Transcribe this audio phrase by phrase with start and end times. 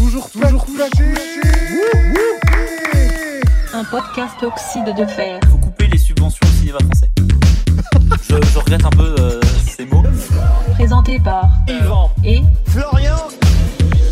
[0.00, 0.82] Toujours, toujours couché.
[3.74, 5.38] Un podcast oxyde de fer.
[5.50, 7.10] faut couper les subventions au cinéma français.
[8.22, 10.02] je, je regrette un peu euh, ces mots.
[10.74, 12.10] Présenté par Yvan.
[12.24, 12.40] et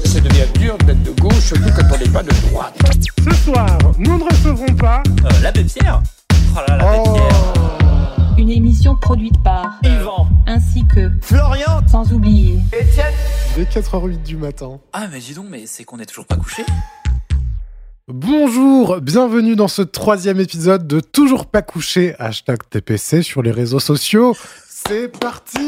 [0.04, 2.75] Ça devient dur d'être de gauche, surtout quand on n'est pas de droite.
[3.25, 5.02] Ce soir, nous ne recevrons pas.
[5.25, 6.02] Euh, L'abbé Pierre.
[6.55, 7.14] Oh là là, l'abbé Oh.
[7.14, 7.57] Pierre.
[8.49, 10.27] Une émission produite par Yvan.
[10.46, 13.13] ainsi que Florian, sans oublier Étienne,
[13.55, 14.81] Dès 4h08 du matin.
[14.95, 16.64] Ah mais dis donc, mais c'est qu'on est toujours pas couché
[18.11, 23.81] Bonjour, bienvenue dans ce troisième épisode de Toujours pas couché, hashtag TPC sur les réseaux
[23.81, 24.35] sociaux.
[24.67, 25.58] C'est parti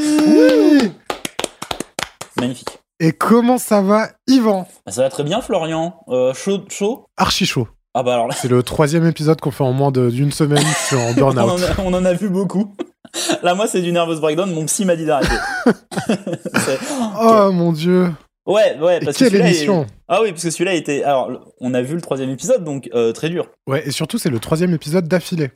[2.38, 2.78] Magnifique.
[2.98, 4.66] Et comment ça va, Yvan?
[4.86, 6.02] Bah, ça va très bien Florian.
[6.08, 7.04] Euh, chaud, chaud?
[7.18, 7.68] Archi chaud.
[7.94, 10.64] Ah bah alors là, C'est le troisième épisode qu'on fait en moins d'une semaine.
[10.86, 11.60] Suis en burn-out.
[11.78, 12.74] on en a vu beaucoup.
[13.42, 15.34] Là moi c'est du nervous breakdown, mon psy m'a dit d'arrêter.
[17.20, 18.08] Oh mon dieu.
[18.46, 21.02] ouais, ouais, parce que quelle celui-là, émission Ah oui, parce que celui-là était...
[21.02, 23.48] Alors, on a vu le troisième épisode, donc euh, très dur.
[23.66, 25.50] Ouais, et surtout, c'est le troisième épisode d'affilée.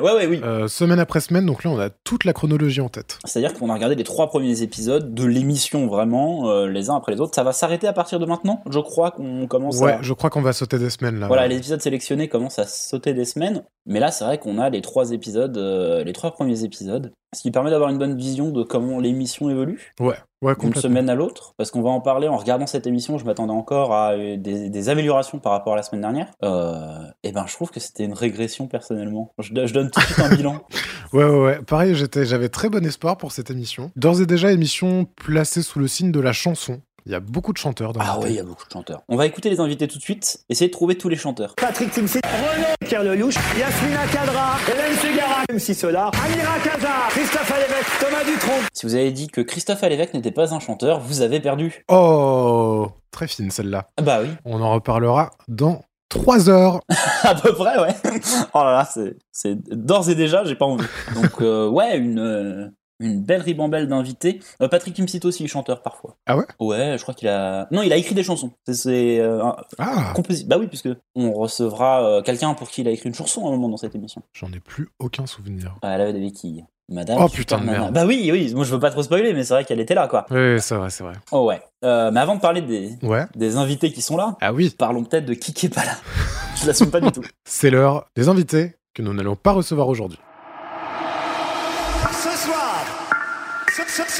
[0.00, 0.40] Ouais, ouais, oui.
[0.42, 3.18] Euh, semaine après semaine, donc là, on a toute la chronologie en tête.
[3.24, 7.12] C'est-à-dire qu'on a regardé les trois premiers épisodes de l'émission vraiment, euh, les uns après
[7.12, 7.34] les autres.
[7.34, 10.02] Ça va s'arrêter à partir de maintenant Je crois qu'on commence Ouais, à...
[10.02, 11.26] je crois qu'on va sauter des semaines là.
[11.26, 13.62] Voilà, les épisodes sélectionnés commencent à sauter des semaines.
[13.86, 17.12] Mais là, c'est vrai qu'on a les trois épisodes, euh, les trois premiers épisodes.
[17.32, 21.08] Ce qui permet d'avoir une bonne vision de comment l'émission évolue Ouais, ouais, d'une semaine
[21.08, 21.54] à l'autre.
[21.56, 23.18] Parce qu'on va en parler en regardant cette émission.
[23.18, 26.26] Je m'attendais encore à euh, des, des améliorations par rapport à la semaine dernière.
[26.42, 29.32] Euh, et ben, je trouve que c'était une régression personnellement.
[29.38, 30.60] Je, je donne tout de suite un bilan.
[31.12, 31.58] Ouais, ouais, ouais.
[31.62, 33.90] Pareil, j'étais, j'avais très bon espoir pour cette émission.
[33.96, 36.82] D'ores et déjà, émission placée sous le signe de la chanson.
[37.06, 39.02] Il y a beaucoup de chanteurs dans Ah oui, il y a beaucoup de chanteurs.
[39.08, 40.44] On va écouter les invités tout de suite.
[40.48, 41.54] Essayer de trouver tous les chanteurs.
[41.56, 47.86] Patrick Timsit, Renaud, Pierre Lelouch, Yasmina Kadra, Hélène Segara, MC Solar, Amira Kaza, Christophe Alévèque,
[48.00, 48.60] Thomas Dutronc.
[48.74, 51.84] Si vous avez dit que Christophe Alévèque n'était pas un chanteur, vous avez perdu.
[51.88, 53.88] Oh, très fine celle-là.
[53.96, 54.28] Ah bah oui.
[54.44, 56.80] On en reparlera dans 3 heures.
[57.22, 57.94] à peu près, ouais.
[58.54, 60.84] Oh là là, c'est, c'est d'ores et déjà, j'ai pas envie.
[61.14, 62.68] Donc, euh, ouais, une, euh,
[63.00, 64.40] une belle ribambelle d'invités.
[64.62, 66.16] Euh, Patrick Timsit aussi, chanteur parfois.
[66.26, 66.44] Ah ouais?
[66.60, 67.66] Ouais, je crois qu'il a.
[67.72, 68.52] Non, il a écrit des chansons.
[68.70, 72.88] C'est, euh, un Ah, composi- Bah oui, puisque on recevra euh, quelqu'un pour qui il
[72.88, 74.22] a écrit une chanson à un moment dans cette émission.
[74.32, 75.74] j'en ai plus aucun souvenir.
[75.82, 76.64] Ah, elle avait des béquilles.
[76.92, 77.18] Madame.
[77.22, 77.94] Oh, putain de merde.
[77.94, 78.52] Bah oui, oui.
[78.52, 80.26] Moi, je veux pas trop spoiler, mais c'est vrai qu'elle était là, quoi.
[80.28, 81.12] Oui, c'est vrai, c'est vrai.
[81.30, 81.62] Oh ouais.
[81.84, 83.26] Euh, mais avant de parler des, Ouais.
[83.36, 85.92] des invités qui sont là, Ah oui, parlons peut-être de qui qui est pas là.
[86.60, 87.22] je l'assume pas du tout.
[87.44, 90.18] c'est l'heure des invités que nous n'allons pas recevoir aujourd'hui.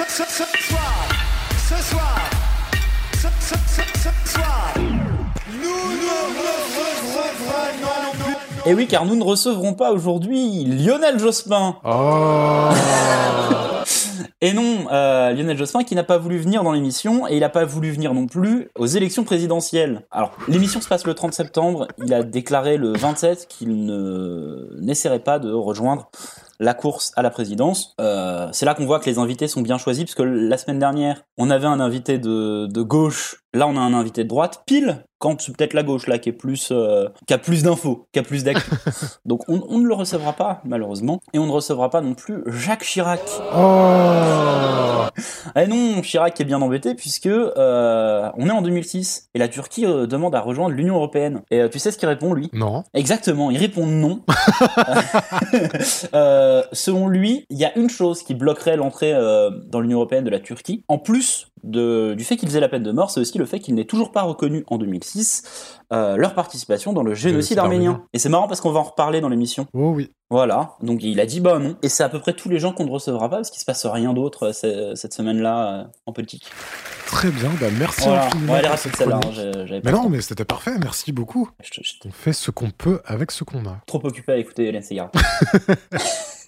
[0.08, 1.08] Ce, ce, ce, soir,
[1.68, 2.18] ce soir,
[3.14, 4.72] ce, ce, ce, ce soir,
[5.52, 6.16] nous ne
[6.78, 8.70] recevrons plus.
[8.70, 11.76] Et oui, car nous ne recevrons pas aujourd'hui Lionel Jospin.
[11.84, 12.68] Oh
[14.40, 17.48] Et non, euh, Lionel Jospin qui n'a pas voulu venir dans l'émission et il n'a
[17.48, 20.06] pas voulu venir non plus aux élections présidentielles.
[20.10, 21.88] Alors, l'émission se passe le 30 septembre.
[21.98, 26.10] Il a déclaré le 27 qu'il ne n'essaierait pas de rejoindre
[26.60, 27.94] la course à la présidence.
[28.00, 30.78] Euh, c'est là qu'on voit que les invités sont bien choisis parce que la semaine
[30.78, 33.42] dernière, on avait un invité de, de gauche.
[33.54, 34.62] Là, on a un invité de droite.
[34.66, 38.06] Pile quand c'est peut-être la gauche là qui est plus, euh, qui a plus d'infos,
[38.12, 38.70] qui a plus d'actu.
[39.24, 42.42] Donc, on, on ne le recevra pas malheureusement et on ne recevra pas non plus
[42.46, 43.22] Jacques Chirac.
[43.54, 44.09] Oh
[45.56, 49.84] Eh non, Chirac est bien embêté puisque euh, on est en 2006 et la Turquie
[49.84, 51.42] euh, demande à rejoindre l'Union européenne.
[51.50, 52.48] Et euh, tu sais ce qu'il répond lui?
[52.52, 52.84] Non.
[52.94, 54.22] Exactement, il répond non.
[56.72, 59.12] Selon lui, il y a une chose qui bloquerait l'entrée
[59.68, 62.82] dans l'Union européenne de la Turquie, en plus de, du fait qu'ils aient la peine
[62.82, 66.34] de mort, c'est aussi le fait qu'ils n'aient toujours pas reconnu en 2006 euh, leur
[66.34, 67.90] participation dans le génocide Génocide arménien.
[67.90, 68.08] arménien.
[68.12, 69.66] Et c'est marrant parce qu'on va en reparler dans l'émission.
[69.74, 70.10] Oh oui.
[70.32, 71.76] Voilà, donc il a dit bah non.
[71.82, 73.64] Et c'est à peu près tous les gens qu'on ne recevra pas parce qu'il se
[73.64, 76.44] passe rien d'autre euh, ce- cette semaine-là euh, en politique.
[77.06, 79.20] Très bien, bah merci Voilà, infiniment on va aller rapide celle-là.
[79.24, 81.50] hein, Mais non, mais c'était parfait, merci beaucoup.
[81.60, 83.80] je- On fait ce qu'on peut avec ce qu'on a.
[83.86, 85.10] trop occupé à écouter Hélène Segarra.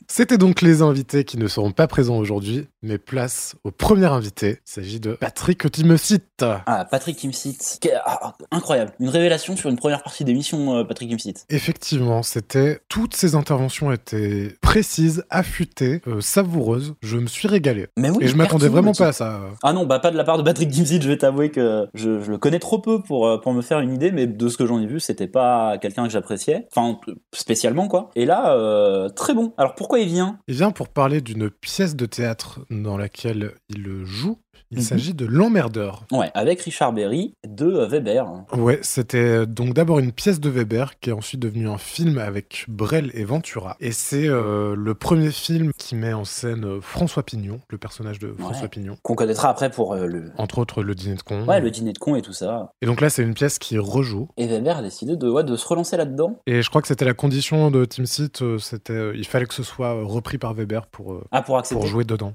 [0.09, 4.59] C'était donc les invités qui ne seront pas présents aujourd'hui, mais place au premier invité.
[4.67, 6.45] Il s'agit de Patrick Timocite.
[6.67, 7.59] Ah, Patrick Kimsit.
[7.81, 8.93] Quel- ah, incroyable.
[9.01, 11.35] Une révélation sur une première partie d'émission, euh, Patrick Kimsit.
[11.51, 16.95] Effectivement, c'était toutes ces interventions étaient précises, affûtées, euh, savoureuses.
[17.03, 17.87] Je me suis régalé.
[17.97, 18.19] Mais oui.
[18.23, 19.41] Et je m'attendais vraiment pas à ça.
[19.63, 22.21] Ah non, bah pas de la part de Patrick Kimsit, je vais t'avouer que je,
[22.23, 24.57] je le connais trop peu pour, euh, pour me faire une idée, mais de ce
[24.57, 26.67] que j'en ai vu, c'était pas quelqu'un que j'appréciais.
[26.75, 26.99] Enfin,
[27.35, 28.11] spécialement, quoi.
[28.17, 29.53] Et là, euh, très bon.
[29.59, 29.92] Alors pourquoi
[30.49, 34.39] il vient pour parler d'une pièce de théâtre dans laquelle il joue.
[34.73, 34.85] Il Mhm.
[34.85, 36.05] s'agit de L'Emmerdeur.
[36.11, 38.27] Ouais, avec Richard Berry de euh, Weber.
[38.57, 42.65] Ouais, c'était donc d'abord une pièce de Weber qui est ensuite devenue un film avec
[42.69, 43.77] Brel et Ventura.
[43.81, 48.19] Et c'est euh, le premier film qui met en scène euh, François Pignon, le personnage
[48.19, 48.69] de François Ouais.
[48.69, 48.97] Pignon.
[49.03, 51.45] Qu'on connaîtra après pour euh, le, Entre autres, le dîner de con.
[51.47, 52.73] ouais, le dîner de con et tout ça.
[52.81, 54.29] Et donc là, c'est une pièce qui rejoue.
[54.39, 56.41] Et Weber a décidé de, ouais, de se relancer là-dedans.
[56.47, 59.47] Et je crois que c'était la condition de Team Seat, euh, c'était, euh, il fallait
[59.47, 61.79] que ce soit euh, repris par Weber pour, euh, Ah, pour accepter.
[61.79, 62.33] pour jouer dedans.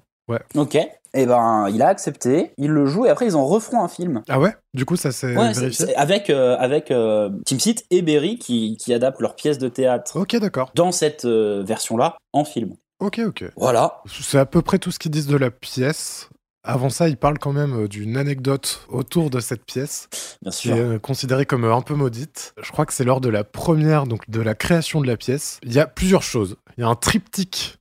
[0.56, 0.78] Ok.
[1.14, 4.22] Et ben, il a accepté, il le joue et après ils en referont un film.
[4.30, 4.54] Ah ouais?
[4.74, 5.86] Du coup, ça Ouais, c'est- vérifié?
[5.88, 9.68] c'est avec, euh, avec euh, Tim Seat et Berry qui, qui adaptent leur pièce de
[9.70, 10.70] théâtre Ok, d'accord.
[10.76, 12.76] dans cette euh, version-là en film.
[13.00, 13.46] Ok, ok.
[13.56, 14.02] Voilà.
[14.08, 16.30] C'est à peu près tout ce qu'ils disent de la pièce.
[16.68, 20.10] Avant ça, ils parlent quand même euh, d'une anecdote autour de cette pièce,
[20.42, 20.76] Bien qui sûr.
[20.76, 22.54] est euh, considérée comme euh, un peu maudite.
[22.62, 25.60] Je crois que c'est lors de la première, donc de la création de la pièce.
[25.64, 26.58] Il y a plusieurs choses.
[26.78, 27.80] Il y a un triptyque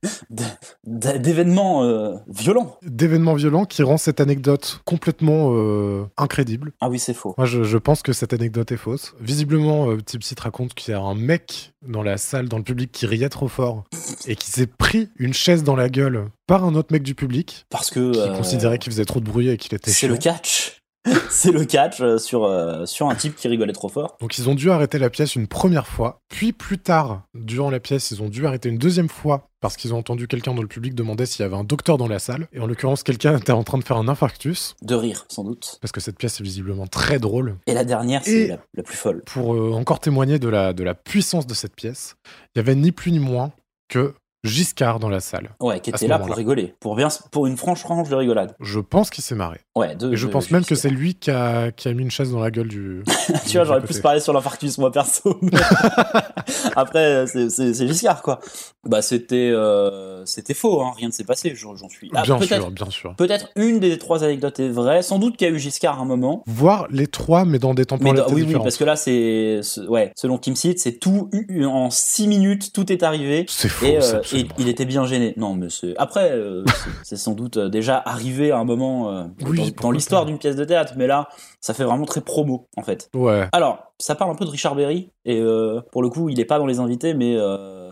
[0.85, 2.77] D'événements euh, violents.
[2.83, 6.71] d'événements violents qui rend cette anecdote complètement euh, incrédible.
[6.81, 7.35] Ah oui, c'est faux.
[7.37, 9.13] Moi, je, je pense que cette anecdote est fausse.
[9.19, 12.91] Visiblement, euh, Tipsy raconte qu'il y a un mec dans la salle, dans le public,
[12.91, 13.83] qui riait trop fort
[14.25, 17.65] et qui s'est pris une chaise dans la gueule par un autre mec du public
[17.69, 18.11] Parce que.
[18.11, 20.81] qui euh, considérait qu'il faisait trop de bruit et qu'il était C'est le catch.
[21.29, 24.17] c'est le catch euh, sur, euh, sur un type qui rigolait trop fort.
[24.19, 27.79] Donc ils ont dû arrêter la pièce une première fois, puis plus tard, durant la
[27.79, 30.67] pièce, ils ont dû arrêter une deuxième fois parce qu'ils ont entendu quelqu'un dans le
[30.67, 32.47] public demander s'il y avait un docteur dans la salle.
[32.53, 35.77] Et en l'occurrence, quelqu'un était en train de faire un infarctus De rire, sans doute.
[35.81, 37.55] parce que cette pièce est visiblement très drôle.
[37.67, 39.23] Et la dernière, c'est la, la plus folle.
[39.25, 42.15] Pour euh, encore témoigner de la, de la puissance de cette pièce,
[42.55, 43.51] il y avait ni plus ni moins
[43.89, 45.49] que Giscard dans la salle.
[45.59, 46.73] Ouais, qui était là pour rigoler.
[46.79, 48.55] Pour, bien, pour une franche range de rigolade.
[48.59, 49.59] Je pense qu'il s'est marré.
[49.75, 52.03] Ouais, de, Et je de- pense même que c'est lui qui a, qui a mis
[52.03, 53.03] une chaise dans la gueule du.
[53.47, 55.37] tu vois, j'aurais plus parlé sur l'infarctus, moi, perso.
[55.41, 55.51] mais-
[56.75, 58.39] Après, c'est- Giscard, quoi.
[58.87, 60.93] Bah, c'était euh, c'était faux, hein.
[60.95, 62.09] rien ne s'est passé, j'en suis.
[62.15, 63.15] Ah, bien sûr, bien sûr.
[63.15, 65.01] Peut-être une des trois anecdotes est vraie.
[65.01, 66.43] Sans doute qu'il y a eu Giscard à un moment.
[66.47, 69.59] Voir les trois, mais dans des Mais temporalités dans- oui, oui, parce que là, c'est.
[69.63, 71.29] ce- Ouais, selon Kim Seed, c'est tout.
[71.65, 73.45] En six minutes, tout est arrivé.
[73.49, 73.85] C'est faux.
[73.85, 74.21] Et, euh,
[74.57, 75.33] il était bien gêné.
[75.37, 75.95] Non, mais c'est.
[75.97, 79.91] Après, euh, c'est- c'est sans doute euh, déjà arrivé à un moment euh, Oui, dans-
[79.91, 80.27] l'histoire pas.
[80.27, 81.27] d'une pièce de théâtre, mais là,
[81.61, 83.09] ça fait vraiment très promo, en fait.
[83.15, 83.47] Ouais.
[83.51, 86.45] Alors, ça parle un peu de Richard Berry, et euh, pour le coup, il est
[86.45, 87.35] pas dans les invités, mais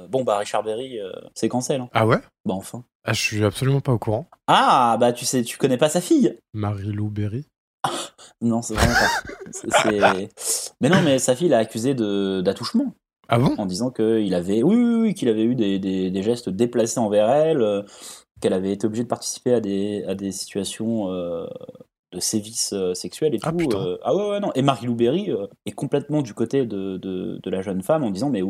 [0.09, 0.97] bon, bah, Richard Berry,
[1.33, 1.81] c'est cancel.
[1.81, 1.89] Hein.
[1.93, 2.19] Ah ouais?
[2.45, 2.83] Bah, enfin.
[3.03, 4.27] Ah, je suis absolument pas au courant.
[4.47, 6.37] Ah, bah, tu sais, tu connais pas sa fille?
[6.53, 7.45] Marie-Lou Berry?
[8.41, 9.51] Non, c'est vraiment pas.
[9.51, 10.29] C'est- c'est-
[10.81, 12.93] Mais non, mais sa fille l'a accusé de- d'attouchement.
[13.27, 13.57] Ah bon?
[13.57, 17.29] En disant qu'il avait, oui, oui, oui, qu'il avait eu des, des- gestes déplacés envers
[17.29, 17.83] elle, euh,
[18.41, 21.47] qu'elle avait été obligée de participer à des, à des situations euh,
[22.11, 23.69] de sévices euh, sexuels et Ah, tout.
[23.73, 23.97] euh.
[24.03, 24.51] ah ouais, ouais, non.
[24.55, 28.11] Et Marie-Lou Berry euh, est complètement du côté de, de, de la jeune femme en
[28.11, 28.41] disant, mais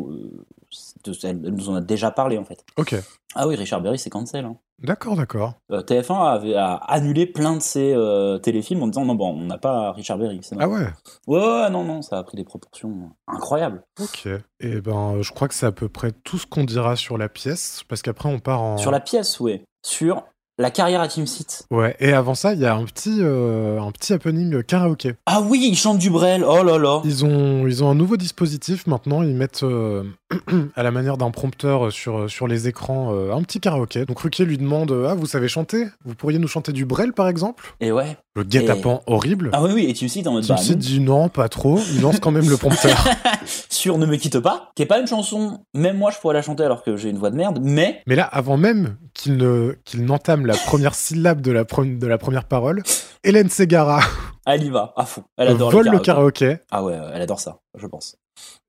[1.24, 2.64] elle, nous en a déjà parlé en fait.
[2.76, 2.94] Ok.
[3.34, 4.44] Ah oui, Richard Berry, c'est cancel.
[4.44, 4.56] Hein.
[4.82, 5.54] D'accord, d'accord.
[5.70, 9.44] Euh, TF1 avait a annulé plein de ses euh, téléfilms en disant, non, bon, on
[9.46, 10.40] n'a pas Richard Berry.
[10.42, 10.86] c'est Ah ouais
[11.26, 13.82] ouais, ouais, non, non, ça a pris des proportions incroyables.
[14.00, 14.28] Ok.
[14.60, 17.28] Et ben, je crois que c'est à peu près tout ce qu'on dira sur la
[17.28, 18.76] pièce, parce qu'après on part en.
[18.78, 19.64] Sur la pièce, ouais.
[19.82, 20.24] Sur
[20.58, 21.66] la carrière à Team Seat.
[21.70, 21.96] Ouais.
[22.00, 25.14] Et avant ça, il y a un petit, euh, un petit happening karaoké.
[25.26, 26.44] Ah oui, il chante du Brel.
[26.44, 27.02] Oh là là.
[27.04, 29.22] Ils ont, ils ont un nouveau dispositif maintenant.
[29.22, 30.04] Ils mettent euh,
[30.76, 34.06] à la manière d'un prompteur sur, sur les écrans euh, un petit karaoké.
[34.06, 35.86] Donc Ruquier lui demande Ah, vous savez chanter?
[36.04, 37.74] Vous pourriez nous chanter du Brel par exemple?
[37.80, 38.16] Et ouais.
[38.34, 39.50] Le guet-apens horrible.
[39.52, 40.78] Ah oui, oui, et Team Seat en mode bah, Tim non.
[40.78, 41.78] dit non, pas trop.
[41.94, 43.02] Il lance quand même le prompteur.
[43.70, 46.42] sur Ne me quitte pas, qui est pas une chanson, même moi je pourrais la
[46.42, 49.76] chanter alors que j'ai une voix de merde, mais Mais là, avant même qu'il ne,
[49.84, 52.82] qu'il n'entame la première syllabe de la, de la première parole,
[53.24, 54.00] Hélène Ségara
[54.46, 55.24] elle y va, à fond.
[55.36, 58.16] Elle adore vole le karaoké Ah ouais, elle adore ça, je pense.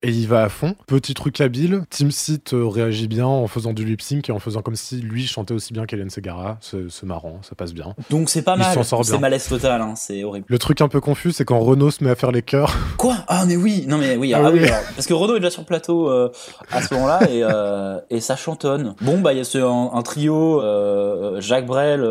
[0.02, 0.74] Et il va à fond.
[0.86, 4.38] Petit truc habile, Team Seat euh, réagit bien en faisant du lip sync et en
[4.38, 6.58] faisant comme si lui chantait aussi bien qu'Hélène Ségara.
[6.60, 7.94] C'est marrant, ça passe bien.
[8.10, 10.46] Donc c'est pas Il mal, c'est malaise total, hein, c'est horrible.
[10.48, 12.76] Le truc un peu confus, c'est quand Renault se met à faire les chœurs.
[12.96, 13.16] Quoi?
[13.26, 15.50] Ah mais oui, non mais oui, Ah ah, oui, alors, parce que Renaud est déjà
[15.50, 16.30] sur le plateau euh,
[16.70, 18.94] à ce moment-là et, euh, et ça chantonne.
[19.00, 22.02] Bon bah il y a ce, un, un trio euh, Jacques Brel,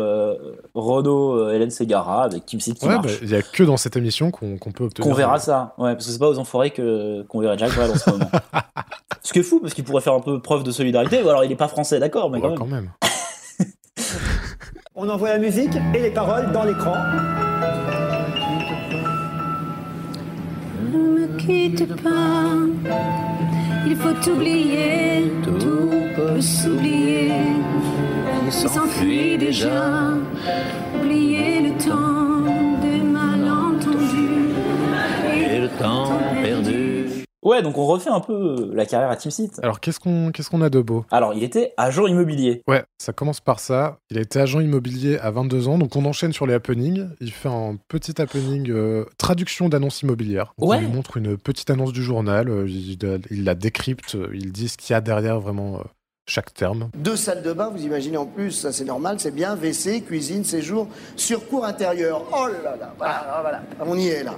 [0.74, 3.06] Renaud, euh, Hélène Ségara avec Kim Seat qui Ouais, marche.
[3.06, 5.08] bah, il y a que dans cette émission qu'on peut obtenir.
[5.08, 7.90] Qu'on verra ça, ouais, parce que c'est pas aux enfoirés que qu'on verrait Jack Brel
[7.90, 8.30] en ce moment.
[9.22, 11.44] Ce qui est fou, parce qu'il pourrait faire un peu preuve de solidarité, ou alors
[11.44, 12.90] il est pas français, d'accord, mais Ouais, quand même.
[13.00, 14.06] quand même.
[14.94, 16.96] On envoie la musique et les paroles dans l'écran.
[20.92, 22.52] Ne me quitte pas,
[23.86, 27.32] il faut oublier, tout peut s'oublier.
[28.46, 30.14] Il s'enfuit déjà,
[30.98, 34.54] oublier le temps des malentendus
[35.36, 36.18] et le temps.
[37.48, 39.58] Ouais, donc on refait un peu la carrière à Team Seat.
[39.62, 41.06] Alors, qu'est-ce qu'on qu'est-ce qu'on a de beau?
[41.10, 42.62] Alors, il était agent immobilier.
[42.68, 43.98] Ouais, ça commence par ça.
[44.10, 47.08] Il a été agent immobilier à 22 ans, donc on enchaîne sur les happenings.
[47.20, 50.52] Il fait un petit happening euh, traduction d'annonce immobilière.
[50.58, 50.76] Donc, Ouais.
[50.76, 52.98] On lui montre une petite annonce du journal, euh, il,
[53.30, 55.82] il la décrypte, euh, il dit ce qu'il y a derrière vraiment euh,
[56.28, 56.90] chaque terme.
[56.94, 60.44] Deux salles de bain, vous imaginez en plus, ça c'est normal, c'est bien, WC, cuisine,
[60.44, 62.22] séjour, surcours intérieur.
[62.30, 64.34] Oh là là, voilà, voilà, on y est là.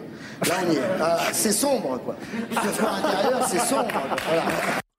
[0.49, 0.80] Là on y est.
[1.00, 2.16] Ah, c'est sombre quoi.
[2.50, 3.90] Surcours intérieur, c'est sombre.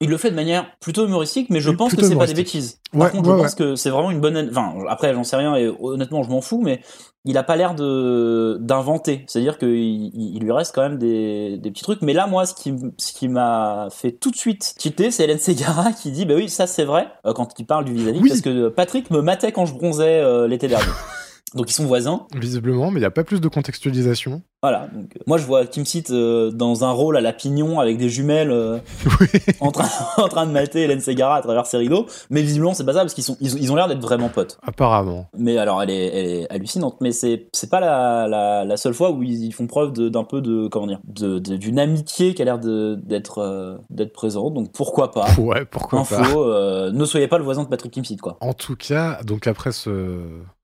[0.03, 2.79] Il le fait de manière plutôt humoristique, mais je pense que c'est pas des bêtises.
[2.91, 4.49] Par Ouais, contre, ouais, je pense que c'est vraiment une bonne.
[4.49, 6.81] Enfin, après, j'en sais rien et honnêtement, je m'en fous, mais
[7.23, 9.23] il a pas l'air de d'inventer.
[9.27, 12.01] C'est-à-dire qu'il il il lui reste quand même des, des petits trucs.
[12.01, 15.23] Mais là, moi, ce qui m- ce qui m'a fait tout de suite tilter, c'est
[15.25, 18.19] Hélène Segara qui dit, bah oui, ça c'est vrai euh, quand il parle du vis-à-vis,
[18.21, 18.29] Oui.
[18.29, 20.85] parce que Patrick me matait quand je bronzais euh, l'été dernier.
[21.55, 22.27] Donc ils sont voisins.
[22.35, 24.41] Visiblement, mais il n'y a pas plus de contextualisation.
[24.63, 24.87] Voilà.
[24.93, 27.97] Donc, euh, moi, je vois Kim Seat euh, dans un rôle à la pignon avec
[27.97, 28.77] des jumelles euh,
[29.59, 32.05] en, train, en train de mater Hélène Segara à travers ses rideaux.
[32.29, 34.29] Mais visiblement, c'est pas ça parce qu'ils sont, ils, ont- ils ont l'air d'être vraiment
[34.29, 34.59] potes.
[34.61, 35.27] Apparemment.
[35.35, 36.97] Mais alors, elle est, elle est hallucinante.
[37.01, 40.23] Mais c'est, c'est pas la, la, la seule fois où ils, ils font preuve d'un
[40.23, 44.53] peu de, comment dire, d'une amitié qui a l'air d'être, euh, d'être présente.
[44.53, 45.25] Donc pourquoi pas.
[45.39, 46.19] Ouais, pourquoi pas.
[46.19, 48.37] Info, euh, ne soyez pas le voisin de Patrick Kim Seat, quoi.
[48.41, 50.19] En tout cas, donc après ce,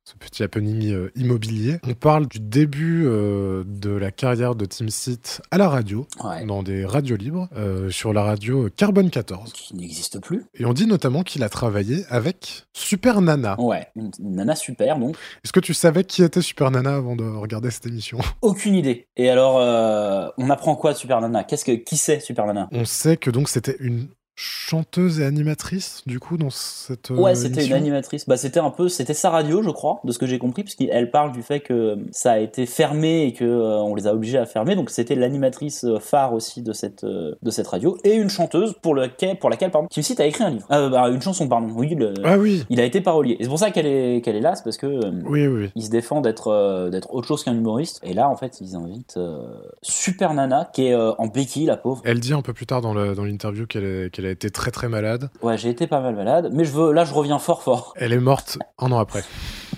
[0.08, 4.88] ce petit happening euh, immobilier, on parle du début euh, de la carrière de Tim
[4.88, 6.46] Seat à la radio, Ouais.
[6.46, 9.52] dans des radios libres, euh, sur la radio Carbone 14.
[9.52, 10.46] Qui n'existe plus.
[10.54, 13.60] Et on dit notamment qu'il a travaillé avec Super Nana.
[13.60, 13.88] Ouais.
[13.98, 15.18] Une, une nana super, donc.
[15.44, 18.20] Est-ce que tu savais qui était Super Nana avant de regarder cette émission?
[18.42, 19.08] Aucune idée.
[19.18, 21.44] Et alors, euh, on apprend quoi de Super Nana?
[21.44, 22.70] Qu'est-ce que qui c'est Super Nana?
[22.72, 24.08] On sait que donc c'était une
[24.40, 27.10] chanteuse et animatrice, du coup, dans cette.
[27.10, 28.28] euh, Ouais, c'était une animatrice.
[28.28, 31.10] Bah, c'était un peu, c'était sa radio, je crois, de ce que j'ai compris, puisqu'elle
[31.10, 34.38] parle du fait que ça a été fermé et que euh, on les a obligés
[34.38, 34.76] à fermer.
[34.76, 38.76] Donc, c'était l'animatrice euh, phare aussi de cette euh, de cette radio et une chanteuse
[38.82, 40.68] pour lequel, pour laquelle, pardon, Kim Seat a écrit un livre.
[40.72, 41.70] Euh, bah, une chanson, pardon.
[41.76, 43.38] Oui, le- Ah oui, il a été parolier.
[43.40, 45.72] Et c'est pour ça qu'elle est qu'elle est là, c'est parce que euh, oui, oui.
[45.76, 48.00] il se défend d'être euh, d'être autre chose qu'un humoriste.
[48.04, 49.42] Et là, en fait, ils invitent euh,
[49.82, 52.04] Super Nana, qui est euh, en béquille, la pauvre.
[52.06, 54.50] Elle dit un peu plus tard dans le- dans l'interview qu'elle est- qu'elle a été
[54.52, 55.30] très très malade.
[55.42, 57.94] Ouais, j'ai été pas mal malade, mais je veux, là, je reviens fort fort.
[57.98, 59.24] Elle est morte un an après.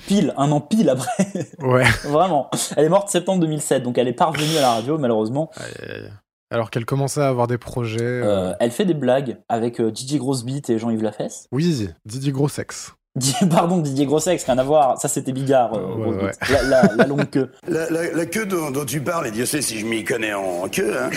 [0.07, 1.27] Pile, un an pile après.
[1.59, 1.85] Ouais.
[2.05, 2.49] Vraiment.
[2.75, 5.49] Elle est morte septembre 2007, donc elle est pas revenue à la radio, malheureusement.
[5.57, 6.11] Aïe, aïe, aïe.
[6.51, 8.01] Alors qu'elle commençait à avoir des projets.
[8.01, 10.19] euh, Euh, elle fait des blagues avec euh, Didier
[10.69, 11.47] et Jean-Yves Lafesse.
[11.51, 12.93] Oui, Didier Grossex.
[13.49, 14.99] Pardon, Didier Grossex, rien à voir.
[15.01, 16.31] Ça, c'était Bigard, euh, Ouais.
[16.51, 17.49] La, la- la longue queue.
[17.67, 20.33] La, la- la queue dont, dont tu parles, et Dieu sait si je m'y connais
[20.33, 21.09] en queue, hein.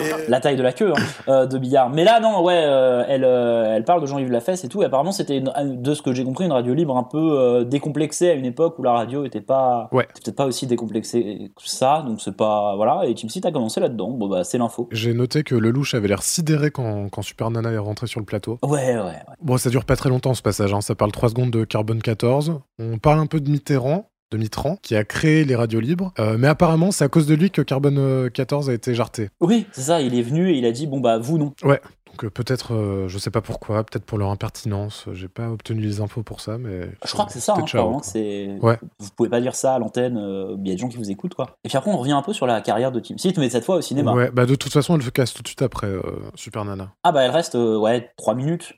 [0.00, 1.90] Et- La taille de la queue hein, euh, de Bigard.
[1.90, 4.82] Mais là, non, ouais, euh, elle, euh, elle parle de Jean-Yves Lafesse et tout.
[4.82, 8.30] Et apparemment, c'était, de ce que j'ai compris, une radio libre un peu euh, décomplexée
[8.30, 10.06] à une époque où la radio était pas, Ouais.
[10.14, 12.04] peut-être pas aussi décomplexée que ça.
[12.06, 13.02] Donc c'est pas, voilà.
[13.06, 14.10] Et Seat a commencé là-dedans.
[14.10, 14.88] Bon bah, c'est l'info.
[14.92, 18.26] J'ai noté que Lelouch avait l'air sidéré quand, quand Super Nana est rentré sur le
[18.26, 18.58] plateau.
[18.62, 19.18] Ouais, ouais, ouais.
[19.42, 20.80] Bon, ça dure pas très longtemps ce passage, hein.
[20.80, 22.60] ça parle 3 secondes de Carbone 14.
[22.78, 26.12] On parle un peu de Mitterrand, de Mitterrand, qui a créé les radios libres.
[26.18, 29.28] Euh, mais apparemment, c'est à cause de lui que Carbone euh, 14 a été jarté.
[29.40, 30.00] Oui, c'est ça.
[30.00, 31.52] Il est venu et il a dit, bon bah, vous non.
[31.62, 35.06] Donc euh, peut-être, euh, je sais pas pourquoi, peut-être pour leur impertinence.
[35.12, 36.88] J'ai pas obtenu les infos pour ça, mais.
[37.04, 38.00] Je crois que c'est ça, hein, ciao, quoi.
[38.00, 38.58] que c'est.
[38.60, 38.78] Ouais.
[38.98, 41.10] Vous pouvez pas dire ça à l'antenne, euh, il y a des gens qui vous
[41.10, 41.56] écoutent, quoi.
[41.62, 43.64] Et puis après, on revient un peu sur la carrière de Team Seat, mais cette
[43.64, 44.12] fois au cinéma.
[44.14, 46.02] Ouais, bah de toute façon, elle se casse tout de suite après euh,
[46.34, 46.92] Super Nana.
[47.04, 48.72] Ah bah, elle reste, euh, ouais, 3 minutes.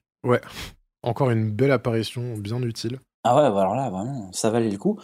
[1.05, 3.01] Encore une belle apparition, bien utile.
[3.25, 5.01] Ah ouais, bah alors là, vraiment, ça valait le coup.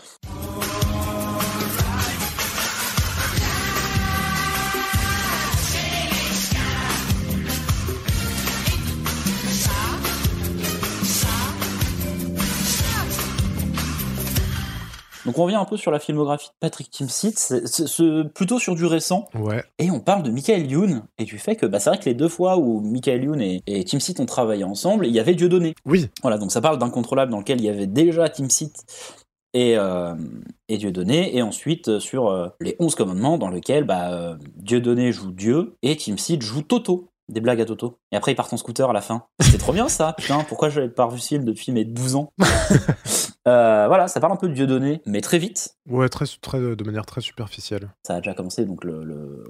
[15.29, 18.59] Donc on revient un peu sur la filmographie de Patrick Timsit, c'est c'est- c'est plutôt
[18.59, 19.63] sur du récent, Ouais.
[19.79, 22.15] et on parle de Michael Youn, et du fait que bah, c'est vrai que les
[22.15, 25.35] deux fois où Michael Youn et, et Tim Seat ont travaillé ensemble, il y avait
[25.35, 25.75] Dieudonné.
[25.85, 28.73] Oui, Voilà, donc ça parle d'Incontrôlable dans lequel il y avait déjà Tim Seat
[29.53, 30.15] et, euh,
[30.71, 35.13] et Dieudonné, et ensuite euh, sur euh, les 11 commandements dans lequel bah, euh, Dieudonné
[35.13, 37.11] joue Dieu et Tim Seat joue Toto.
[37.31, 37.99] Des blagues à Toto.
[38.11, 39.25] Et après, ils partent en scooter à la fin.
[39.39, 42.33] C'était trop bien ça, putain, pourquoi j'avais pas revu ce film depuis mes 12 ans?
[43.49, 45.77] Euh, Voilà, ça parle un peu de Dieudonné, mais très vite.
[45.89, 47.89] ouais, très, très, de manière très superficielle.
[48.07, 49.45] Ça a déjà commencé, donc le, le-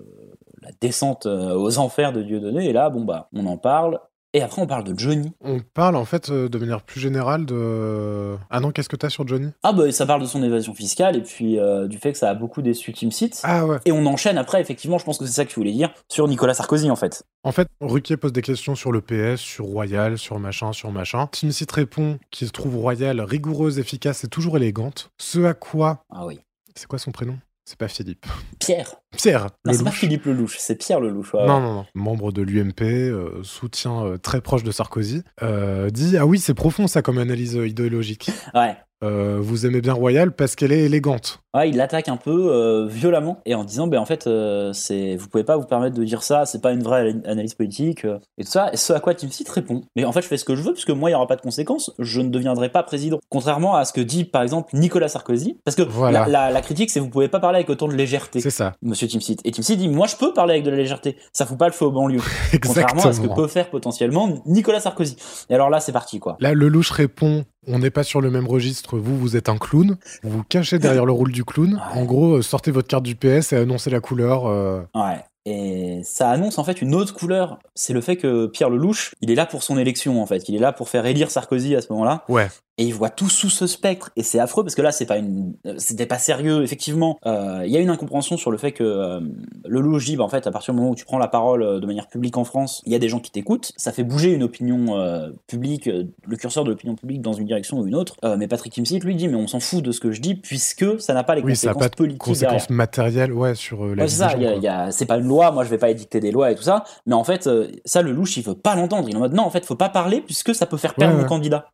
[0.62, 4.00] la descente euh, aux enfers de Dieudonné, et là, bon bah, on en parle.
[4.34, 5.32] Et après, on parle de Johnny.
[5.40, 8.36] On parle en fait euh, de manière plus générale de.
[8.50, 9.50] Ah non, qu'est-ce que t'as sur Johnny?
[9.62, 12.28] Ah bah, ça parle de son évasion fiscale, et puis euh, du fait que ça
[12.28, 13.40] a beaucoup déçu Tim Seat.
[13.44, 13.78] Ah ouais.
[13.86, 16.28] Et on enchaîne après, effectivement, je pense que c'est ça que tu voulais dire, sur
[16.28, 17.24] Nicolas Sarkozy en fait.
[17.42, 21.26] En fait, Ruquier pose des questions sur le PS, sur Royal, sur machin, sur machin.
[21.28, 25.10] Timsit répond qu'il trouve Royal rigoureuse, efficace et toujours élégante.
[25.18, 26.04] Ce à quoi.
[26.10, 26.38] Ah oui.
[26.74, 27.38] C'est quoi son prénom?
[27.68, 28.24] C'est pas Philippe.
[28.58, 28.94] Pierre.
[29.14, 29.90] Pierre, Non, le c'est pas.
[29.90, 31.34] Philippe Lelouch, c'est Pierre Lelouch.
[31.34, 31.86] ouais, Non, non, non.
[31.94, 36.54] Membre de l'UMP, euh, soutien euh, très proche de Sarkozy, euh, dit Ah oui, c'est
[36.54, 38.30] profond ça comme analyse idéologique.
[38.54, 38.74] Ouais.
[39.04, 41.38] Euh, vous aimez bien Royal parce qu'elle est élégante.
[41.54, 45.16] Ouais, il l'attaque un peu euh, violemment et en disant ben en fait euh, c'est
[45.16, 48.04] vous pouvez pas vous permettre de dire ça, c'est pas une vraie analyse politique
[48.38, 48.70] et tout ça.
[48.72, 50.62] Et ce à quoi Tim Seat répond mais en fait je fais ce que je
[50.62, 53.18] veux puisque moi il y aura pas de conséquences, je ne deviendrai pas président.
[53.28, 56.22] Contrairement à ce que dit par exemple Nicolas Sarkozy parce que Voilà.
[56.26, 58.40] la, la- la critique c'est vous pouvez pas parler avec autant de légèreté.
[58.40, 58.74] C'est ça.
[58.82, 59.40] Monsieur Tim Seat.
[59.44, 61.66] Et Tim Seat dit moi je peux parler avec de la légèreté, ça fout pas
[61.68, 62.20] le feu aux banlieues.
[62.62, 65.16] Contrairement à ce que peut faire potentiellement Nicolas Sarkozy.
[65.50, 66.36] Et alors là c'est parti quoi.
[66.40, 69.96] Là, Lelouch répond On n'est pas sur le même registre, vous, vous êtes un clown.
[70.22, 71.80] Vous vous cachez derrière le rôle du clown.
[71.94, 74.46] En gros, euh, sortez votre carte du PS et annoncez la couleur.
[74.46, 75.18] euh, Ouais.
[75.48, 77.58] Et ça annonce en fait une autre couleur.
[77.74, 80.48] C'est le fait que Pierre Lelouch, il est là pour son élection en fait.
[80.48, 82.24] Il est là pour faire élire Sarkozy à ce moment-là.
[82.28, 82.48] Ouais.
[82.80, 84.10] Et il voit tout sous ce spectre.
[84.14, 86.62] Et c'est affreux parce que là, c'est pas une, euh, c'était pas sérieux.
[86.62, 89.18] Effectivement, Euh, il y a une incompréhension sur le fait que euh,
[89.64, 91.80] Lelouch dit, bah, en fait, à partir du moment où tu prends la parole euh,
[91.80, 93.72] de manière publique en France, il y a des gens qui t'écoutent.
[93.76, 97.80] Ça fait bouger une opinion euh, publique, le curseur de l'opinion publique dans une direction
[97.80, 98.16] ou une autre.
[98.38, 101.00] Mais Patrick Timsit lui dit, mais on s'en fout de ce que je dis puisque
[101.00, 102.50] ça n'a pas les Oui, ça n'a conséquences pas de politiques derrière.
[102.52, 105.70] conséquences matérielles ouais, sur la Ouais, ça, a- a- c'est pas une loi, moi je
[105.70, 108.36] vais pas édicter des lois et tout ça, mais en fait, euh, ça le louche,
[108.36, 109.08] il veut pas l'entendre.
[109.08, 111.16] Il est en mode non, en fait, faut pas parler puisque ça peut faire perdre
[111.16, 111.28] Ouais, ouais.
[111.28, 111.70] candidat.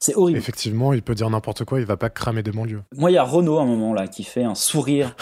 [0.00, 0.38] C'est horrible.
[0.38, 2.82] Effectivement, il peut dire n'importe quoi, il va pas cramer des banlieues.
[2.96, 5.16] Moi, il y a Renault à un moment là qui fait un sourire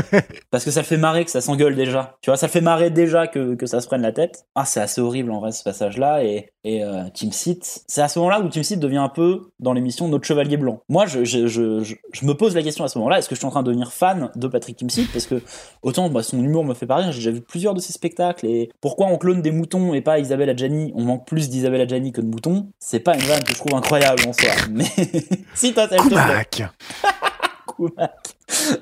[0.50, 2.16] parce que ça le fait marrer que ça s'engueule déjà.
[2.22, 4.46] Tu vois, ça le fait marrer déjà que, que ça se prenne la tête.
[4.54, 6.24] Ah, c'est assez horrible en vrai ce passage-là.
[6.24, 9.50] Et, et euh, Tim Seat, c'est à ce moment-là où Tim Seat devient un peu
[9.60, 10.80] dans l'émission notre chevalier blanc.
[10.88, 13.46] Moi, je, je, je, me pose la question à ce moment-là est-ce que je suis
[13.46, 15.10] en train de devenir fan de Patrick Tim Seat?
[15.12, 15.42] Parce que
[15.82, 18.46] autant bah, son humour me fait pas rire, j'ai déjà vu plusieurs de ses spectacles.
[18.46, 20.92] Et pourquoi on clone des moutons et pas Isabelle Adjani?
[20.94, 22.68] On manque plus d'Isabelle Adjani que de moutons.
[22.78, 24.50] C'est pas une vanne que je trouve incroyable en soi.
[24.70, 24.86] Mais
[25.54, 25.96] si toi, ça.
[25.96, 26.62] Koumak
[27.66, 28.36] Koumak.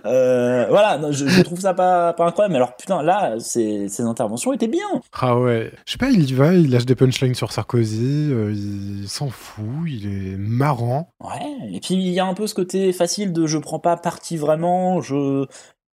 [0.04, 2.52] Euh, voilà, non, je, je trouve ça pas, pas incroyable.
[2.52, 4.86] Mais alors, putain, là, ces, ces interventions étaient bien.
[5.12, 5.72] Ah ouais.
[5.86, 9.28] Je sais pas, il y va, il lâche des punchlines sur Sarkozy, euh, il s'en
[9.28, 11.12] fout, il est marrant.
[11.20, 13.96] Ouais, et puis il y a un peu ce côté facile de je prends pas
[13.96, 15.46] parti vraiment, je.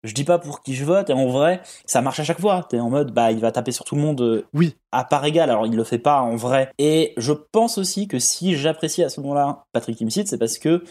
[0.04, 2.66] Je dis pas pour qui je vote, et en vrai, ça marche à chaque fois.
[2.70, 4.76] T'es en mode, bah, il va taper sur tout le monde euh, Oui.
[4.92, 6.72] à part égale, alors il le fait pas en vrai.
[6.78, 10.84] Et je pense aussi que si j'apprécie à ce moment-là Patrick Timsit, c'est parce que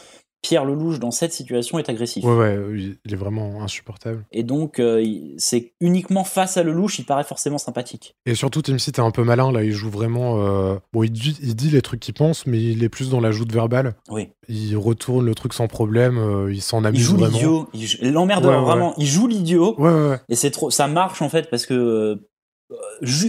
[0.47, 2.23] Pierre Lelouch, dans cette situation, est agressif.
[2.25, 4.25] Ouais, ouais, il- il est vraiment insupportable.
[4.31, 5.05] Et donc, euh,
[5.38, 8.15] c'est uniquement face à Lelouch, il paraît forcément sympathique.
[8.26, 10.37] Et surtout, Tim Seat est un peu malin, là, il joue vraiment...
[10.47, 13.19] euh, Bon, il dit, il dit les trucs qu'il pense, mais il est plus dans
[13.21, 13.95] la joute verbale.
[14.09, 14.28] Oui.
[14.49, 18.13] Il retourne le truc sans problème, euh, il s'en amuse Il joue l'idiot, il
[18.61, 18.65] ouais.
[18.65, 18.95] vraiment.
[18.99, 19.75] Il joue l'idiot.
[19.80, 20.21] Ouais, ouais, ouais.
[20.28, 22.17] Et c'est trop, ça marche en fait parce que euh,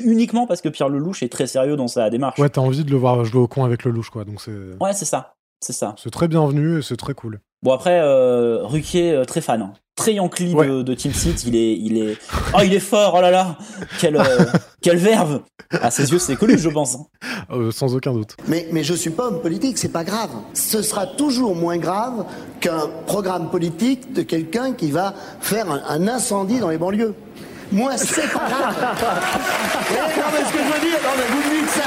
[0.03, 2.39] uniquement parce que Pierre Lelouch est très sérieux dans sa démarche.
[2.39, 4.23] Ouais, t'as envie de le voir jouer au con avec le louche, quoi.
[4.25, 5.95] Donc c'est Ouais, c'est ça, c'est ça.
[6.01, 7.39] c'est très bienvenu et c'est très cool.
[7.63, 9.73] Bon après, euh, Ruquier euh, très fan, hein.
[9.95, 10.67] très Yankee Ouais.
[10.67, 11.43] de, de Team Seat.
[11.45, 12.15] Il est, il est,
[12.53, 13.57] oh il est fort, oh là là,
[13.99, 14.45] quelle, euh,
[14.81, 15.41] quelle verve.
[15.71, 16.95] À ses yeux, c'est connu, je pense.
[16.95, 17.05] hein.
[17.51, 18.37] Euh, sans aucun doute.
[18.47, 20.29] Mais, mais je suis pas homme politique, c'est pas grave.
[20.53, 22.25] Ce sera toujours moins grave
[22.59, 27.15] qu'un programme politique de quelqu'un qui va faire un, un incendie dans les banlieues.
[27.71, 28.75] Moi, c'est pas grave.
[29.91, 31.83] Ouais, non, mais ce que je veux dire, non, mais vous me dites ça,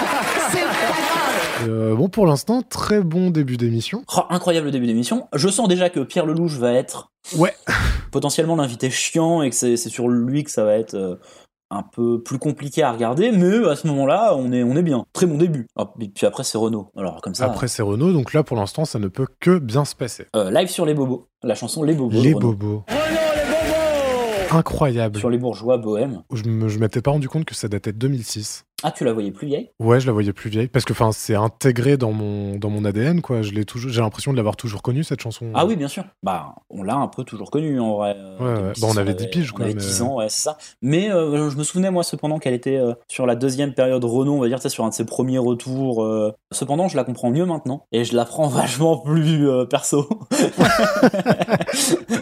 [0.50, 1.68] c'est pas grave.
[1.68, 4.02] Euh, bon, pour l'instant, très bon début d'émission.
[4.16, 5.28] Oh, incroyable début d'émission.
[5.34, 7.54] Je sens déjà que Pierre Lelouch va être Ouais.
[8.10, 11.16] potentiellement l'invité chiant et que c'est sur lui que ça va être euh,
[11.70, 15.04] un peu plus compliqué à regarder, mais à ce moment-là, on est, on est bien.
[15.12, 15.66] Très bon début.
[15.76, 16.90] Ah, puis puis après, c'est Renault.
[16.96, 17.44] Alors, comme ça.
[17.44, 20.26] Après, c'est Renault, donc là, pour l'instant, ça ne peut que bien se passer.
[20.36, 21.28] euh, live sur les bobos.
[21.42, 22.20] La chanson Les bobos.
[22.20, 22.84] Les Renaud.
[24.50, 25.18] Incroyable.
[25.18, 26.22] Sur les bourgeois bohèmes.
[26.32, 28.64] Je je m'étais pas rendu compte que ça datait de 2006.
[28.82, 29.70] Ah, tu la voyais plus vieille?
[29.78, 32.84] Ouais, je la voyais plus vieille parce que enfin c'est intégré dans mon dans mon
[32.84, 33.42] ADN quoi.
[33.42, 35.46] Je l'ai toujours, j'ai l'impression de l'avoir toujours connue cette chanson.
[35.54, 36.04] Ah oui, bien sûr.
[36.22, 38.14] Bah, on l'a un peu toujours connue en vrai.
[38.16, 38.72] Euh, Ouais, ouais.
[38.74, 40.40] 2006, Bah, on avait avait 10 piges, quoi, On avait mais- 10 ans, ouais, c'est
[40.42, 40.56] ça.
[40.82, 44.34] Mais euh, je me souvenais, moi, cependant, qu'elle était euh, sur la deuxième période Renault,
[44.34, 46.02] on va dire, sur un de ses premiers retours.
[46.04, 46.32] euh.
[46.52, 47.86] Cependant, je la comprends mieux maintenant.
[47.92, 50.08] Et je la prends vachement plus perso.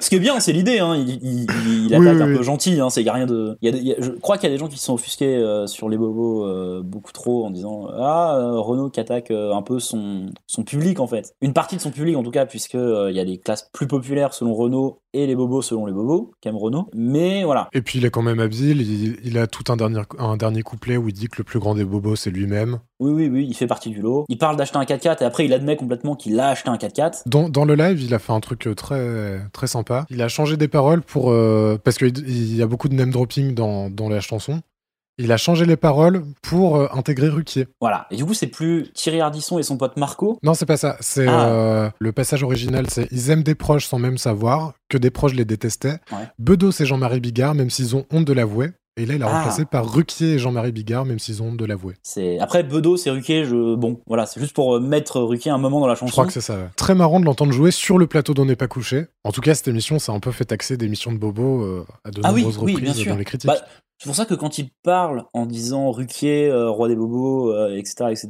[0.01, 0.79] Ce qui est bien, c'est l'idée.
[0.79, 0.97] Hein.
[0.97, 1.47] Il, il,
[1.87, 2.37] il- attaque oui, un oui.
[2.37, 2.81] peu gentil.
[2.81, 2.91] Hein.
[2.91, 3.57] C'est y a rien de.
[3.63, 5.43] il Y a y je crois qu'il y a des gens qui se sont offusqués
[5.67, 9.63] sur les bobos euh, beaucoup trop en disant ah euh, Renault qui attaque euh, un
[9.63, 11.35] peu son son public en fait.
[11.41, 13.87] Une partie de son public en tout cas puisque il y a les classes plus
[13.87, 16.89] populaires selon Renault et les bobos selon les bobos, qu'aime Renault.
[16.95, 17.69] Mais voilà.
[17.73, 18.81] Et puis il est quand même habile.
[18.81, 21.59] Il, il a tout un dernier un dernier couplet où il dit que le plus
[21.59, 22.81] grand des bobos c'est lui-même.
[23.01, 24.25] Oui oui oui, il fait partie du lot.
[24.29, 27.23] Il parle d'acheter un 4x4 et après il admet complètement qu'il a acheté un 4x4.
[27.27, 30.07] Dans, dans le live, il a fait un truc très très sympa.
[30.11, 31.33] Il a changé des paroles pour
[31.85, 34.63] parce qu'il il y a beaucoup de name dropping dans dans la chanson.
[35.19, 37.67] Il a changé les paroles pour euh, intégrer Ruquier.
[37.81, 38.07] Voilà.
[38.11, 40.39] Et du coup, c'est plus Thierry Ardisson et son pote Marco?
[40.43, 40.97] Non, c'est pas ça.
[41.01, 41.49] C'est Ah.
[41.49, 45.35] euh, le passage original, c'est ils aiment des proches sans même savoir que des proches
[45.35, 45.99] les détestaient.
[46.13, 46.29] Ouais.
[46.39, 48.71] Bedos et Jean-Marie Bigard, même s'ils ont honte de l'avouer.
[48.99, 49.39] Et là, il a Ah.
[49.39, 51.95] remplacé par Ruquier et Jean-Marie Bigard, même s'ils ont honte de l'avouer.
[52.03, 53.45] C'est après Bedos et Ruquier.
[53.45, 56.09] Je bon, voilà, c'est juste pour euh, mettre Ruquier un moment dans la chanson.
[56.09, 56.57] Je crois que c'est ça.
[56.57, 56.69] ouais.
[56.77, 59.07] Très marrant de l'entendre jouer sur le plateau d'On n'est pas couché.
[59.25, 61.87] En tout cas, cette émission, ça a un peu fait taxer d'émissions de Bobo euh,
[62.05, 63.49] à de Ah nombreuses oui, reprises dans les critiques.
[63.49, 63.57] Bah,
[64.01, 67.77] c'est pour ça que quand il parle en disant Ruquier, euh, roi des bobos, euh,
[67.77, 68.29] etc., etc.,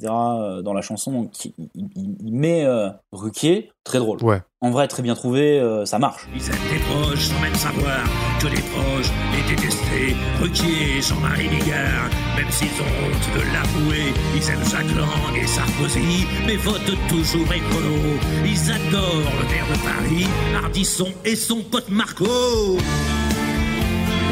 [0.63, 2.67] dans la chanson, il, il- il- il met
[3.13, 4.23] Ruquier, très drôle.
[4.23, 4.41] Ouais.
[4.61, 6.27] En vrai, très bien trouvé, euh, ça marche.
[6.35, 8.03] Ils aiment des proches sans même savoir
[8.41, 10.17] que les proches les détestaient.
[10.41, 14.13] Ruquier, Jean-Marie Bigard, même s'ils ont honte de l'avouer.
[14.35, 18.19] Ils aiment Jacques Lang et Sarkozy, mais votent toujours écolo.
[18.45, 20.27] Ils adorent le maire de Paris,
[20.61, 22.25] Ardisson et son pote Marco.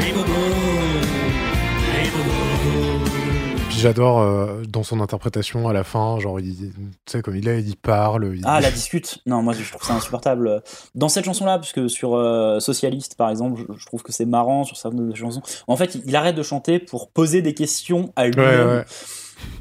[0.01, 0.27] Les bobos,
[1.93, 3.06] les bobos.
[3.77, 7.47] Puis j'adore euh, dans son interprétation à la fin, genre, il- tu sais, comme il
[7.47, 8.35] est, il parle.
[8.35, 9.19] il- Ah, la discute.
[9.27, 10.63] Non, moi, je trouve ça insupportable.
[10.95, 14.25] Dans cette chanson-là, parce que sur euh, Socialiste, par exemple, je, je trouve que c'est
[14.25, 15.43] marrant sur certaines chansons.
[15.67, 18.67] En fait, il, arrête de chanter pour poser des questions à lui-même.
[18.67, 18.85] Ouais, ouais.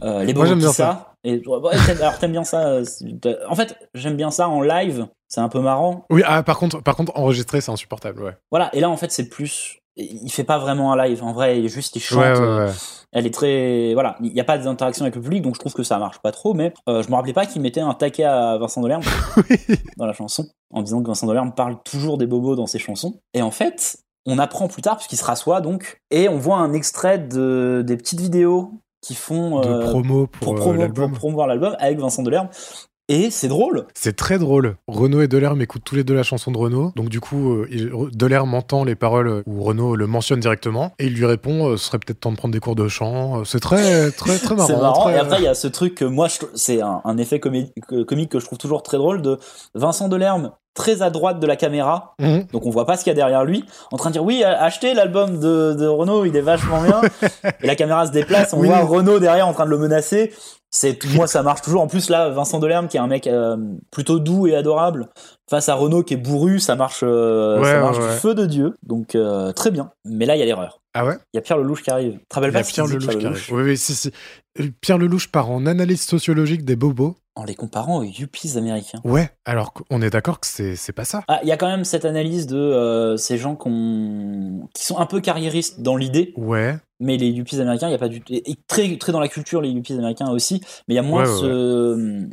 [0.03, 1.13] Euh, les Moi, j'aime bien ça.
[1.23, 1.43] Et,
[2.01, 2.85] alors, t'aimes bien ça euh,
[3.51, 5.07] En fait, j'aime bien ça en live.
[5.29, 6.07] C'est un peu marrant.
[6.09, 8.37] Oui, ah, par contre, par contre, enregistrer, c'est insupportable, ouais.
[8.51, 8.75] Voilà.
[8.75, 9.81] Et là, en fait, c'est plus.
[9.97, 11.23] Il fait pas vraiment un live.
[11.25, 12.19] En vrai, il juste, il chante.
[12.19, 12.73] Ouais, ouais, euh, ouais.
[13.13, 13.95] Elle est très.
[13.95, 14.17] Voilà.
[14.23, 16.33] Il n'y a pas d'interaction avec le public, donc je trouve que ça marche pas
[16.33, 16.53] trop.
[16.53, 19.03] Mais euh, je me rappelais pas qu'il mettait un taquet à Vincent Delerme
[19.97, 23.21] dans la chanson, en disant que Vincent Delerme parle toujours des bobos dans ses chansons.
[23.33, 26.73] Et en fait, on apprend plus tard, puisqu'il se rassoit donc, et on voit un
[26.75, 29.61] extrait de, des petites vidéos qui font.
[29.61, 32.49] De euh, promo pour, pour, euh, promo- pour promouvoir l'album avec Vincent Delerme.
[33.09, 33.87] Et c'est drôle.
[33.95, 34.77] C'est très drôle.
[34.89, 36.91] Renaud et Delerme écoutent tous les deux la chanson de Renaud.
[36.97, 41.07] Donc du coup, euh, il- Delerme entend les paroles où Renaud le mentionne directement et
[41.07, 43.41] il lui répond euh, ce serait peut-être temps de prendre des cours de chant.
[43.41, 44.67] Euh, C'est très très très marrant.
[44.67, 45.05] C'est marrant.
[45.05, 47.39] très- Et après, il y a ce truc que moi, je- c'est un, un effet
[47.39, 49.39] comique que je trouve toujours très drôle de
[49.77, 52.15] Vincent Delerme, très à droite de la caméra.
[52.21, 52.45] Mhm.
[52.53, 54.45] Donc on voit pas ce qu'il y a derrière lui, en train de dire oui,
[54.45, 57.01] achetez l'album de, de Renaud, il est vachement bien.
[57.63, 58.69] et la caméra se déplace, on Oui.
[58.69, 60.33] voit Renaud derrière en train de le menacer.
[60.71, 61.81] C'est moi, ça marche toujours.
[61.81, 63.57] En plus là, Vincent Delerme, qui est un mec euh,
[63.91, 65.09] plutôt doux et adorable,
[65.49, 68.17] face à Renaud qui est bourru, ça marche, euh, Ouais, ça marche ouais, du ouais.
[68.17, 68.75] feu de Dieu.
[68.83, 69.91] Donc euh, très bien.
[70.05, 70.81] Mais là, il y a l'erreur.
[70.99, 71.15] Ah ouais?
[71.35, 72.19] Il y a Pierre Lelouch qui arrive.
[72.29, 73.47] Te rappelles Il y a pas ce qu'il Pierre Lelouch qui arrive.
[73.53, 74.11] Oui, oui, si, si.
[74.61, 77.17] Euh, Pierre Lelouch part en analyse sociologique des bobos.
[77.35, 79.01] En les comparant aux yuppies américains.
[79.05, 81.23] Ouais, alors qu'on est d'accord que c'est pas ça.
[81.29, 83.57] Ah, il y a quand même cette analyse de euh, ces gens
[84.75, 86.77] qui sont un peu carriéristes dans l'idée, Ouais.
[86.99, 88.33] mais les yuppies américains, il y a pas du tout.
[88.33, 91.03] Et et très, très dans la culture, les yuppies américains aussi, mais il y a
[91.03, 92.29] moins Ouais, ouais, ce,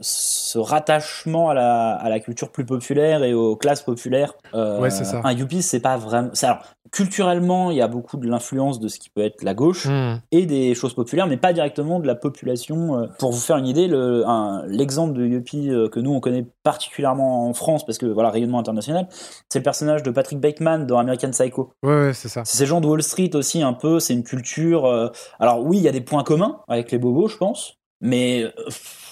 [0.00, 4.34] ce rattachement à la, à la culture plus populaire et aux classes populaires.
[4.54, 5.20] Euh, Ouais, c'est ça.
[5.24, 6.30] Un yuppie, c'est pas vraiment.
[6.42, 6.58] Alors,
[6.92, 10.18] culturellement, il y a beaucoup de l'influence de ce qui peut être la gauche Hmm.
[10.32, 12.98] et des choses populaires, mais pas directement de la population.
[12.98, 14.24] Euh, Pour vous faire une idée, le-
[14.66, 18.58] l'exemple de Yuppie euh, que nous on connaît particulièrement en France, parce que voilà, rayonnement
[18.58, 19.06] international,
[19.48, 21.72] c'est le personnage de Patrick Bateman dans American Psycho.
[21.82, 22.42] Ouais, ouais, c'est ça.
[22.44, 24.84] C'est ces gens de Wall Street aussi un peu, c'est une culture.
[24.86, 28.44] euh, Alors oui, il y a des points communs avec les bobos, je pense, mais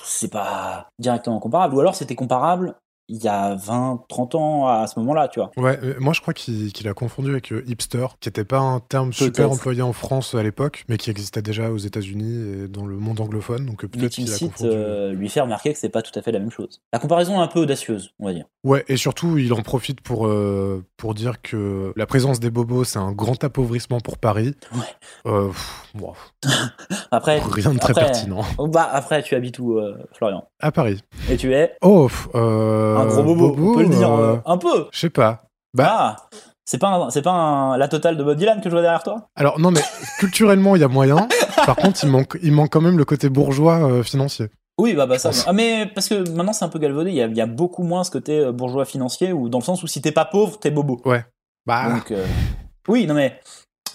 [0.09, 1.75] c'est pas directement comparable.
[1.75, 2.75] Ou alors c'était comparable
[3.09, 5.51] il y a 20, 30 ans à ce moment-là, tu vois.
[5.57, 8.81] Ouais, moi je crois qu'il qu'il a confondu avec euh, hipster, qui était pas un
[8.81, 12.87] terme super employé en France à l'époque, mais qui existait déjà aux États-Unis et dans
[12.87, 13.67] le monde anglophone.
[13.67, 14.71] Donc euh, peut-être qui qu'il a confondu.
[14.73, 16.81] euh, lui fait remarquer que c'est pas tout à fait la même chose.
[16.93, 18.45] La comparaison est un peu audacieuse, on va dire.
[18.65, 22.85] Ouais, et surtout, il en profite pour, euh, pour dire que la présence des bobos,
[22.85, 24.55] c'est un grand appauvrissement pour Paris.
[24.75, 24.81] Ouais.
[25.27, 25.85] Euh, pff,
[27.11, 28.43] Après, rien de très après- pertinent.
[28.69, 29.81] Bah après, tu habites où,
[30.13, 30.45] Florian?
[30.61, 31.03] À Paris.
[31.31, 31.75] Et tu es?
[31.83, 32.29] Oh, pff,
[32.99, 34.87] un gros bobo, on peut le dire euh, un peu.
[34.93, 35.43] Je sais pas.
[35.75, 36.17] Bah, Ah,
[36.65, 39.29] c'est pas, c'est pas un- la totale de Bob Dylan que je vois derrière toi?
[39.37, 39.81] Alors non, mais
[40.19, 41.29] culturellement, il y a moyen.
[41.67, 44.49] Par contre, il manque, il manque quand même le côté bourgeois euh, financier.
[44.81, 45.31] Oui, bah, bah ça.
[45.47, 48.05] Ah, mais parce que maintenant c'est un peu galvaudé, il y y a beaucoup moins
[48.05, 50.71] ce côté euh, bourgeois financier, ou dans le sens où si t'es pas pauvre, t'es
[50.71, 51.01] bobo.
[51.67, 52.25] Bah, Donc, euh,
[52.89, 53.41] oui, non mais.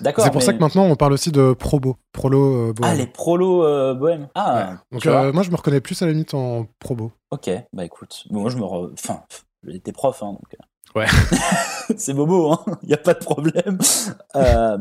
[0.02, 0.24] D'accord.
[0.26, 1.98] c'est pour mais- ça que maintenant, on parle aussi de probo.
[2.12, 2.98] Prolo euh, Ah, bohème.
[2.98, 4.28] les prolos euh, bohèmes.
[4.36, 4.76] Ah, Ouais.
[4.92, 7.12] Donc euh, moi, je me reconnais plus à la limite en probo.
[7.32, 8.64] Ok, bah écoute, bon, moi je me.
[8.64, 8.90] Re...
[8.94, 9.22] Enfin,
[9.68, 10.54] j'étais prof, hein, donc.
[10.54, 10.64] euh,
[10.96, 11.08] Ouais.
[11.98, 13.78] c'est bobo, hein, il n'y a pas de problème.
[14.36, 14.78] Euh,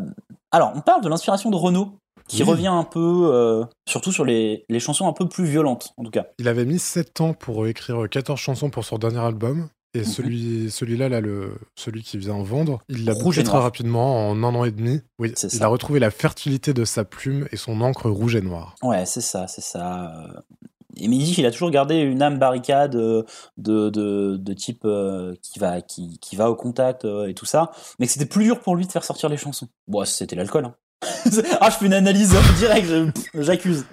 [0.50, 1.92] alors, on parle de l'inspiration de Renault,
[2.28, 2.48] qui Oui.
[2.50, 6.10] revient un peu, euh, surtout sur les, les chansons un peu plus violentes, en tout
[6.10, 6.26] cas.
[6.38, 9.68] Il avait mis 7 ans pour écrire 14 chansons pour son dernier album.
[9.94, 10.04] Et Mhm.
[10.04, 14.54] celui, celui-là, là, le, celui qui vient vendre, il l'a et très rapidement, en un
[14.54, 15.00] an et demi.
[15.18, 15.64] Oui, C'est il ça.
[15.64, 18.74] a retrouvé la fertilité de sa plume et son encre rouge et noire.
[18.82, 20.10] Ouais, c'est ça, c'est ça.
[20.16, 20.40] euh.
[20.96, 23.22] Et mais il dit qu'il a toujours gardé une âme barricade euh,
[23.56, 27.46] de, de, de type euh, qui, va, qui, qui va au contact euh, et tout
[27.46, 29.68] ça, mais que c'était plus dur pour lui de faire sortir les chansons.
[29.88, 30.74] Bon, c'était l'alcool, hein.
[31.60, 32.34] ah, je fais une analyse
[33.12, 33.84] pff, j'accuse.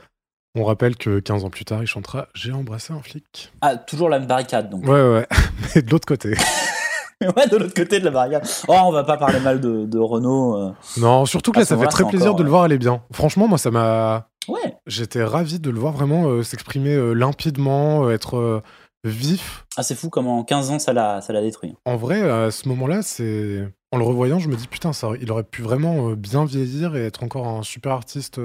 [0.56, 3.52] On rappelle que 15 ans plus tard, il chantera J'ai embrassé un flic.
[3.62, 4.84] Ah, toujours la même barricade, donc.
[4.84, 5.28] Ouais, ouais.
[5.76, 6.30] Mais de l'autre côté.
[7.22, 8.48] ouais, de l'autre côté de la barricade.
[8.68, 10.58] Oh, on va pas parler mal de, de Renault.
[10.58, 10.72] euh.
[10.98, 13.04] Non, surtout que là, ça fait très plaisir encore, de le voir aller bien.
[13.12, 14.28] Franchement, moi, ça m'a.
[14.48, 14.76] Ouais.
[14.88, 18.64] J'étais ravi de le voir vraiment euh, s'exprimer euh, limpidement, être
[19.04, 19.66] vif.
[19.78, 21.76] Ah, c'est fou comment en 15 ans ça l'a, ça l'a détruit.
[21.86, 23.68] En vrai, à ce moment-là, c'est.
[23.92, 27.06] En le revoyant, je me dis, putain, ça, il aurait pu vraiment bien vieillir et
[27.06, 28.40] être encore un super artiste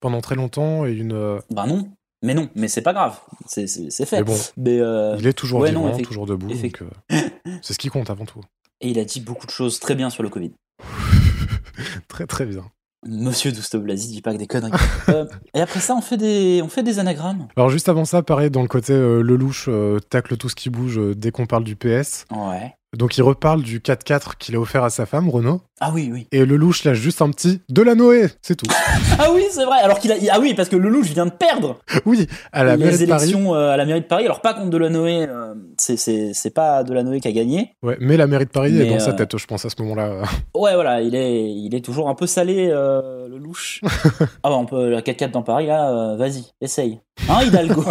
[0.00, 1.12] pendant très longtemps et une.
[1.12, 1.88] euh, Bah non.
[2.22, 3.18] Mais non, mais c'est pas grave.
[3.46, 4.18] C'est, fait.
[4.18, 6.50] Mais bon, Mais, euh, il est toujours ouais, vivant, toujours debout.
[6.50, 7.20] euh,
[7.62, 8.40] c'est ce qui compte avant tout.
[8.82, 10.52] Et il a dit beaucoup de choses très bien sur le Covid.
[12.08, 12.64] Très, très bien.
[13.06, 14.72] Monsieur Douste Blasi dit pas que des conneries.
[15.08, 17.48] Euh, et après ça, on fait des, on fait des anagrammes.
[17.56, 20.54] Alors, juste avant ça, pareil, dans le côté euh, le louche euh, tacle tout ce
[20.54, 22.26] qui bouge euh, dès qu'on parle du PS.
[22.30, 22.74] Ouais.
[22.96, 25.60] Donc, il reparle du 4x4 qu'il a offert à sa femme, Renault.
[25.80, 26.26] Ah oui, oui.
[26.32, 28.66] Et le louche lâche juste un petit de la Noé, c'est tout.
[29.22, 29.78] Ah oui, c'est vrai.
[29.82, 32.96] Alors qu'il a, ah oui, parce que Lelouch vient de perdre oui, à la mairie
[32.96, 33.34] de Paris.
[33.34, 34.24] euh, à la mairie de Paris.
[34.24, 37.74] Alors pas contre Delanoë, euh, c'est, c'est, c'est pas Delanoë qui a gagné.
[37.82, 39.74] Ouais, mais la mairie de Paris est dans sa euh, tête, je pense, à ce
[39.82, 40.22] moment-là.
[40.54, 43.80] Ouais, voilà, il est, il est toujours un peu salé, euh, le louche.
[44.42, 47.00] ah bah, on peut, la 4x4 dans Paris, là, euh, vas-y, essaye.
[47.28, 47.84] Hein, Hidalgo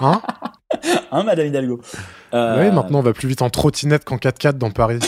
[0.00, 0.20] Hein?
[1.10, 1.80] Hein, madame Hidalgo
[2.32, 4.98] Euh, Oui, maintenant, on va plus vite en trottinette qu'en 4x4 dans Paris.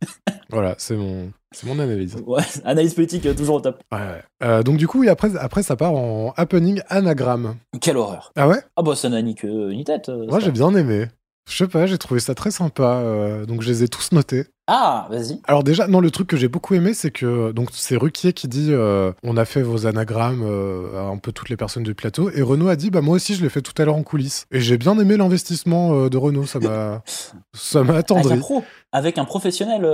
[0.50, 2.16] voilà, c'est mon, c'est mon analyse.
[2.26, 3.80] Ouais, analyse politique euh, toujours au top.
[3.92, 4.22] Ouais, ouais.
[4.42, 7.56] Euh, donc, du coup, et après, après, ça part en happening anagramme.
[7.80, 8.32] Quelle horreur.
[8.36, 8.58] Ah ouais?
[8.76, 10.08] Ah bah, ça n'a ni queue ni tête.
[10.08, 11.06] Moi, j'ai bien aimé.
[11.50, 13.02] Je sais pas, j'ai trouvé ça très sympa.
[13.46, 14.44] donc, je les ai tous notés.
[14.74, 15.38] Ah, vas-y.
[15.44, 18.48] Alors déjà, non, le truc que j'ai beaucoup aimé, c'est que donc c'est Ruquier qui
[18.48, 21.94] dit euh, on a fait vos anagrammes euh, à un peu toutes les personnes du
[21.94, 24.02] plateau, et Renaud a dit bah moi aussi je l'ai fait tout à l'heure en
[24.02, 24.46] coulisses.
[24.50, 27.02] Et j'ai bien aimé l'investissement euh, de Renaud, ça m'a
[27.52, 28.38] ça m'a Avec un attendri.
[28.38, 29.86] pro, avec un professionnel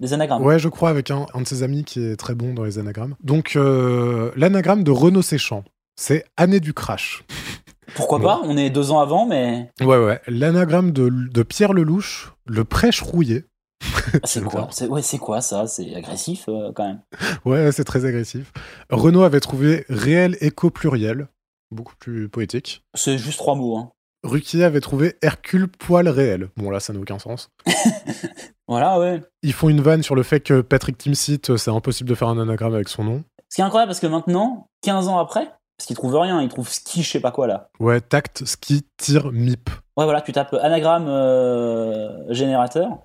[0.00, 0.42] des anagrammes.
[0.44, 2.80] Ouais, je crois avec un, un de ses amis qui est très bon dans les
[2.80, 3.14] anagrammes.
[3.22, 5.62] Donc l'anagramme de Renaud Séchant,
[5.94, 7.22] c'est année du crash.
[7.94, 8.40] Pourquoi pas?
[8.42, 10.20] On est deux ans avant, mais Ouais ouais.
[10.26, 13.44] L'anagramme de, de Pierre Lelouch, le prêche rouillé.
[14.24, 15.66] c'est quoi c'est, Ouais, c'est quoi ça?
[15.66, 17.00] C'est agressif euh, quand même.
[17.44, 18.52] Ouais, c'est très agressif.
[18.90, 21.28] Renaud avait trouvé réel écho pluriel,
[21.70, 22.82] beaucoup plus poétique.
[22.94, 23.76] C'est juste trois mots.
[23.76, 23.90] Hein.
[24.22, 26.48] Ruquier avait trouvé Hercule poil réel.
[26.56, 27.50] Bon là, ça n'a aucun sens.
[28.68, 29.22] Voilà, ouais.
[29.42, 32.28] Ils font une vanne sur le fait que Patrick Timsit, euh, c'est impossible de faire
[32.28, 33.24] un anagramme avec son nom.
[33.48, 35.46] Ce qui est incroyable, parce que maintenant, 15 ans après,
[35.78, 37.68] parce qu'ils trouvent rien, ils trouvent ski, je sais pas quoi là.
[37.78, 39.70] Ouais, tact, ski, tir, mip.
[39.96, 42.98] Ouais, voilà, tu tapes anagramme euh, générateur.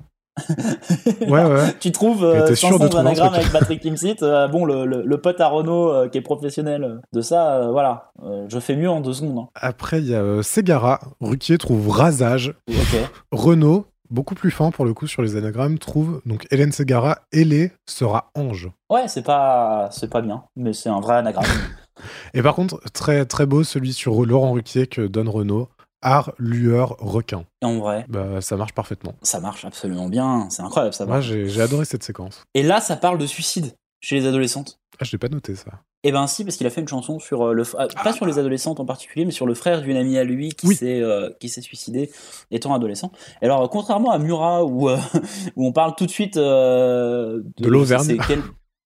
[1.28, 1.74] Ouais, ouais.
[1.80, 4.18] tu trouves euh, t'es sûr 500 de trouver un anagrammes avec Patrick Timsit.
[4.24, 7.56] euh, bon, le, le, le pote à Renault euh, qui est professionnel euh, de ça,
[7.58, 8.12] euh, voilà.
[8.50, 9.40] Je fais mieux en deux secondes.
[9.40, 9.48] hein.
[9.56, 11.00] Après, il y a Ségara.
[11.22, 12.54] Ruquier trouve rasage.
[12.70, 13.10] Ok.
[13.32, 17.72] Renaud, beaucoup plus fin pour le coup sur les anagrammes, trouve donc Hélène Ségara, ailée
[17.88, 18.70] sera ange.
[18.90, 21.46] Ouais, c'est pas, c'est pas bien, mais c'est un vrai anagramme.
[22.34, 25.70] Et par contre, très très beau celui sur Laurent Ruquier que donne Renaud.
[26.02, 27.46] Art, lueur, requin.
[27.64, 29.14] En vrai, Bah, ça marche parfaitement.
[29.22, 30.48] ça marche absolument bien.
[30.50, 32.44] C'est incroyable, ça Moi, j'ai adoré cette séquence.
[32.56, 34.80] Et là, ça parle de suicide chez les adolescentes.
[35.00, 35.72] Ah, je l'ai pas noté ça.
[36.04, 38.26] Eh ben si, parce qu'il a fait une chanson sur euh, le, ah, pas sur
[38.26, 40.76] les adolescentes en particulier, mais sur le frère d'une amie à lui qui Oui.
[40.76, 42.12] s'est euh, qui s'est suicidé
[42.50, 43.12] étant adolescent.
[43.44, 44.98] Et alors, contrairement à Murat où euh,
[45.56, 48.18] où on parle tout de suite euh, De l'Auvergne.
[48.28, 48.42] quel-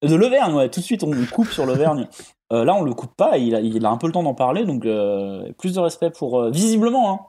[0.05, 2.07] de l'Auvergne, ouais, tout de suite on coupe sur l'Auvergne.
[2.53, 3.37] Euh, là, on le coupe pas.
[3.37, 6.11] Il a, il a un peu le temps d'en parler, donc euh, plus de respect
[6.11, 7.19] pour euh, visiblement hein,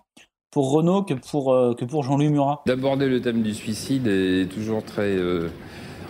[0.50, 2.62] pour Renault que pour euh, que pour Jean-Louis Murat.
[2.66, 5.16] D'aborder le thème du suicide est toujours très.
[5.16, 5.48] euh,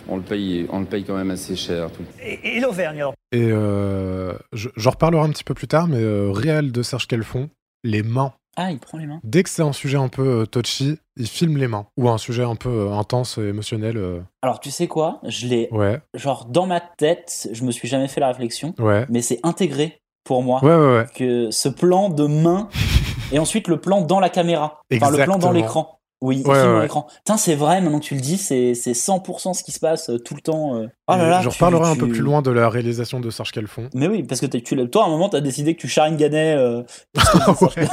[0.09, 1.89] on, le paye, on le paye quand même assez cher.
[1.91, 2.03] tout.
[2.23, 3.13] Et, et l'Auvergne, alors?
[3.33, 7.07] Et euh, je- j'en reparlerai un petit peu plus tard, mais euh, réel de Serge
[7.07, 7.49] Kelfon,
[7.83, 8.33] les mains.
[8.59, 9.19] Ah, il prend les mains.
[9.23, 11.85] Dès que c'est un sujet un peu euh, touchy, il filme les mains.
[11.95, 13.97] Ou un sujet un peu euh, intense et émotionnel.
[13.97, 15.19] euh, Alors, tu sais quoi?
[15.23, 19.05] Je l'ai ouais, genre dans ma tête, je me suis jamais fait la réflexion, ouais.
[19.09, 21.05] mais c'est intégré pour moi Ouais, ouais, ouais.
[21.15, 22.67] que ce plan de main
[23.31, 25.37] et ensuite le plan dans la caméra, enfin le plan Exactement.
[25.37, 25.99] dans l'écran.
[26.19, 26.87] Oui, Ouais, ouais, ouais.
[26.87, 30.09] Putain, c'est vrai, maintenant que tu le dis, c'est c'est 100% ce qui se passe
[30.09, 30.75] euh, tout le temps.
[30.75, 30.87] euh.
[31.07, 33.51] Oh là là, je tu- reparlerai un peu plus loin de la réalisation de Serge
[33.51, 33.89] Kelfon.
[33.93, 36.55] Mais oui, parce que tu, toi, à un moment, t'as décidé que tu charinganais.
[36.57, 36.81] Euh,
[37.61, 37.87] Ouais.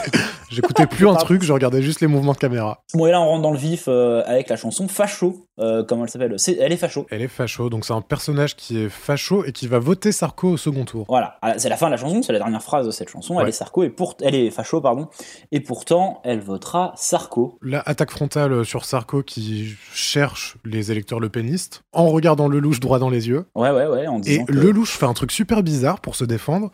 [0.51, 2.83] J'écoutais plus un truc, je regardais juste les mouvements de caméra.
[2.95, 5.47] Bon, et là, on rentre dans le vif euh, avec la chanson Facho.
[5.61, 6.35] Euh, comment elle s'appelle?
[6.39, 7.07] C'est- Elle est Facho.
[7.11, 10.49] Elle est facho, donc c'est un personnage qui est facho et qui va voter Sarko
[10.49, 11.05] au second tour.
[11.09, 13.39] Voilà, Ah, c'est la fin de la chanson, c'est la dernière phrase de cette chanson.
[13.41, 14.17] Elle est Sarko et pour...
[14.23, 15.09] elle est facho, pardon.
[15.53, 17.59] Et pourtant, elle votera Sarko.
[17.63, 23.11] La attaque frontale sur Sarko qui cherche les électeurs lepénistes en regardant Lelouch droit dans
[23.11, 23.47] les yeux.
[23.55, 26.71] Ouais, ouais, ouais, en Et que- Lelouch fait un truc super bizarre pour se défendre.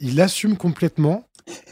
[0.00, 1.22] Il assume complètement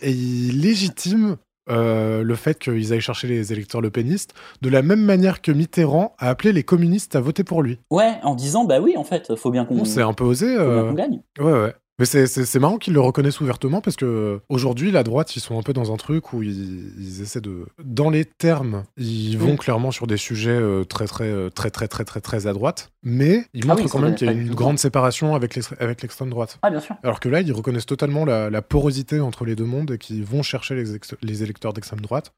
[0.01, 1.39] et il légitime
[1.71, 5.53] euh, le fait qu'ils aillent chercher les électeurs le pénistes, de la même manière que
[5.53, 7.79] Mitterrand a appelé les communistes à voter pour lui.
[7.91, 9.85] Ouais, en disant bah oui, en fait, faut bien qu'on.
[9.85, 10.47] C'est un peu osé.
[10.47, 11.21] faut bien euh, qu'on gagne.
[11.39, 11.75] Ouais, ouais.
[12.03, 15.63] Mais c'est- marrant qu'ils le reconnaissent ouvertement parce que aujourd'hui, la droite, ils sont un
[15.63, 17.67] peu dans un truc où ils, ils essaient de.
[17.85, 21.87] Dans les termes, ils vont clairement sur des sujets euh, très, très, euh, très, très,
[21.87, 22.91] très, très, très à droite.
[23.05, 25.75] Mais ils Ah montrent oui, quand même qu'il y a une grande séparation avec l'ex-
[25.79, 26.59] avec l'extrême droite.
[26.63, 26.97] Ah bien sûr.
[27.05, 30.25] Alors que là, ils reconnaissent totalement la, la porosité entre les deux mondes et qu'ils
[30.25, 30.85] vont chercher les,
[31.23, 32.33] les électeurs d'extrême droite.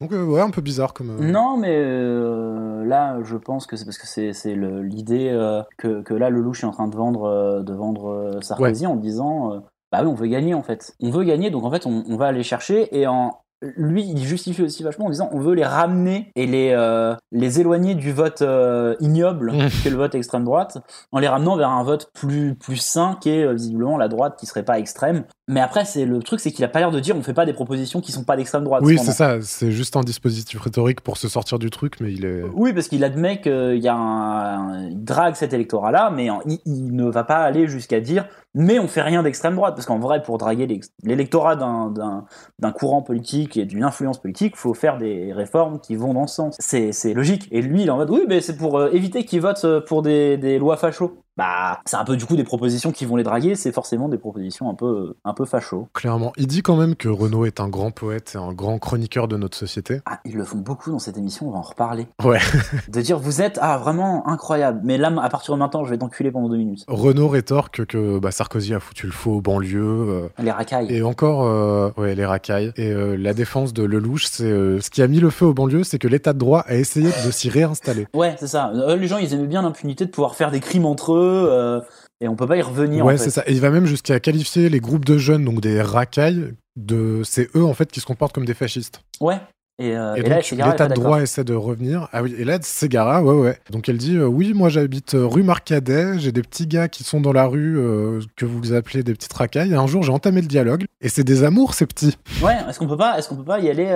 [0.00, 1.10] Donc, euh, ouais, un peu bizarre comme.
[1.10, 5.36] euh, Non, mais euh, là, je pense que c'est parce que c'est l'idée
[5.76, 10.00] que, que là, Lelouch est en train de vendre, de vendre Sarkozy en disant Bah
[10.02, 10.94] oui, on veut gagner en fait.
[11.00, 13.38] On veut gagner, donc en fait, on, on va aller chercher et en.
[13.76, 17.58] Lui, il justifie aussi vachement en disant on veut les ramener et les, euh, les
[17.58, 19.50] éloigner du vote euh, ignoble
[19.82, 20.78] qui est le vote extrême droite,
[21.10, 24.36] en les ramenant vers un vote plus, plus sain qui est euh, visiblement la droite
[24.38, 25.24] qui serait pas extrême.
[25.48, 27.46] Mais après, c'est le truc, c'est qu'il a pas l'air de dire on fait pas
[27.46, 28.82] des propositions qui sont pas d'extrême droite.
[28.84, 29.38] Oui, c'est ça.
[29.40, 32.42] C'est juste un dispositif rhétorique pour se sortir du truc, mais il est.
[32.54, 36.94] Oui, parce qu'il admet qu'il y a un, il drague cet électorat-là, mais il, il
[36.94, 40.22] ne va pas aller jusqu'à dire mais on fait rien d'extrême droite, parce qu'en vrai,
[40.22, 42.24] pour draguer l'électorat d'un-
[42.72, 46.56] courant politique et d'une influence politique, faut faire des réformes qui vont dans ce sens.
[46.58, 47.46] C'est logique.
[47.52, 49.80] Et lui, il est en mode oui, mais c'est pour euh, éviter qu'ils votent euh,
[49.80, 51.18] pour des, des lois fachos.
[51.38, 54.18] Bah, c'est un peu du coup des propositions qui vont les draguer, c'est forcément des
[54.18, 55.88] propositions un peu, un peu fachos.
[55.94, 56.32] Clairement.
[56.36, 59.36] Il dit quand même que Renaud est un grand poète et un grand chroniqueur de
[59.36, 60.00] notre société.
[60.04, 62.08] Ah, ils le font beaucoup dans cette émission, on va en reparler.
[62.24, 62.40] Ouais.
[62.88, 65.98] De dire vous êtes ah vraiment incroyable, mais là à partir de maintenant je vais
[65.98, 66.84] t'enculer pendant deux minutes.
[66.88, 69.78] Renaud rétorque que bah, Sarkozy a foutu le faux aux banlieues.
[69.80, 70.92] euh, Les racailles.
[70.92, 72.72] Et encore, euh, ouais, les racailles.
[72.76, 75.84] Et euh, la défense de Lelouch, c'est ce qui a mis le feu aux banlieues,
[75.84, 78.06] c'est que l'état de droit a essayé de s'y réinstaller.
[78.14, 78.72] Ouais, c'est ça.
[78.74, 81.80] Les gens, ils aimaient bien l'impunité de pouvoir faire des crimes entre eux, euh,
[82.20, 83.04] et on peut pas y revenir.
[83.04, 83.24] ouais, en fait.
[83.24, 83.44] c'est ça.
[83.46, 87.54] Et il va même jusqu'à qualifier les groupes de jeunes, donc des racailles, de c'est
[87.56, 89.02] eux en fait qui se comportent comme des fascistes.
[89.20, 89.40] Ouais.
[89.80, 92.08] Et, euh, Et, et là, donc Ségara est l'état de droit essaie de revenir.
[92.12, 93.58] Ah oui, et là Ségara, ouais ouais.
[93.70, 97.04] Donc elle dit euh, oui, moi j'habite euh, rue Marcadet, j'ai des petits gars qui
[97.04, 99.72] sont dans la rue euh, que vous appelez des petites racailles.
[99.72, 102.18] Et un jour j'ai entamé le dialogue et c'est des amours ces petits.
[102.42, 102.56] Ouais.
[102.68, 103.88] Est-ce qu'on peut pas, est-ce qu'on peut pas y aller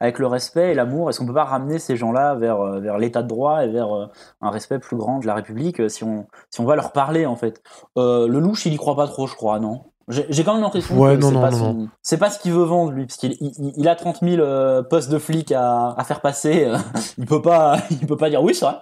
[0.00, 1.10] avec le respect et l'amour?
[1.10, 4.50] Est-ce qu'on peut pas ramener ces gens-là vers vers l'état de droit et vers un
[4.50, 7.62] respect plus grand de la République si on si on va leur parler en fait?
[7.96, 9.89] Le louche, il y croit pas trop, je crois, non?
[10.08, 13.06] J'ai quand même l'impression Ouais, que c'est pas, son- pas ce qu'il veut vendre lui,
[13.06, 16.72] parce qu'il il, il- a 30 000 euh, postes de flics à, à faire passer.
[17.18, 18.76] il peut pas, il peut pas dire oui, c'est vrai.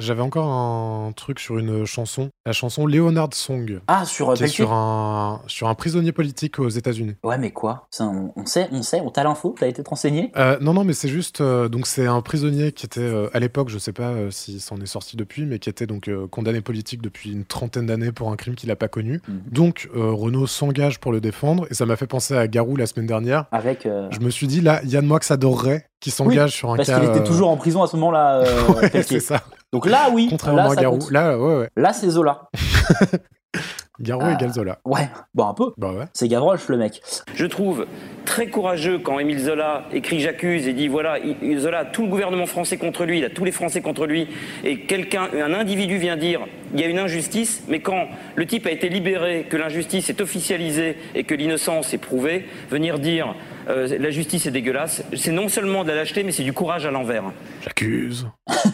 [0.00, 3.80] J'avais encore un truc sur une chanson, la chanson Leonard Song.
[3.88, 7.14] Ah, sur euh, qui est Pelletier sur un, sur un prisonnier politique aux États-Unis.
[7.22, 7.86] Ouais, mais quoi?
[7.90, 10.32] Ça, on, on sait, on sait, on t'a l'info, t'as été renseigné?
[10.36, 11.42] Euh, non, non, mais c'est juste.
[11.42, 14.76] euh, donc, c'est un prisonnier qui était, euh, à l'époque, je sais pas s'il s'en
[14.78, 18.36] est sorti depuis, mais qui était donc condamné politique depuis une trentaine d'années pour un
[18.36, 19.20] crime qu'il a pas connu.
[19.28, 19.42] Mhm.
[19.50, 23.06] Donc, Renault s'engage pour le défendre, et ça m'a fait penser à Garou la semaine
[23.06, 23.44] dernière.
[23.52, 23.84] Avec.
[23.84, 26.88] euh, Je me suis dit, là, Yann Moix adorerait qui s'engage oui, sur un parce
[26.88, 26.98] cas.
[26.98, 28.42] qu'il était toujours en prison à ce moment-là.
[28.82, 29.42] ouais, c'est ça.
[29.72, 30.26] Donc là, oui.
[30.30, 30.98] Contrairement là, à Garou.
[31.10, 31.68] Là, ouais, ouais.
[31.76, 32.42] Là, c'est Zola.
[34.00, 34.32] Garou Ah.
[34.32, 34.78] égale Zola.
[34.84, 35.72] Ouais, bon, un peu.
[35.76, 36.06] Bah ouais.
[36.14, 37.02] C'est Gavroche, le mec.
[37.34, 37.86] Je trouve
[38.24, 42.08] très courageux quand Émile Zola écrit J'accuse et dit voilà, il- Zola a tout le
[42.08, 44.28] gouvernement français contre lui, il a tous les Français contre lui,
[44.64, 46.40] et quelqu'un, un individu vient dire
[46.74, 50.20] il y a une injustice, mais quand le type a été libéré, que l'injustice est
[50.22, 53.34] officialisée et que l'innocence est prouvée, venir dire
[53.68, 56.86] euh, la justice est dégueulasse, c'est non seulement de la lâcheté, mais c'est du courage
[56.86, 57.24] à l'envers.
[57.62, 58.28] J'accuse.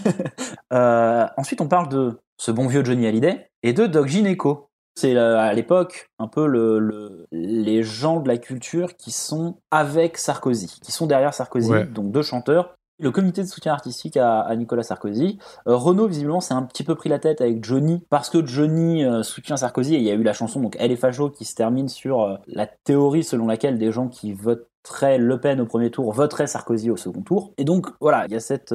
[0.72, 4.68] Euh, ensuite, on parle de ce bon vieux Johnny Hallyday et de Doc Gineco.
[4.96, 9.60] C'est euh, à l'époque un peu le, le- les gens de la culture qui sont
[9.70, 11.84] avec Sarkozy, qui sont derrière Sarkozy, Ouais.
[11.86, 12.74] donc deux chanteurs.
[13.00, 15.38] Le comité de soutien artistique à, Nicolas Sarkozy.
[15.68, 19.04] Euh, Renaud, visiblement, s'est un petit peu pris la tête avec Johnny, parce que Johnny
[19.04, 21.44] euh, soutient Sarkozy, et il y a eu la chanson, donc Elle est facho, qui
[21.44, 25.66] se termine sur euh, la théorie selon laquelle des gens qui voteraient Le Pen au
[25.66, 27.52] premier tour voteraient Sarkozy au second tour.
[27.56, 28.74] Et donc, voilà, il y a cette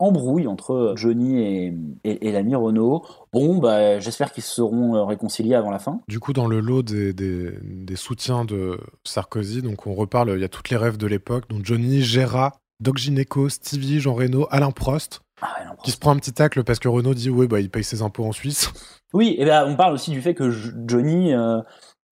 [0.00, 3.04] embrouille entre Johnny et, l'ami Renaud.
[3.32, 6.00] Bon, bah, j'espère qu'ils seront réconciliés avant la fin.
[6.08, 7.52] Du coup, dans le lot des,
[7.94, 11.64] soutiens de Sarkozy, donc on reparle, il y a toutes les rêves de l'époque, donc
[11.64, 16.12] Johnny, Gérard, Doc Gineco, Stevie, Jean Reno, Alain Prost, Ah ouais, non, qui se prend
[16.12, 18.70] un petit tacle parce que Renaud dit ouais bah il paye ses impôts en Suisse.
[19.12, 20.50] Oui, et ben on parle aussi du fait que
[20.86, 21.60] Johnny euh,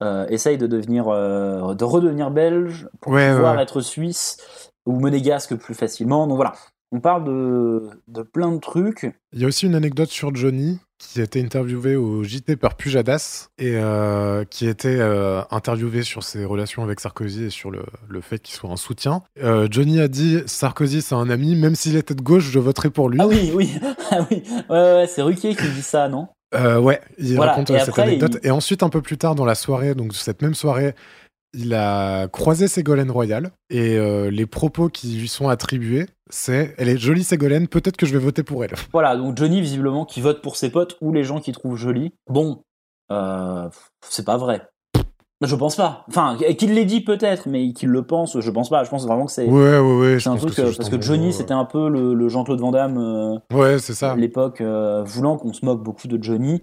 [0.02, 3.62] euh, essaye de devenir, euh, de redevenir belge pour Ouais, pouvoir ouais.
[3.62, 4.37] être suisse
[4.87, 6.26] ou monégasque plus facilement.
[6.26, 6.54] Donc voilà,
[6.92, 9.11] on parle de, de plein de trucs.
[9.33, 12.74] Il y a aussi une anecdote sur Johnny qui a été interviewé au JT par
[12.77, 17.83] Pujadas et euh, qui était euh, interviewé sur ses relations avec Sarkozy et sur le,
[18.09, 19.22] le fait qu'il soit un soutien.
[19.42, 22.90] Euh, Johnny a dit Sarkozy c'est un ami, même s'il était de gauche, je voterai
[22.90, 23.18] pour lui.
[23.20, 23.74] Ah oui, oui,
[24.11, 26.29] ah oui, ouais, ouais, c'est Ruquier qui dit ça, non?
[26.55, 28.38] Euh, ouais, il Voilà, raconte et cette après, anecdote.
[28.42, 30.94] il- Et ensuite, un peu plus tard dans la soirée, donc cette même soirée,
[31.55, 36.88] il a croisé Ségolène Royal et euh, les propos qui lui sont attribués, c'est elle
[36.88, 38.75] est jolie Ségolène, peut-être que je vais voter pour elle.
[38.92, 42.13] Voilà, donc Johnny, visiblement, qui vote pour ses potes ou les gens qui trouvent jolie.
[42.29, 42.63] Bon,
[43.13, 43.69] euh,
[44.09, 44.63] c'est pas vrai.
[45.40, 46.05] Je pense pas.
[46.09, 48.83] Enfin, qu'il l'ait dit peut-être, mais qu'il le pense, je pense pas.
[48.83, 50.19] Je pense vraiment que c'est Ouais, ouais, ouais.
[50.21, 52.98] c'est un truc que parce que Johnny, c'était un peu le, le Jean-Claude Van Damme.
[52.98, 54.17] euh, Ouais, c'est ça.
[54.17, 56.63] l'époque, euh, voulant qu'on se moque beaucoup de Johnny.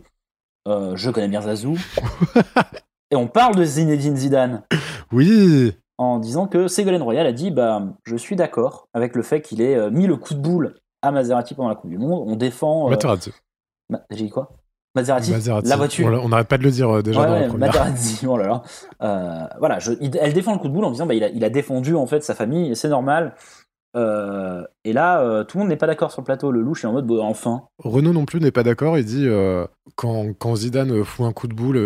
[0.68, 1.78] Je connais bien Zazou.
[3.12, 4.64] Et on parle de Zinedine Zidane
[5.14, 5.74] Oui.
[5.98, 9.62] En disant que Ségolène Royal a dit bah, Je suis d'accord avec le fait qu'il
[9.62, 12.24] ait euh, mis le coup de boule à Maserati pendant la Coupe du Monde.
[12.28, 12.88] On défend.
[12.88, 13.32] euh, Materazzi.
[13.90, 14.50] Ma- J'ai dit quoi?
[14.96, 15.68] Maserati, Maserati.
[15.70, 16.08] La voiture.
[16.24, 17.68] On, n'arrête pas de le dire euh, déjà Ouais, dans la ouais, première.
[17.68, 18.62] Materazzi, oh là là.
[19.04, 21.44] Euh, voilà, je- elle défend le coup de boule en disant bah, il, a, il
[21.44, 23.36] a défendu en fait sa famille, et c'est normal.
[23.96, 26.52] Euh, et là, euh, tout le monde n'est pas d'accord sur le plateau.
[26.52, 27.64] Le louche est en mode bah, enfin.
[27.80, 28.98] Renault non plus n'est pas d'accord.
[28.98, 29.66] Il dit euh,
[29.96, 31.82] quand, quand Zidane fout un coup de boule,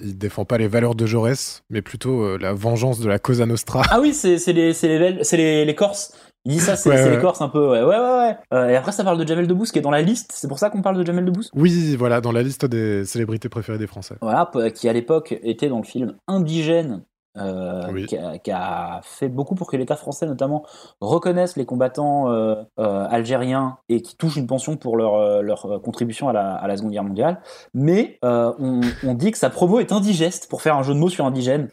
[0.00, 3.82] il défend pas les valeurs de Jaurès, mais plutôt la vengeance de la Cosa Nostra.
[3.90, 6.12] Ah oui, c'est les, les, Corses.
[6.44, 7.16] Il dit ça, c'est Ouais, c'est ouais.
[7.16, 7.70] les Corses un peu.
[7.70, 8.36] Ouais, ouais, ouais.
[8.52, 8.72] ouais.
[8.72, 10.32] Et après, ça parle de Jamel Debbouze qui est dans la liste.
[10.34, 11.50] C'est pour ça qu'on parle de Jamel Debbouze?
[11.54, 14.14] Oui, voilà, dans la liste des célébrités préférées des Français.
[14.20, 17.02] Voilà, qui à l'époque était dans le film Indigène.
[17.36, 18.06] Euh, Oui.
[18.06, 20.64] qui, a, qui a fait beaucoup pour que l'État français notamment
[21.00, 26.28] reconnaisse les combattants euh, euh, algériens et qui touchent une pension pour leur, leur contribution
[26.28, 27.40] à la, à la Seconde Guerre mondiale.
[27.74, 31.08] Mais on, on dit que sa promo est indigeste pour faire un jeu de mots
[31.08, 31.68] sur indigène.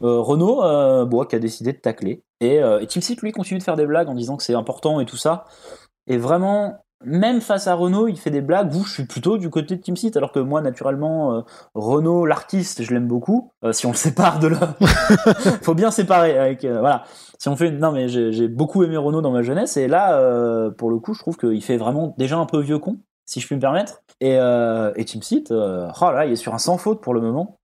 [0.00, 2.22] Renault, bon, qui a décidé de tacler.
[2.40, 5.06] Et, et Seat, lui, continue de faire des blagues en disant que c'est important et
[5.06, 5.44] tout ça.
[6.06, 8.70] Et vraiment, même face à Renault, il fait des blagues.
[8.70, 11.40] Vous, je suis plutôt du côté de Team Seat, alors que moi, naturellement, euh,
[11.74, 13.50] Renault, l'artiste, je l'aime beaucoup.
[13.64, 14.74] Euh, si on le sépare de là,
[15.62, 16.38] faut bien séparer.
[16.38, 17.04] Avec, euh, voilà.
[17.38, 20.70] Si on fait, une- non mais j'ai beaucoup aimé Renault dans ma jeunesse, et là,
[20.78, 23.46] pour le coup, je trouve qu'il fait vraiment déjà un peu vieux con, si je
[23.46, 24.02] puis me permettre.
[24.20, 25.54] Et, et Team Seat, oh
[26.12, 27.58] là, il est sur un sans faute pour le moment.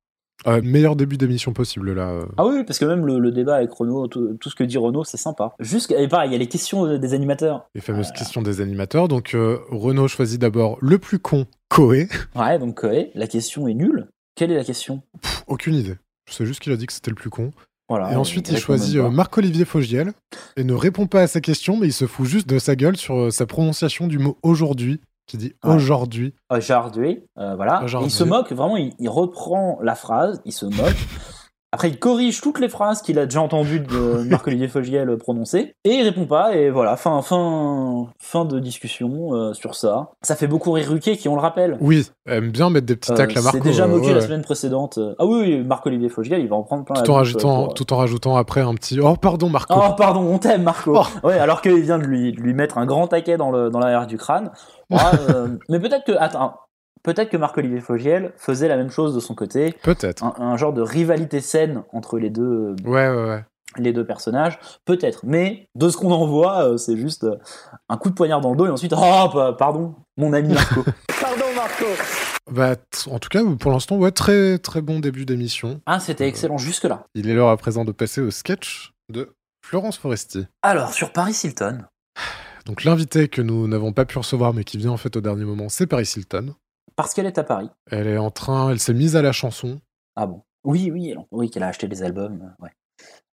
[0.46, 2.10] Euh, meilleur début d'émission possible là.
[2.10, 2.24] euh.
[2.38, 4.78] Ah oui, parce que même le, le débat avec Renault, tout, tout ce que dit
[4.78, 5.54] Renault, c'est sympa.
[5.60, 7.66] Juste, et pareil, il y a les questions euh, des animateurs.
[7.74, 9.08] Les fameuses questions des animateurs.
[9.08, 12.08] Donc euh, Renault choisit d'abord le plus con, Koé.
[12.34, 14.08] Ouais, donc euh, la question est nulle.
[14.34, 15.02] Quelle est la question?
[15.20, 15.96] Pff, Aucune idée.
[16.28, 17.50] Je sais juste qu'il a dit que c'était le plus con.
[17.90, 18.12] Voilà.
[18.12, 20.12] et ensuite, il choisit euh, Marc-Olivier Fogiel
[20.56, 22.96] et ne répond pas à sa question, mais il se fout juste de sa gueule
[22.96, 25.00] sur euh, sa prononciation du mot aujourd'hui,
[25.30, 25.74] qui dit Ouais.
[25.74, 26.34] aujourd'hui.
[26.50, 27.82] Aujourd'hui, euh, voilà.
[28.02, 30.96] Il se moque, vraiment, il, il reprend la phrase, il se moque.
[31.72, 35.90] Après, il corrige toutes les phrases qu'il a déjà entendues de Marc-Olivier Fogiel prononcer, et
[35.90, 40.10] il répond pas, et voilà, fin, fin, fin de discussion euh, sur ça.
[40.20, 43.12] Ça fait beaucoup rire Ruquier, qui, on le rappelle, Oui, aime bien mettre des petits
[43.12, 43.58] euh, tacles à Marco.
[43.58, 44.98] s'est déjà euh, moqué ouais, la semaine précédente.
[45.20, 47.74] Ah oui, oui Marc-Olivier Fogiel, il va en prendre plein la Tout en, rajoutant, pour-
[47.74, 49.72] tout en rajoutant après un petit Oh, pardon, Marco.
[49.76, 50.92] Oh, pardon, on t'aime, Marco.
[51.22, 51.26] Oh.
[51.28, 53.78] Ouais, alors qu'il vient de lui, de lui mettre un grand taquet dans le dans
[53.78, 54.50] l'arrière du crâne.
[54.90, 54.98] Ouais,
[55.30, 56.58] euh, mais peut-être que, attends,
[57.02, 60.24] peut-être que Marc-Olivier Fogiel faisait la même chose de son côté, Peut-être.
[60.24, 63.44] un, un genre de rivalité saine entre les deux, Ouais, ouais, ouais.
[63.78, 65.20] les deux personnages, peut-être.
[65.24, 67.36] Mais de ce qu'on en voit, euh, c'est juste euh,
[67.88, 70.82] un coup de poignard dans le dos et ensuite, oh, pa- pardon, mon ami Marco.
[71.20, 71.84] Pardon Marco.
[72.50, 72.74] Bah,
[73.08, 75.80] en tout cas, pour l'instant, ouais, très très bon début d'émission.
[75.86, 77.04] ah, c'était excellent jusque là.
[77.14, 79.32] Il est l'heure à présent de passer au sketch de
[79.64, 80.46] Florence Foresti.
[80.62, 81.82] Alors sur Paris Hilton.
[82.66, 85.44] Donc l'invité que nous n'avons pas pu recevoir mais qui vient en fait au dernier
[85.44, 86.54] moment, c'est Paris Hilton.
[86.96, 87.70] Parce qu'elle est à Paris.
[87.90, 89.80] Elle est en train, elle s'est mise à la chanson.
[90.16, 90.42] Ah bon?
[90.64, 92.42] Oui, oui, elle- oui, qu'elle a acheté des albums.
[92.42, 92.70] euh, Ouais.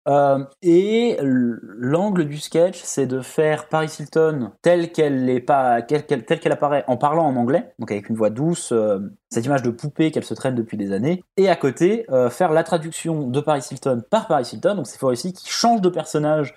[0.07, 6.05] Euh, et l'angle du sketch, c'est de faire Paris Hilton telle qu'elle est pas, telle
[6.05, 8.99] qu'elle apparaît en parlant en anglais, donc avec une voix douce, euh,
[9.31, 12.51] cette image de poupée qu'elle se traîne depuis des années, et à côté euh, faire
[12.51, 16.53] la traduction de Paris Hilton par Paris Hilton, donc c'est Foresti qui change de personnage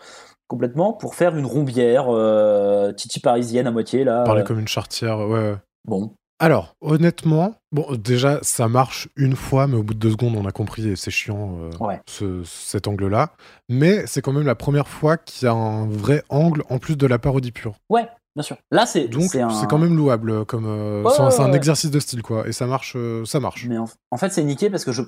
[0.48, 4.24] complètement pour faire une rombière euh, titi parisienne à moitié là.
[4.24, 5.56] Parler euh, comme une chartière, ouais, ouais.
[5.86, 10.34] Bon, Alors, honnêtement, bon, déjà, ça marche une fois, mais au bout de deux secondes,
[10.36, 12.00] on a compris et c'est chiant euh, Ouais.
[12.08, 13.30] ce- cet angle-là.
[13.68, 16.96] Mais c'est quand même la première fois qu'il y a un vrai angle en plus
[16.96, 17.74] de la parodie pure.
[17.90, 18.08] ouais,
[18.38, 18.56] bien sûr.
[18.70, 19.50] Là, c'est Donc, c'est un...
[19.50, 20.30] c'est quand même louable.
[20.30, 22.46] euh, Comme, euh, Ouais, c'est un- ouais, exercice de style, quoi.
[22.46, 23.66] Et ça marche, euh, ça marche.
[23.68, 25.02] Mais en, en fait, c'est niqué parce que je,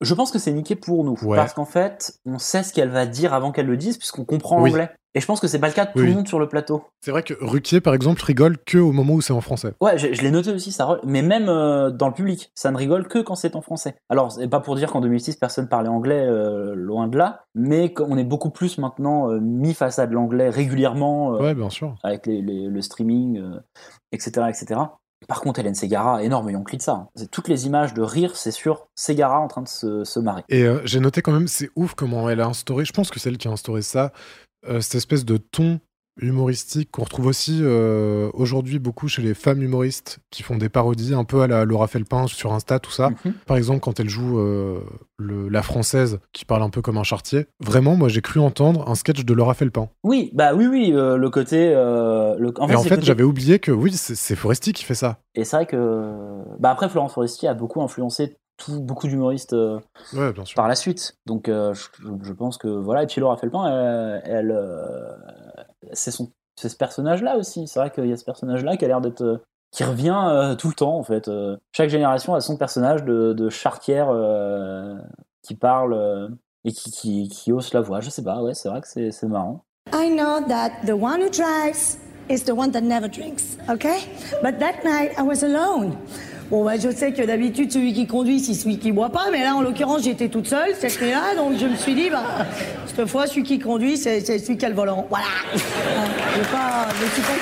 [0.00, 1.16] je pense que c'est niqué pour nous.
[1.34, 4.62] Parce qu'en fait, on sait ce qu'elle va dire avant qu'elle le dise, puisqu'on comprend
[4.62, 4.70] Oui.
[4.70, 4.90] l'anglais.
[5.14, 6.06] Et je pense que c'est pas le cas de tout Oui.
[6.06, 6.84] le monde sur le plateau.
[7.00, 9.72] C'est vrai que Ruquier, par exemple, rigole que au moment où c'est en français.
[9.80, 10.98] Ouais, je, je l'ai noté aussi, ça.
[11.04, 13.96] Mais même euh, dans le public, ça ne rigole que quand c'est en français.
[14.08, 17.92] Alors, c'est pas pour dire qu'en 2006, personne parlait anglais, euh, loin de là, mais
[17.92, 21.70] qu'on est beaucoup plus maintenant euh, mis face à de l'anglais régulièrement, euh, Ouais, bien
[21.70, 21.96] sûr.
[22.04, 23.42] avec les- les- le streaming,
[24.12, 24.80] etc., etc.
[25.28, 26.92] Par contre, Hélène Segara, énorme yoncli de ça.
[26.92, 27.08] hein.
[27.30, 30.44] Toutes les images de rire, c'est sur Segara en train de se, se marrer.
[30.48, 33.20] Et euh, j'ai noté quand même, c'est ouf comment elle a instauré, je pense que
[33.20, 34.12] c'est elle qui a instauré ça,
[34.68, 35.80] euh, cette espèce de ton
[36.20, 41.14] humoristique qu'on retrouve aussi euh, aujourd'hui beaucoup chez les femmes humoristes qui font des parodies
[41.14, 43.10] un peu à la Laura Felpin sur Insta, tout ça.
[43.24, 43.32] Mhm.
[43.46, 44.80] Par exemple, quand elle joue euh,
[45.18, 47.46] le- la française qui parle un peu comme un chartier.
[47.60, 49.88] Vraiment, moi j'ai cru entendre un sketch de Laura Felpin.
[50.04, 51.72] Oui, bah oui, oui, euh, le côté.
[51.74, 52.52] euh, le...
[52.68, 55.20] Et en fait, côté- j'avais oublié que oui, c'est c'est Foresti qui fait ça.
[55.34, 56.42] Et c'est vrai que.
[56.58, 59.80] Bah après, Florence Foresti a beaucoup influencé tout, beaucoup d'humoristes euh,
[60.12, 61.16] Ouais, par la suite.
[61.26, 61.88] Donc euh, je,
[62.22, 63.02] je pense que voilà.
[63.02, 65.08] Et puis Laura Felpin, elle, elle, euh,
[65.92, 67.66] c'est son, c'est ce personnage-là aussi.
[67.66, 69.42] C'est vrai qu'il y a ce personnage-là qui a l'air d'être, euh,
[69.72, 71.28] qui revient euh, tout le temps en fait.
[71.28, 74.94] Euh, chaque génération a son personnage de, de chartière euh,
[75.42, 76.28] qui parle euh,
[76.64, 78.00] et qui, qui, qui hausse la voix.
[78.00, 78.42] Je sais pas.
[78.42, 79.64] Ouais, c'est vrai que c'est, c'est marrant.
[79.92, 81.98] I know that the one who drives
[82.28, 83.98] is the one that never drinks, okay?
[84.42, 85.96] But that night, I was alone.
[86.50, 89.44] Bon, bah, je sais que d'habitude, celui qui conduit, c'est celui qui boit pas, mais
[89.44, 92.24] là, en l'occurrence, j'étais toute seule, c'était là, donc je me suis dit, bah,
[92.86, 95.06] cette fois, celui qui conduit, c'est celui qui a le volant.
[95.08, 95.26] Voilà.
[95.54, 95.60] Je
[96.50, 97.32] pas, je suis pas.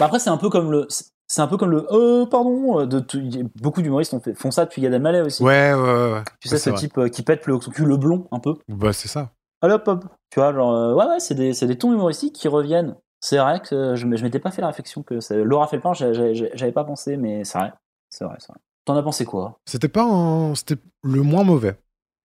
[0.00, 0.86] Bah après, c'est un peu comme le.
[1.30, 4.64] C'est un peu comme le euh, pardon de tout- y a- beaucoup d'humoristes font ça
[4.64, 5.42] depuis Gad Elmaleh aussi.
[5.42, 6.12] Ouais, ouais, ouais.
[6.14, 6.22] ouais.
[6.40, 6.78] Tu sais Ouais, ce vrai.
[6.78, 8.54] type euh, qui pète le son cul le blond un peu.
[8.68, 9.30] Bah, c'est ça.
[9.60, 10.04] Allez hop hop.
[10.30, 12.94] Tu vois genre euh, ouais ouais c'est des c'est des tons humoristiques qui reviennent.
[13.20, 16.72] C'est vrai que je, m'étais pas fait la réflexion que c'est Laura j'ai- j'ai- j'avais
[16.72, 17.72] pas pensé mais c'est vrai
[18.08, 18.60] c'est vrai c'est vrai.
[18.84, 19.58] T'en as pensé quoi?
[19.66, 20.54] C'était pas un...
[20.54, 21.78] C'était le moins mauvais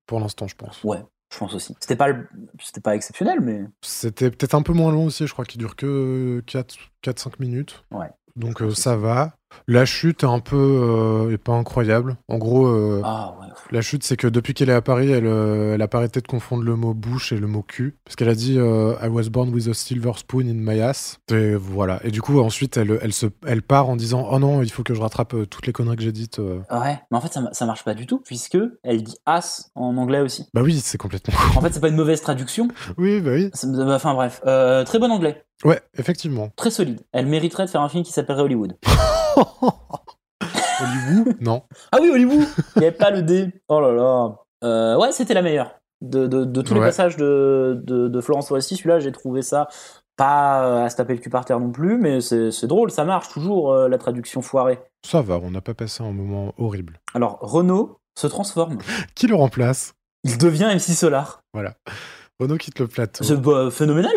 [0.06, 0.84] pour l'instant, je pense.
[0.84, 1.76] Ouais je pense aussi.
[1.80, 2.28] C'était pas le-
[2.62, 5.76] c'était pas exceptionnel mais C'était peut-être un peu moins long aussi, je crois qu'il dure
[5.76, 7.84] que 4-5 minutes.
[7.92, 8.10] ouais.
[8.36, 9.36] Donc euh, ça va.
[9.68, 12.18] La chute est un peu euh, est pas incroyable.
[12.28, 13.48] En gros, euh, Ah ouais.
[13.72, 16.20] la chute, c'est que depuis qu'elle est à Paris, elle, euh, elle a pas arrêté
[16.22, 17.96] de confondre le mot bouche et le mot cul.
[18.06, 21.20] Parce qu'elle a dit euh, I was born with a silver spoon in my ass.
[21.32, 22.00] Et voilà.
[22.04, 24.84] Et du coup, ensuite, elle, elle, se, elle part en disant Oh non, il faut
[24.84, 26.40] que je rattrape toutes les conneries que j'ai dites.
[26.40, 26.60] euh.
[26.72, 29.96] Ouais mais en fait ça, ça marche pas du tout puisque elle dit ass en
[29.98, 30.48] anglais aussi.
[30.54, 31.34] Bah oui, c'est complètement.
[31.56, 32.68] En fait c'est pas une mauvaise traduction.
[32.98, 33.50] oui, bah oui.
[33.54, 35.44] C'est- Enfin bref très bon anglais.
[35.64, 36.50] Ouais, effectivement.
[36.58, 37.00] Très solide.
[37.14, 38.76] Elle mériterait de faire un film qui s'appellerait Hollywood.
[40.82, 41.64] Hollywood Non.
[41.92, 43.50] Ah oui, Hollywood Il n'y avait pas le D.
[43.68, 44.36] Oh là là.
[44.64, 45.76] Euh, ouais, c'était la meilleure.
[46.02, 49.70] De, de- de tous les passages de, de, Florence Foresti, celui-là, j'ai trouvé ça
[50.18, 53.04] pas euh, à se taper le cul par terre non plus, mais c'est drôle, ça
[53.06, 54.80] marche toujours, euh, la traduction foirée.
[55.06, 57.00] Ça va, on n'a pas passé un moment horrible.
[57.14, 58.78] Alors, Renault se transforme.
[59.16, 59.94] Qui le remplace?
[60.24, 61.40] Il devient MC Solar.
[61.54, 61.74] Voilà.
[62.40, 63.24] Renaud quitte le plateau.
[63.24, 64.12] C'est bah, phénoménal.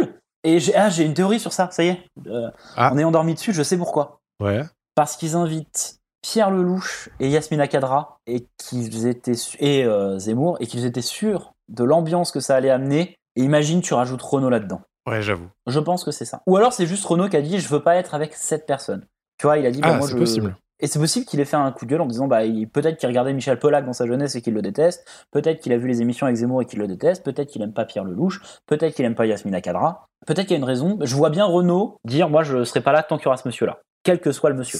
[0.45, 2.01] Et j'ai ah, j'ai une théorie sur ça, ça y est.
[2.27, 2.91] Euh, Ah.
[2.93, 4.21] On est endormi dessus, je sais pourquoi.
[4.41, 4.62] Ouais.
[4.97, 10.67] Parce qu'ils invitent Pierre Lelouch et Yasmina Kadra et qu'ils étaient et euh, Zemmour et
[10.67, 13.17] qu'ils étaient sûrs de l'ambiance que ça allait amener.
[13.37, 14.81] Et imagine tu rajoutes Renault là-dedans.
[15.09, 15.47] Ouais, j'avoue.
[15.69, 16.43] Je pense que c'est ça.
[16.49, 19.07] Ou alors c'est juste Renault qui a dit je veux pas être avec cette personne.
[19.39, 20.57] Tu vois, il a dit bah, Ah, moi c'est je possible.
[20.81, 22.41] Et c'est possible qu'il ait fait un coup de gueule en disant bah
[22.73, 25.79] peut-être qu'il regardait Michel Pollack dans sa jeunesse et qu'il le déteste, peut-être qu'il a
[25.79, 28.41] vu les émissions avec Zemmour et qu'il le déteste, peut-être qu'il aime pas Pierre Lelouch,
[28.67, 30.99] peut-être qu'il aime pas Yasmina Kadra, peut-être qu'il y a une raison.
[31.01, 33.49] Je vois bien Renault dire moi je serai pas là tant qu'il y aura ce
[33.49, 34.79] monsieur-là, quel que soit le monsieur.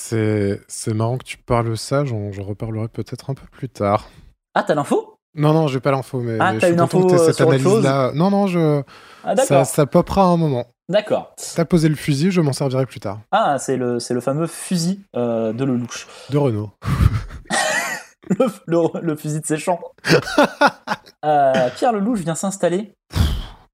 [0.69, 4.09] C'est marrant que tu parles de ça, j'en reparlerai peut-être un peu plus tard.
[4.55, 5.19] Ah t'as l'info?
[5.35, 7.35] Non, non, j'ai pas l'info, mais, Ah, mais t'as je suis une info, euh, cette
[7.37, 8.13] sur analyse-là.
[8.15, 8.83] Non, non, je...
[9.25, 9.67] Ah ça, d'accord.
[9.67, 10.65] ça popera à un moment.
[10.89, 11.35] D'accord.
[11.57, 13.21] T'as posé le fusil, je m'en servirai plus tard.
[13.33, 16.07] Ah, c'est le, le fameux fusil euh, de Lelouch.
[16.31, 16.71] De Renault.
[18.29, 19.81] Le, le- le fusil de Séchant.
[21.25, 22.93] Euh, Pierre Lelouch vient s'installer.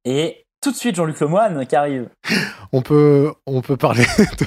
[0.07, 2.09] Et tout de suite, Jean-Luc Lemoyne qui arrive.
[2.72, 4.05] On peut, on peut parler
[4.38, 4.46] de-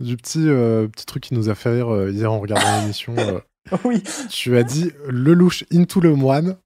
[0.00, 3.14] du petit, euh, petit truc qui nous a fait rire euh, hier en regardant l'émission.
[3.18, 3.40] euh.
[3.84, 4.02] Oui.
[4.28, 6.56] Tu as dit Lelouch into le moine.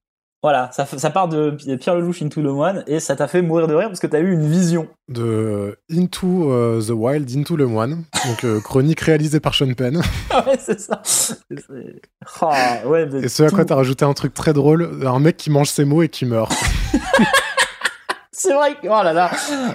[0.43, 3.75] Voilà, ça, ça part de Pierre Lelouch into Lemoyne et ça t'a fait mourir de
[3.75, 4.87] rire parce que t'as eu une vision.
[5.09, 9.97] de Into euh, the Wild, Into le Moine, donc euh, chronique réalisée par Sean Penn.
[10.47, 11.03] ouais, c'est ça.
[12.43, 15.51] Ah, ouais, Et ce à quoi t'as rajouté un truc très drôle, un mec qui
[15.51, 16.53] mange ses mots et qui meurt.
[18.47, 18.87] C'est vrai que.
[18.87, 19.31] Oh là là.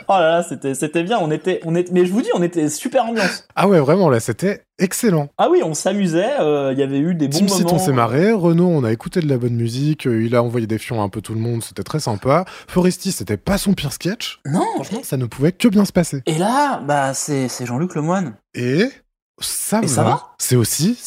[0.07, 1.17] Oh là là, c'était, c'était bien.
[1.19, 3.45] On était, on était, mais je vous dis, on était super ambiance.
[3.55, 5.27] Ah ouais, vraiment, là, c'était excellent.
[5.37, 6.39] Ah oui, on s'amusait.
[6.39, 7.73] euh, Il y avait eu des bons Team moments.
[7.73, 8.31] on s'est marré.
[8.31, 10.07] Renault, on a écouté de la bonne musique.
[10.07, 11.63] euh, Il a envoyé des fions à un peu tout le monde.
[11.63, 12.45] C'était très sympa.
[12.67, 14.39] Foresti, c'était pas son pire sketch.
[14.45, 16.21] Non, Franchement, ça ne pouvait que bien se passer.
[16.25, 18.35] Et là, bah, c'est, c'est Jean-Luc Lemoyne.
[18.53, 18.85] Et
[19.39, 19.87] ça Et va.
[19.87, 20.97] ça va C'est aussi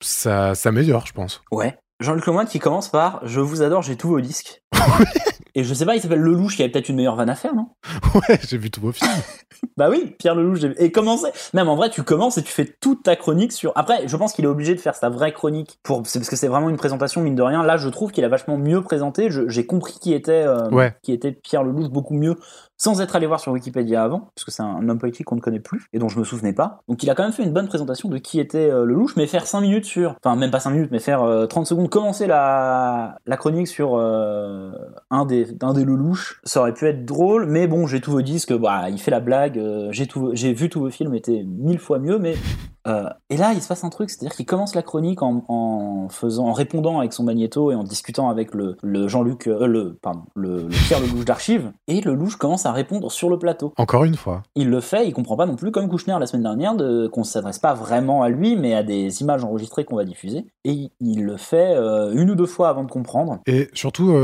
[0.00, 1.42] sa meilleure, je pense.
[1.52, 1.78] Ouais.
[2.00, 4.60] Jean-Luc Lemoyne qui commence par Je vous adore, j'ai tous vos disques.
[5.56, 7.34] Et je sais pas, il s'appelle Lelouch, il y avait peut-être une meilleure vanne à
[7.36, 7.68] faire, non?
[8.14, 9.10] Ouais, j'ai vu tous vos films.
[9.76, 10.58] Bah oui, Pierre Lelouch.
[10.60, 11.28] j'ai- Et commencer.
[11.54, 13.72] Même en vrai, tu commences et tu fais toute ta chronique sur.
[13.76, 16.02] Après, je pense qu'il est obligé de faire sa vraie chronique pour.
[16.06, 17.62] C'est parce que c'est vraiment une présentation mine de rien.
[17.62, 19.30] Là, je trouve qu'il a vachement mieux présenté.
[19.30, 20.94] Je- J'ai compris qui était, euh, Ouais.
[21.02, 22.36] qui était Pierre Lelouch beaucoup mieux,
[22.76, 25.40] sans être allé voir sur Wikipédia avant, parce que c'est un homme politique qu'on ne
[25.40, 26.82] connaît plus et dont je me souvenais pas.
[26.88, 29.26] Donc, il a quand même fait une bonne présentation de qui était euh, Lelouch, mais
[29.26, 30.16] faire 5 minutes sur.
[30.24, 34.72] Enfin, même pas 5 minutes, mais faire euh, 30 secondes, commencer la, chronique sur euh,
[35.10, 35.74] un des, un
[36.44, 39.20] ça aurait pu être drôle, mais bon, j'ai tous vos disques, bah, il fait la
[39.20, 42.34] blague, euh, j'ai vu tous vos films, était mille fois mieux, mais
[42.86, 46.08] Euh, et là, il se passe un truc, c'est-à-dire qu'il commence la chronique en, en
[46.10, 49.94] faisant, en répondant avec son magnéto et en discutant avec le, le Jean-Luc, euh, le,
[50.02, 53.72] pardon, le, le Pierre Lelouch d'archives, et Lelouch commence à répondre sur le plateau.
[53.78, 54.42] Encore une fois.
[54.54, 57.24] Il le fait, il comprend pas non plus, comme Kouchner la semaine dernière, de, qu'on
[57.24, 60.46] s'adresse pas vraiment à lui, mais à des images enregistrées qu'on va diffuser.
[60.64, 63.38] Et il, il le fait euh, une ou deux fois avant de comprendre.
[63.46, 64.14] Et surtout,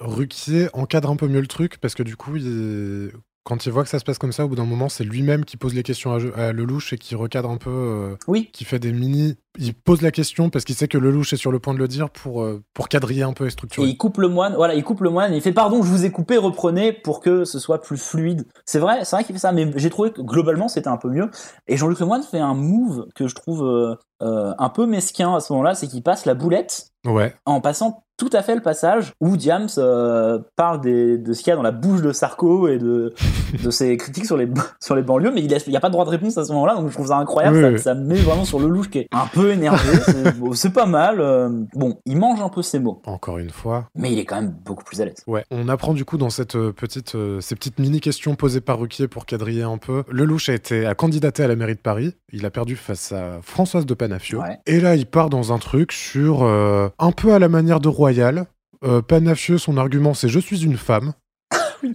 [0.00, 3.10] Ruquier encadre un peu mieux le truc parce que du coup, il-
[3.48, 5.46] quand il voit que ça se passe comme ça, au bout d'un moment, c'est lui-même
[5.46, 7.70] qui pose les questions à, à Lelouch et qui recadre un peu.
[7.70, 8.50] euh, oui.
[8.52, 9.36] Qui fait des mini.
[9.58, 11.88] Il pose la question parce qu'il sait que Lelouch est sur le point de le
[11.88, 13.86] dire pour, euh, pour quadriller un peu et Et structurer.
[13.88, 16.10] il coupe le moine, voilà, il coupe le moine, il fait pardon, je vous ai
[16.12, 18.46] coupé, reprenez pour que ce soit plus fluide.
[18.66, 21.08] C'est vrai, c'est vrai qu'il fait ça, mais j'ai trouvé que globalement c'était un peu
[21.08, 21.30] mieux.
[21.66, 25.40] Et Jean-Luc Lemoine fait un move que je trouve euh, euh, un peu mesquin à
[25.40, 27.32] ce moment-là, c'est qu'il passe la boulette Ouais.
[27.46, 31.50] en passant tout à fait le passage où Diams euh, parle des- de ce qu'il
[31.50, 33.14] y a dans la bouche de Sarko et de,
[33.64, 34.48] de ses critiques sur les,
[34.82, 36.74] sur les banlieues, mais il n'y a pas de droit de réponse à ce moment-là,
[36.74, 37.78] donc je trouve ça incroyable, Oui, ça, oui.
[37.78, 39.98] ça me met vraiment sur le louche qui est un peu énervé,
[40.54, 41.20] c'est pas mal.
[41.20, 43.88] euh, bon, il mange un peu ses mots, Encore une fois.
[43.94, 45.22] mais il est quand même beaucoup plus à l'aise.
[45.26, 48.78] Ouais, on apprend du coup dans cette euh, petite, euh, ces petites mini-questions posées par
[48.80, 50.04] Ruquier pour quadriller un peu.
[50.10, 52.14] Lelouch a été a candidaté à la mairie de Paris.
[52.32, 54.40] Il a perdu face à Françoise de Panafio.
[54.40, 54.58] Ouais.
[54.66, 57.88] Et là, il part dans un truc sur euh, un peu à la manière de
[57.88, 58.46] Royal.
[59.08, 61.12] Panafio, son argument, c'est je suis une femme.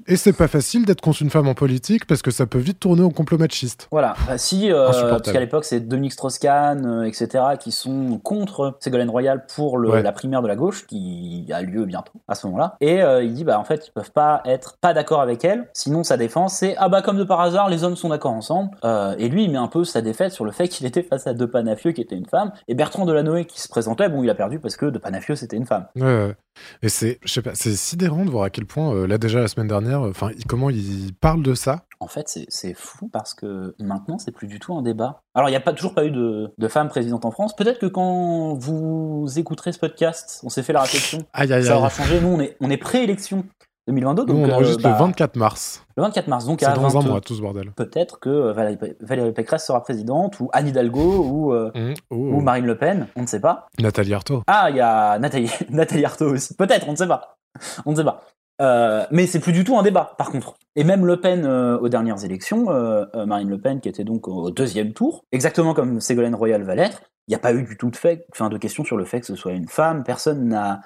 [0.07, 2.79] Et c'est pas facile d'être contre une femme en politique parce que ça peut vite
[2.79, 3.87] tourner au complot machiste.
[3.91, 7.27] Voilà, bah, si, euh, parce qu'à l'époque c'est Dominique Strauss-Kahn, euh, etc.,
[7.59, 10.01] qui sont contre Ségolène Royal pour le- Ouais.
[10.03, 12.75] la primaire de la gauche, qui a lieu bientôt à ce moment-là.
[12.81, 15.67] Et euh, il dit, bah en fait, ils peuvent pas être pas d'accord avec elle,
[15.73, 18.71] sinon sa défense c'est, ah bah comme de par hasard, les hommes sont d'accord ensemble.
[18.83, 21.27] Euh, et lui, il met un peu sa défaite sur le fait qu'il était face
[21.27, 24.29] à De Panafieux qui était une femme, et Bertrand Delanoë qui se présentait, bon, il
[24.29, 25.85] a perdu parce que De Panafieux c'était une femme.
[25.95, 26.35] Ouais, ouais.
[26.81, 29.39] Et c'est, je sais pas, c'est sidérant de voir à quel point, euh, là déjà
[29.39, 31.85] la semaine dernière, enfin, il- comment il parle de ça.
[31.99, 35.21] En fait, c'est- c'est fou parce que maintenant, c'est plus du tout un débat.
[35.35, 37.55] Alors, il n'y a pas, toujours pas eu de, de femme présidente en France.
[37.55, 41.71] Peut-être que quand vous écouterez ce podcast, on s'est fait la réflexion, Aïe, aïe, ça
[41.71, 41.77] aïe.
[41.77, 42.19] aura changé.
[42.21, 43.45] Nous, on est, on est pré-élection
[43.87, 44.23] 2022.
[44.25, 45.85] Nous, Donc, on euh, enregistre bah, le 24 mars.
[45.97, 46.45] le 24 mars.
[46.45, 47.71] Donc, à dans 20, un mois, tout ce bordel.
[47.71, 51.71] Peut-être que euh, Valérie, Valérie Pécresse sera présidente, ou Anne Hidalgo, ou, euh,
[52.09, 52.15] Oh.
[52.15, 53.07] ou Marine Le Pen.
[53.15, 53.67] On ne sait pas.
[53.79, 54.43] Nathalie Arthaud.
[54.47, 56.55] Ah, il y a Nathalie, Nathalie Arthaud aussi.
[56.55, 57.37] Peut-être, on ne sait pas.
[57.85, 58.21] On ne sait pas.
[58.61, 60.53] Euh, mais c'est plus du tout un débat, par contre.
[60.75, 64.03] Et même Le Pen euh, aux dernières élections, euh, euh, Marine Le Pen qui était
[64.03, 67.63] donc au deuxième tour, exactement comme Ségolène Royal va l'être, il n'y a pas eu
[67.63, 70.03] du tout de fait, enfin de question sur le fait que ce soit une femme.
[70.03, 70.81] Personne n'a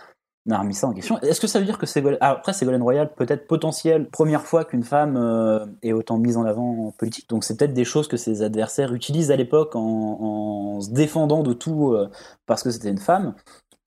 [0.48, 1.20] n'a remis ça en question.
[1.22, 4.66] Est-ce que ça veut dire que Ségolène, ah, après Ségolène Royal peut-être potentielle première fois
[4.66, 7.30] qu'une femme euh, est autant mise en avant en politique.
[7.30, 11.43] Donc c'est peut-être des choses que ses adversaires utilisent à l'époque en, en se défendant
[11.43, 12.10] de tout euh,
[12.45, 13.36] parce que c'était une femme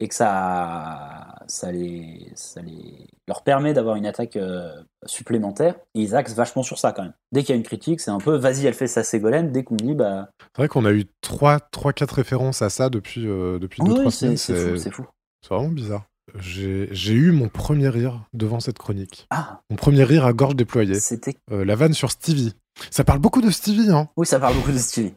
[0.02, 4.70] et que ça, ça, les, ça les, leur permet d'avoir une attaque euh,
[5.04, 5.74] supplémentaire.
[5.94, 7.12] Et ils axent vachement sur ça quand même.
[7.32, 9.52] Dès qu'il y a une critique, c'est un peu vas-y, elle fait sa Ségolène.
[9.52, 10.30] Dès qu'on dit bah.
[10.40, 14.36] C'est vrai qu'on a eu 3-4 références à ça depuis 2-3 depuis Oui, semaines.
[14.36, 15.06] c'est fou.
[15.42, 16.04] C'est vraiment bizarre.
[16.38, 19.26] J'ai eu mon premier rire devant cette chronique.
[19.30, 19.60] Ah.
[19.70, 20.98] Mon premier rire à gorge déployée.
[21.00, 21.36] C'était.
[21.52, 22.54] Euh, la vanne sur Stevie.
[22.90, 24.08] Ça parle beaucoup de Stevie, hein.
[24.16, 25.14] Oui, ça parle beaucoup de Stevie.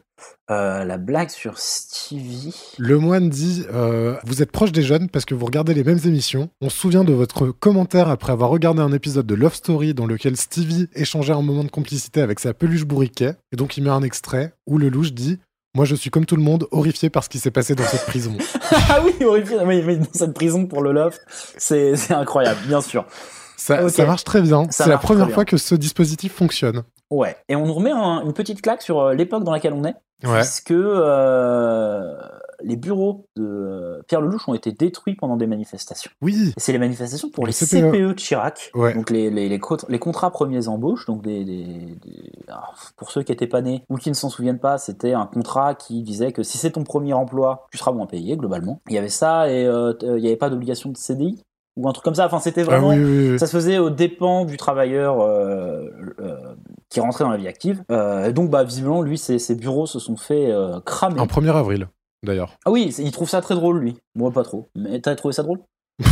[0.50, 2.54] Euh, la blague sur Stevie.
[2.78, 6.00] Le moine dit euh, Vous êtes proche des jeunes parce que vous regardez les mêmes
[6.04, 6.50] émissions.
[6.60, 10.06] On se souvient de votre commentaire après avoir regardé un épisode de Love Story dans
[10.06, 13.36] lequel Stevie échangeait un moment de complicité avec sa peluche bourriquet.
[13.52, 15.38] Et donc il met un extrait où le louche dit
[15.74, 18.06] Moi je suis comme tout le monde, horrifié par ce qui s'est passé dans cette
[18.06, 18.36] prison.
[18.90, 19.56] ah oui, horrifié.
[19.64, 21.18] Oui, mais dans cette prison pour le love,
[21.58, 23.04] c'est incroyable, bien sûr.
[23.56, 24.64] Ça, marche très bien.
[24.70, 26.82] C'est la première fois que ce dispositif fonctionne.
[27.10, 27.36] Ouais.
[27.48, 29.94] Et on nous remet un- une petite claque sur euh, l'époque dans laquelle on est.
[30.24, 30.40] Ouais.
[30.40, 32.14] Puisque euh,
[32.64, 36.10] les bureaux de euh, Pierre Lelouch ont été détruits pendant des manifestations.
[36.22, 36.52] Oui.
[36.56, 37.90] C'est les manifestations pour Le les CPE.
[37.92, 38.70] CPE de Chirac.
[38.74, 38.94] Ouais.
[38.94, 41.06] Donc les, les, les, co- les contrats premiers embauches.
[41.06, 41.64] Donc des, des-
[42.02, 45.12] des- alors, pour ceux qui n'étaient pas nés ou qui ne s'en souviennent pas, c'était
[45.12, 48.80] un contrat qui disait que si c'est ton premier emploi, tu seras moins payé globalement.
[48.88, 51.42] Il y avait ça et euh, t- il n'y avait pas d'obligation de CDI
[51.76, 52.26] ou un truc comme ça.
[52.26, 52.90] Enfin, c'était vraiment.
[52.90, 53.38] Ah oui, oui, oui.
[53.38, 55.86] Ça se faisait aux dépens du travailleur euh,
[56.20, 56.36] euh,
[56.88, 57.82] qui rentrait dans la vie active.
[57.90, 61.20] Euh, et donc, bah, visiblement, lui, ses, ses bureaux se sont fait euh, cramer.
[61.20, 61.88] Un 1er avril,
[62.24, 62.56] d'ailleurs.
[62.64, 63.96] Ah oui, il trouve ça très drôle, lui.
[64.14, 64.68] Moi, pas trop.
[64.74, 65.60] Mais t'as trouvé ça drôle?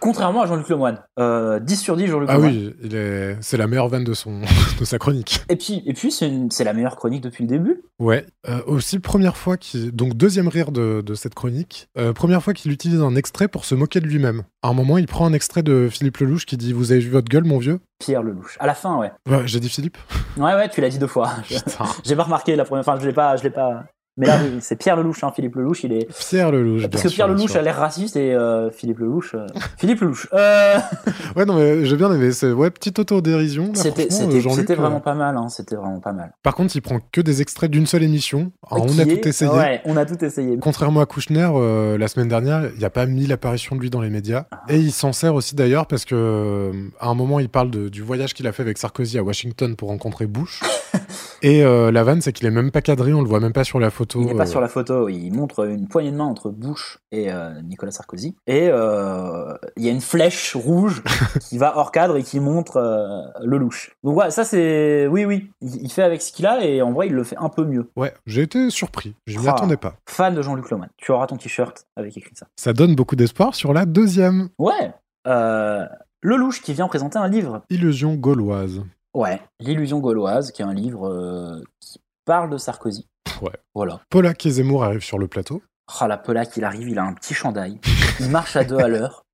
[0.00, 1.00] Contrairement à Jean-Luc Lemoine.
[1.18, 2.52] Euh, 10 sur 10, Jean-Luc Ah Lemoine.
[2.52, 3.36] oui, il est...
[3.40, 4.42] c'est la meilleure vanne de, son...
[4.80, 5.40] de sa chronique.
[5.48, 7.82] Et puis, et puis c'est une- c'est la meilleure chronique depuis le début.
[7.98, 9.90] Ouais, euh, aussi première fois qu'il...
[9.90, 13.64] Donc deuxième rire de, de cette chronique, euh, première fois qu'il utilise un extrait pour
[13.64, 14.44] se moquer de lui-même.
[14.62, 17.10] À un moment, il prend un extrait de Philippe Lelouch qui dit «Vous avez vu
[17.10, 17.80] votre gueule, mon vieux?
[17.98, 18.56] Pierre Lelouch.
[18.60, 19.98] À la fin, ouais.?» Ouais, j'ai dit Philippe.
[20.36, 21.32] Ouais, ouais, tu l'as dit deux fois.
[22.04, 22.96] J'ai pas remarqué la première fois.
[23.00, 23.84] Je l'ai pas, je l'ai pas,
[24.18, 26.08] Mais là, oui, c'est Pierre Lelouch, hein, Philippe Lelouch, il est.
[26.28, 26.82] Pierre Lelouch.
[26.88, 29.34] Parce bien que Pierre Lelouch a l'air raciste et euh, Philippe Lelouch.
[29.34, 29.46] euh,
[29.78, 30.28] Philippe Lelouch.
[30.32, 30.76] Euh,
[31.36, 32.32] Ouais, non, mais j'ai bien aimé.
[32.32, 33.70] C'est ouais, petite autodérision.
[33.74, 36.32] C'était c'était- euh, c'était euh, vraiment pas mal, hein, c'était vraiment pas mal.
[36.42, 38.50] Par contre, il prend que des extraits d'une seule émission.
[38.70, 39.50] Alors, on a est- tout essayé.
[39.50, 40.58] Ouais, on a tout essayé.
[40.60, 43.90] Contrairement à Kouchner, euh, la semaine dernière, il n'y a pas mis l'apparition de lui
[43.90, 44.46] dans les médias.
[44.50, 44.62] Ah.
[44.68, 47.88] Et il s'en sert aussi d'ailleurs parce que euh, à un moment, il parle de-
[47.88, 50.60] du voyage qu'il a fait avec Sarkozy à Washington pour rencontrer Bush.
[51.42, 53.64] et euh, la vanne, c'est qu'il est même pas cadré, on le voit même pas
[53.64, 54.07] sur la photo.
[54.14, 56.98] Il n'est pas euh, sur la photo, il montre une poignée de main entre Bush
[57.12, 58.36] et euh, Nicolas Sarkozy.
[58.46, 61.02] Et euh, il y a une flèche rouge
[61.48, 63.96] qui va hors cadre et qui montre euh, Lelouch.
[64.04, 65.06] Donc ouais, ça c'est...
[65.06, 67.48] Oui, oui, il, fait avec ce qu'il a et en vrai il le fait un
[67.48, 67.90] peu mieux.
[67.96, 69.14] Ouais, j'ai été surpris.
[69.26, 69.52] Je m'y Ah.
[69.52, 69.94] attendais pas.
[70.08, 70.90] Fan de Jean-Luc Lemoyne.
[70.96, 72.46] Tu auras ton t-shirt avec écrit ça.
[72.56, 74.92] Ça donne beaucoup d'espoir sur la deuxième Ouais,
[75.26, 75.86] euh,
[76.22, 77.62] Lelouch qui vient présenter un livre.
[77.70, 78.82] illusion gauloise.
[79.14, 81.98] Ouais, L'illusion gauloise, qui est un livre euh, qui
[82.28, 83.08] parle de Sarkozy.
[83.40, 83.56] Ouais.
[83.74, 84.02] Voilà.
[84.10, 85.62] Polak et Zemmour arrivent sur le plateau.
[85.98, 87.80] Ah, la Polak, il arrive, il a un petit chandail.
[88.20, 89.24] Il marche à deux à l'heure.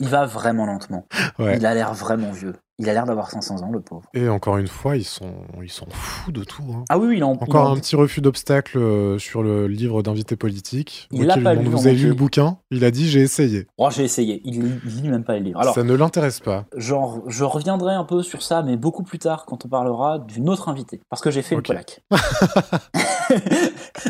[0.00, 1.06] Il va vraiment lentement.
[1.38, 1.58] Ouais.
[1.58, 2.54] Il a l'air vraiment vieux.
[2.80, 4.04] Il a l'air d'avoir 500 ans, le pauvre.
[4.14, 6.62] Et encore une fois, ils sont, ils sont fous de tout.
[6.72, 6.84] hein.
[6.88, 10.36] Ah oui, il en Encore il un petit refus d'obstacle euh, sur le livre d'invité
[10.36, 11.08] politique.
[11.10, 13.66] Il l'a pas lu Vous avez lu le bouquin Il a dit j'ai essayé.
[13.78, 14.40] Oh, j'ai essayé.
[14.44, 15.60] Il lit, même pas les livres.
[15.60, 16.66] Alors, ça ne l'intéresse pas.
[16.76, 20.48] genre, je reviendrai un peu sur ça, mais beaucoup plus tard, quand on parlera d'une
[20.48, 21.00] autre invitée.
[21.10, 21.68] Parce que j'ai fait Ok.
[21.70, 22.00] une Polak.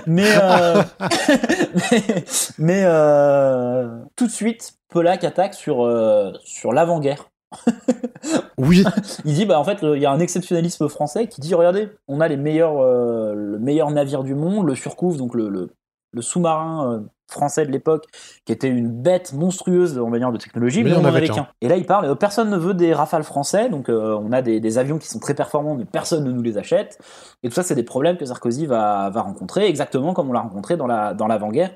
[0.07, 0.83] mais, euh,
[1.91, 2.25] mais,
[2.59, 7.31] mais, euh, tout de suite, Polak attaque sur, euh, sur l'avant-guerre.
[8.59, 8.85] Oui.
[9.25, 12.21] Il dit, bah en fait, il y a un exceptionnalisme français qui dit, regardez, on
[12.21, 15.71] a les meilleurs, euh, le meilleur navire du monde, le Surcouf, donc le, le,
[16.13, 18.07] le sous-marin euh, français de l'époque,
[18.45, 21.49] qui était une bête monstrueuse en manière de technologie, Mais on en avait avait qu'un.
[21.61, 24.41] Et là, il parle, euh, personne ne veut des rafales français, donc euh, on a
[24.41, 26.99] des, des avions qui sont très performants, mais personne ne nous les achète.
[27.43, 30.41] Et tout ça, c'est des problèmes que Sarkozy va, va rencontrer, exactement comme on l'a
[30.41, 31.75] rencontré dans la dans l'avant-guerre.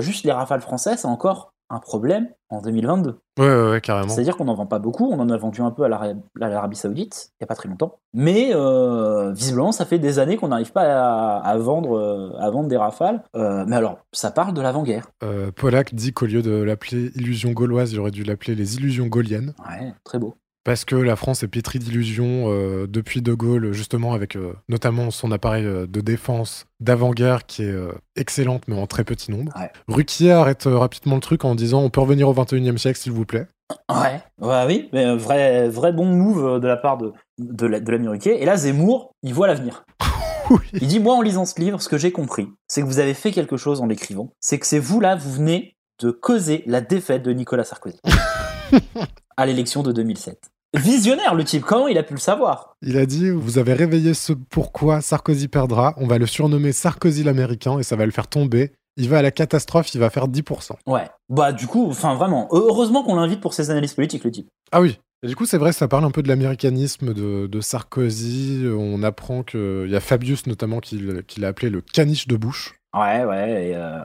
[0.00, 3.18] Juste les rafales français, c'est encore un problème en 2022.
[3.38, 4.08] Ouais, ouais, ouais, carrément.
[4.08, 6.48] C'est-à-dire qu'on n'en vend pas beaucoup, on en a vendu un peu à l'Ara- à
[6.48, 7.98] l'Arabie Saoudite, il n'y a pas très longtemps.
[8.14, 12.48] Mais euh, visiblement, ça fait des années qu'on n'arrive pas à, à vendre, euh, à
[12.50, 13.22] vendre des rafales.
[13.36, 15.08] Euh, mais alors, ça parle de l'avant-guerre.
[15.56, 19.54] Polak dit qu'au lieu de l'appeler illusion gauloise, il aurait dû l'appeler les illusions gauliennes.
[19.68, 20.34] Ouais, très beau.
[20.68, 25.10] Parce que la France est pétrie d'illusions euh, depuis De Gaulle, justement avec euh, notamment
[25.10, 29.50] son appareil euh, de défense d'avant-guerre qui est euh, excellente mais en très petit nombre.
[29.58, 29.70] Ouais.
[29.88, 33.24] Ruquier arrête rapidement le truc en disant on peut revenir au 21e siècle s'il vous
[33.24, 33.46] plaît.
[33.90, 37.90] Ouais, ouais, oui, mais vrai, vrai bon move de la part de, de, la- de
[37.90, 38.42] l'ami Ruquier.
[38.42, 39.84] Et là, Zemmour, il voit l'avenir.
[40.74, 43.14] Il dit, moi, en lisant ce livre, ce que j'ai compris, c'est que vous avez
[43.14, 44.32] fait quelque chose en l'écrivant.
[44.40, 47.98] C'est que c'est vous, là, vous venez de causer la défaite de Nicolas Sarkozy
[49.38, 50.50] à l'élection de 2007.
[50.74, 51.64] Visionnaire, le type.
[51.64, 52.74] Comment il a pu le savoir?
[52.82, 57.24] Il a dit vous avez réveillé ce pourquoi Sarkozy perdra, on va le surnommer Sarkozy
[57.24, 58.72] l'américain et ça va le faire tomber.
[58.98, 60.72] Il va à la catastrophe, il va faire 10%.
[60.86, 61.08] Ouais.
[61.28, 62.48] Bah, du coup, enfin, vraiment.
[62.50, 64.48] Heureusement qu'on l'invite pour ses analyses politiques, le type.
[64.72, 64.98] Ah oui.
[65.22, 68.66] Et du coup, c'est vrai, ça parle un peu de l'américanisme de, de Sarkozy.
[68.68, 71.00] On apprend qu'il y a Fabius notamment qui,
[71.38, 72.74] l'a appelé le caniche de Bush.
[72.94, 74.02] Ouais, ouais, et, euh,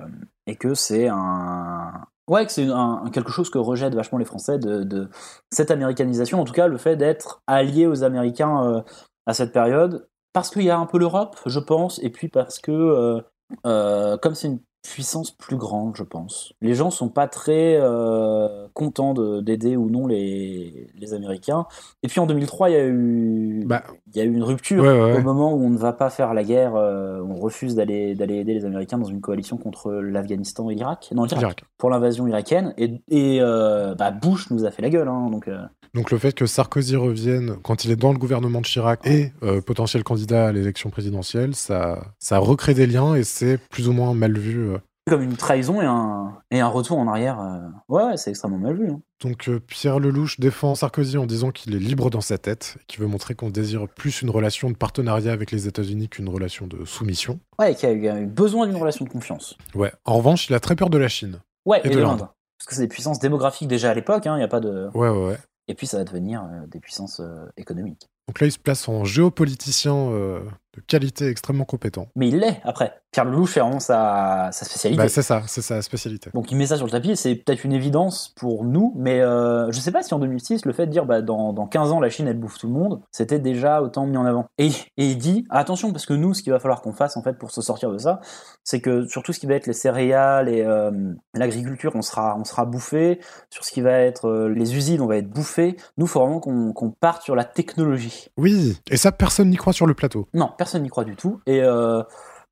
[0.48, 2.06] et que c'est un.
[2.30, 2.68] Ouais, que c'est
[3.12, 5.10] quelque chose que rejettent vachement les Français de, de
[5.52, 8.82] cette américanisation, en tout cas le fait d'être allié aux Américains euh,
[9.26, 12.60] à cette période, parce qu'il y a un peu l'Europe, je pense, et puis parce
[12.60, 13.22] que, euh,
[13.66, 18.68] euh, comme c'est une puissance plus grande, je pense, les gens sont pas très euh,
[18.74, 21.66] contents de- d'aider ou non les, les Américains.
[22.04, 24.90] Et puis en 2003, il y a eu, Bah, y a eu une rupture Ouais,
[24.90, 25.18] ouais, ouais.
[25.20, 28.36] au moment où on ne va pas faire la guerre, euh, on refuse d'aller d'aller
[28.36, 31.64] aider les Américains dans une coalition contre l'Afghanistan et l'Irak, non l'Irak, L'Irak.
[31.78, 32.74] pour l'invasion irakienne.
[32.78, 35.48] Et, et euh, bah, Bush nous a fait la gueule, hein, donc.
[35.94, 39.32] Donc le fait que Sarkozy revienne quand il est dans le gouvernement de Chirac et
[39.44, 43.94] euh, potentiel candidat à l'élection présidentielle, ça, ça recrée des liens et c'est plus ou
[43.94, 44.70] moins mal vu.
[44.72, 44.80] euh.
[45.08, 47.40] comme une trahison et un, et un retour en arrière.
[47.40, 48.90] euh, Ouais, ouais, c'est extrêmement mal vu.
[48.90, 49.02] hein.
[49.22, 53.00] Donc euh, Pierre Lelouch défend Sarkozy en disant qu'il est libre dans sa tête, qu'il
[53.00, 56.86] veut montrer qu'on désire plus une relation de partenariat avec les États-Unis qu'une relation de
[56.86, 57.40] soumission.
[57.60, 59.56] Ouais, qui a eu, a eu besoin d'une relation de confiance.
[59.76, 59.92] Ouais.
[60.06, 61.40] En revanche, il a très peur de la Chine.
[61.68, 62.20] Ouais, et, Et de de l'Inde.
[62.22, 62.28] l'Inde.
[62.58, 64.88] Parce que c'est des puissances démographiques déjà à l'époque, il n'y a pas de.
[64.96, 65.38] Ouais, ouais, ouais.
[65.68, 68.10] Et puis ça va devenir euh, des puissances euh, économiques.
[68.28, 70.44] Donc là, il se place en géopoliticien euh,
[70.74, 72.08] de qualité extrêmement compétent.
[72.16, 73.03] Mais il l'est après.
[73.14, 75.02] Pierre Lelouch fait vraiment sa, sa spécialité.
[75.02, 76.32] Bah, c'est ça, c'est sa spécialité.
[76.34, 79.22] Donc il met ça sur le tapis, et c'est peut-être une évidence pour nous, mais
[79.22, 81.92] euh, je sais pas si en 2006, le fait de dire bah, dans, dans 15
[81.92, 84.48] ans la Chine elle bouffe tout le monde, c'était déjà autant mis en avant.
[84.58, 87.22] Et, et il dit attention, parce que nous, ce qu'il va falloir qu'on fasse en
[87.22, 88.20] fait pour se sortir de ça,
[88.64, 90.92] c'est que sur tout ce qui va être les céréales et euh,
[91.36, 93.20] l'agriculture, on sera, on sera bouffé.
[93.50, 95.78] Sur ce qui va être euh, les usines, on va être bouffé.
[95.98, 98.28] Nous, il faut vraiment qu'on parte sur la technologie.
[98.38, 100.28] Oui, et ça, personne n'y croit sur le plateau.
[100.34, 101.42] Non, personne n'y croit du tout.
[101.46, 102.02] Et euh,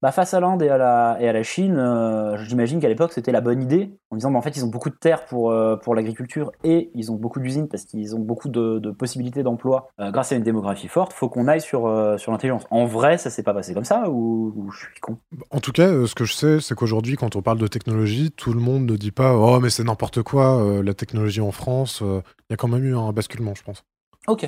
[0.02, 3.14] Bah, face à l'Inde et, à la- et à la Chine, euh, j'imagine qu'à l'époque
[3.14, 5.52] c'était la bonne idée, en disant bah, en fait ils ont beaucoup de terres pour,
[5.52, 9.44] euh, pour l'agriculture et ils ont beaucoup d'usines parce qu'ils ont beaucoup de, de possibilités
[9.44, 11.82] d'emploi euh, grâce à une démographie forte, faut qu'on aille sur,
[12.18, 12.64] sur l'intelligence.
[12.72, 15.18] En vrai, ça s'est pas passé comme ça ou, ou je suis con?
[15.52, 18.54] En tout cas, ce que je sais, c'est qu'aujourd'hui, quand on parle de technologie, tout
[18.54, 22.02] le monde ne dit pas Oh, mais c'est n'importe quoi, la technologie en France.
[22.02, 23.84] Il y a quand même eu un basculement, je pense.
[24.28, 24.48] Ok,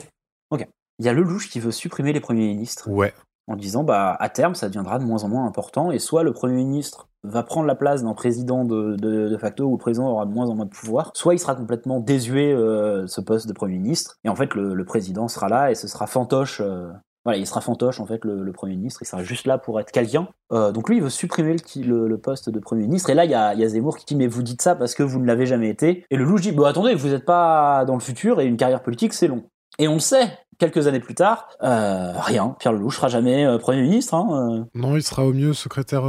[0.49, 0.67] ok.
[0.99, 2.89] Il y a Lelouch qui veut supprimer les premiers ministres.
[2.89, 3.13] Ouais.
[3.47, 6.33] En disant bah à terme ça deviendra de moins en moins important et soit le
[6.33, 10.31] premier ministre va prendre la place d'un président de, facto où le président aura de
[10.31, 13.77] moins en moins de pouvoir, soit il sera complètement désuet euh, ce poste de premier
[13.77, 16.61] ministre et en fait le, président sera là et ce sera fantoche.
[16.61, 16.91] euh,
[17.25, 19.91] voilà, il sera fantoche en fait le, premier ministre, il sera juste là pour être
[19.91, 20.27] quelqu'un.
[20.51, 23.35] Euh, donc lui il veut supprimer le, poste de premier ministre et là il y
[23.35, 25.45] a, y a Zemmour qui dit mais vous dites ça parce que vous ne l'avez
[25.45, 28.45] jamais été et le loup dit bah attendez vous n'êtes pas dans le futur et
[28.45, 29.45] une carrière politique c'est long.
[29.79, 33.57] Et on le sait, quelques années plus tard, euh, rien, Pierre Lelouch sera jamais euh,
[33.57, 34.13] Premier ministre.
[34.13, 34.65] hein, euh.
[34.75, 36.03] Non, il sera au mieux secrétaire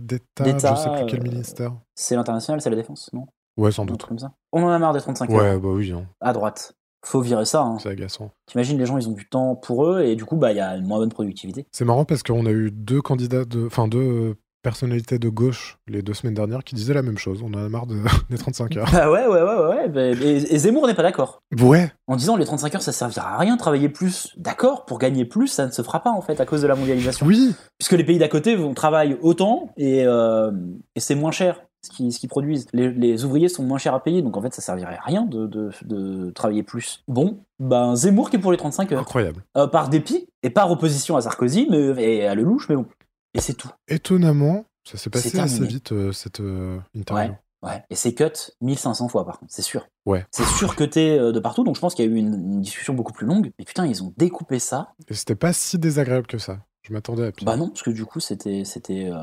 [0.00, 1.72] d'État, je sais plus quel ministère.
[1.94, 3.26] C'est l'international, c'est la défense, non?
[3.56, 4.04] Ouais, sans doute.
[4.06, 4.32] comme ça.
[4.52, 5.60] On en a marre des 35 Ouais, heures.
[5.60, 6.06] bah oui, hein.
[6.20, 6.72] À droite.
[7.04, 7.62] Faut virer ça.
[7.62, 7.78] Hein.
[7.82, 8.30] c'est agaçant.
[8.46, 10.60] T'imagines, les gens, ils ont du temps pour eux et du coup, bah, il y
[10.60, 11.66] a une moins bonne productivité.
[11.72, 13.66] C'est marrant parce qu'on a eu deux candidats, de...
[13.66, 17.42] enfin deux personnalités de gauche les deux semaines dernières qui disaient la même chose.
[17.42, 17.96] On en a marre de...
[18.30, 18.88] des 35 heures.
[18.92, 19.88] Bah ouais, ouais, ouais, ouais.
[19.88, 21.42] Bah, Et, et Zemmour n'est pas d'accord.
[21.60, 21.90] Ouais.
[22.06, 24.34] En disant les 35 heures, ça servira à rien, travailler plus.
[24.36, 26.74] D'accord, pour gagner plus, ça ne se fera pas en fait à cause de la
[26.74, 27.26] mondialisation.
[27.26, 27.54] Oui.
[27.78, 30.50] Puisque les pays d'à côté vont travailler autant et, euh,
[30.94, 32.66] et c'est moins cher ce qu'ils qu'ils produisent.
[32.74, 35.22] Les, les ouvriers sont moins chers à payer, donc en fait ça servirait à rien
[35.24, 37.02] de, de, de travailler plus.
[37.08, 39.00] Bon, ben Zemmour qui est pour les 35 heures.
[39.00, 39.42] Incroyable.
[39.56, 42.84] Euh, par dépit et par opposition à Sarkozy mais, et à Lelouch, mais bon.
[43.34, 43.70] Et c'est tout.
[43.88, 47.32] Étonnamment, ça s'est passé assez vite euh, cette euh, interview.
[47.62, 47.84] Ouais, ouais.
[47.90, 49.86] Et c'est cut 1500 fois par contre, c'est sûr.
[50.06, 50.26] Ouais.
[50.30, 52.34] C'est sûr que t'es euh, de partout, donc je pense qu'il y a eu une,
[52.34, 53.52] une discussion beaucoup plus longue.
[53.58, 54.94] Mais putain, ils ont découpé ça.
[55.08, 56.58] Et c'était pas si désagréable que ça.
[56.82, 57.44] Je m'attendais à pire.
[57.46, 59.16] Bah non, parce que du coup, c'était, c'était, euh,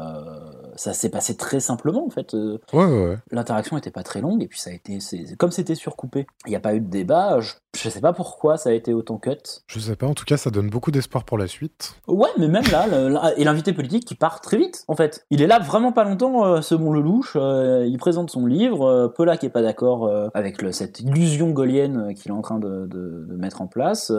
[0.75, 2.33] ça s'est passé très simplement en fait.
[2.35, 3.17] Euh, Ouais, ouais, ouais.
[3.31, 6.49] L'interaction était pas très longue et puis ça a été, c'est, comme c'était surcoupé, il
[6.49, 7.39] n'y a pas eu de débat.
[7.39, 9.31] Je, je sais pas pourquoi ça a été autant cut.
[9.67, 11.95] Je sais pas, en tout cas, ça donne beaucoup d'espoir pour la suite.
[12.07, 15.25] Ouais, mais même là, le- et l'invité politique qui part très vite, en fait.
[15.31, 17.33] Il est là vraiment pas longtemps, euh, ce bon Lelouch.
[17.35, 18.85] euh, il présente son livre.
[18.85, 22.85] Euh, Polak est pas d'accord avec le- cette illusion gaulienne qu'il est en train de,
[22.85, 24.11] de- de mettre en place.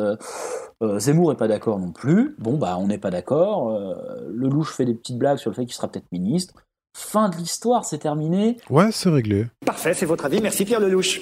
[0.99, 2.36] Zemmour est pas d'accord non plus.
[2.39, 3.28] Bon, bah, on n'est pas d'accord.
[3.37, 6.55] Euh, Lelouch fait des petites blagues sur le fait qu'il sera peut-être ministre.
[6.97, 8.57] Fin de l'histoire, c'est terminé.
[8.70, 9.47] Ouais, c'est réglé.
[9.64, 10.41] Parfait, c'est votre avis.
[10.41, 11.20] Merci Pierre Lelouch.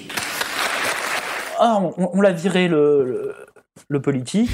[1.59, 3.35] Ah, on, on l'a viré le, le,
[3.89, 4.49] le politique.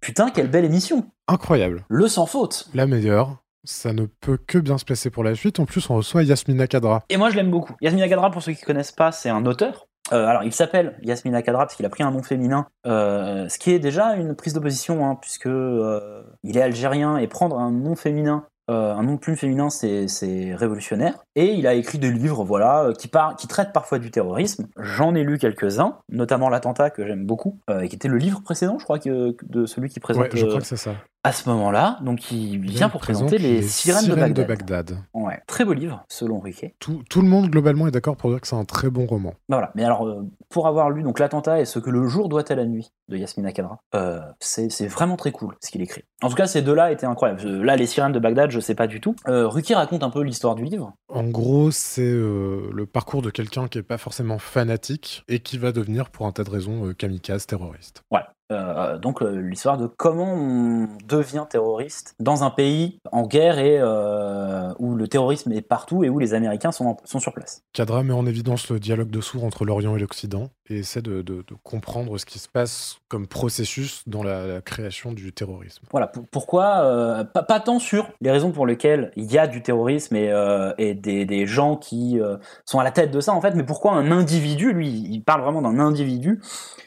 [0.00, 1.06] Putain, quelle belle émission.
[1.28, 1.84] Incroyable.
[1.88, 2.68] Le sans faute.
[2.74, 3.36] La meilleure.
[3.66, 5.58] Ça ne peut que bien se passer pour la suite.
[5.60, 7.02] En plus, on reçoit Yasmina Kadra.
[7.08, 7.74] Et moi, je l'aime beaucoup.
[7.80, 9.86] Yasmina Kadra, pour ceux qui ne connaissent pas, c'est un auteur.
[10.12, 13.58] Euh, alors, il s'appelle Yasmina Kadra parce qu'il a pris un nom féminin, euh, ce
[13.58, 17.70] qui est déjà une prise d'opposition, hein, puisque euh, il est algérien et prendre un
[17.70, 21.14] nom féminin, un nom de plume féminin, c'est révolutionnaire.
[21.36, 24.68] Et il a écrit des livres, voilà, qui, par- qui traitent parfois du terrorisme.
[24.78, 28.78] J'en ai lu quelques-uns, notamment l'attentat que j'aime beaucoup, et qui était le livre précédent,
[28.78, 30.24] je crois, que, de celui qui présente.
[30.24, 30.92] Ouais, je crois que c'est ça.
[31.24, 34.46] À ce moment-là, donc il vient pour présente présenter les, les sirènes, Sirènes de de
[34.46, 34.86] Bagdad.
[34.90, 34.98] Bagdad.
[35.14, 36.74] Ouais, très beau livre, selon Riquet.
[36.80, 39.32] Tout, tout le monde, globalement, est d'accord pour dire que c'est un très bon roman.
[39.48, 39.72] Voilà.
[39.74, 42.54] Mais alors, euh, pour avoir lu donc l'attentat et ce que le jour doit à
[42.54, 46.02] la nuit de Yasmina Kadra, euh, c'est vraiment très cool ce qu'il écrit.
[46.22, 47.40] En tout cas, ces deux-là étaient incroyables.
[47.46, 49.16] Euh, Là, les sirènes de Bagdad, je sais pas du tout.
[49.26, 50.92] Euh, Ruki raconte un peu l'histoire du livre.
[51.08, 55.72] En gros, c'est le parcours de quelqu'un qui est pas forcément fanatique et qui va
[55.72, 58.02] devenir, pour un tas de raisons, kamikaze terroriste.
[58.10, 58.20] Ouais.
[58.52, 63.78] Euh, donc euh, l'histoire de comment on devient terroriste dans un pays en guerre et
[63.80, 67.62] euh, où le terrorisme est partout et où les Américains sont, en- sont sur place.
[67.72, 71.22] Kadra met en évidence le dialogue de sourds entre l'Orient et l'Occident et essaie de,
[71.22, 75.86] de- de comprendre ce qui se passe comme processus dans la, la création du terrorisme.
[75.90, 79.62] Voilà, pour- pourquoi pas, pas tant sur les raisons pour lesquelles il y a du
[79.62, 80.30] terrorisme et,
[80.76, 82.20] et des, des gens qui
[82.66, 85.40] sont à la tête de ça en fait, mais pourquoi un individu, lui, il parle
[85.42, 86.42] vraiment d'un individu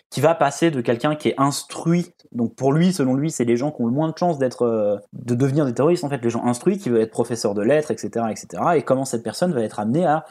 [0.09, 2.13] qui va passer de quelqu'un qui est instruit.
[2.31, 4.63] Donc pour lui, selon lui, c'est les gens qui ont le moins de chances d'être,
[4.63, 7.61] euh, de devenir des terroristes en fait, les gens instruits qui veulent être professeurs de
[7.61, 8.63] lettres, etc., etc.
[8.75, 10.25] Et comment cette personne va être amenée à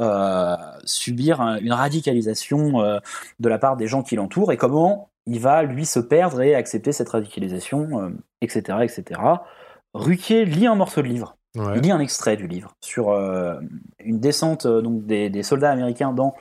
[0.00, 0.54] euh,
[0.84, 2.98] subir un- une radicalisation euh,
[3.40, 6.54] de la part des gens qui l'entourent et comment il va lui se perdre et
[6.54, 8.12] accepter cette radicalisation,
[8.42, 9.20] etc., etc.
[9.92, 11.36] Ruquier lit un morceau de livre.
[11.56, 11.72] Ouais.
[11.76, 16.34] Il lit un extrait du livre sur une descente donc des, des soldats américains dans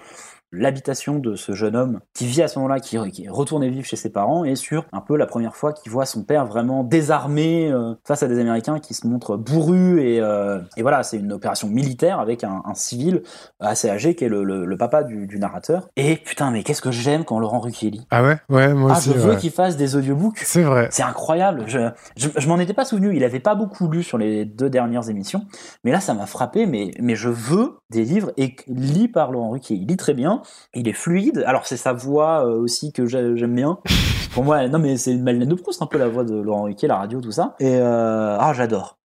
[0.55, 3.85] l'habitation de ce jeune homme qui vit à ce moment-là, qui, qui est retourné vivre
[3.85, 6.83] chez ses parents, et sur un peu la première fois qu'il voit son père vraiment
[6.83, 11.17] désarmé euh, face à des Américains qui se montrent bourrus et, euh, et voilà, c'est
[11.17, 13.21] une opération militaire avec un, un civil
[13.59, 15.87] assez âgé qui est le, le- le papa du, du narrateur.
[15.95, 18.07] Et putain, mais qu'est-ce que j'aime quand Laurent Ruquier lit.
[18.11, 18.37] Ah ouais?
[18.49, 19.11] Ouais, moi Ah, aussi.
[19.11, 19.37] je veux ouais.
[19.37, 20.39] qu'il fasse des audiobooks.
[20.43, 20.87] C'est vrai.
[20.91, 21.63] C'est incroyable.
[21.67, 23.15] Je, je, je m'en étais pas souvenu.
[23.15, 25.45] Il avait pas beaucoup lu sur les deux dernières émissions.
[25.83, 26.65] Mais là, ça m'a frappé.
[26.65, 29.75] Mais, mais je veux des livres et lit par Laurent Ruquier.
[29.75, 30.41] Il lit très bien.
[30.73, 31.43] Il est fluide.
[31.45, 33.77] Alors, c'est sa voix euh, aussi que j'ai- j'aime bien.
[34.33, 36.63] Pour moi, non, mais c'est une Madeleine de Proust, un peu la voix de Laurent
[36.63, 37.55] Ruquier, la radio, tout ça.
[37.59, 38.97] Et, euh, ah, j'adore.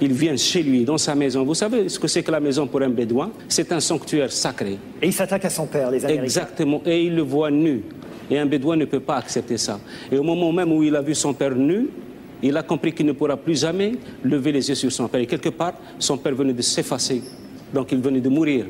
[0.00, 1.44] Il vient chez lui, dans sa maison.
[1.44, 3.30] Vous savez ce que c'est que la maison pour un bédouin?
[3.48, 4.78] C'est un sanctuaire sacré.
[5.00, 6.24] Et il s'attaque à son père, les Américains.
[6.24, 6.80] Exactement.
[6.84, 7.82] Et il le voit nu.
[8.30, 9.78] Et un bédouin ne peut pas accepter ça.
[10.12, 11.88] Et au moment même où il a vu son père nu,
[12.42, 13.92] il a compris qu'il ne pourra plus jamais
[14.22, 15.20] lever les yeux sur son père.
[15.20, 17.22] Et quelque part, son père venait de s'effacer.
[17.72, 18.66] Donc il venait de mourir.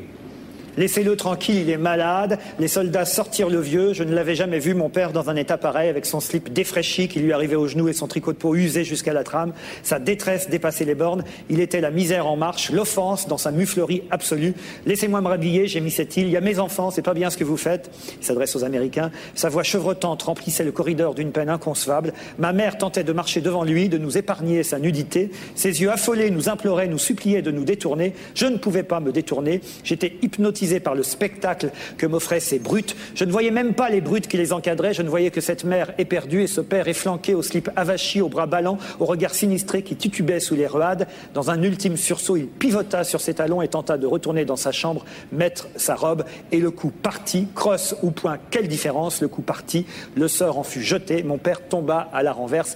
[0.77, 2.39] Laissez-le tranquille, il est malade.
[2.59, 3.93] Les soldats sortirent le vieux.
[3.93, 7.07] Je ne l'avais jamais vu, mon père, dans un état pareil, avec son slip défraîchi
[7.07, 9.53] qui lui arrivait aux genoux et son tricot de peau usé jusqu'à la trame.
[9.83, 11.23] Sa détresse dépassait les bornes.
[11.49, 14.53] Il était la misère en marche, l'offense dans sa muflerie absolue.
[14.85, 16.27] Laissez-moi me rhabiller, gémissait-il.
[16.27, 17.89] Il y a mes enfants, c'est pas bien ce que vous faites.
[18.19, 19.11] Il s'adresse aux Américains.
[19.35, 22.13] Sa voix chevrotante remplissait le corridor d'une peine inconcevable.
[22.37, 25.31] Ma mère tentait de marcher devant lui, de nous épargner sa nudité.
[25.55, 28.13] Ses yeux affolés nous imploraient, nous suppliaient de nous détourner.
[28.35, 29.61] Je ne pouvais pas me détourner.
[29.83, 32.95] J'étais hypnotisé par le spectacle que m'offraient ces brutes.
[33.15, 34.93] Je ne voyais même pas les brutes qui les encadraient.
[34.93, 38.29] Je ne voyais que cette mère éperdue et ce père efflanqué au slip avachi, au
[38.29, 41.07] bras ballants, au regard sinistré qui titubait sous les ruades.
[41.33, 44.71] Dans un ultime sursaut, il pivota sur ses talons et tenta de retourner dans sa
[44.71, 49.41] chambre, mettre sa robe et le coup parti, crosse ou point, quelle différence, le coup
[49.41, 52.75] parti, le sort en fut jeté, mon père tomba à la renverse.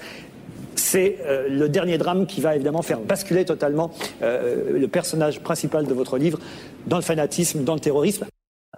[0.75, 5.85] C'est euh, le dernier drame qui va évidemment faire basculer totalement euh, le personnage principal
[5.85, 6.39] de votre livre
[6.87, 8.25] dans le fanatisme, dans le terrorisme.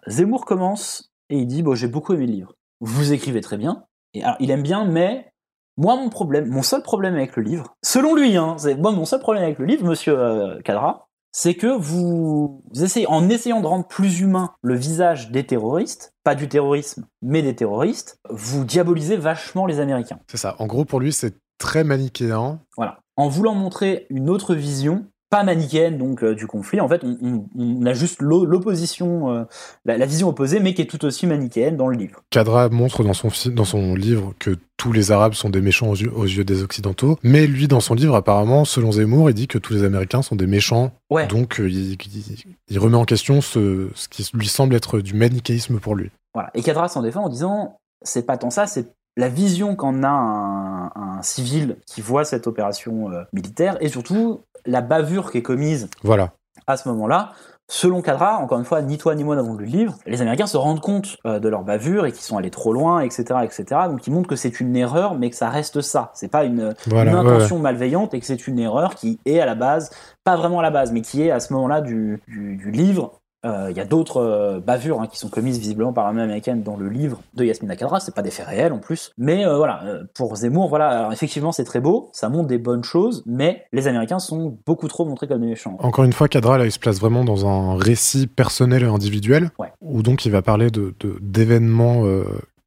[0.08, 2.54] Zemmour commence et il dit bon, j'ai beaucoup aimé le livre.
[2.82, 3.86] Vous écrivez très bien.
[4.14, 5.32] Et alors, il aime bien, mais
[5.78, 9.20] moi, mon problème, mon seul problème avec le livre, selon lui, hein, moi mon seul
[9.20, 13.68] problème avec le livre, Monsieur euh, Cadra, c'est que vous, vous essayez, en essayant de
[13.68, 19.18] rendre plus humain le visage des terroristes, pas du terrorisme, mais des terroristes, vous diabolisez
[19.18, 20.20] vachement les Américains.
[20.30, 20.56] C'est ça.
[20.60, 22.60] En gros, pour lui, c'est très manichéen.
[22.78, 23.00] Voilà.
[23.18, 27.18] En voulant montrer une autre vision, pas manichéenne donc euh, du conflit, en fait, on,
[27.22, 29.44] on- on a juste l'o- l'opposition, euh,
[29.86, 32.22] la, la vision opposée, mais qui est tout aussi manichéenne dans le livre.
[32.30, 35.96] Kadra montre dans son, dans son livre que tous les Arabes sont des méchants aux
[35.96, 37.18] yeux, aux yeux des Occidentaux.
[37.24, 40.36] Mais lui, dans son livre, apparemment, selon Zemmour, il dit que tous les Américains sont
[40.36, 40.92] des méchants.
[41.10, 41.26] Ouais.
[41.28, 45.14] Donc, euh, il, il- il remet en question ce, ce qui lui semble être du
[45.16, 46.12] manichéisme pour lui.
[46.34, 46.52] Voilà.
[46.54, 50.10] Et Cadra s'en défend en disant c'est pas tant ça, c'est la vision qu'en a
[50.10, 55.42] un, un civil qui voit cette opération euh, militaire et surtout la bavure qui est
[55.44, 56.32] commise Voilà.
[56.68, 57.32] à ce moment-là.
[57.68, 60.46] Selon Cadra, encore une fois, ni toi ni moi n'avons lu le livre, les Américains
[60.46, 63.66] se rendent compte euh, de leur bavure et qu'ils sont allés trop loin, etc., etc.
[63.90, 66.12] Donc ils montrent que c'est une erreur, mais que ça reste ça.
[66.14, 69.40] C'est pas une, Voilà, une ouais, intention malveillante et que c'est une erreur qui est
[69.40, 69.90] à la base,
[70.24, 73.14] pas vraiment à la base, mais qui est à ce moment-là du, du, du livre.
[73.46, 76.64] Euh, Il y a d'autres euh, bavures hein, qui sont commises visiblement par l'armée américaine
[76.64, 78.00] dans le livre de Yasmina Kadra.
[78.00, 79.82] C'est pas des faits réels en plus, mais euh, voilà.
[80.16, 80.90] pour Zemmour, voilà.
[80.90, 84.88] Alors effectivement, c'est très beau, ça montre des bonnes choses, mais les Américains sont beaucoup
[84.88, 85.78] trop montrés comme des méchants.
[85.80, 89.50] Encore une fois, Kadra, là, il se place vraiment dans un récit personnel et individuel,
[89.60, 89.72] Ouais.
[89.82, 92.04] où donc il va parler de d'événements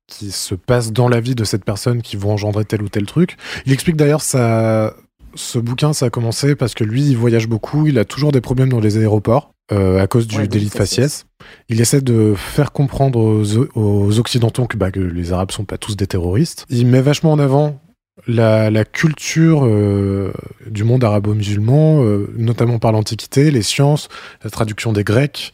[0.07, 3.07] qui se passent dans la vie de cette personne qui vont engendrer tel ou tel
[3.07, 3.37] truc.
[3.67, 4.95] Il explique d'ailleurs ça.
[5.35, 8.41] Ce bouquin, ça a commencé parce que lui, il voyage beaucoup, il a toujours des
[8.41, 11.25] problèmes dans les aéroports euh, à cause du Ouais, délit de faciès.
[11.25, 11.27] faciès.
[11.69, 13.45] Il essaie de faire comprendre aux,
[13.79, 16.65] aux Occidentaux que, bah, que les Arabes sont pas tous des terroristes.
[16.71, 17.81] Il met vachement en avant
[18.27, 20.33] la, la culture euh,
[20.69, 24.09] du monde arabo-musulman, euh, notamment par l'Antiquité, les sciences,
[24.43, 25.53] la traduction des Grecs.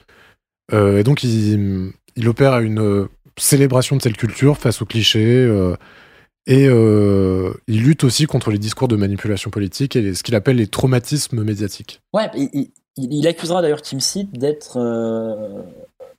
[0.73, 3.09] Euh, et donc, il, il opère une euh,
[3.39, 5.45] célébration de cette culture face aux clichés.
[5.45, 5.75] euh,
[6.47, 10.35] et euh, il lutte aussi contre les discours de manipulation politique et les- ce qu'il
[10.35, 12.01] appelle les traumatismes médiatiques.
[12.13, 15.63] Ouais, il, il- accusera d'ailleurs Tim Seed d'être euh,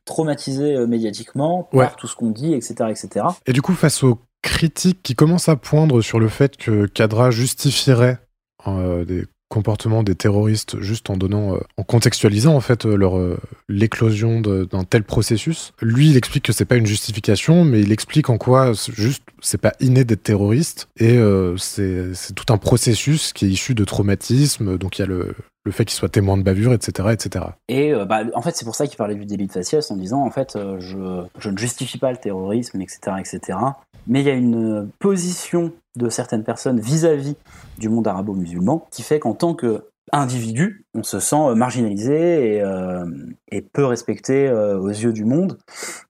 [0.05, 1.87] traumatisé euh, médiatiquement par Ouais.
[1.97, 3.25] tout ce qu'on dit, etc., etc.
[3.45, 7.31] Et du coup, face aux critiques qui commencent à poindre sur le fait que Kadra
[7.31, 8.19] justifierait
[8.67, 13.17] euh, des comportements des terroristes juste en donnant, euh, en contextualisant en fait euh, leur
[13.17, 13.39] euh,
[13.69, 18.29] l'éclosion d'un tel processus, lui il explique que c'est pas une justification, mais il explique
[18.29, 23.45] en quoi juste c'est pas inné d'être terroriste et euh, c'est tout un processus qui
[23.45, 25.33] est issu de traumatisme, donc il y a le
[25.63, 27.45] le fait qu'il soit témoin de bavure, etc., etc.
[27.69, 30.23] Et bah, en fait, c'est pour ça qu'il parlait du délit de faciès en disant
[30.23, 33.57] en fait, je, je ne justifie pas le terrorisme, etc., etc.
[34.05, 37.35] Mais il y a une position de certaines personnes vis-à-vis
[37.77, 42.61] du monde arabo-musulman qui fait qu'en tant que individu, on se sent euh, marginalisé et,
[42.61, 43.05] euh,
[43.51, 45.57] et peu respecté euh, aux yeux du monde,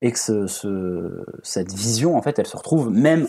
[0.02, 3.26] et que ce, ce- cette vision, en fait, elle se retrouve même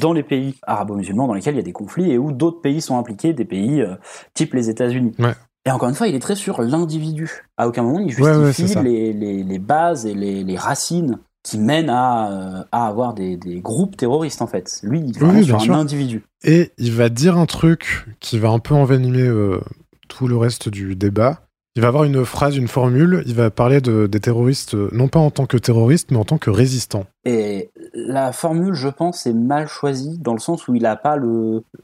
[0.00, 2.80] dans les pays arabo-musulmans dans lesquels il y a des conflits et où d'autres pays
[2.80, 3.96] sont impliqués, des pays euh,
[4.34, 5.12] type les États-Unis.
[5.18, 5.34] Ouais.
[5.66, 7.42] Et encore une fois, il est très sur l'individu.
[7.56, 11.18] À aucun moment, il justifie Ouais, ouais, les, les, les bases et les, les racines
[11.44, 14.80] qui mènent à, euh, à avoir des, des groupes terroristes, en fait.
[14.82, 15.74] Lui, il est Oui, sur un sûr.
[15.76, 16.24] individu.
[16.42, 19.60] Et il va dire un truc qui va un peu envenimer euh,
[20.08, 21.43] tout le reste du débat.
[21.76, 23.24] Il va avoir une phrase, une formule.
[23.26, 26.24] Il va parler de, des terroristes, euh, non pas en tant que terroristes, mais en
[26.24, 27.04] tant que résistants.
[27.24, 31.16] Et la formule, je pense, est mal choisie dans le sens où il n'a pas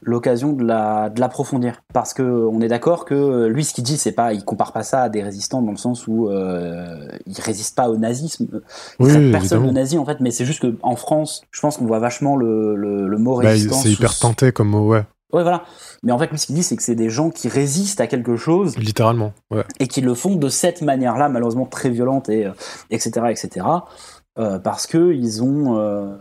[0.01, 1.81] l'occasion de la- de l'approfondir.
[1.93, 4.71] Parce que on est d'accord que euh, lui, ce qu'il dit, c'est pas, il compare
[4.71, 8.47] pas ça à des résistants dans le sens où euh, il résiste pas au nazisme.
[8.99, 11.85] Il Oui, personne de nazi en fait, mais c'est juste qu'en France, je pense qu'on
[11.85, 13.83] voit vachement le, le, le mot Bah, résistance.
[13.83, 15.03] c'est hyper sous- tenté comme mot, ouais.
[15.33, 15.63] Ouais, voilà.
[16.03, 18.07] Mais en fait, lui, ce qu'il dit, c'est que c'est des gens qui résistent à
[18.07, 19.63] quelque chose Littéralement, ouais.
[19.79, 22.51] et qui le font de cette manière-là, malheureusement très violente et euh,
[22.89, 23.27] etc.
[23.29, 23.65] etc.
[24.39, 26.15] euh, parce que ils ont euh,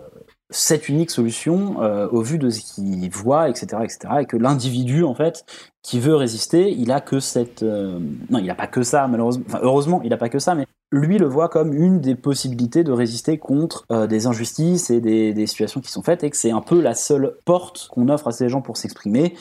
[0.50, 3.98] cette unique solution au vu de ce qu'ils voient, etc., etc.
[4.20, 5.44] Et que l'individu, en fait,
[5.82, 9.44] qui veut résister, il a que cette non, il a pas que ça, malheureusement.
[9.46, 12.84] Enfin, heureusement, il a pas que ça, mais lui le voit comme une des possibilités
[12.84, 16.36] de résister contre euh, des injustices et des, des situations qui sont faites, et que
[16.36, 19.34] c'est un peu la seule porte qu'on offre à ces gens pour s'exprimer,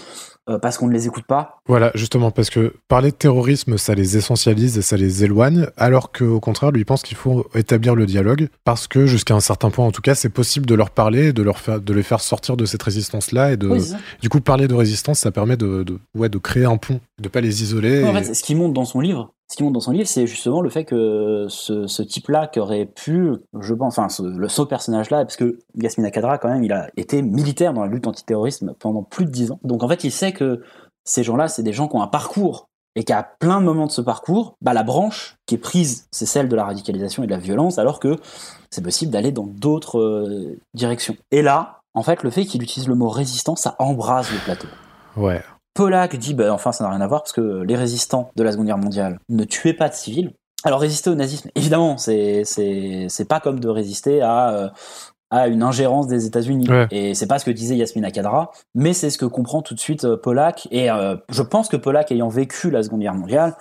[0.49, 3.95] euh, parce qu'on ne les écoute pas, Voilà, justement, parce que parler de terrorisme, ça
[3.95, 8.05] les essentialise et ça les éloigne, alors qu'au contraire, lui pense qu'il faut établir le
[8.05, 11.33] dialogue, parce que jusqu'à un certain point, en tout cas, c'est possible de leur parler,
[11.33, 13.91] de, leur faire, de les faire sortir de cette résistance-là, et de, Oui,
[14.21, 17.27] du coup, parler de résistance, ça permet de, de, ouais, de créer un pont, de
[17.27, 18.03] pas les isoler.
[18.03, 20.07] Ouais, en fait, ce qui monte dans son livre, ce qui monte dans son livre,
[20.07, 24.47] c'est justement le fait que ce, type-là qui aurait pu, je pense, enfin, ce, le,
[24.47, 28.05] ce personnage-là, parce que Yasmina Kadra, quand même, il a été militaire dans la lutte
[28.05, 29.59] antiterrorisme pendant plus de dix ans.
[29.63, 30.61] Donc, en fait, il sait que
[31.03, 33.91] ces gens-là, c'est des gens qui ont un parcours et qu'à plein de moments de
[33.91, 37.31] ce parcours, bah, la branche qui est prise, c'est celle de la radicalisation et de
[37.31, 38.17] la violence, alors que
[38.69, 41.15] c'est possible d'aller dans d'autres euh, directions.
[41.31, 44.67] Et là, en fait, le fait qu'il utilise le mot résistance, ça embrase le plateau.
[45.17, 45.41] Ouais.
[45.79, 48.51] Pollack dit, bah, enfin, ça n'a rien à voir parce que les résistants de la
[48.51, 50.33] Seconde Guerre mondiale ne tuaient pas de civils.
[50.65, 54.69] Alors, résister au nazisme, évidemment, c'est c'est c'est pas comme de résister à euh,
[55.31, 56.69] à une ingérence des États-Unis.
[56.69, 56.87] Ouais.
[56.91, 59.79] Et c'est pas ce que disait Yasmina Kadra, mais c'est ce que comprend tout de
[59.79, 60.67] suite euh, Pollack.
[60.69, 63.55] Et euh, je pense que Pollack, ayant vécu la Seconde Guerre mondiale,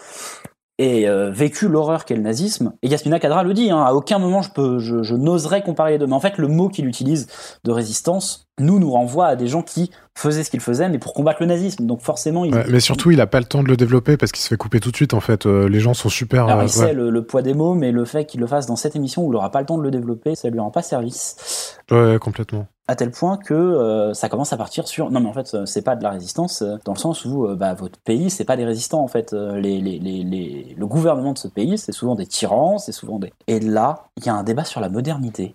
[0.78, 2.72] et euh, vécu l'horreur qu'est le nazisme.
[2.82, 5.92] Et Yasmina Kadra le dit, hein, à aucun moment je peux, je, je n'oserais comparer
[5.92, 6.06] les deux.
[6.06, 7.26] Mais en fait, le mot qu'il utilise
[7.64, 11.14] de résistance, nous, nous renvoie à des gens qui faisaient ce qu'ils faisaient, mais pour
[11.14, 11.86] combattre le nazisme.
[11.86, 14.30] Donc forcément, il, Ouais, mais surtout, il a pas le temps de le développer parce
[14.32, 15.46] qu'il se fait couper tout de suite, en fait.
[15.46, 16.44] Euh, les gens sont super.
[16.44, 16.68] Alors, euh, il ouais.
[16.68, 19.24] sait le, le poids des mots, mais le fait qu'il le fasse dans cette émission
[19.24, 21.76] où il n'aura pas le temps de le développer, ça lui rend pas service.
[21.90, 22.66] Ouais, complètement.
[22.90, 25.66] À tel point que euh, ça commence à partir sur non mais en fait euh,
[25.66, 28.56] c'est pas de la résistance euh, dans le sens où bah, votre pays c'est pas
[28.56, 29.32] des résistants en fait.
[29.34, 33.32] Les, les, les- le gouvernement de ce pays c'est souvent des tyrans c'est souvent des
[33.46, 35.54] et là il y a un débat sur la modernité.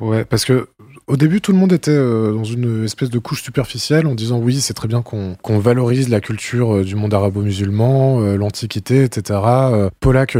[0.00, 0.68] Ouais, parce que
[1.08, 4.38] au début, tout le monde était euh, dans une espèce de couche superficielle en disant
[4.38, 9.40] oui, c'est très bien qu'on valorise la culture euh, du monde arabo-musulman, euh, l'Antiquité, etc.
[9.44, 9.90] Euh,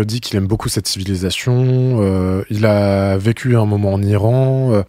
[0.04, 2.44] dit qu'il aime beaucoup cette civilisation.
[2.50, 4.82] il a vécu un moment en Iran.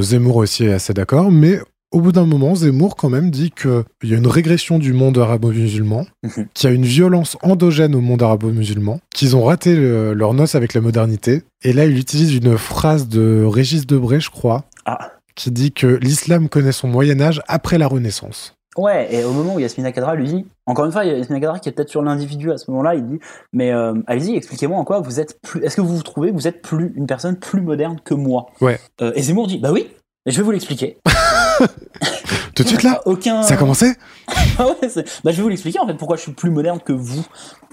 [0.00, 1.60] Zemmour aussi est assez d'accord, mais
[1.92, 5.16] au bout d'un moment, Zemmour quand même dit qu'il y a une régression du monde
[5.18, 6.06] arabo-musulman,
[6.54, 10.54] qu'il y a une violence endogène au monde arabo-musulman, qu'ils ont raté le- leur noce
[10.54, 11.42] avec la modernité.
[11.62, 15.10] Et là, il utilise une phrase de Régis Debray, je crois, Ah.
[15.34, 18.54] qui dit que l'islam connaît son Moyen Âge après la Renaissance.
[18.78, 21.68] ouais et au moment où Yasmina Kadra lui dit encore une fois Yasmina Kadra qui
[21.68, 23.18] est peut-être sur l'individu à ce moment-là il dit
[23.52, 26.46] mais euh, allez-y expliquez-moi en quoi vous êtes plus est-ce que vous vous trouvez vous
[26.46, 28.46] êtes plus une personne plus moderne que moi?
[28.60, 28.78] Ouais.
[29.02, 29.88] Euh, et Zemmour dit bah oui
[30.26, 30.98] je vais vous l'expliquer
[32.54, 33.02] Tout de suite là?
[33.04, 33.42] Aucun.
[33.42, 33.92] Ça a commencé?
[34.58, 34.88] Ah ouais,
[35.22, 37.22] bah, je vais vous l'expliquer en fait pourquoi je suis plus moderne que vous.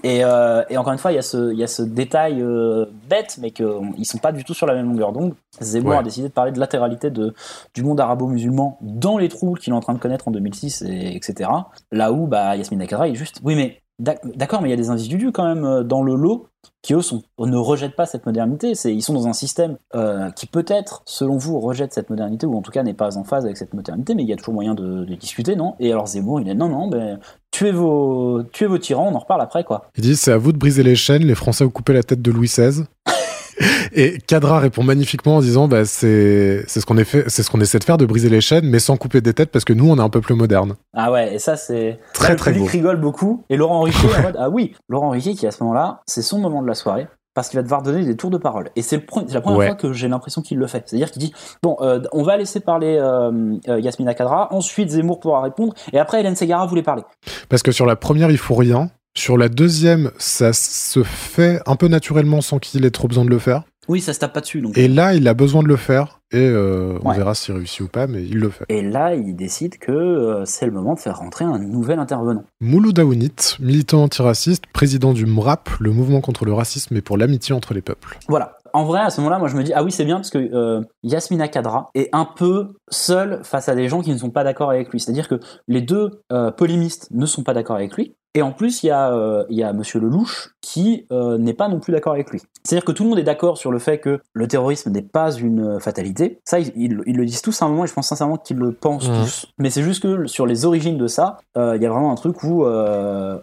[0.04, 2.42] Et, euh, et encore une fois, il y a ce, il y a ce détail
[2.42, 5.34] euh, bête, mais qu'ils sont pas du tout sur la même longueur d'onde.
[5.60, 5.96] Zemmour Ouais.
[5.96, 7.34] a décidé de parler de latéralité de,
[7.74, 11.16] du monde arabo-musulman dans les troubles qu'il est en train de connaître en 2006, et,
[11.16, 11.48] etc.
[11.90, 14.90] Là où bah, Yasmine Kadra est juste, oui mais d'accord, mais il y a des
[14.90, 16.48] individus quand même euh, dans le lot
[16.82, 18.72] qui eux sont, ne rejettent pas cette modernité.
[18.84, 22.62] Ils sont dans un système euh, qui peut-être, selon vous, rejette cette modernité ou en
[22.62, 24.74] tout cas n'est pas en phase avec cette modernité, mais il y a toujours moyen
[24.74, 25.76] de, de discuter, non?
[25.80, 27.18] Et alors Zemmour, il est non, non, ben,
[27.50, 29.90] tuez vos, tuez vos tyrans, on en reparle après, quoi.
[29.96, 32.22] Il dit c'est à vous de briser les chaînes, les Français ont coupé la tête
[32.22, 32.84] de Louis XVI.
[33.92, 37.50] Et Cadra répond magnifiquement en disant bah, c'est c'est ce qu'on est fait, c'est ce
[37.50, 39.72] qu'on essaie de faire, de briser les chaînes, mais sans couper des têtes parce que
[39.72, 40.74] nous on est un peuple moderne.
[40.94, 42.64] Ah ouais, et ça c'est Très, Là, très beau.
[42.64, 43.44] rigole beaucoup.
[43.50, 46.38] Et Laurent Ruquier, en mode, ah oui, Laurent Ruquier qui à ce moment-là, c'est son
[46.38, 47.06] moment de la soirée.
[47.34, 48.70] parce qu'il va devoir donner des tours de parole.
[48.76, 48.96] Et c'est
[49.32, 49.66] la première Ouais.
[49.66, 50.84] fois que j'ai l'impression qu'il le fait.
[50.86, 51.32] C'est-à-dire qu'il dit
[51.64, 55.98] bon, euh, on va laisser parler euh, euh, Yasmina Kadra, ensuite Zemmour pourra répondre, et
[55.98, 57.02] après Hélène Segara voulait parler.
[57.48, 58.88] Parce que sur la première, il faut rien.
[59.16, 63.30] Sur la deuxième, ça se fait un peu naturellement sans qu'il ait trop besoin de
[63.30, 63.62] le faire.
[63.86, 64.60] Oui, ça se tape pas dessus.
[64.60, 64.76] Donc.
[64.76, 66.20] Et là, il a besoin de le faire.
[66.32, 67.16] Et euh, on Ouais.
[67.16, 68.64] verra s'il réussit ou pas, mais il le fait.
[68.70, 72.42] Et là, il décide que euh, c'est le moment de faire rentrer un nouvel intervenant.
[72.60, 73.30] Mouloud Aounit,
[73.60, 77.82] militant antiraciste, président du MRAP, le mouvement contre le racisme et pour l'amitié entre les
[77.82, 78.18] peuples.
[78.28, 78.56] Voilà.
[78.72, 80.38] En vrai, à ce moment-là, moi je me dis, ah oui, c'est bien parce que
[80.38, 84.42] euh, Yasmina Kadra est un peu seule face à des gens qui ne sont pas
[84.42, 84.98] d'accord avec lui.
[84.98, 85.38] C'est-à-dire que
[85.68, 88.16] les deux euh, polémistes ne sont pas d'accord avec lui.
[88.36, 91.52] Et en plus, il y a, euh, il y a Monsieur Lelouch qui euh, n'est
[91.54, 92.42] pas non plus d'accord avec lui.
[92.64, 95.30] C'est-à-dire que tout le monde est d'accord sur le fait que le terrorisme n'est pas
[95.32, 96.40] une euh, fatalité.
[96.44, 98.56] Ça, ils, ils- ils le disent tous à un moment et je pense sincèrement qu'ils
[98.56, 99.46] le pensent tous.
[99.58, 102.16] Mais c'est juste que sur les origines de ça, euh, il y a vraiment un
[102.16, 102.64] truc où,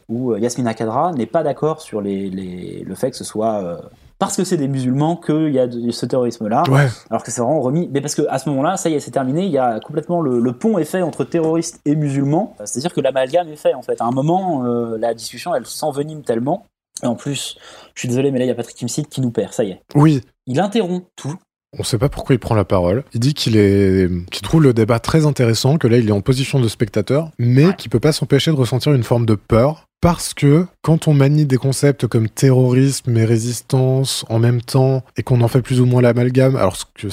[0.10, 3.82] où Yasmina Kadra n'est pas d'accord sur les, les- le fait que ce soit
[4.22, 6.64] parce que c'est des musulmans qu'il y a de- ce terrorisme-là.
[6.70, 6.88] Ouais.
[7.10, 7.90] Alors que c'est vraiment remis.
[7.92, 9.46] Mais parce que à ce moment-là, ça y est, c'est terminé.
[9.46, 12.56] Il y a complètement le, le pont est fait entre terroristes et musulmans.
[12.64, 14.00] C'est-à-dire que l'amalgame est fait en fait.
[14.00, 16.66] À un moment, euh, la discussion elle s'envenime tellement.
[17.04, 17.58] Et en plus,
[17.96, 19.52] je suis désolé, mais là il y a Patrick Timsit qui nous perd.
[19.54, 19.82] Ça y est.
[19.96, 21.34] Oui, Il interrompt tout.
[21.80, 23.04] on sait pas pourquoi il prend la parole.
[23.16, 26.22] Il dit qu'il est, qu'il trouve le débat très intéressant, que là il est en
[26.22, 29.88] position de spectateur, mais qu'il peut pas s'empêcher de ressentir une forme de peur.
[30.02, 35.22] Parce que quand on manie des concepts comme terrorisme et résistance en même temps et
[35.22, 37.08] qu'on en fait plus ou moins l'amalgame, alors ce que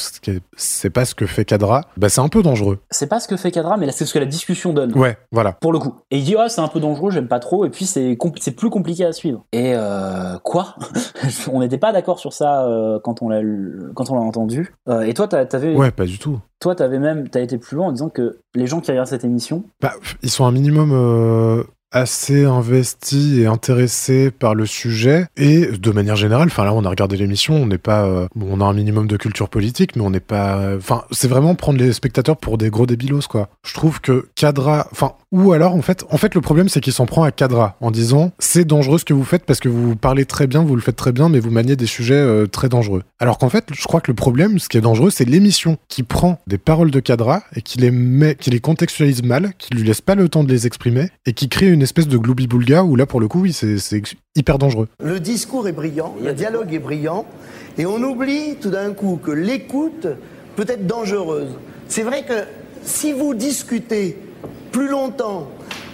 [0.57, 2.79] c'est pas ce que fait Cadra, bah c'est un peu dangereux.
[2.91, 4.97] C'est pas ce que fait Kadra, mais là c'est ce que la discussion donne.
[4.99, 5.53] Ouais, voilà.
[5.53, 5.95] Pour le coup.
[6.11, 8.55] Et il dit, ah, c'est un peu dangereux, j'aime pas trop, et puis c'est compl-
[8.55, 9.45] plus compliqué à suivre.
[9.53, 10.75] Et euh, quoi?
[11.53, 13.41] On n'était pas d'accord sur ça euh, quand on l'a
[14.21, 14.75] entendu.
[14.89, 16.39] Euh, et toi, t'avais, Ouais, pas du tout.
[16.59, 19.25] toi, t'avais même, t'as été plus loin en disant que les gens qui regardent cette
[19.25, 19.93] émission, Bah,
[20.23, 20.93] ils sont un minimum
[21.91, 25.27] assez investis et intéressés par le sujet.
[25.37, 28.49] Et de manière générale enfin là on a regardé l'émission on n'est pas euh, bon,
[28.51, 31.79] on a un minimum de culture politique mais on n'est pas enfin c'est vraiment prendre
[31.79, 33.49] les spectateurs pour des gros débilos quoi.
[33.65, 36.93] Je trouve que Cadra enfin ou alors en fait en fait le problème c'est qu'il
[36.93, 39.97] s'en prend à Cadra en disant c'est dangereux ce que vous faites parce que vous
[39.97, 42.69] parlez très bien vous le faites très bien mais vous maniez des sujets euh, très
[42.69, 43.03] dangereux.
[43.19, 46.03] Alors qu'en fait je crois que le problème ce qui est dangereux c'est l'émission qui
[46.03, 49.85] prend des paroles de Cadra et qui les met qui les contextualise mal qui lui
[49.85, 52.97] laisse pas le temps de les exprimer et qui crée une espèce de gloubi-boulga où
[52.97, 54.03] là pour le coup c'est
[54.37, 57.27] hyper dangereux Le discours est brillant, le dialogue est brillant,
[57.77, 60.07] et on oublie tout d'un coup que l'écoute
[60.57, 61.55] peut être dangereuse.
[61.89, 62.45] C'est vrai que
[62.83, 64.17] si vous discutez
[64.73, 65.49] plus longtemps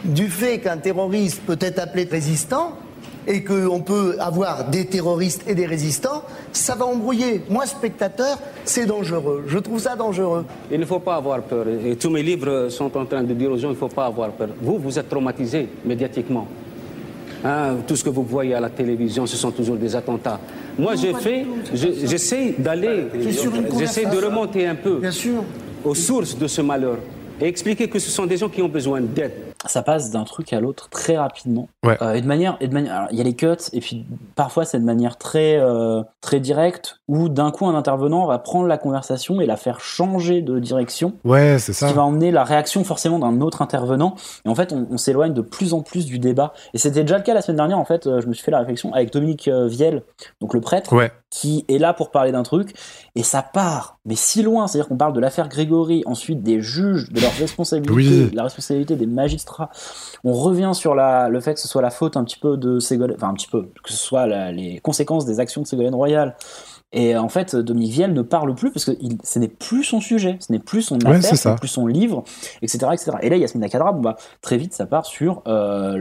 [0.04, 2.76] du fait qu'un terroriste peut être appelé résistant,
[3.26, 6.22] et qu'on peut avoir des terroristes et des résistants,
[6.52, 7.42] ça va embrouiller.
[7.48, 9.44] Moi, spectateur, c'est dangereux.
[9.46, 10.44] Je trouve ça dangereux.
[10.70, 11.66] Il ne faut pas avoir peur.
[11.86, 14.06] Et tous mes livres sont en train de dire aux gens il ne faut pas
[14.06, 14.48] avoir peur.
[14.60, 16.46] Vous, vous êtes traumatisés médiatiquement.
[17.46, 20.40] Hein, tout ce que vous voyez à la télévision, ce sont toujours des attentats.
[20.78, 21.44] Moi, j'ai fait,
[21.74, 23.04] je- j'essaie d'aller,
[23.78, 25.44] j'essaie de remonter un peu Bien sûr.
[25.84, 26.96] aux sources de ce malheur
[27.40, 29.32] et expliquer que ce sont des gens qui ont besoin d'aide.
[29.66, 31.68] Ça passe d'un truc à l'autre très rapidement.
[31.84, 31.96] Ouais.
[32.02, 34.04] Euh, et de manière, et de manière, il y a les cuts et puis
[34.36, 38.66] parfois c'est de manière très euh, très directe où d'un coup un intervenant va prendre
[38.66, 41.14] la conversation et la faire changer de direction.
[41.24, 44.14] ouais c'est Ce ça qui va emmener la réaction forcément d'un autre intervenant.
[44.44, 46.52] Et en fait, on, on s'éloigne de plus en plus du débat.
[46.74, 47.78] Et c'était déjà le cas la semaine dernière.
[47.78, 50.02] En fait, euh, je me suis fait la réflexion avec Dominique Viel,
[50.40, 52.74] donc le prêtre, ouais qui est là pour parler d'un truc.
[53.16, 54.68] Et ça part, mais si loin.
[54.68, 58.30] C'est-à-dire qu'on parle de l'affaire Grégory, ensuite des juges, de leurs responsabilités, Oui.
[58.30, 59.53] de la responsabilité des magistrats.
[60.24, 62.78] On revient sur la, le fait que ce soit la faute un petit peu de
[62.78, 65.94] Ségolène, enfin un petit peu, que ce soit la- les conséquences des actions de Ségolène
[65.94, 66.36] Royal.
[66.96, 70.00] Et en fait, Dominique Viel ne parle plus parce que il- ce n'est plus son
[70.00, 72.22] sujet, ce n'est plus son affaire, ce n'est plus son livre,
[72.62, 73.10] etc., etc.
[73.22, 75.96] Et là, Yasmina Kadra, bon bah, très vite, ça part sur euh,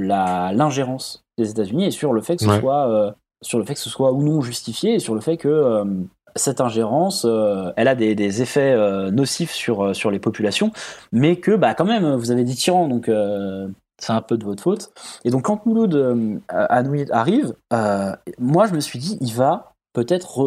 [0.51, 2.59] l'ingérence des États-Unis et sur le fait que ce Ouais.
[2.59, 3.11] soit euh,
[3.41, 5.83] sur le fait que ce soit ou non justifié et sur le fait que euh,
[6.35, 10.71] cette ingérence, euh, elle a des, des effets euh, nocifs sur, euh, sur les populations,
[11.11, 13.67] mais que bah, quand même, vous avez des tyrans, donc euh,
[13.99, 14.91] c'est un peu de votre faute.
[15.25, 17.53] Et donc quand Mouloud arrive,
[18.39, 20.43] moi je me suis dit, il va peut-être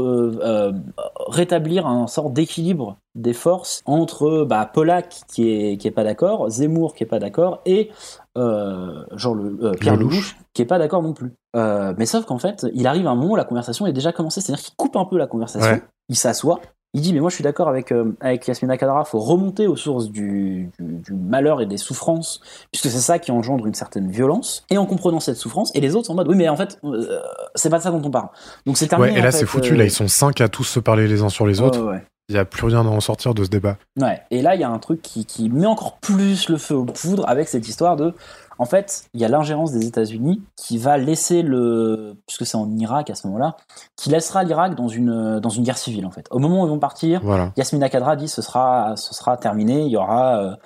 [1.28, 6.50] rétablir un sort d'équilibre des forces entre bah, Pollack qui est, qui est pas d'accord,
[6.50, 7.90] Zemmour qui est pas d'accord, et
[8.34, 9.96] genre le, Pierre.
[9.96, 11.32] Lelouch qui est pas d'accord non plus.
[11.56, 14.12] Euh, mais sauf qu'en fait, il arrive à un moment où la conversation est déjà
[14.12, 15.82] commencée, c'est-à-dire qu'il coupe un peu la conversation, Ouais.
[16.08, 16.60] il s'assoit,
[16.94, 19.76] il dit mais moi je suis d'accord avec euh, avec Yasmina Kadra, faut remonter aux
[19.76, 22.40] sources du, du, du malheur et des souffrances,
[22.72, 24.64] puisque c'est ça qui engendre une certaine violence.
[24.70, 26.78] Et en comprenant cette souffrance, et les autres sont en mode oui mais en fait
[26.84, 27.20] euh,
[27.54, 28.28] c'est pas de ça dont on parle.
[28.66, 29.12] Donc c'est terminé.
[29.12, 31.22] ouais et là c'est foutu euh, là ils sont cinq à tous se parler les
[31.22, 33.50] uns sur les autres ouais, il y a plus rien à en sortir de ce
[33.50, 36.56] débat Ouais, et là, il y a un truc qui, qui met encore plus le
[36.56, 38.14] feu aux poudres avec cette histoire de
[38.58, 42.70] En fait, il y a l'ingérence des États-Unis qui va laisser le, puisque c'est en
[42.76, 43.56] Irak à ce moment-là,
[43.96, 46.26] qui laissera l'Irak dans une dans une guerre civile en fait.
[46.30, 47.52] Au moment où ils vont partir, Voilà.
[47.56, 50.56] Yasmina Kadra dit ce sera ce sera terminé, il y aura euh,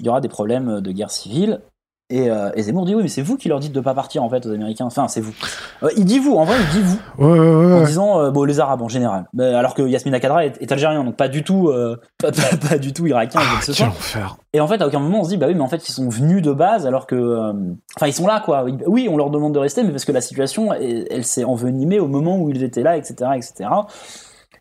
[0.00, 1.60] il y aura des problèmes de guerre civile.
[2.10, 4.22] Et, euh, et Zemmour dit oui mais c'est vous qui leur dites de pas partir
[4.22, 4.84] en fait aux Américains.
[4.84, 5.32] Enfin c'est vous.
[5.82, 7.72] Euh, il dit vous en vrai il dit vous Ouais, ouais, ouais.
[7.72, 9.24] en disant euh, bon les Arabes en général.
[9.32, 11.72] Mais alors que Yasmina Kadra est, est algérien donc pas du tout
[12.18, 13.40] pas, pas- pas du tout irakien.
[13.40, 13.86] ce Ah, Quel soit.
[13.86, 14.36] enfer.
[14.52, 15.92] Et en fait, à aucun moment on se dit, bah oui, mais en fait, ils
[15.92, 17.52] sont venus de base alors que.
[17.96, 18.64] Enfin, ils sont là, quoi.
[18.86, 21.98] Oui, on leur demande de rester, mais parce que la situation, elle, elle s'est envenimée
[21.98, 23.68] au moment où ils étaient là, etc., etc.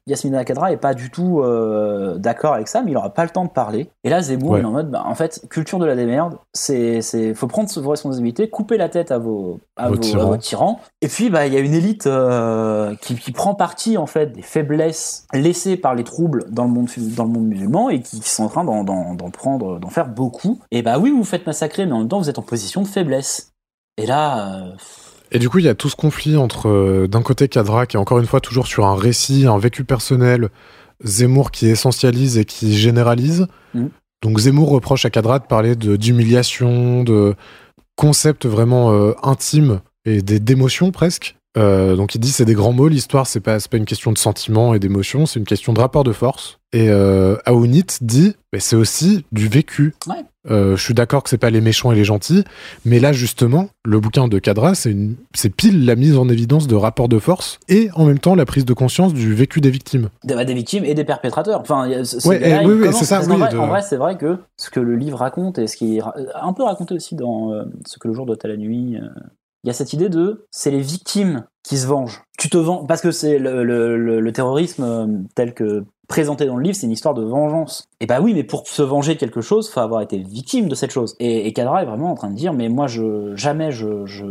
[0.05, 3.29] Yasmina Kadra est pas du tout euh, d'accord avec ça, mais il aura pas le
[3.29, 3.89] temps de parler.
[4.03, 4.59] Et là, Zemmour, Ouais.
[4.59, 7.69] il est en mode, bah, en fait, culture de la démerde, c'est, c'est, faut prendre
[7.79, 10.27] vos responsabilités, couper la tête à vos, à Vos vos, à tyrans.
[10.27, 10.79] vos tyrans.
[11.01, 14.33] Et puis, bah, il y a une élite euh, qui, qui prend parti en fait
[14.33, 18.19] des faiblesses laissées par les troubles dans le monde, dans le monde musulman et qui,
[18.19, 20.59] qui sont en train d'en, d'en, d'en prendre, d'en faire beaucoup.
[20.71, 22.81] Et bah oui, vous vous faites massacrer, mais en même temps, vous êtes en position
[22.81, 23.51] de faiblesse.
[23.97, 24.71] Et là, euh,
[25.33, 27.97] Et du coup, il y a tout ce conflit entre, euh, d'un côté, Kadra, qui
[27.97, 30.49] est encore une fois toujours sur un récit, un vécu personnel,
[31.03, 33.47] Zemmour qui essentialise et qui généralise.
[33.73, 33.89] Mhm.
[34.21, 37.35] Donc Zemmour reproche à Kadra de parler d'humiliation, de
[37.95, 41.35] concepts vraiment euh, intimes et d'émotions presque.
[41.57, 44.11] Euh, donc il dit c'est des grands mots, l'histoire c'est pas, c'est pas une question
[44.11, 46.57] de sentiments et d'émotions, c'est une question de rapport de force.
[46.73, 49.93] Et euh, Aounit dit mais c'est aussi du vécu.
[50.07, 50.15] Ouais.
[50.51, 52.43] Euh, je suis d'accord que c'est pas les méchants et les gentils,
[52.83, 54.93] mais là justement le bouquin de Cadra c'est
[55.55, 58.65] pile la mise en évidence de rapports de force et en même temps la prise
[58.65, 60.09] de conscience du vécu des victimes.
[60.25, 61.61] des, bah, des victimes et des perpétrateurs.
[61.61, 62.01] Enfin, Ouais,
[62.43, 64.95] eh, oui, c'est ça, oui, vrai, de- en vrai, c'est vrai que ce que le
[64.95, 66.01] livre raconte et ce qui est
[66.41, 68.97] un peu raconté aussi dans euh, ce que le jour doit à la nuit,
[69.63, 72.21] il y a cette idée de c'est les victimes qui se vengent.
[72.37, 76.57] Tu te vends parce que c'est le, le- le- le terrorisme tel que présenté dans
[76.57, 77.87] le livre, c'est une histoire de vengeance.
[77.99, 80.75] Et bah oui, mais pour se venger de quelque chose, faut avoir été victime de
[80.75, 81.15] cette chose.
[81.19, 84.27] Et, et Kadra est vraiment en train de dire, mais moi, je jamais je, je,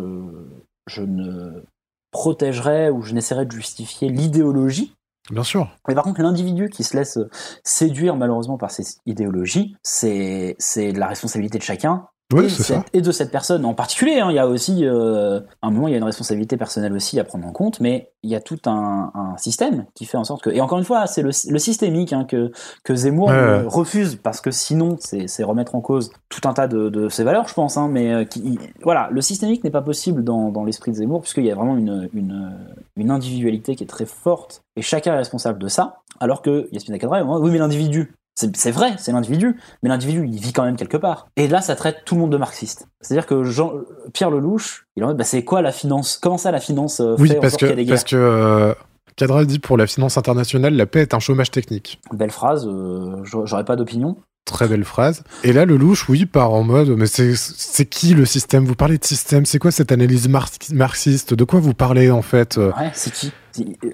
[0.86, 1.64] je ne
[2.12, 4.94] protégerai ou je n'essaierai de justifier l'idéologie
[5.30, 5.68] Bien sûr.
[5.88, 7.18] mais par contre, l'individu qui se laisse
[7.64, 12.06] séduire malheureusement par ces idéologies, c'est la responsabilité de chacun.
[12.32, 12.84] Oui, et, cette- ça.
[12.92, 14.20] et de cette personne en particulier.
[14.20, 14.28] hein.
[14.30, 17.18] Il y a aussi, euh, à un moment, il y a une responsabilité personnelle aussi
[17.20, 20.24] à prendre en compte, mais il y a tout un, un système qui fait en
[20.24, 20.50] sorte que.
[20.50, 22.52] Et encore une fois, c'est le, le systémique hein, que,
[22.84, 26.88] que Zemmour euh, refuse parce que sinon, c'est remettre en cause tout un tas de,
[26.88, 27.76] de ses valeurs, je pense.
[27.76, 31.20] hein, mais euh, qui, voilà, le systémique n'est pas possible dans, dans l'esprit de Zemmour
[31.22, 32.50] puisqu'il y a vraiment une, une,
[32.96, 35.98] une individualité qui est très forte et chacun est responsable de ça.
[36.20, 40.52] Alors que Yasmina Kadra, oui, mais l'individu, c'est vrai, c'est l'individu, mais l'individu, il vit
[40.52, 41.28] quand même quelque part.
[41.36, 42.88] Et là, ça traite tout le monde de marxiste.
[43.00, 43.72] C'est-à-dire que Jean,
[44.12, 47.14] Pierre Lelouch, il en mode, bah, c'est quoi la finance Comment ça, la finance euh,
[47.18, 48.74] Oui, fait parce que, des guerres parce que euh,
[49.16, 52.00] Cadra dit pour la finance internationale, la paix est un chômage technique.
[52.12, 54.16] Belle phrase, euh, j'aurais pas d'opinion.
[54.44, 55.22] Très belle phrase.
[55.44, 58.64] Et là, le louche, oui, part en mode, mais c'est qui le système?
[58.64, 61.32] Vous parlez de système, c'est quoi cette analyse mar- marxiste?
[61.34, 63.30] De quoi vous parlez en fait Euh, Ouais, c'est qui?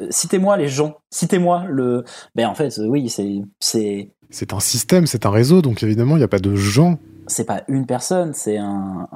[0.08, 0.96] Citez-moi les gens.
[1.10, 2.04] Citez-moi le.
[2.34, 3.12] Ben en fait, oui,
[3.60, 6.98] c'est c'est un système, c'est un réseau, donc évidemment, il n'y a pas de gens.
[7.26, 9.08] c'est pas une personne, c'est un,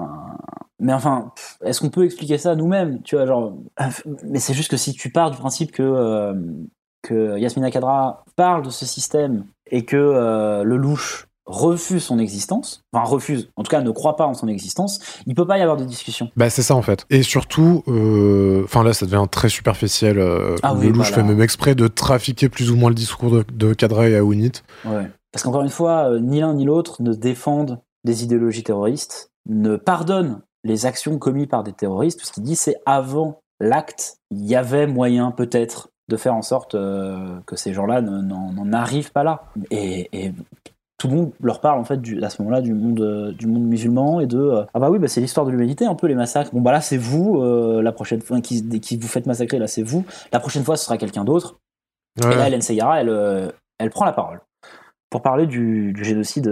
[0.81, 1.33] Mais enfin,
[1.65, 3.57] est-ce qu'on peut expliquer ça nous-mêmes Tu vois, genre.
[4.25, 8.71] Mais c'est juste que si tu pars du principe que euh, Yasmina Kadra parle de
[8.71, 13.81] ce système et que euh, le louche refuse son existence, enfin refuse, en tout cas
[13.83, 16.31] ne croit pas en son existence, il peut pas y avoir de discussion.
[16.37, 17.05] Bah, c'est ça en fait.
[17.11, 20.19] Et surtout, euh, enfin là, ça devient très superficiel.
[20.19, 21.13] euh, Ah le oui, voilà.
[21.13, 24.53] fait même exprès de trafiquer plus ou moins le discours de, de Cadra et Aounit.
[24.85, 25.09] Ouais.
[25.31, 29.77] Parce qu'encore une fois, euh, ni l'un ni l'autre ne défendent des idéologies terroristes, ne
[29.77, 32.19] pardonnent les actions commises par des terroristes.
[32.21, 36.43] Tout ce qu'il dit, c'est avant l'acte, il y avait moyen peut-être de faire en
[36.43, 39.45] sorte euh, que ces gens-là ne- n'en n'en arrivent pas là.
[39.71, 40.33] Et, et
[41.03, 43.49] tout le monde leur parle en fait du, à ce moment-là du monde euh, du
[43.49, 46.07] monde musulman et de euh, ah bah oui bah c'est l'histoire de l'humanité un peu
[46.07, 49.27] les massacres bon bah là c'est vous euh, la prochaine fois qui, qui vous faites
[49.27, 51.59] massacrer là c'est vous la prochaine fois ce sera quelqu'un d'autre
[52.23, 52.35] Ouais.
[52.35, 54.43] et là, Hélène Segarra, elle, elle prend la parole
[55.09, 56.47] pour parler du, du génocide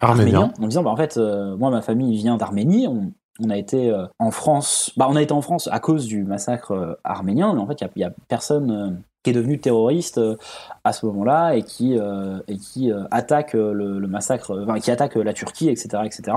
[0.00, 0.44] Arménien.
[0.44, 3.94] arménien, en disant, bah, en fait, moi, ma famille vient d'Arménie, on, on a été
[4.18, 7.66] en France, bah, on a été en France à cause du massacre arménien, mais en
[7.66, 10.36] fait, il n'y a, personne qui est devenu terroriste euh,
[10.84, 14.90] à ce moment-là et qui, euh, et qui euh, attaque le, le massacre, enfin, qui
[14.90, 16.36] attaque la Turquie, etc., etc.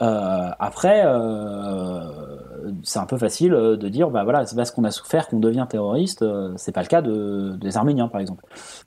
[0.00, 1.02] Euh, après,
[2.84, 5.66] c'est un peu facile de dire, bah voilà, c'est parce qu'on a souffert qu'on devient
[5.68, 6.24] terroriste.
[6.56, 8.44] c'est pas le cas de, des Arméniens, par exemple.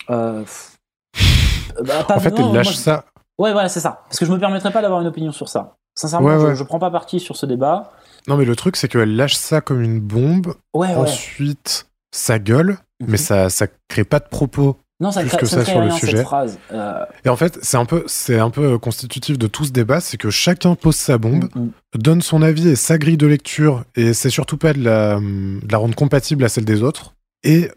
[0.08, 3.06] Bah, pas- En fait, non, moi, lâche ça.
[3.38, 4.02] Ouais, voilà, c'est ça.
[4.08, 5.76] Parce que je me permettrais pas d'avoir une opinion sur ça.
[5.96, 6.56] Sincèrement, Ouais, je, ouais.
[6.56, 7.92] je prends pas parti sur ce débat.
[8.28, 10.54] Non, mais le truc, c'est qu'elle lâche ça comme une bombe.
[10.74, 10.96] Ouais, ouais.
[10.96, 15.46] Ensuite, ça gueule, mais ça, ça crée pas de propos Non, ça plus crée, que
[15.46, 16.26] ça ne ça crée sur le rien, sujet.
[16.74, 20.02] Euh, Et en fait, c'est un peu, c'est un peu constitutif de tout ce débat,
[20.02, 23.84] c'est que chacun pose sa bombe, Mm, donne son avis et sa grille de lecture,
[23.96, 27.16] et c'est surtout pas de la, de la rendre compatible à celle des autres.
[27.44, 27.70] Et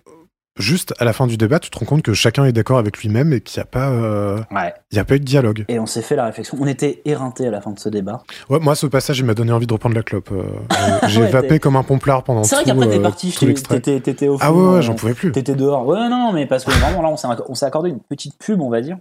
[0.59, 2.99] juste à la fin du débat, tu te rends compte que chacun est d'accord avec
[2.99, 4.73] lui-même et qu'il n'y a pas, euh, ouais.
[4.93, 5.65] il y a pas eu de dialogue.
[5.69, 6.57] Et on s'est fait la réflexion.
[6.61, 8.23] On était éreintés à la fin de ce débat.
[8.49, 10.31] Ouais, moi, ce passage, il m'a donné envie de reprendre la clope.
[10.33, 10.45] euh,
[11.09, 14.01] j'ai- Ouais, vapé comme un pomplard pendant tout, C'est vrai qu'après t'es euh, parti, t'étais
[14.01, 14.45] t'étais au fond.
[14.47, 15.33] Ah ouais, ouais, euh, j'en pouvais plus.
[15.33, 15.87] T'étais dehors.
[15.87, 18.61] Ouais, non, mais parce que vraiment là, on s'est on s'est accordé une petite pub,
[18.61, 18.99] on va dire.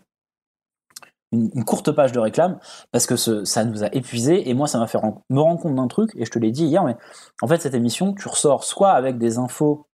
[1.32, 2.60] Une, une courte page de réclame,
[2.92, 5.60] parce que ce- ça nous a épuisés, et moi, ça m'a fait ren- me rendre
[5.60, 6.96] compte d'un truc, et je te l'ai dit hier, mais
[7.42, 9.88] en fait, cette émission, tu ressors soit avec des infos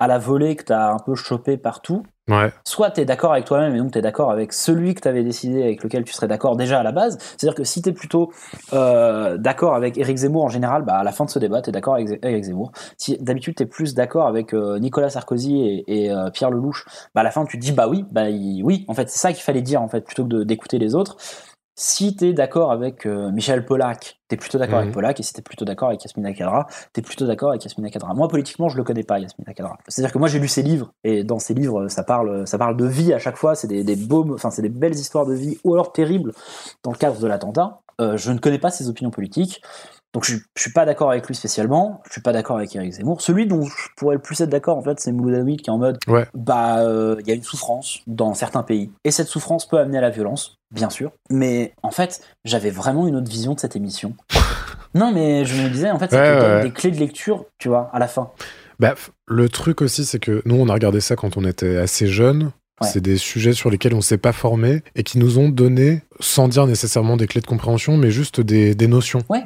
[0.00, 2.52] à la volée que t'as un peu chopé partout, Ouais.
[2.64, 5.08] soit tu es d'accord avec toi-même et donc tu es d'accord avec celui que tu
[5.08, 7.18] avais décidé avec lequel tu serais d'accord déjà à la base.
[7.20, 8.30] C'est-à-dire que si tu es plutôt
[8.72, 11.70] euh, d'accord avec Éric Zemmour en général, bah, à la fin de ce débat, tu
[11.70, 12.70] es d'accord avec Éric Zemmour.
[12.98, 16.84] Si d'habitude tu es plus d'accord avec euh, Nicolas Sarkozy et, et, euh, Pierre Lelouch,
[17.14, 19.18] bah, à la fin tu te dis bah oui, bah il- oui, en fait c'est
[19.18, 21.16] ça qu'il fallait dire en fait plutôt que d'écouter les autres.
[21.76, 24.82] Si tu es d'accord avec euh, Michel Polac, tu es plutôt d'accord Mhm.
[24.82, 27.50] avec Polac, et si tu es plutôt d'accord avec Yasmina Kadra, tu es plutôt d'accord
[27.50, 28.12] avec Yasmina Kadra.
[28.12, 29.78] Moi, politiquement, je le connais pas, Yasmina Kadra.
[29.88, 32.76] C'est-à-dire que moi, j'ai lu ses livres, et dans ses livres, ça parle, ça parle
[32.76, 35.32] de vie à chaque fois, c'est des, des beaux, enfin, c'est des belles histoires de
[35.34, 36.32] vie, ou alors terribles,
[36.82, 37.80] dans le cadre de l'attentat.
[38.00, 39.62] Euh, je ne connais pas ses opinions politiques.
[40.12, 42.92] Donc je, je suis pas d'accord avec lui spécialement, je suis pas d'accord avec Eric
[42.92, 43.20] Zemmour.
[43.20, 45.78] Celui dont je pourrais le plus être d'accord en fait, c'est Mouloud qui est en
[45.78, 46.26] mode Ouais.
[46.34, 49.98] bah euh, il y a une souffrance dans certains pays et cette souffrance peut amener
[49.98, 51.12] à la violence, bien sûr.
[51.30, 54.14] Mais en fait, j'avais vraiment une autre vision de cette émission.
[54.94, 56.62] non mais je me disais en fait, ça Ouais, te donne ouais.
[56.64, 58.30] des clés de lecture, tu vois, à la fin.
[58.80, 58.94] Bah,
[59.28, 62.50] le truc aussi, c'est que nous, on a regardé ça quand on était assez jeunes.
[62.80, 62.88] Ouais.
[62.90, 66.48] C'est des sujets sur lesquels on s'est pas formé et qui nous ont donné, sans
[66.48, 69.20] dire nécessairement des clés de compréhension, mais juste des, des notions.
[69.28, 69.42] Ouais.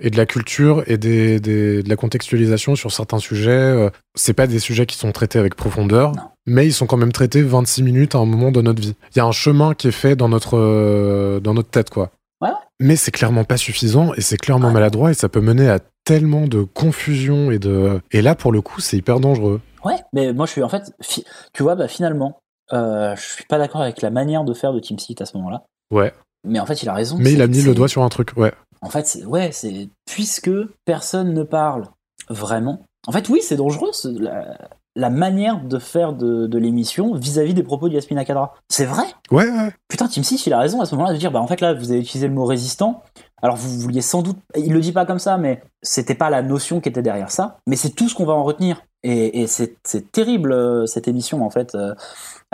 [0.00, 3.50] Et de la culture et des, des- de la contextualisation sur certains sujets.
[3.50, 6.12] Euh, C'est pas des sujets qui sont traités avec profondeur,
[6.46, 8.94] mais ils sont quand même traités 26 minutes à un moment de notre vie.
[9.14, 12.10] Il y a un chemin qui est fait dans notre, euh, dans notre tête, quoi.
[12.40, 12.50] Ouais.
[12.80, 16.48] Mais c'est clairement pas suffisant et c'est clairement maladroit et ça peut mener à tellement
[16.48, 18.00] de confusion et de.
[18.10, 19.60] Et là, pour le coup, c'est hyper dangereux.
[19.84, 22.38] Ouais, mais moi je suis en fait, fi- tu vois, bah finalement,
[22.72, 25.36] euh, je suis pas d'accord avec la manière de faire de Team Seat à ce
[25.36, 25.64] moment-là.
[25.90, 26.12] Ouais.
[26.44, 27.16] Mais en fait, il a raison.
[27.18, 28.52] Mais il a mis le doigt sur un truc, ouais.
[28.80, 30.50] En fait, ouais, c'est puisque
[30.84, 31.86] personne ne parle
[32.28, 32.82] vraiment.
[33.06, 34.56] En fait, oui, c'est dangereux la,
[34.96, 38.54] la manière de faire de, de l'émission vis-à-vis des propos de Yasmina Kadra.
[38.68, 39.04] C'est vrai?
[39.30, 39.72] Ouais, ouais.
[39.88, 41.74] Putain, Team 6, il a raison à ce moment-là de dire bah en fait là,
[41.74, 43.02] vous avez utilisé le mot résistant.
[43.40, 46.42] Alors vous vouliez sans doute, il le dit pas comme ça, mais c'était pas la
[46.42, 47.58] notion qui était derrière ça.
[47.66, 48.82] Mais c'est tout ce qu'on va en retenir.
[49.04, 49.76] Et, et c'est
[50.12, 51.74] terrible euh, cette émission en fait.
[51.74, 51.94] euh,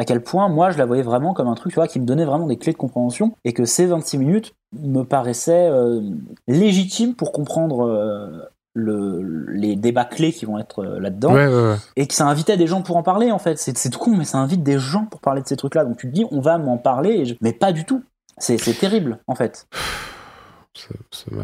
[0.01, 2.07] à quel point moi je la voyais vraiment comme un truc tu vois, qui me
[2.07, 6.01] donnait vraiment des clés de compréhension et que ces 26 minutes me paraissaient euh,
[6.47, 11.77] légitimes pour comprendre euh, le, les débats clés qui vont être là-dedans Ouais, ouais, ouais.
[11.97, 14.25] et que ça invitait des gens pour en parler en fait c'est tout con mais
[14.25, 16.41] ça invite des gens pour parler de ces trucs là donc tu te dis on
[16.41, 18.03] va m'en parler je- mais pas du tout
[18.39, 19.67] c'est terrible en fait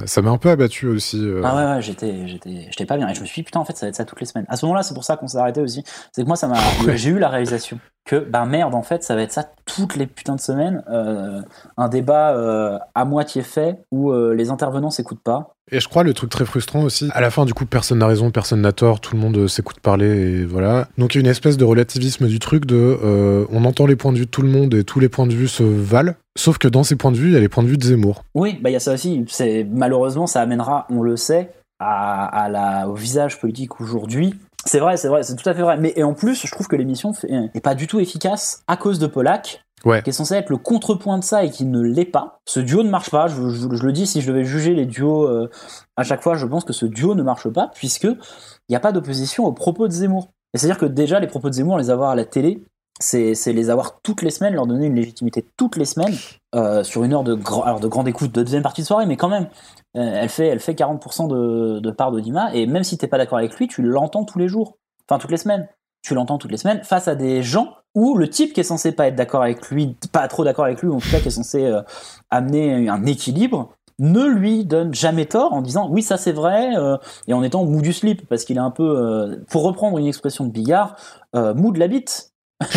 [0.07, 1.19] Ça m'a- un peu abattu aussi.
[1.19, 1.43] euh.
[1.45, 3.65] ah ouais, ouais j'étais j'étais j'étais pas bien et je me suis dit putain en
[3.65, 5.17] fait ça va être ça toutes les semaines à ce moment là c'est pour ça
[5.17, 5.83] qu'on s'est arrêté aussi
[6.13, 6.57] c'est que moi ça m'a
[6.95, 10.07] j'ai eu la réalisation que bah merde en fait ça va être ça toutes les
[10.07, 11.41] putains de semaines euh,
[11.77, 16.03] un débat euh, à moitié fait où euh, les intervenants s'écoutent pas Et je crois
[16.03, 18.73] le truc très frustrant aussi, à la fin du coup personne n'a raison, personne n'a
[18.73, 20.89] tort, tout le monde s'écoute parler et voilà.
[20.99, 24.13] Donc il y a une espèce de relativisme du truc de on entend les points
[24.13, 26.59] de vue de tout le monde et tous les points de vue se valent, sauf
[26.59, 28.25] que dans ces points de vue il y a les points de vue de Zemmour.
[28.35, 29.25] Oui, bah il y a ça aussi.
[29.29, 34.35] C'est malheureusement ça amènera, on le sait, à, à la, au visage politique aujourd'hui.
[34.67, 35.77] C'est vrai, c'est vrai, c'est tout à fait vrai.
[35.79, 38.99] Mais et en plus, je trouve que l'émission est pas du tout efficace à cause
[38.99, 39.61] de Polak.
[39.85, 40.03] Ouais.
[40.03, 42.39] Qui est censé être le contrepoint de ça et qui ne l'est pas.
[42.47, 43.27] Ce duo ne marche pas.
[43.29, 45.51] Je, je- je le dis, si je devais juger les duos euh,
[45.99, 48.17] à chaque fois, je pense que ce duo ne marche pas puisque il
[48.71, 50.31] n'y a pas d'opposition aux propos de Zemmour.
[50.55, 52.63] Et c'est-à-dire que déjà les propos de Zemmour, les avoir à la télé,
[53.01, 56.15] c'est les avoir toutes les semaines, leur donner une légitimité toutes les semaines
[56.55, 59.07] euh, sur une heure de, grand, alors de grande écoute de deuxième partie de soirée,
[59.07, 59.49] mais quand même,
[59.97, 63.19] euh, elle, fait, elle fait 40% de, de part d'Odima, et même si t'es pas
[63.19, 64.77] d'accord avec lui, tu l'entends tous les jours,
[65.09, 65.69] enfin toutes les semaines.
[66.03, 68.93] Tu l'entends toutes les semaines face à des gens où le type qui est censé
[68.93, 71.29] pas être d'accord avec lui, pas trop d'accord avec lui, ou en tout cas qui
[71.29, 71.81] est censé euh,
[72.31, 76.73] amener un équilibre, ne lui donne jamais tort en disant oui ça c'est vrai
[77.29, 80.45] et en étant mou du slip parce qu'il est un peu pour reprendre une expression
[80.45, 80.97] de Bigard
[81.33, 82.34] mou de la bite.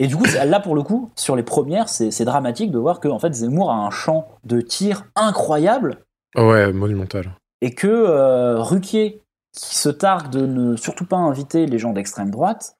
[0.00, 3.08] Et du coup, là, pour le coup, sur les premières, c'est dramatique de voir que
[3.08, 5.98] en fait, Zemmour a un champ de tir incroyable
[6.36, 7.30] Ouais, monumental.
[7.60, 9.22] et que euh, Ruquier,
[9.52, 12.76] qui se targue de ne surtout pas inviter les gens d'extrême droite,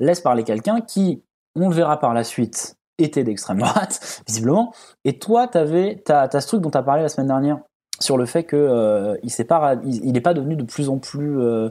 [0.00, 1.22] laisse parler quelqu'un qui,
[1.58, 4.74] on le verra par la suite, était d'extrême droite, visiblement.
[5.06, 7.58] Et toi, t'avais, t'as, t'as ce truc dont tu as parlé la semaine dernière,
[8.02, 10.88] sur le fait que euh, il s'est pas, il il n'est pas devenu de plus
[10.88, 11.68] en plus euh,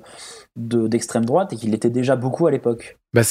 [0.56, 2.97] de- d'extrême droite et qu'il l'était déjà beaucoup à l'époque.
[3.14, 3.22] Bah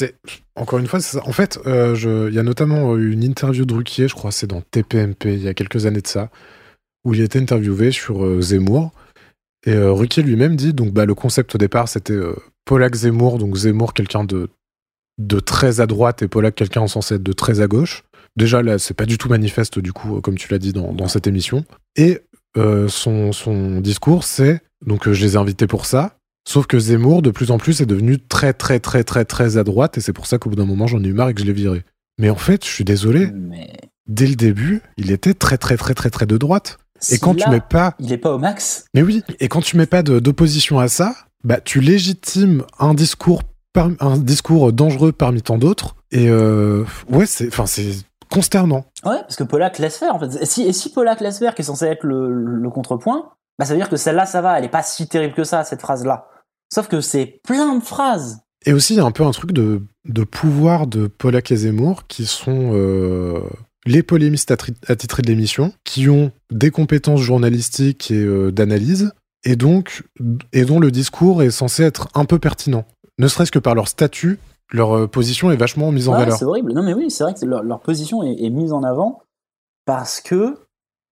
[0.57, 1.95] encore une fois, en fait, euh,
[2.29, 5.49] il y a notamment une interview de Ruquier, je crois, c'est dans TPMP il y
[5.49, 6.31] a quelques années de ça,
[7.05, 8.91] où il était interviewé sur euh, Zemmour
[9.67, 12.35] et euh, Ruquier lui-même dit donc bah le concept au départ c'était euh,
[12.65, 14.49] Polak Zemmour, donc Zemmour quelqu'un de
[15.19, 18.05] de très à droite et Polak quelqu'un censé être de très à gauche.
[18.37, 21.09] Déjà là, c'est pas du tout manifeste du coup, comme tu l'as dit dans, dans
[21.09, 21.65] cette émission.
[21.97, 22.21] Et
[22.57, 26.15] euh, son, son discours, c'est donc euh, je les ai invités pour ça.
[26.49, 29.65] Sauf que Zemmour, de plus en plus, est devenu très très très très très à
[29.65, 31.41] droite, et c'est pour ça qu'au bout d'un moment, j'en ai eu marre et que
[31.41, 31.85] je l'ai viré.
[32.19, 33.31] Mais en fait, je suis désolé.
[34.09, 36.79] Dès le début, il était très très très très très de droite.
[37.13, 38.87] Et quand tu mets pas il est pas au max.
[38.95, 41.15] mais oui, et quand tu mets pas d'opposition à ça,
[41.45, 43.43] bah tu légitimes un discours
[43.73, 45.95] par- un discours dangereux parmi tant d'autres.
[46.11, 47.91] Et euh, ouais, c'est enfin c'est
[48.31, 48.85] consternant.
[49.05, 50.43] Ouais, parce que Polak laisse faire en fait.
[50.43, 53.65] Et si, et si Polak laisse faire, qui est censé être le, le contrepoint, bah
[53.65, 55.81] ça veut dire que celle-là, ça va, elle est pas si terrible que ça, cette
[55.81, 56.29] phrase-là.
[56.73, 58.41] Sauf que c'est plein de phrases.
[58.67, 61.57] Et aussi, il y a un peu un truc de, de pouvoir de Polak et
[61.57, 63.41] Zemmour qui sont euh,
[63.87, 64.55] les polémistes
[64.89, 69.13] attitrés de l'émission, qui ont des compétences journalistiques et euh, d'analyse,
[69.45, 70.03] et donc
[70.53, 72.85] et dont le discours est censé être un peu pertinent.
[73.19, 74.39] Ne serait-ce que par leur statut,
[74.73, 76.37] leur euh, position est vachement mise en Ouais, valeur.
[76.39, 76.73] c'est horrible.
[76.73, 79.23] Non mais oui, c'est vrai que leur, leur position est, est mise en avant
[79.87, 80.59] parce que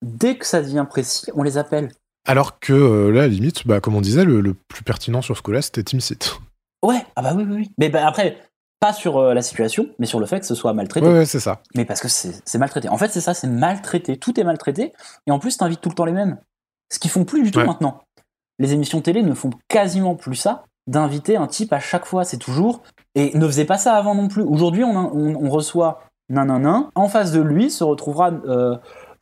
[0.02, 1.90] dès que ça devient précis, on les appelle.
[2.26, 5.22] Alors que euh, là, à la limite, bah, comme on disait, le, le plus pertinent
[5.22, 6.38] sur ce coup-là, c'était TeamSeat.
[6.84, 7.70] Ouais, ah bah oui, oui, oui.
[7.78, 8.36] Mais bah, après,
[8.80, 11.06] pas sur euh, la situation, mais sur le fait que ce soit maltraité.
[11.06, 11.62] Ouais, ouais, c'est ça.
[11.76, 12.88] Mais parce que c'est c'est maltraité.
[12.88, 14.16] En fait, c'est ça, c'est maltraité.
[14.18, 14.92] Tout est maltraité.
[15.26, 16.38] Et en plus, t'invites tout le temps les mêmes.
[16.92, 17.66] Ce qu'ils font plus du tout Ouais.
[17.66, 18.02] maintenant.
[18.58, 22.24] Les émissions télé ne font quasiment plus ça, d'inviter un type à chaque fois.
[22.24, 22.82] C'est toujours.
[23.16, 24.42] Et ne faisait pas ça avant non plus.
[24.42, 26.90] Aujourd'hui, on, on, on reçoit nanana.
[26.94, 28.76] En face de lui se retrouvera euh,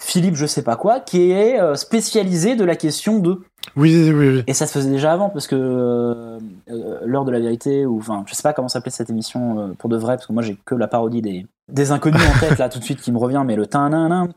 [0.05, 3.41] Philippe, je sais pas quoi, qui est euh, spécialisé de la question de.
[3.75, 4.43] Oui, oui, oui.
[4.47, 6.39] Et ça se faisait déjà avant, parce que euh,
[6.71, 9.69] euh, l'heure de la vérité, ou enfin, je sais pas comment s'appelait cette émission euh,
[9.79, 12.59] pour de vrai, parce que moi j'ai que la parodie des, des inconnus en tête
[12.59, 13.89] là tout de suite qui me revient, mais le tin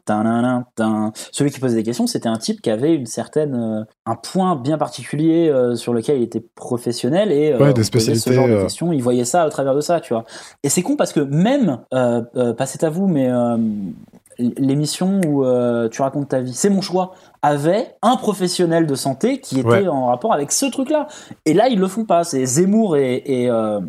[0.05, 3.83] tin tin celui qui posait des questions, c'était un type qui avait une certaine euh,
[4.05, 8.33] un point bien particulier sur lequel il était professionnel et Ouais, des posait ce spécialités,
[8.33, 10.23] genre de questions, il voyait ça au travers de ça, tu vois.
[10.63, 13.29] Et c'est con parce que même, euh, passez à vous, mais
[14.39, 19.39] l'émission où euh, tu racontes ta vie, c'est mon choix, avait un professionnel de santé
[19.39, 19.87] qui était Ouais.
[19.87, 21.07] en rapport avec ce truc-là.
[21.45, 22.23] Et là, ils le font pas.
[22.23, 23.79] C'est Zemmour et, et, euh,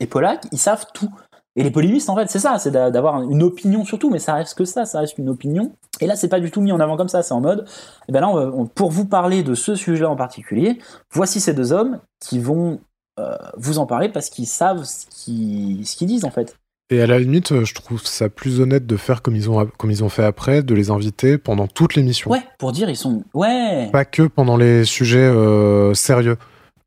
[0.00, 1.10] et Polak, ils savent tout.
[1.58, 4.34] Et les polémistes, en fait, c'est ça, c'est d'a- d'avoir une opinion surtout, mais ça
[4.34, 5.72] reste que ça, ça reste une opinion.
[6.02, 7.64] Et là, c'est pas du tout mis en avant comme ça, c'est en mode,
[8.08, 10.78] eh ben là, on va- on- pour vous parler de ce sujet en particulier,
[11.10, 12.78] voici ces deux hommes qui vont
[13.18, 16.58] euh, vous en parler parce qu'ils savent ce qu'ils ce qu'ils disent, en fait.
[16.90, 19.66] Et à la limite, euh, je trouve ça plus honnête de faire comme ils ont,
[19.76, 22.30] comme ils ont fait après, de les inviter pendant toute l'émission.
[22.30, 23.24] Ouais, pour dire, ils sont.
[23.34, 23.88] Ouais!
[23.90, 26.36] Pas que pendant les sujets euh, sérieux.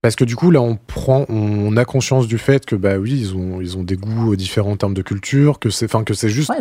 [0.01, 3.11] Parce que du coup, là, on prend, on a conscience du fait que, bah oui,
[3.19, 6.05] ils ont, ils ont des goûts euh, différents en termes de culture, que c'est, enfin,
[6.05, 6.55] que c'est juste, Ouais,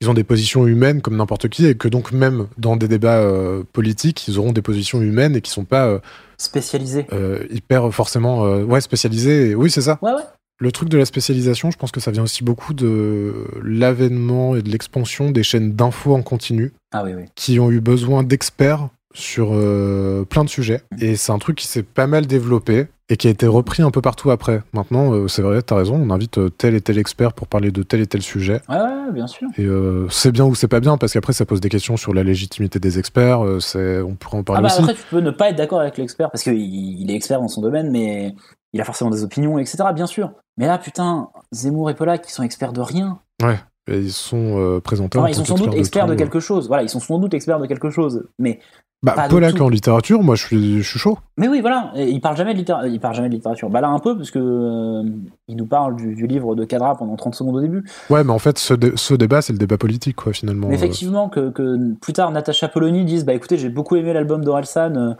[0.00, 3.18] ils ont des positions humaines comme n'importe qui, et que donc même dans des débats
[3.18, 6.00] euh, politiques, ils auront des positions humaines et qui sont pas euh,
[6.36, 7.06] Spécialisés.
[7.12, 9.50] euh, hyper forcément, ouais, spécialisées.
[9.50, 10.00] Et oui, c'est ça.
[10.02, 10.22] Ouais, ouais.
[10.62, 14.62] Le truc de la spécialisation, je pense que ça vient aussi beaucoup de l'avènement et
[14.62, 17.24] de l'expansion des chaînes d'infos en continu Ah oui, oui.
[17.34, 20.82] qui ont eu besoin d'experts sur euh, plein de sujets.
[21.00, 23.90] Et c'est un truc qui s'est pas mal développé et qui a été repris un
[23.90, 24.62] peu partout après.
[24.72, 27.72] Maintenant, euh, c'est vrai, t'as raison, on invite euh, tel et tel expert pour parler
[27.72, 28.60] de tel et tel sujet.
[28.68, 29.48] Ouais, ouais, bien sûr.
[29.58, 32.14] Et euh, c'est bien ou c'est pas bien, parce qu'après, ça pose des questions sur
[32.14, 33.40] la légitimité des experts.
[33.40, 34.78] on pourrait en Ah parler bah aussi.
[34.82, 37.48] après, tu peux ne pas être d'accord avec l'expert parce qu'il il est expert dans
[37.48, 38.34] son domaine, mais
[38.72, 39.78] il a forcément des opinions, etc.
[39.94, 40.32] Bien sûr.
[40.56, 43.18] Mais là, putain, Zemmour et Polak, qui sont experts de rien.
[43.42, 43.58] Ouais.
[43.88, 46.68] Et ils sont euh, présentés en Enfin, ils sont sans doute experts de quelque chose.
[46.68, 48.24] Voilà, ils sont sans doute experts de quelque chose.
[48.38, 48.60] Mais
[49.02, 49.62] Bah, pas tout.
[49.62, 51.18] en littérature, moi, je suis, je suis chaud.
[51.38, 52.88] Mais oui, voilà, et il parle jamais de littérature.
[52.92, 53.70] Il parle jamais de littérature.
[53.70, 55.10] Bah là, un peu, parce que euh,
[55.48, 57.82] il nous parle du, du livre de Cadra pendant 30 secondes au début.
[58.10, 60.68] Ouais, mais en fait, ce, dé- ce débat, c'est le débat politique, quoi, finalement.
[60.68, 64.12] Mais Euh, effectivement, que, que plus tard, Natacha Polony dise Bah écoutez, j'ai beaucoup aimé
[64.12, 65.14] l'album d'Orelsan, euh,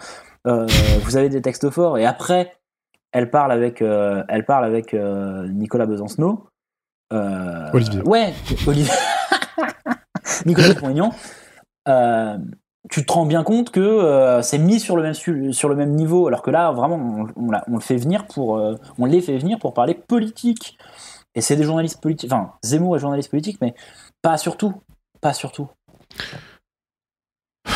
[0.46, 0.66] euh,
[1.04, 1.96] vous avez des textes forts.
[1.98, 2.52] Et après,
[3.12, 6.46] elle parle avec, euh, elle parle avec euh, Nicolas Besancenot.
[7.12, 8.02] Euh, Olivier.
[8.02, 8.32] Ouais,
[8.66, 8.92] Olivier.
[10.46, 11.12] Nicolas Dupont-Aignan.
[11.88, 12.38] Euh,
[12.90, 15.90] tu te rends bien compte que c'est mis sur le même su- sur le même
[15.94, 16.96] niveau, alors que là, vraiment,
[17.36, 18.60] on, on le fait venir pour,
[18.98, 20.78] on les fait venir pour parler politique.
[21.34, 22.32] Et c'est des journalistes politiques.
[22.32, 23.74] Enfin, Zemmour est journaliste politique, mais
[24.22, 24.74] pas surtout,
[25.20, 25.68] pas surtout.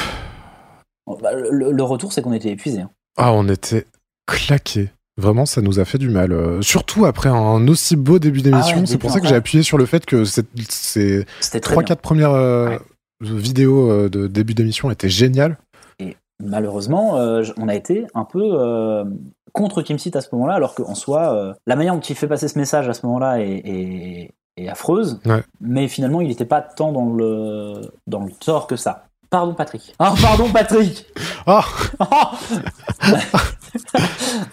[1.20, 2.80] Bah, le, le retour, c'est qu'on était épuisé.
[2.80, 2.90] hein.
[3.18, 3.86] Ah, on était
[4.26, 4.90] claqués.
[5.16, 6.32] Vraiment, ça nous a fait du mal.
[6.32, 8.76] Euh, surtout après un aussi beau début d'émission.
[8.78, 9.38] Ah ouais, c'est pour ça que j'ai vrai.
[9.38, 11.96] appuyé sur le fait que cette- ces C'était très 3-4 bien.
[11.96, 12.76] premières euh,
[13.20, 15.56] vidéos euh, de début d'émission étaient géniales.
[16.00, 18.42] Et malheureusement, euh, on a été un peu
[19.52, 22.48] contre Kim Seat à ce moment-là, alors qu'en soi, la manière dont il fait passer
[22.48, 25.42] ce message à ce moment-là est, est- est affreuse, Ouais.
[25.60, 29.06] mais finalement, il n'était pas tant dans le, dans le tort que ça.
[29.34, 29.92] Pardon, Patrick.
[29.98, 31.06] Ah, pardon, Patrick
[31.44, 31.64] Ah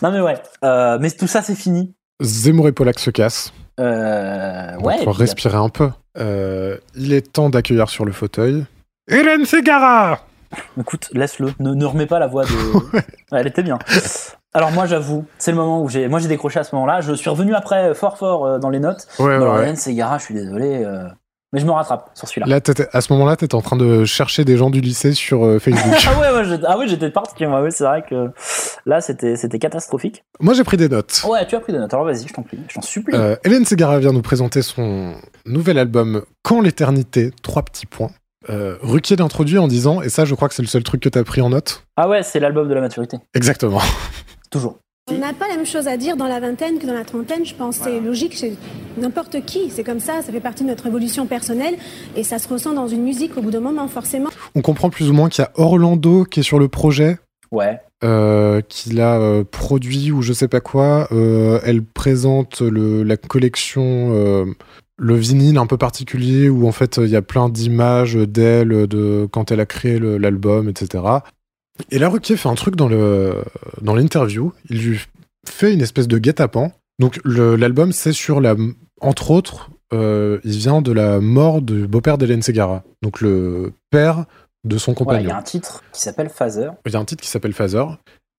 [0.01, 0.41] Non, mais ouais.
[0.63, 1.93] Euh, mais tout ça, c'est fini.
[2.19, 3.53] Zemmour et Pollack se cassent.
[3.79, 4.97] Euh, ouais.
[4.97, 5.91] puis, respirer un peu.
[6.17, 8.65] Euh, il est temps d'accueillir sur le fauteuil.
[9.07, 10.21] Hélène Ségara
[10.79, 11.53] Écoute, laisse-le.
[11.59, 12.49] Ne, ne remets pas la voix de.
[12.95, 13.03] Ouais,
[13.33, 13.77] Elle était bien.
[14.55, 17.01] Alors moi, j'avoue, c'est le moment où j'ai, moi j'ai décroché à ce moment-là.
[17.01, 19.07] Je suis revenu après fort fort euh, dans les notes.
[19.19, 19.61] Ouais, ouais, Alors, ouais.
[19.61, 21.07] Hélène Ségara, je suis désolé, euh,
[21.53, 22.47] mais je me rattrape sur celui-là.
[22.47, 22.59] Là,
[22.93, 25.93] à ce moment-là, t'étais en train de chercher des gens du lycée sur euh, Facebook.
[26.07, 27.45] ah ouais, ouais, j'étais- ah ouais, j'étais parti.
[27.45, 28.29] Ouais, c'est vrai que
[28.85, 30.23] là, c'était, c'était catastrophique.
[30.39, 31.23] Moi, j'ai pris des notes.
[31.27, 31.93] Ouais, tu as pris des notes.
[31.93, 33.15] Alors vas-y, je t'en prie, je t'en supplie.
[33.15, 35.13] Euh, Hélène Ségara vient nous présenter son
[35.45, 38.11] nouvel album Quand l'éternité, trois petits points.
[38.49, 41.09] Euh, Ruquier l'introduit en disant, et ça je crois que c'est le seul truc que
[41.09, 41.83] t'as pris en note.
[41.95, 43.17] Ah ouais, c'est l'album de la maturité.
[43.35, 43.81] Exactement.
[44.49, 44.79] Toujours.
[45.09, 47.45] On n'a pas la même chose à dire dans la vingtaine que dans la trentaine,
[47.45, 47.77] je pense.
[47.77, 48.53] C'est logique chez
[48.97, 49.69] n'importe qui.
[49.69, 51.75] C'est comme ça, ça fait partie de notre évolution personnelle
[52.15, 54.29] et ça se ressent dans une musique au bout d'un moment, forcément.
[54.55, 57.17] On comprend plus ou moins qu'il y a Orlando qui est sur le projet,
[57.51, 57.79] Ouais.
[58.03, 61.07] euh, qu'il a euh, produit ou je sais pas quoi.
[61.11, 64.45] Euh, elle présente le, la collection, euh,
[64.97, 69.27] le vinyle un peu particulier où en fait il y a plein d'images d'elle de
[69.31, 71.03] quand elle a créé l'album, etc.
[71.89, 72.89] Et là, Ruquier fait un truc dans
[73.95, 74.53] l'interview.
[74.69, 74.99] Il lui
[75.47, 76.71] fait une espèce de guet-apens.
[76.99, 78.55] Donc l'album, c'est sur la,
[79.01, 84.25] entre autres, euh, il vient de la mort du beau-père d'Hélène Ségara, donc le père
[84.63, 85.29] de son Ouais, il compagnon.
[85.29, 86.69] y a un titre qui s'appelle Phaser.
[86.85, 87.83] Il y a un titre qui s'appelle Phaser.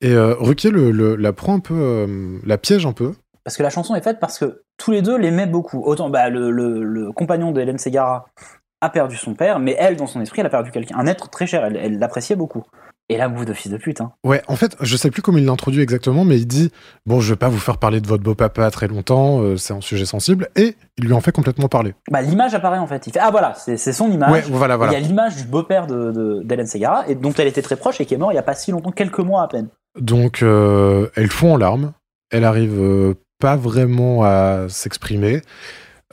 [0.00, 3.12] Et euh, Ruquier le, le- la prend un peu, euh, la piège un peu.
[3.44, 5.82] Parce que la chanson est faite parce que tous les deux l'aimaient beaucoup.
[5.84, 8.26] Autant bah, le, compagnon d'Hélène Ségara
[8.80, 11.28] a perdu son père, mais elle, dans son esprit, elle a perdu quelqu'un, un être
[11.28, 11.64] très cher.
[11.64, 12.62] Elle l'appréciait beaucoup.
[13.12, 14.00] Et là, bout de fils de pute.
[14.00, 14.12] Hein.
[14.24, 16.70] Ouais, en fait, je sais plus comment il l'introduit exactement, mais il dit
[17.06, 19.80] Bon, je vais pas vous faire parler de votre beau-papa très longtemps, euh, c'est un
[19.80, 20.48] sujet sensible.
[20.56, 21.94] Et il lui en fait complètement parler.
[22.10, 23.06] Bah, l'image apparaît en fait.
[23.06, 24.30] Il fait Ah voilà, c'est son image.
[24.32, 24.92] Ouais, voilà, voilà.
[24.92, 27.76] Il y a l'image du beau-père de- de- d'Hélène Ségara, et dont elle était très
[27.76, 29.68] proche et qui est mort il y a pas si longtemps, quelques mois à peine.
[30.00, 31.92] Donc, euh, elle fond en larmes.
[32.30, 35.42] Elle arrive euh, pas vraiment à s'exprimer.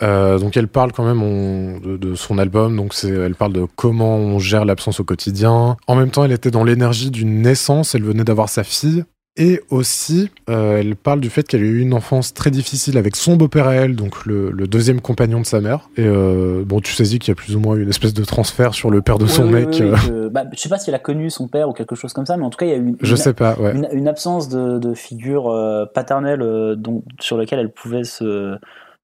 [0.01, 2.76] Euh, donc, elle parle quand même on- de, de son album.
[2.76, 5.77] Donc, elle parle de comment on gère l'absence au quotidien.
[5.88, 7.95] En même temps, elle était dans l'énergie d'une naissance.
[7.95, 9.03] Elle venait d'avoir sa fille.
[9.38, 13.15] Et aussi, euh, elle parle du fait qu'elle a eu une enfance très difficile avec
[13.15, 15.89] son beau-père à elle, donc le, le deuxième compagnon de sa mère.
[15.95, 18.73] Et euh, bon, tu saisis qu'il y a plus ou moins une espèce de transfert
[18.73, 19.69] sur le père de son Oui, mec.
[19.80, 22.11] oui, euh, bah, je sais pas si elle a connu son père ou quelque chose
[22.11, 23.55] comme ça, mais en tout cas, il y a eu une, Je une- sais pas,
[23.57, 23.73] ouais.
[23.76, 25.55] une, une absence de, de figure
[25.93, 26.43] paternelle
[27.21, 28.57] sur laquelle elle pouvait se,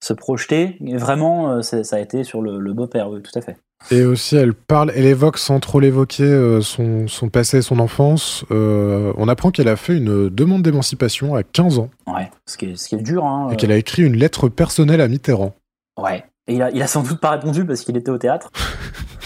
[0.05, 0.77] se projeter.
[0.85, 3.57] Et vraiment, euh, ça a été sur le, le beau-père, oui, tout à fait.
[3.91, 7.79] Et aussi, elle parle, elle évoque sans trop l'évoquer euh, son, son passé et son
[7.79, 8.45] enfance.
[8.51, 12.65] Euh, on apprend qu'elle a fait une demande d'émancipation à 15 ans Ouais, ce qui
[12.65, 13.25] est, ce qui est dur.
[13.25, 15.53] Hein, et qu'elle a écrit une lettre personnelle à Mitterrand.
[16.01, 16.23] Ouais.
[16.47, 18.51] Et il a, il a sans doute pas répondu parce qu'il était au théâtre.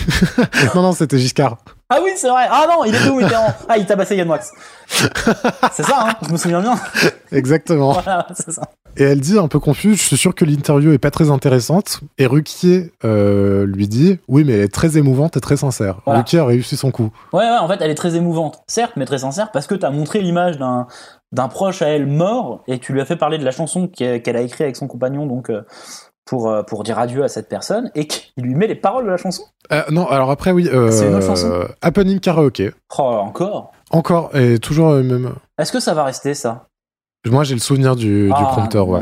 [0.76, 1.58] non, non, c'était Giscard.
[1.90, 2.48] Ah oui, c'est vrai.
[2.50, 4.52] Ah non, il était où Mitterrand Ah, il tabassait Yann Wax.
[4.88, 6.76] c'est ça, hein je me souviens bien.
[7.32, 7.94] Exactement.
[7.94, 8.64] voilà, c'est ça.
[8.98, 12.02] Et elle dit un peu confuse, je suis sûr que l'interview est pas très intéressante.
[12.18, 16.02] Et Ruquier euh, lui dit, oui, mais elle est très émouvante et très sincère.
[16.06, 16.20] Voilà.
[16.20, 17.12] Ruquier a réussi son coup.
[17.32, 19.92] Ouais, ouais, en fait, elle est très émouvante, certes, mais très sincère, parce que t'as
[19.92, 20.88] montré l'image d'un
[21.32, 24.36] d'un proche à elle mort, et tu lui as fait parler de la chanson qu'elle
[24.36, 25.62] a écrite avec son compagnon, donc euh,
[26.26, 29.12] pour, euh, pour dire adieu à cette personne, et qu'il lui met les paroles de
[29.12, 29.44] la chanson.
[29.72, 30.68] Euh, non, alors après, oui.
[30.74, 32.72] Euh, C'est une autre chanson Happening Karaoke.
[32.98, 33.72] Oh, encore?
[33.92, 35.36] Encore, et toujours même.
[35.60, 36.69] Est-ce que ça va rester, ça?
[37.26, 39.02] Moi, j'ai le souvenir du, du Ah, prompteur, ouais.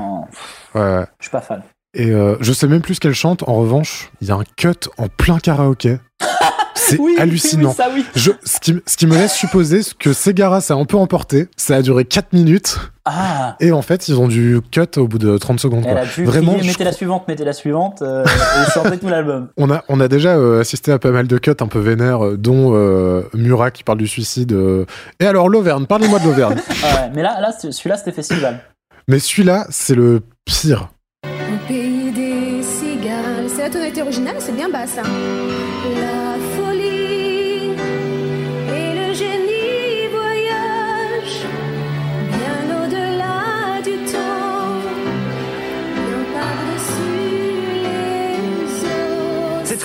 [0.75, 1.05] ouais.
[1.19, 1.61] Je suis pas fan.
[1.93, 3.43] Et euh, je sais même plus ce qu'elle chante.
[3.47, 5.97] En revanche, il y a un cut en plein karaoké.
[6.89, 7.69] C'est Oui, hallucinant.
[7.69, 8.05] oui, ça, oui.
[8.15, 11.47] Je, ce, qui, ce qui me laisse supposer que Segara s'est un peu emporté.
[11.57, 12.77] Ça a duré 4 minutes.
[13.03, 15.83] Ah Et en fait, ils ont dû cut au bout de 30 secondes.
[15.87, 16.01] Elle quoi.
[16.01, 19.49] a dû Vraiment, crier, mettez la suivante, mettez la suivante, euh, et chanter tout l'album.
[19.57, 22.25] On a, on a déjà euh, assisté à pas mal de cuts un peu vénères,
[22.25, 24.51] euh, dont euh, Murat qui parle du suicide.
[24.53, 24.85] euh.
[25.19, 26.57] Et alors, l'Auvergne, parlez-moi de l'Auvergne.
[26.83, 28.59] Ah ouais, mais là, là c'est- celui-là, c'était festival.
[29.07, 30.89] Mais celui-là, c'est le pire.
[31.25, 33.47] Au pays des cigales.
[33.55, 35.01] C'est la tonalité originale, c'est bien bas ça.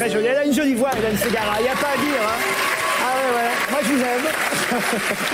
[0.09, 0.25] Très.
[0.25, 1.57] Elle a une jolie voix, Hélène Ségara.
[1.61, 2.23] Il n'y a pas à dire.
[2.23, 2.39] Hein.
[3.05, 3.51] Ah ouais, ouais.
[3.71, 5.33] Moi, je vous aime.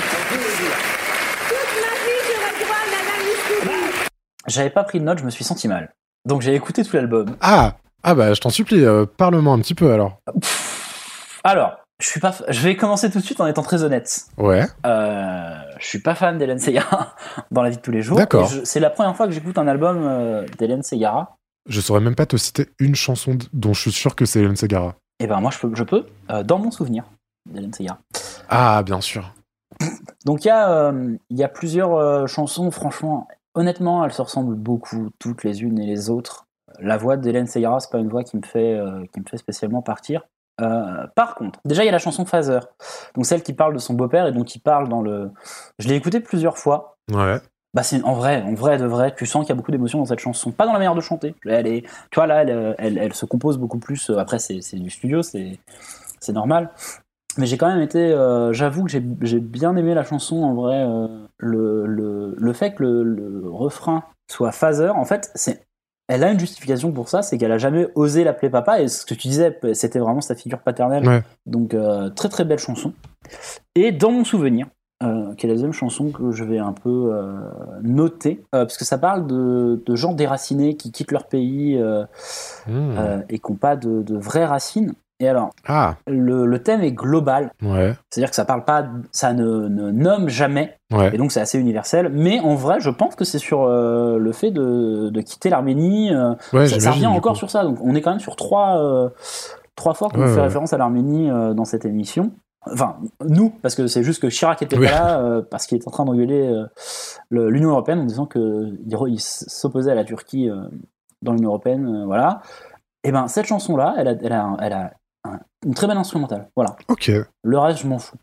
[1.48, 4.08] Toute ma vie, j'aurais droit à un analyse publique.
[4.46, 5.92] J'avais pas pris de notes, je me suis senti mal.
[6.26, 7.36] Donc j'ai écouté tout l'album.
[7.40, 10.18] Ah, ah bah, je t'en supplie, euh, parle-moi un petit peu alors.
[11.44, 12.30] Alors, je suis pas.
[12.30, 14.22] f- Je vais commencer tout de suite en étant très honnête.
[14.36, 14.64] Ouais.
[14.86, 17.14] Euh, je suis pas fan d'Hélène Segarra
[17.50, 18.16] dans la vie de tous les jours.
[18.18, 18.46] D'accord.
[18.48, 21.37] Je- C'est la première fois que j'écoute un album euh, d'Hélène Segarra.
[21.68, 24.56] Je saurais même pas te citer une chanson dont je suis sûr que c'est Hélène
[24.56, 24.96] Segara.
[25.20, 27.04] Et ben moi je peux, je peux euh, dans mon souvenir
[27.46, 27.98] d'Hélène Segarra.
[28.48, 29.34] Ah, bien sûr.
[30.24, 34.54] Donc il y a, euh, y a plusieurs euh, chansons, franchement, honnêtement, elles se ressemblent
[34.54, 36.46] beaucoup, toutes les unes et les autres.
[36.80, 38.78] La voix d'Hélène Segarra, c'est pas une voix qui me fait,
[39.12, 40.22] qui me fait spécialement partir.
[40.58, 42.60] Par contre, déjà il y a la chanson Phaser,
[43.14, 45.30] donc celle qui parle de son beau-père et donc qui parle dans le.
[45.78, 46.98] Je l'ai écoutée plusieurs fois.
[47.10, 47.40] Ouais.
[47.74, 49.98] Bah c'est en vrai, en vrai de vrai, tu sens qu'il y a beaucoup d'émotions
[49.98, 50.50] dans cette chanson.
[50.52, 51.34] Pas dans la manière de chanter.
[51.46, 54.08] Elle est, tu vois là, elle, elle, elle se compose beaucoup plus.
[54.10, 55.58] euh, Après c'est c'est du studio, c'est
[56.18, 56.70] c'est normal.
[57.36, 60.54] Mais j'ai quand même été, euh, j'avoue que j'ai j'ai bien aimé la chanson en
[60.54, 60.76] vrai.
[60.82, 65.62] euh, le, le, le fait que le, le refrain soit phaser, en fait, c'est
[66.08, 68.80] elle a une justification pour ça, c'est qu'elle a jamais osé l'appeler papa.
[68.80, 71.06] Et ce que tu disais, c'était vraiment sa figure paternelle.
[71.06, 71.22] Ouais.
[71.44, 72.94] Donc euh, très très belle chanson.
[73.74, 74.66] Et dans mon souvenir,
[75.38, 77.32] qui est la deuxième chanson que je vais un peu euh,
[77.82, 82.04] noter, euh, parce que ça parle de, de gens déracinés qui quittent leur pays euh,
[82.66, 83.22] Hmm.
[83.30, 84.92] et qui n'ont pas de, de vraies racines.
[85.20, 87.94] Et alors, Ah, le, le thème est global, ouais.
[88.08, 91.12] c'est-à-dire que ça parle pas, ça ne, ne nomme jamais, Ouais.
[91.12, 92.08] et donc c'est assez universel.
[92.12, 96.14] Mais en vrai, je pense que c'est sur euh, le fait de, de quitter l'Arménie.
[96.14, 97.64] euh, Ouais, ça, revient encore sur ça.
[97.64, 99.08] Donc on est quand même sur trois, euh,
[99.74, 102.30] trois fois qu'on fait référence à l'Arménie dans cette émission.
[102.72, 102.96] Enfin,
[103.26, 104.86] nous, parce que c'est juste que Chirac était Oui.
[104.86, 106.66] pas là, euh, parce qu'il est en train d'engueuler euh,
[107.50, 108.78] l'Union européenne en disant qu'il
[109.08, 110.62] il s'opposait à la Turquie euh,
[111.22, 112.04] dans l'Union européenne.
[112.06, 112.42] voilà.
[113.04, 114.92] Et ben cette chanson-là, elle a, elle a, elle a
[115.24, 116.48] un- une très belle instrumentale.
[116.56, 116.76] Voilà.
[116.88, 117.10] Ok.
[117.42, 118.16] Le reste, je m'en fous.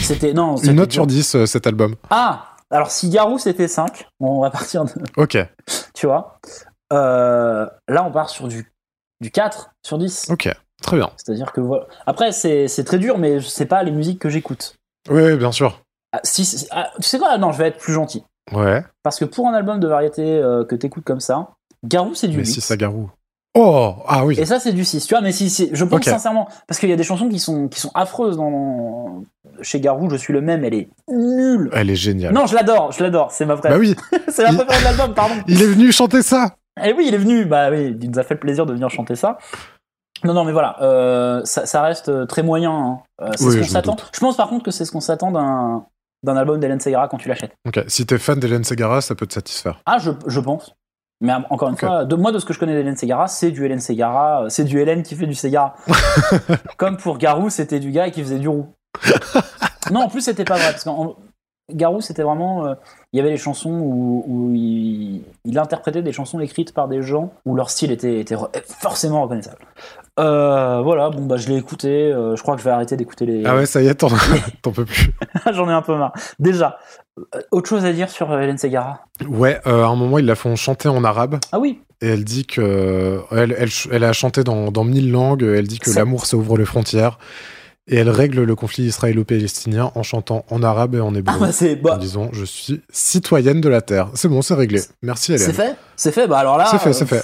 [0.00, 0.56] C'était non.
[0.56, 1.94] Une note sur 10, euh, cet album.
[2.10, 4.90] Ah Alors, si Garou c'était 5, on va partir de.
[5.16, 5.38] Ok.
[5.94, 6.38] Tu vois?
[6.92, 8.72] Euh, Là, on part sur du,
[9.20, 10.26] du 4 sur 10.
[10.30, 10.48] Ok.
[10.82, 11.10] Très bien.
[11.16, 11.86] C'est-à-dire que voilà.
[12.06, 14.74] Après, c'est c'est très dur, mais c'est pas les musiques que j'écoute.
[15.10, 15.80] Oui, oui, bien sûr.
[16.12, 17.36] Ah, si, ah, tu sais quoi?
[17.38, 18.22] Non, je vais être plus gentil.
[18.52, 18.84] Ouais.
[19.02, 21.50] Parce que pour un album de variété euh, que t'écoutes comme ça,
[21.84, 22.52] Garou, c'est du Mais 8.
[22.52, 23.10] si ça garou.
[23.58, 24.38] Oh Ah oui.
[24.38, 25.06] Et ça, c'est du 6.
[25.06, 26.04] Tu vois, mais si, si- je pense Ok.
[26.04, 29.22] sincèrement, parce qu'il y a des chansons qui sont, qui sont affreuses dans,
[29.62, 31.70] chez Garou, je suis le même, elle est nulle.
[31.72, 32.34] Elle est géniale.
[32.34, 33.74] Non, je l'adore, je l'adore, c'est ma préférée.
[33.74, 34.20] Bah oui.
[34.28, 35.34] c'est ma Il- préférée de l'album, pardon.
[35.48, 36.54] Il est venu chanter ça.
[36.84, 38.90] Et oui, il est venu, bah oui, il nous a fait le plaisir de venir
[38.90, 39.38] chanter ça.
[40.24, 42.72] Non, non, mais voilà, euh, ça, ça reste euh, très moyen.
[42.72, 42.98] hein.
[43.20, 43.96] Euh, c'est Oui, ce qu'on s'attend.
[44.12, 45.84] Je pense par contre que c'est ce qu'on s'attend d'un
[46.22, 47.52] d'un album d'Hélène Segarra quand tu l'achètes.
[47.68, 47.84] Ok.
[47.86, 49.80] Si t'es fan d'Hélène Segara, ça peut te satisfaire.
[49.86, 50.74] Ah, je, je pense.
[51.20, 53.50] Mais euh, encore une fois, de moi, de ce que je connais d'Hélène Segarra, c'est
[53.50, 55.74] du Hélène Segarra, euh, c'est du Hélène qui fait du Segarra.
[56.78, 58.66] Comme pour Garou, c'était du gars qui faisait du roux.
[59.90, 60.70] non, en plus, c'était pas vrai.
[60.72, 61.16] Parce qu'en
[61.72, 62.66] Garou, c'était vraiment.
[62.66, 62.74] euh,
[63.12, 67.02] Il y avait les chansons où, où il, il interprétait des chansons écrites par des
[67.02, 68.24] gens où leur style était,
[68.64, 69.58] forcément reconnaissable.
[70.18, 71.88] Euh, voilà, bon, bah, je l'ai écouté.
[72.12, 73.44] euh, je crois que je vais arrêter d'écouter les.
[73.44, 74.08] Ah ouais, ça y est, t'en
[74.72, 75.10] peux plus.
[75.52, 76.12] J'en ai un peu marre.
[76.38, 76.78] Déjà,
[77.18, 80.34] euh, autre chose à dire sur Hélène Segarra Ouais, euh, à un moment, ils la
[80.34, 81.38] font chanter en arabe.
[81.52, 83.20] Ah oui Et elle dit que.
[83.30, 85.42] Elle, elle, elle a chanté dans, dans mille langues.
[85.42, 87.18] Elle dit que l'amour, ça ouvre les frontières.
[87.88, 91.34] Et elle règle le conflit israélo-palestinien en chantant en arabe et en hébreu.
[91.36, 91.76] Ah bah, c'est.
[91.76, 94.08] bah, En disant Je suis citoyenne de la terre.
[94.14, 94.80] C'est bon, c'est réglé.
[95.02, 95.46] Merci, Hélène.
[95.46, 96.66] C'est fait C'est fait Bah alors là.
[96.70, 97.22] C'est fait, c'est fait.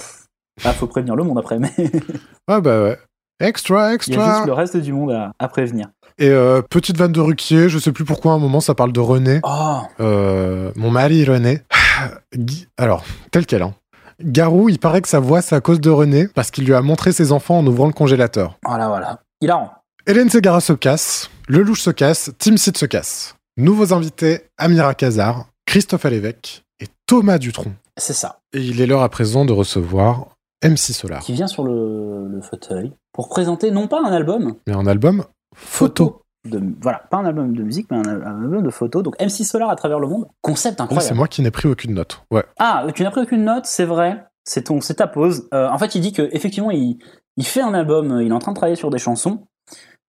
[0.63, 1.71] Ah, faut prévenir le monde après, mais
[2.47, 2.97] Ah bah ouais.
[3.39, 4.33] Extra, il y a extra.
[4.35, 5.87] juste le reste du monde à, à prévenir.
[6.19, 8.91] Et euh, petite vanne de Ruquier, je sais plus pourquoi à un moment ça parle
[8.93, 9.39] de René.
[9.43, 11.61] Oh Euh, mon mari René.
[12.77, 13.63] Alors, tel quel.
[13.63, 13.73] Hein.
[14.21, 16.81] Garou, il paraît que sa voix c'est à cause de René parce qu'il lui a
[16.81, 18.57] montré ses enfants en ouvrant le congélateur.
[18.63, 19.19] Voilà, voilà.
[19.41, 19.71] Hilarant.
[20.05, 23.35] Hélène Segara se casse, Le Louche se casse, Tim Sid se casse.
[23.57, 27.71] Nouveaux invités, Amira Kazar, Christophe Alévèque et Thomas Dutronc.
[27.97, 28.39] C'est ça.
[28.53, 30.27] Et il est l'heure à présent de recevoir
[30.63, 31.21] MC Solar.
[31.21, 35.23] Qui vient sur le, le fauteuil pour présenter non pas un album, Mais un album
[35.55, 36.21] photo.
[36.49, 39.03] de, voilà, pas un album de musique, mais un, un album de photos.
[39.03, 40.27] Donc MC Solar à travers le monde.
[40.41, 41.07] Concept incroyable.
[41.07, 42.21] c'est moi qui n'ai pris aucune note.
[42.31, 42.43] Ouais.
[42.59, 44.25] Ah, tu n'as pris aucune note, c'est vrai.
[44.45, 45.47] C'est ton, c'est ta pause.
[45.53, 46.97] Euh, en fait, il dit que effectivement, il,
[47.37, 48.11] il fait un album.
[48.11, 49.47] euh, Il est en train de travailler sur des chansons,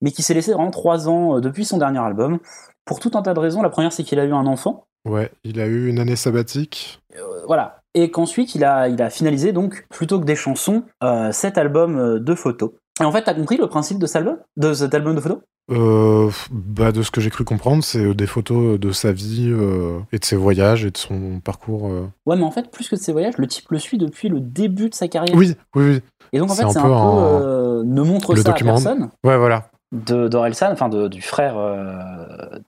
[0.01, 2.39] mais qui s'est laissé vraiment trois ans euh, depuis son dernier album
[2.85, 3.61] pour tout un tas de raisons.
[3.61, 4.85] La première, c'est qu'il a eu un enfant.
[5.07, 6.99] Ouais, il a eu une année sabbatique.
[7.15, 7.81] Euh, voilà.
[7.95, 11.97] Et qu'ensuite, il a, il a finalisé, donc, plutôt que des chansons, euh, cet album
[11.97, 12.71] euh, de photos.
[12.99, 15.39] Et en fait, t'as compris le principe de cet album De cet album de photos?
[15.71, 19.99] Euh, bah, de ce que j'ai cru comprendre, c'est des photos de sa vie euh,
[20.11, 21.87] et de ses voyages et de son parcours.
[21.87, 22.07] euh.
[22.25, 24.39] Ouais, mais en fait, plus que de ses voyages, le type le suit depuis le
[24.41, 25.35] début de sa carrière.
[25.37, 26.01] Oui, oui, oui.
[26.33, 26.93] Et donc, en fait, c'est un peu peu.
[26.93, 28.71] un- euh, ne montre le ça document.
[28.71, 29.09] à personne.
[29.23, 29.69] Ouais, voilà.
[29.93, 31.93] De d'Orelsan, enfin de, du frère euh,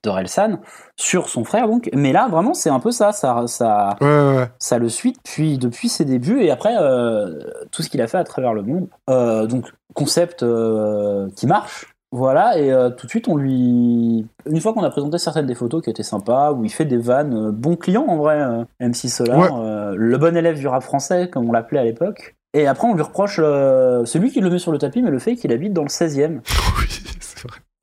[0.03, 0.59] d'Orelsan,
[0.95, 1.89] sur son frère donc.
[1.93, 4.49] Mais là, vraiment, c'est un peu ça, ça, ça, Ouais, ouais, ouais.
[4.59, 7.39] ça le suit depuis, depuis ses débuts et après euh,
[7.71, 8.87] tout ce qu'il a fait à travers le monde.
[9.09, 11.91] Euh, donc concept euh, qui marche.
[12.11, 14.25] Voilà, et tout de suite, on lui.
[14.45, 16.95] Une fois qu'on a présenté certaines des photos qui étaient sympas, où il fait des
[16.95, 19.95] vannes, bon client en vrai, euh, MC Solar, Ouais.
[19.97, 22.35] le bon élève du rap français, comme on l'appelait à l'époque.
[22.57, 25.19] Et après, on lui reproche euh, celui qui le met sur le tapis, mais le
[25.19, 26.39] fait qu'il habite dans le 16e.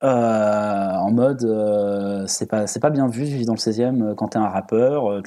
[0.03, 4.03] Euh, en mode, euh, c'est pas, c'est pas bien vu de vivre dans le 16e
[4.03, 5.21] euh, quand t'es un rappeur.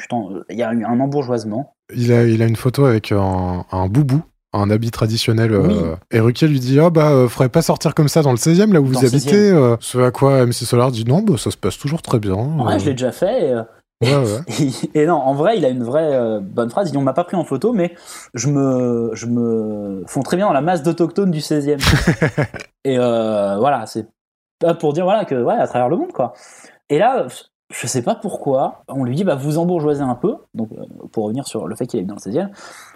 [0.50, 1.72] Il y a un embourgeoisement.
[1.94, 4.20] Il a, il a une photo avec un, un boubou,
[4.52, 5.54] un habit traditionnel.
[5.54, 5.74] euh, Oui.
[6.10, 8.60] et Ruquier lui dit Ah bah, euh, faudrait pas sortir comme ça dans le 16
[8.60, 9.50] e là où Dans vous habitez.
[9.50, 9.76] euh.
[9.80, 12.34] Ce à quoi MC Solar dit Non, bah, ça se passe toujours très bien.
[12.34, 13.54] Ouais, je l'ai déjà fait.
[14.02, 14.40] Et, Ouais, ouais.
[14.94, 16.88] Et, et non, en vrai, il a une vraie euh, bonne phrase.
[16.88, 17.94] Il dit on m'a pas pris en photo, mais
[18.34, 21.80] je me, je me fonds très bien dans la masse d'autochtones du 16e.
[22.84, 24.08] et euh, voilà, c'est
[24.58, 26.32] pas pour dire voilà que ouais à travers le monde quoi.
[26.88, 27.26] Et là,
[27.70, 30.36] je sais pas pourquoi, on lui dit bah vous embourgeoisez un peu.
[30.54, 32.50] Donc euh, pour revenir sur le fait qu'il est dans le 16e,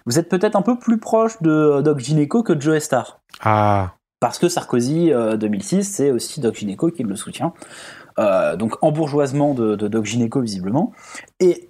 [0.06, 3.20] vous êtes peut-être un peu plus proche de Doc Gineco que de Joe Star.
[3.42, 7.52] Ah, Parce que Sarkozy euh, 2006, c'est aussi Doc Gineco qui le soutient.
[8.20, 10.92] Euh, donc embourgeoisement de, de Doc Gineco visiblement.
[11.38, 11.68] Et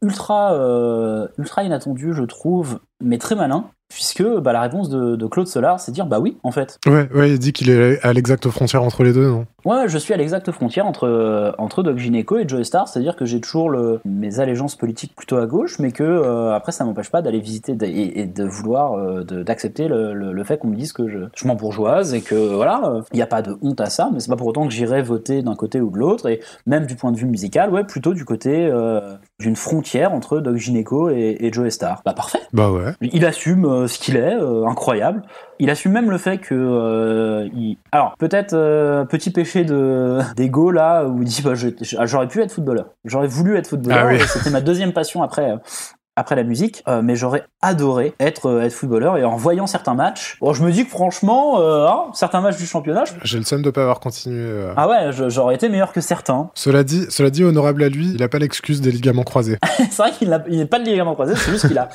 [0.00, 5.26] ultra, euh, ultra inattendu, je trouve, mais très malin, puisque bah, la réponse de, de
[5.26, 6.78] Claude Solar, c'est dire bah oui, en fait.
[6.86, 9.46] ouais, ouais, il dit qu'il est à l'exacte frontière entre les deux, non?
[9.64, 13.14] Ouais, je suis à l'exacte frontière entre, euh, entre Doc Gineco et Joe Star, c'est-à-dire
[13.14, 16.84] que j'ai toujours le, mes allégeances politiques plutôt à gauche, mais que euh, après ça
[16.84, 20.66] m'empêche pas d'aller visiter et, et de vouloir euh, d'accepter le, le- le fait qu'on
[20.68, 23.56] me dise que je, je m'embourgeoise et que voilà, euh, il n'y a pas de
[23.62, 25.98] honte à ça, mais c'est pas pour autant que j'irai voter d'un côté ou de
[25.98, 28.68] l'autre, et même du point de vue musical, ouais, plutôt du côté
[29.38, 32.02] d'une frontière entre Doc Gineco et, et Joe Star.
[32.04, 32.40] Bah parfait.
[32.52, 32.92] Bah ouais.
[33.00, 35.22] Il assume euh, ce qu'il est, euh, incroyable.
[35.58, 38.52] Il assume même le fait que, euh, il- alors peut-être
[39.04, 43.56] petit péché de d'ego là où il dit bah, j'aurais pu être footballeur, j'aurais voulu
[43.56, 44.06] être footballeur.
[44.08, 44.20] Ah oui.
[44.26, 45.54] C'était ma deuxième passion après.
[46.16, 49.94] Après la musique, euh, mais j'aurais adoré être, euh, être footballeur et en voyant certains
[49.94, 53.38] matchs, bon, je me dis que franchement, euh, hein, certains matchs du championnat, je- J'ai
[53.38, 54.66] le seum de pas avoir continué.
[54.76, 56.50] ah ouais, je- j'aurais été meilleur que certains.
[56.54, 59.58] Cela dit, cela dit, honorable à lui, il a pas l'excuse des ligaments croisés.
[59.78, 61.88] c'est vrai qu'il n'a il n'est pas de ligament croisé, c'est juste qu'il a,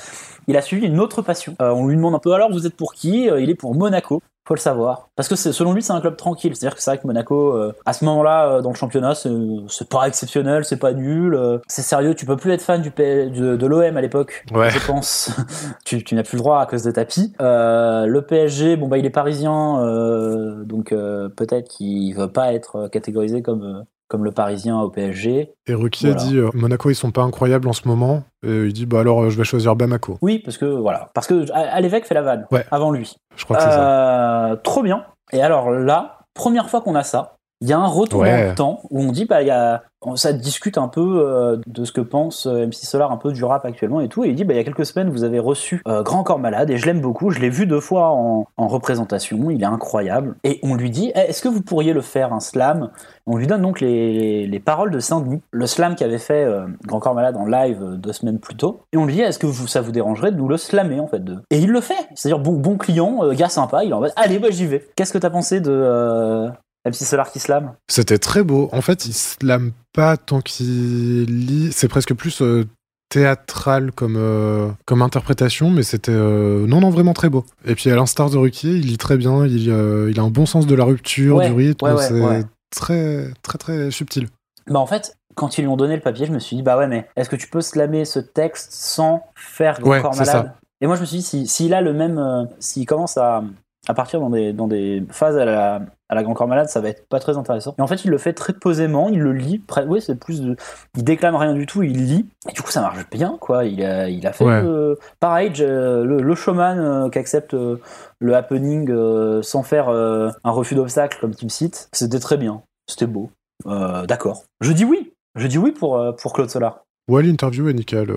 [0.48, 1.56] il a suivi une autre passion.
[1.60, 3.26] On lui demande un peu alors vous êtes pour qui?
[3.39, 4.22] Il est pour Monaco.
[4.47, 5.09] Faut le savoir.
[5.17, 6.55] Parce que selon lui, c'est un club tranquille.
[6.55, 9.89] C'est-à-dire que c'est vrai que Monaco, euh, à ce moment-là, euh, dans le championnat, c'est
[9.89, 11.35] pas exceptionnel, c'est pas nul.
[11.35, 14.45] euh, c'est sérieux, tu peux plus être fan du P- de, de l'OM à l'époque,
[14.53, 14.69] Ouais.
[14.69, 15.31] je pense.
[15.85, 17.33] tu tu n'as plus le droit à cause de tapis.
[17.41, 22.53] Euh, le PSG, bon bah il est parisien, euh, donc euh, peut-être qu'il veut pas
[22.53, 25.51] être catégorisé comme, euh, comme le parisien au PSG.
[25.67, 26.23] Et Ruquier Voilà.
[26.23, 28.23] dit euh, Monaco, ils sont pas incroyables en ce moment.
[28.45, 30.17] Et il dit Bah alors, euh, je vais choisir Bamako.
[30.21, 32.65] Oui, parce que voilà, parce que à, l'évêque fait la vanne Ouais.
[32.71, 33.15] avant lui.
[33.35, 34.51] Je crois que c'est ça.
[34.51, 35.03] Euh, Trop bien.
[35.34, 38.43] Et alors là, première fois qu'on a ça, il y a un retour Ouais.
[38.43, 39.84] dans le temps où on dit bah il y a
[40.15, 43.43] ça discute un peu euh, de ce que pense euh, MC Solar un peu du
[43.43, 44.23] rap actuellement et tout.
[44.23, 46.38] Et il dit bah il y a quelques semaines vous avez reçu euh, Grand Corps
[46.39, 47.31] Malade et je l'aime beaucoup.
[47.31, 49.49] Je l'ai vu deux fois en, en représentation.
[49.49, 50.35] Il est incroyable.
[50.43, 52.91] Et on lui dit Eh, est-ce que vous pourriez le faire un slam?
[53.25, 55.41] On lui donne donc les, les paroles de Saint-Denis.
[55.51, 56.47] Le slam qu'avait fait
[56.85, 58.81] Grand Corps Malade en live deux semaines plus tôt.
[58.93, 61.07] Et on lui dit est-ce que vous, ça vous dérangerait de nous le slammer en
[61.07, 61.38] fait de...
[61.49, 61.95] et il le fait.
[62.13, 63.84] C'est-à-dire bon, bon client gars sympa.
[63.84, 64.88] Il est en mode allez bah j'y vais.
[64.95, 66.49] Qu'est-ce que t'as pensé de
[66.85, 68.69] MC Solar qui slame C'était très beau.
[68.71, 71.71] En fait, il slame pas tant qu'il lit.
[71.71, 72.65] C'est presque plus euh,
[73.09, 77.45] théâtral comme, euh, comme interprétation, mais c'était euh, non, non, vraiment très beau.
[77.65, 79.45] Et puis, à l'instar de Ruquier, il lit très bien.
[79.45, 81.85] Il, il a un bon sens de la rupture, Ouais, du rythme.
[81.85, 84.27] ouais, ouais, c'est très, très, très subtil.
[84.67, 86.77] Bah en fait, quand ils lui ont donné le papier, je me suis dit bah
[86.77, 90.55] ouais mais est-ce que tu peux slammer ce texte sans faire Grand corps malade ça.
[90.81, 93.43] Et moi je me suis dit si s'il a le même, s'il commence à,
[93.88, 96.80] à partir dans des dans des phases à la à la Grand Corps Malade, ça
[96.80, 97.76] va être pas très intéressant.
[97.77, 99.61] Et en fait, il le fait très posément, il le lit.
[99.88, 100.55] Oui, c'est plus de,
[100.95, 102.26] il déclame rien du tout, il lit.
[102.49, 103.65] Et du coup, ça marche bien, quoi.
[103.65, 104.61] Il a, il a fait Ouais.
[104.64, 105.65] euh, pareil, je-
[106.03, 107.81] le, le showman euh, qui accepte euh,
[108.19, 112.61] le happening euh, sans faire euh, un refus d'obstacle comme Team Seat, c'était très bien,
[112.89, 113.30] c'était beau.
[113.65, 114.43] Euh, D'accord.
[114.61, 115.11] Je dis oui.
[115.35, 116.85] Je dis oui pour, euh, pour Claude Solar.
[117.09, 118.09] Ouais, l'interview est nickel.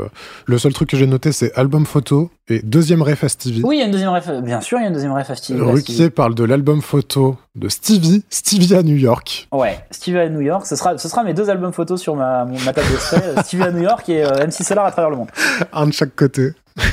[0.47, 3.63] Le seul truc que j'ai noté, c'est album photo et deuxième ref à Stevie.
[3.63, 4.29] Oui, il y a une deuxième ref.
[4.43, 5.61] Bien sûr, il y a une deuxième ref à Stevie.
[5.61, 9.47] Ruquier parle de l'album photo de Stevie, Stevie à New York.
[9.53, 10.67] Ouais, Stevie à New York.
[10.67, 12.45] Ce sera, ce sera mes deux albums photos sur ma,
[12.75, 15.31] table de euh, Stevie à New York et euh, MC Solar à travers le monde.
[15.73, 16.51] Un de chaque côté.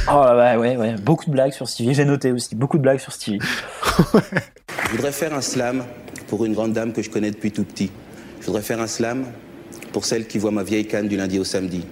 [0.08, 0.96] Oh ouais, ouais, ouais.
[1.02, 1.96] Beaucoup de blagues sur Stevie.
[1.96, 3.40] J'ai noté aussi beaucoup de blagues sur Stevie.
[4.86, 5.84] Je voudrais faire un slam
[6.28, 7.90] pour une grande dame que je connais depuis tout petit.
[8.40, 9.26] Je voudrais faire un slam
[9.98, 11.84] pour celle qui voit ma vieille canne du lundi au samedi.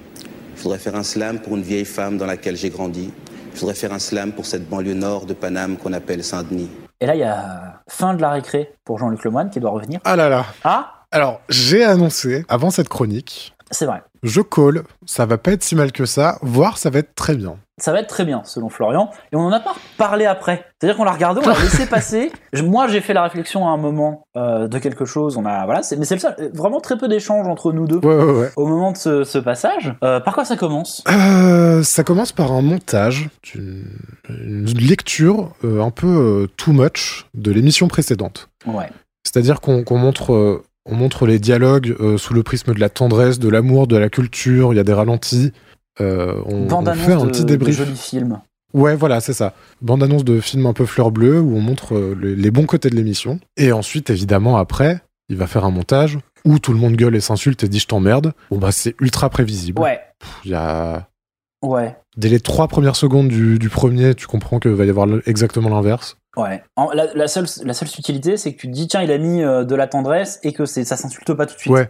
[0.55, 3.11] Je voudrais faire un slam pour une vieille femme dans laquelle j'ai grandi.
[3.55, 6.69] Je voudrais faire un slam pour cette banlieue nord de Paname qu'on appelle Saint-Denis.
[7.01, 10.01] Et là, il y a fin de la récré pour Jean-Luc Lemoyne qui doit revenir.
[10.03, 10.45] Ah là là.
[10.63, 14.01] Ah Alors, j'ai annoncé, avant cette chronique, C'est vrai.
[14.23, 17.35] Je call, ça va pas être si mal que ça, voire ça va être très
[17.35, 17.57] bien.
[17.77, 19.09] Ça va être très bien, selon Florian.
[19.33, 20.65] Et on en a pas parlé après.
[20.79, 22.31] C'est-à-dire qu'on l'a regardé, on l'a laissé passer.
[22.53, 25.35] Je- Moi, j'ai fait la réflexion à un moment euh, de quelque chose.
[25.35, 26.35] On a, voilà, c'est- mais c'est le seul.
[26.39, 28.51] euh, Vraiment très peu d'échanges entre nous deux Ouais, ouais, ouais.
[28.55, 29.93] au moment de ce, ce passage.
[30.03, 31.03] Euh, par quoi ça commence?
[31.09, 33.83] Euh, ça commence par un montage, d'une
[34.29, 38.47] une lecture euh, un peu euh, too much de l'émission précédente.
[38.65, 38.89] Ouais.
[39.23, 42.89] C'est-à-dire qu'on qu'on montre, euh, on montre les dialogues euh, sous le prisme de la
[42.89, 44.73] tendresse, de l'amour, de la culture.
[44.73, 45.51] Il y a des ralentis.
[46.01, 47.77] Euh, on, fait un de, petit de débrief.
[47.77, 48.41] jolis films.
[48.73, 49.53] Ouais, voilà, c'est ça.
[49.81, 52.89] Bande-annonce de film un peu fleur bleue où on montre euh, les, les bons côtés
[52.89, 53.39] de l'émission.
[53.57, 54.99] Et ensuite, évidemment, après,
[55.29, 57.87] il va faire un montage où tout le monde gueule et s'insulte et dit je
[57.87, 58.33] t'emmerde.
[58.51, 59.81] Bon, bah, c'est ultra prévisible.
[59.81, 59.99] Ouais.
[60.43, 61.07] Il y a.
[61.63, 61.95] Ouais.
[62.17, 65.69] Dès les trois premières secondes du, du premier, tu comprends qu'il va y avoir exactement
[65.69, 66.17] l'inverse.
[66.37, 66.63] Ouais.
[66.75, 69.17] En- la, la seule, la seule subtilité, c'est que tu te dis, tiens, il a
[69.17, 71.73] mis euh, de la tendresse et que c'est, ça s'insulte pas tout de suite.
[71.73, 71.89] Ouais.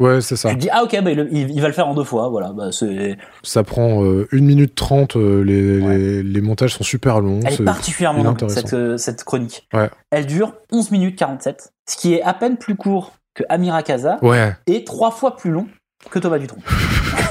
[0.00, 0.48] Ouais, c'est ça.
[0.50, 2.28] Tu te dis, ah ok, bah, il, il- va le faire en deux fois.
[2.28, 3.16] Voilà, bah, c'est.
[3.44, 7.38] Ça prend euh, 1 minute 30, euh, les, les, les montages sont super longs.
[7.46, 9.68] Elle est particulièrement longue, cette, euh, cette chronique.
[9.72, 9.88] Ouais.
[10.10, 14.18] Elle dure 11 minutes 47, ce qui est à peine plus court que Amira Kaza
[14.22, 14.54] Ouais.
[14.66, 15.68] et trois fois plus long
[16.10, 16.58] que Thomas Dutronc.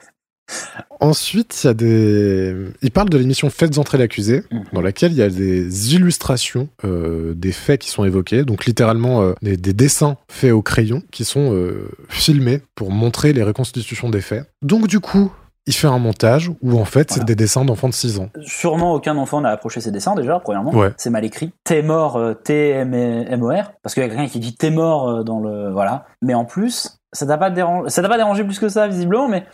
[1.01, 2.55] Ensuite, il y a des.
[2.83, 4.65] Il parle de l'émission Faites entrer l'accusé, Mhm.
[4.73, 9.23] dans laquelle il y a des illustrations euh, des faits qui sont évoqués, donc littéralement
[9.23, 14.09] euh, des, des dessins faits au crayon qui sont euh, filmés pour montrer les reconstitutions
[14.09, 14.45] des faits.
[14.63, 15.33] Donc du coup,
[15.67, 18.29] il fait un montage où en fait c'est des dessins d'enfants de 6 ans.
[18.43, 20.73] Sûrement aucun enfant n'a approché ses dessins déjà, premièrement.
[20.75, 20.93] Ouais.
[20.97, 21.53] C'est mal écrit.
[21.65, 23.73] T'es mort, T-M-O-R.
[23.83, 25.71] Parce qu'il y a quelqu'un qui dit t'es mort dans le.
[25.71, 26.07] Voilà.
[26.23, 29.29] Mais en plus, ça t'a pas dérangé, ça t'a pas dérangé plus que ça, visiblement,
[29.29, 29.45] mais.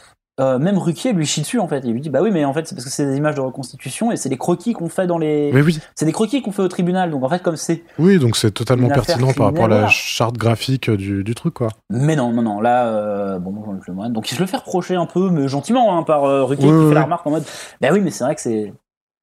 [0.40, 1.82] Euh, même Ruquier lui chie dessus en fait.
[1.84, 3.40] Il lui dit bah oui mais en fait c'est parce que c'est des images de
[3.40, 5.50] reconstitution et c'est des croquis qu'on fait dans les.
[5.52, 5.78] Mais oui.
[5.94, 7.84] C'est des croquis qu'on fait au tribunal donc en fait comme c'est.
[7.98, 11.68] Oui, donc c'est totalement pertinent par rapport à la charte graphique du, du truc, quoi.
[11.90, 14.94] Mais non non non là euh, bon Jean-Luc Lemoyne donc il se le fait reprocher
[14.94, 17.44] un peu mais gentiment hein, par euh, Ruquier qui fait la remarque en mode
[17.80, 18.72] bah oui mais c'est vrai que c'est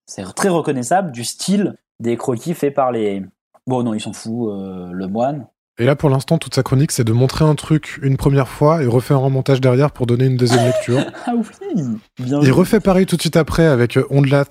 [0.05, 3.23] c'est très reconnaissable du style des croquis faits par les.
[3.65, 5.47] Bon non il s'en fout euh, Lemoine.
[5.79, 8.81] Et là, pour l'instant, toute sa chronique, c'est de montrer un truc une première fois
[8.81, 10.99] et refaire un montage derrière pour donner une deuxième lecture.
[11.27, 11.43] Ah oui
[12.19, 14.45] bien Il refait pareil tout de suite après avec euh, Ondelat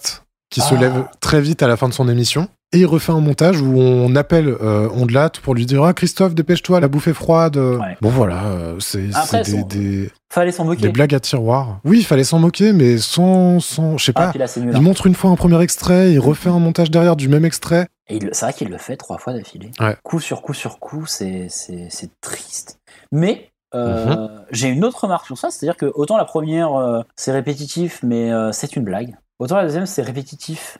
[0.50, 0.80] qui se Ah.
[0.80, 2.48] lève très vite à la fin de son émission.
[2.72, 6.34] Et il refait un montage où on appelle euh, Ondelat pour lui dire Ah, Christophe,
[6.34, 7.56] dépêche-toi, la bouffe est froide.
[8.00, 9.12] Bon, voilà, euh, c'est des,
[9.44, 10.82] son- des- Fallait s'en moquer.
[10.82, 11.78] des blagues à tiroir.
[11.84, 13.58] Oui, il fallait s'en moquer, mais sans.
[13.60, 14.38] sans je sais Ah, pas.
[14.38, 14.80] là, il hein.
[14.80, 17.86] montre une fois un premier extrait, il refait un montage derrière du même extrait.
[18.08, 19.70] Et c'est vrai qu'il le fait trois fois d'affilée.
[19.80, 19.96] Ouais.
[20.04, 21.48] Coup sur coup sur coup, c'est,
[22.20, 22.78] triste.
[23.12, 24.44] Mais euh, Mhm.
[24.52, 28.32] j'ai une autre remarque sur ça, c'est-à-dire que autant la première, euh, c'est répétitif, mais
[28.32, 29.16] euh, c'est une blague.
[29.40, 30.78] Autant la deuxième, c'est répétitif.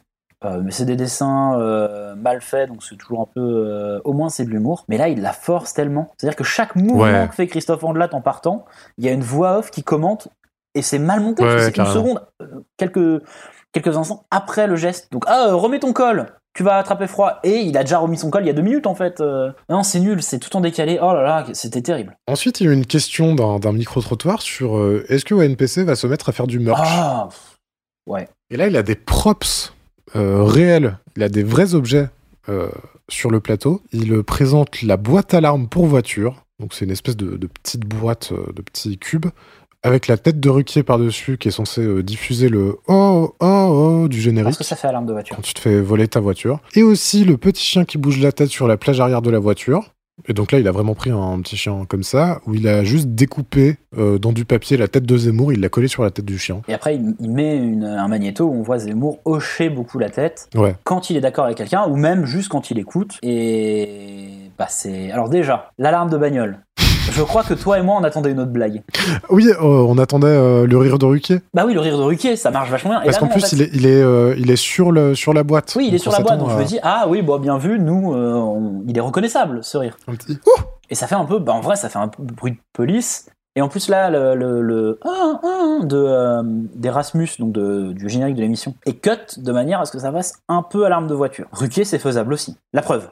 [0.63, 3.41] mais c'est des dessins euh, mal faits, donc c'est toujours un peu.
[3.41, 4.85] euh, au moins, c'est de l'humour.
[4.89, 6.13] Mais là, il la force tellement.
[6.17, 7.27] C'est-à-dire que chaque mouvement Ouais.
[7.29, 8.65] que fait Christophe Andelat en partant,
[8.97, 10.29] il y a une voix off qui commente
[10.77, 11.43] et c'est mal monté.
[11.43, 12.25] Ouais, c'est une seconde,
[12.77, 13.25] quelques,
[13.73, 15.11] quelques instants après le geste.
[15.11, 16.27] Donc, ah, remets ton col
[16.57, 17.39] tu vas attraper froid.
[17.45, 19.21] Et il a déjà remis son col il y a deux minutes en fait.
[19.21, 20.99] Euh, Non, c'est nul, c'est tout en décalé.
[21.01, 22.17] Oh là là, c'était terrible.
[22.27, 25.85] Ensuite, il y a eu une question d'un d'un micro-trottoir sur euh, est-ce que ONPC
[25.85, 26.81] va se mettre à faire du merch?
[26.83, 27.29] Ah
[28.07, 28.29] Ouais.
[28.51, 29.75] Et là, il a des props
[30.15, 32.09] euh, réels, il a des vrais objets
[33.09, 33.83] sur le plateau.
[33.93, 36.45] Il présente la boîte alarme pour voiture.
[36.61, 39.27] Donc, c'est une espèce de, de petite boîte, de petits cubes,
[39.87, 44.09] avec la tête de Ruquier par-dessus qui est censée euh, diffuser le oh oh oh
[44.09, 45.37] du générique Parce que ça fait alarme de voiture.
[45.37, 46.59] quand tu te fais voler ta voiture.
[46.75, 49.39] Et aussi le petit chien qui bouge la tête sur la plage arrière de la
[49.39, 49.93] voiture.
[50.29, 52.83] Et donc là, il a vraiment pris un petit chien comme ça, où il a
[52.85, 56.11] juste découpé euh, dans du papier la tête de Zemmour, il l'a collé sur la
[56.11, 56.63] tête du chien.
[56.69, 60.09] Et après, il, il met une- un magnéto où on voit Zemmour hocher beaucoup la
[60.09, 60.75] tête Ouais.
[60.85, 63.19] quand il est d'accord avec quelqu'un, ou même juste quand il écoute.
[63.23, 65.11] Et bah c'est.
[65.13, 66.61] Alors déjà, l'alarme de bagnole.
[67.17, 68.83] Je crois que toi et moi, on attendait une autre blague.
[69.31, 71.41] Oui, euh, on attendait euh, le rire de Ruquier.
[71.55, 73.03] Bah oui, le rire de Ruquier, ça marche vachement bien.
[73.03, 75.15] Et Parce qu'en plus, en fait, il, est, il, est, euh, il est sur, le,
[75.15, 75.73] sur la boîte.
[75.77, 77.79] Oui, il est sur la boîte, donc je me dis, ah oui, bon, bien vu,
[77.79, 79.97] nous, on- il est reconnaissable, ce rire.
[80.91, 83.31] Et ça fait un peu, bah, en vrai, ça fait un peu bruit de police.
[83.59, 86.43] Et en plus, là, le, le, le ah, ah, de,
[86.77, 90.13] d'Erasmus, donc de- du générique de l'émission, est cut de manière à ce que ça
[90.13, 91.47] fasse un peu alarme de voiture.
[91.53, 92.57] Ruquier, c'est faisable aussi.
[92.75, 93.09] La preuve.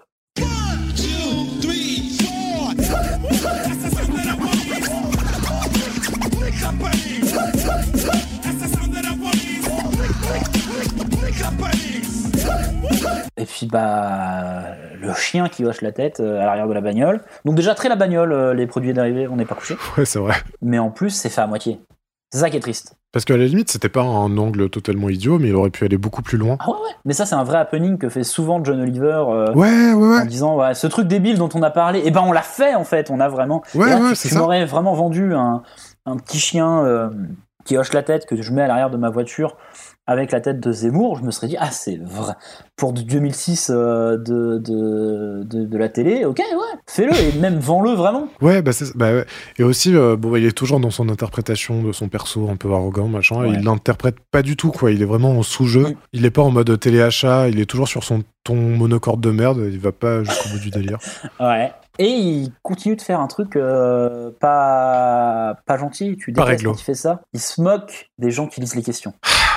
[13.36, 14.62] Et puis bah
[15.00, 17.20] le chien qui hoche la tête euh, à l'arrière de la bagnole.
[17.44, 19.76] Donc déjà très la bagnole, euh, les produits dérivés, on n'est pas couché.
[19.98, 20.34] Ouais, c'est vrai.
[20.62, 21.80] Mais en plus c'est fait à moitié.
[22.32, 22.96] C'est ça qui est triste.
[23.12, 25.98] Parce qu'à la limite, c'était pas un angle totalement idiot, mais il aurait pu aller
[25.98, 26.56] beaucoup plus loin.
[26.58, 26.90] Ah ouais, ouais.
[27.04, 29.22] Mais ça, c'est un vrai happening que fait souvent John Oliver.
[29.28, 30.22] euh, Ouais, ouais, ouais.
[30.22, 32.74] En disant, ouais, ce truc débile dont on a parlé, et ben on l'a fait
[32.74, 33.10] en fait.
[33.12, 33.62] On a vraiment.
[33.76, 35.62] Ouais, là, ouais, tu- tu m'aurais vraiment vendu un,
[36.06, 37.08] un petit chien euh,
[37.64, 39.56] qui hoche la tête que je mets à l'arrière de ma voiture
[40.06, 41.16] avec la tête de Zemmour.
[41.16, 42.34] Je me serais dit, ah, c'est vrai.
[42.76, 47.58] Pour du 2006 euh, de, de, de, de la télé, ok, ouais, fais-le et même
[47.58, 48.28] vends-le vraiment.
[48.40, 49.26] Ouais, bah, bah ouais.
[49.58, 52.72] Et aussi, euh, bon, il est toujours dans son interprétation de son perso un peu
[52.72, 53.36] arrogant, machin.
[53.36, 53.50] Ouais.
[53.54, 54.90] il l'interprète pas du tout, quoi.
[54.90, 55.96] Il est vraiment en sous-jeu.
[56.12, 57.48] Il est pas en mode téléachat.
[57.48, 59.68] Il est toujours sur son ton monocorde de merde.
[59.72, 60.98] Il va pas jusqu'au bout du délire.
[61.40, 61.72] Ouais.
[61.98, 66.16] Et il continue de faire un truc euh, pas, pas gentil.
[66.16, 67.22] Tu détestes quand il fait ça.
[67.32, 69.14] Il se moque des gens qui lisent les questions.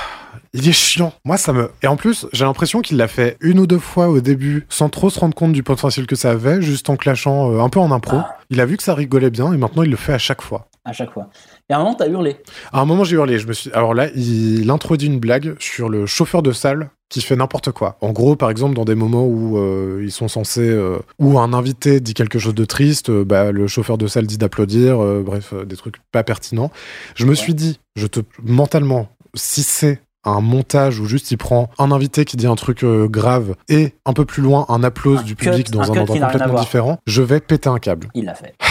[0.52, 1.12] Il est chiant.
[1.24, 1.70] Moi, ça me.
[1.82, 4.88] Et en plus, j'ai l'impression qu'il l'a fait une ou deux fois au début, sans
[4.88, 7.80] trop se rendre compte du potentiel que ça avait, juste en clashant euh, un peu
[7.80, 8.18] en impro.
[8.18, 8.36] Ah.
[8.50, 10.68] Il a vu que ça rigolait bien, et maintenant il le fait à chaque fois.
[10.84, 11.28] À chaque fois.
[11.68, 12.38] Et à un moment, t'as hurlé.
[12.72, 13.38] À un moment, j'ai hurlé.
[13.38, 13.70] Je me suis.
[13.72, 17.96] Alors là, il introduit une blague sur le chauffeur de salle qui fait n'importe quoi.
[18.00, 21.52] En gros, par exemple, dans des moments où euh, ils sont censés, euh, où un
[21.52, 24.98] invité dit quelque chose de triste, euh, bah, le chauffeur de salle dit d'applaudir.
[25.22, 26.70] bref, des trucs pas pertinents.
[27.14, 31.68] Je me suis dit, je te mentalement, si c'est un montage où juste il prend
[31.78, 35.22] un invité qui dit un truc euh, grave et un peu plus loin un applause
[35.24, 38.08] du cut- public dans un endroit complètement différent, je vais péter un câble.
[38.14, 38.54] Il l'a fait.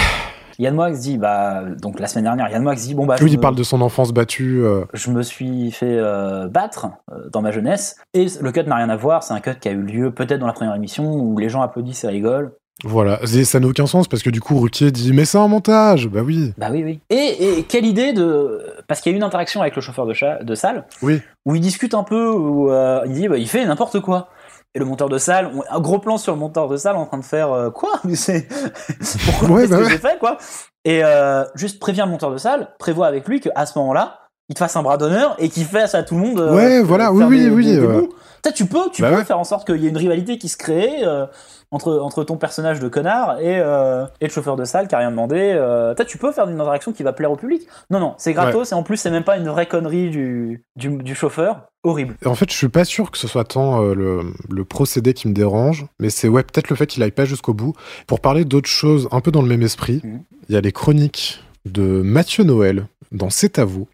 [0.60, 3.38] Yann Moix dit, bah, donc la semaine dernière, Yann Moix dit, bon, bah, Oui, il
[3.38, 4.62] me- parle de son enfance battue.
[4.64, 8.76] euh, je me suis fait euh, battre euh, dans ma jeunesse et le cut n'a
[8.78, 9.22] rien à voir.
[9.22, 11.62] C'est un cut qui a eu lieu peut-être dans la première émission où les gens
[11.62, 12.52] applaudissent et rigolent.
[12.84, 15.48] Voilà, Et ça n'a aucun sens parce que du coup, Ruquier dit Mais c'est un
[15.48, 16.54] montage Bah oui.
[16.58, 17.00] Bah oui, oui.
[17.10, 18.62] Et, et quelle idée de.
[18.88, 21.22] Parce qu'il y a une interaction avec le chauffeur de, cha- de salle Oui.
[21.46, 24.30] où il discute un peu, où euh, il dit bah, il fait n'importe quoi.
[24.76, 27.18] Et le monteur de salle, un gros plan sur le monteur de salle en train
[27.18, 27.94] de faire euh, quoi?
[28.04, 28.48] Mais c'est
[29.26, 29.90] pourquoi Ouais, bah que ouais.
[29.90, 30.38] j'ai fait quoi?
[30.86, 34.54] Et euh, juste prévient le monteur de salle, prévoit avec lui qu'à ce moment-là, il
[34.54, 36.40] te fasse un bras d'honneur et qu'il fasse à tout le monde.
[36.54, 38.08] Ouais, voilà, oui, oui, des- oui, des-
[38.52, 39.26] tu peux, tu Bah peux ouais.
[39.26, 41.26] faire en sorte qu'il y ait une rivalité qui se crée euh,
[41.72, 45.00] entre, entre ton personnage de connard et, euh, et le chauffeur de salle qui a
[45.00, 45.36] rien demandé.
[45.56, 47.64] euh, tu peux faire une interaction qui va plaire au public.
[47.90, 50.90] Non, non, c'est gratos et en plus c'est même pas une vraie connerie du, du,
[50.90, 51.64] du chauffeur.
[51.84, 52.16] Horrible.
[52.26, 55.28] En fait, je suis pas sûr que ce soit tant euh, le, le procédé qui
[55.30, 57.74] me dérange, mais c'est ouais, peut-être le fait qu'il aille pas jusqu'au bout.
[58.08, 60.22] Pour parler d'autres choses un peu dans le même esprit, Mhm.
[60.50, 63.88] il y a les chroniques de Mathieu Noël dans C'est à vous,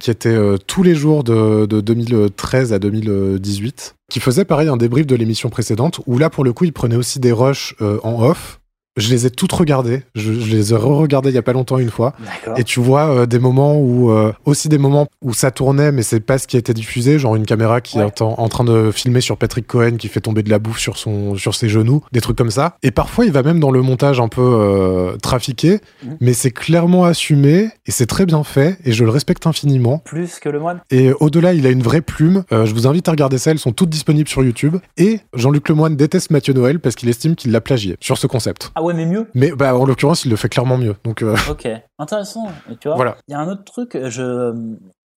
[0.00, 4.76] qui étaient euh, tous les jours de, de 2013 à 2018, qui faisait pareil un
[4.76, 7.98] débrief de l'émission précédente, où là, pour le coup, il prenait aussi des rushs euh,
[8.02, 8.60] en off.
[8.96, 10.02] Je les ai toutes regardées.
[10.14, 12.12] Je, je les ai re-regardées il y a pas longtemps une fois.
[12.56, 16.02] Et tu vois euh, des moments où euh, aussi des moments où ça tournait mais
[16.02, 18.64] c'est pas ce qui a été diffusé, genre une caméra qui est en, en train
[18.64, 21.68] de filmer sur Patrick Cohen qui fait tomber de la bouffe sur son sur ses
[21.68, 22.76] genoux, des trucs comme ça.
[22.82, 26.16] Et parfois il va même dans le montage un peu euh, trafiqué, Mhm.
[26.20, 29.98] mais c'est clairement assumé et c'est très bien fait et je le respecte infiniment.
[30.04, 32.44] Plus que le moine Et au-delà, il a une vraie plume.
[32.50, 34.76] Je vous invite à regarder ça, elles sont toutes disponibles sur YouTube.
[34.98, 38.70] Et Jean-Luc Lemoyne déteste Mathieu Noël parce qu'il estime qu'il l'a plagié sur ce concept.
[38.74, 39.28] Ah ouais, mais mieux.
[39.34, 40.94] Mais bah, en l'occurrence, il le fait clairement mieux.
[41.04, 42.46] Donc euh, Ok, intéressant.
[42.70, 43.16] Et tu vois, Voilà.
[43.28, 44.54] il y a un autre truc, je,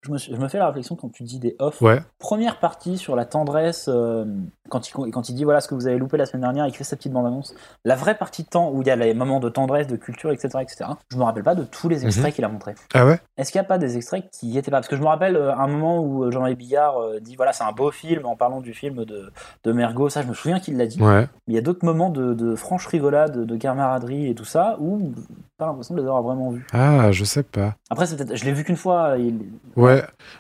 [0.06, 1.82] je, me, suis- je me fais la réflexion quand tu dis des off.
[1.82, 1.99] Ouais.
[2.19, 4.26] Première partie sur la tendresse, euh,
[4.69, 6.76] quand, il, quand il dit voilà ce que vous avez loupé la semaine dernière, il
[6.76, 7.56] fait sa petite bande-annonce.
[7.84, 10.32] La vraie partie de temps où il y a les moments de tendresse, de culture,
[10.32, 12.32] etc., etc., je me rappelle pas de tous les extraits Mhm.
[12.34, 12.76] qu'il a montrés.
[12.94, 13.19] ah ouais?
[13.38, 14.77] Est-ce qu'il n'y a pas des extraits qui y étaient pas?
[14.77, 17.53] Parce que je me rappelle euh, un moment où euh, Jean-Marie Bigard euh, dit voilà,
[17.53, 19.32] c'est un beau film en parlant du film de,
[19.64, 20.10] de Mergot.
[20.10, 21.02] Ça, je me souviens qu'il l'a dit.
[21.02, 21.22] Ouais.
[21.48, 24.77] Mais il y a d'autres moments de, de franche rigolade, de camaraderie et tout ça
[24.80, 25.14] où
[25.57, 26.68] pas l'impression de les avoir vraiment vus.
[26.73, 27.76] Ah, je sais pas.
[27.90, 29.15] Après, c'est peut-être- je l'ai vu qu'une fois.
[29.18, 29.40] il-
[29.77, 29.95] Ouais,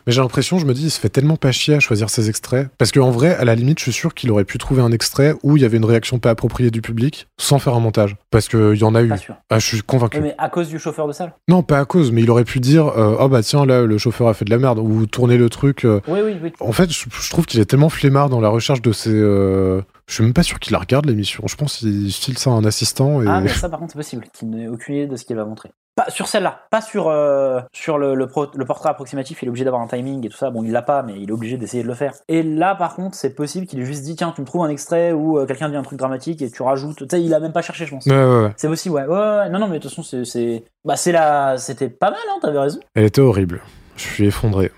[0.07, 2.29] mais j'ai l'impression, je me dis, il se fait tellement pas chier à choisir ses
[2.29, 2.69] extraits.
[2.77, 5.35] Parce qu'en vrai, à la limite, je suis sûr qu'il aurait pu trouver un extrait
[5.43, 8.15] où il y avait une réaction pas appropriée du public sans faire un montage.
[8.31, 9.09] Parce qu'il y en a eu.
[9.09, 9.35] Pas sûr.
[9.49, 10.21] Ah, je suis convaincu.
[10.21, 11.33] Mais à cause du chauffeur de salle?
[11.47, 13.97] Non, pas à cause, mais il aurait pu dire euh, Oh bah tiens, là, le
[13.97, 14.79] chauffeur a fait de la merde.
[14.79, 15.85] Ou tourner le truc.
[15.85, 15.99] euh.
[16.07, 16.53] Oui, oui, oui.
[16.59, 19.09] En fait, je, je trouve qu'il est tellement flemmard dans la recherche de ses.
[19.11, 21.43] euh, Je suis même pas sûr qu'il la regarde l'émission.
[21.47, 23.21] Je pense qu'il file ça à un assistant.
[23.21, 23.25] Et...
[23.27, 25.45] Ah, mais ça, par contre, c'est possible qu'il n'ait aucune idée de ce qu'il va
[25.45, 25.69] montrer.
[25.95, 29.41] Pas sur celle-là, pas sur, euh, sur le, le, pro- le portrait approximatif.
[29.41, 30.49] Il est obligé d'avoir un timing et tout ça.
[30.49, 32.13] Bon, il l'a pas, mais il est obligé d'essayer de le faire.
[32.27, 34.69] Et là, par contre, c'est possible qu'il ait juste dit tiens, tu me trouves un
[34.69, 36.97] extrait où euh, quelqu'un dit un truc dramatique et tu rajoutes.
[36.97, 38.05] Tu sais, il a même pas cherché, je pense.
[38.07, 38.53] Ouais, ouais, ouais.
[38.57, 39.05] C'est possible, ouais.
[39.05, 39.07] ouais.
[39.07, 39.49] ouais, ouais.
[39.49, 40.25] Non, non, mais de toute façon, c'est.
[40.25, 41.57] c'est- Bah, c'est la.
[41.57, 42.79] C'était pas mal, hein, t'avais raison.
[42.93, 43.61] Elle était horrible.
[43.95, 44.71] Je suis effondré.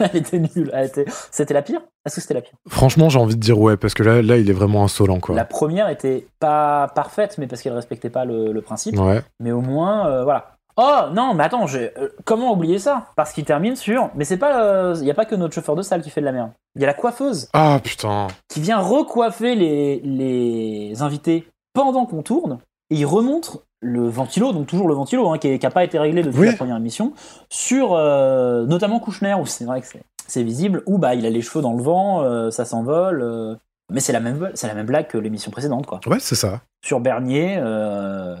[0.00, 0.70] Elle était nulle.
[0.72, 1.04] Elle était...
[1.30, 1.80] C'était la pire?
[2.06, 2.54] Est-ce que c'était la pire?
[2.68, 5.34] Franchement, j'ai envie de dire ouais, parce que là, là il est vraiment insolent, quoi.
[5.34, 8.98] La première était pas parfaite, mais parce qu'elle respectait pas le, le principe.
[8.98, 9.20] Ouais.
[9.40, 10.52] Mais au moins, euh, voilà.
[10.80, 11.88] Oh non, mais attends, euh,
[12.24, 13.06] comment oublier ça?
[13.16, 14.10] Parce qu'il termine sur.
[14.14, 14.94] Mais c'est pas.
[15.00, 16.50] Il y a pas que notre chauffeur de salle qui fait de la merde.
[16.76, 18.28] Il y a la coiffeuse Ah putain.
[18.48, 22.58] qui vient recoiffer les, les invités pendant qu'on tourne.
[22.90, 26.22] Et il remontre le ventilo, donc toujours le ventilo, hein, qui n'a pas été réglé
[26.22, 26.46] depuis Oui.
[26.48, 27.12] la première émission,
[27.48, 29.86] sur euh, notamment Kouchner, où c'est vrai que
[30.26, 33.58] c'est- visible, où bah, il a les cheveux dans le vent, euh, ça s'envole.
[33.92, 36.00] Mais c'est la, même, c'est la même blague que l'émission précédente, quoi.
[36.06, 36.60] Ouais, c'est ça.
[36.84, 38.36] Sur Bernier, euh,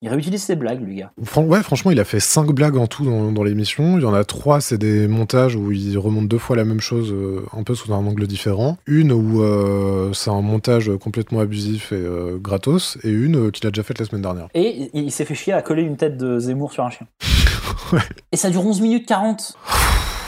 [0.00, 1.10] il réutilise ses blagues, lui, gars.
[1.24, 3.98] Fran- ouais, franchement, il a fait 5 blagues en tout dans, dans l'émission.
[3.98, 6.80] Il y en a 3, c'est des montages où il remonte deux fois la même
[6.80, 8.76] chose, euh, un peu sous un angle différent.
[8.86, 12.04] Une où euh, c'est un montage complètement abusif et
[12.40, 14.48] gratos, et une qu'il a déjà faite la semaine dernière.
[14.54, 17.06] Et il, il s'est fait chier à coller une tête de Zemmour sur un chien.
[18.32, 19.56] Et ça dure 11 minutes 40.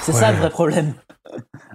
[0.02, 0.32] C'est ça Ouais.
[0.32, 0.94] le vrai problème.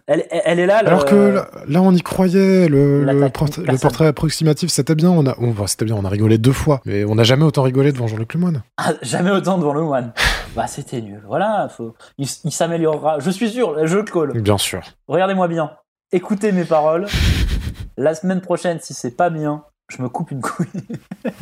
[0.07, 0.81] Elle, est là.
[0.81, 3.79] le- Alors que là, on y croyait, le, portrait- le personne.
[3.81, 5.09] portrait approximatif, c'était bien.
[5.09, 7.43] On a, on, enfin, c'était bien, on a rigolé deux fois, mais on n'a jamais
[7.43, 8.63] autant rigolé devant Jean-Luc Lemoyne.
[8.77, 10.13] Ah, jamais autant devant le moine.
[10.55, 11.21] bah, c'était nul.
[11.27, 11.95] Voilà, faut...
[12.17, 13.19] il, il s'améliorera.
[13.19, 14.39] Je suis sûr, je le colle.
[14.41, 14.81] Bien sûr.
[15.07, 15.71] Regardez-moi bien.
[16.11, 17.05] Écoutez mes paroles.
[17.97, 20.67] La semaine prochaine, si c'est pas bien, je me coupe une couille.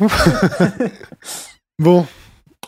[1.78, 2.06] Bon.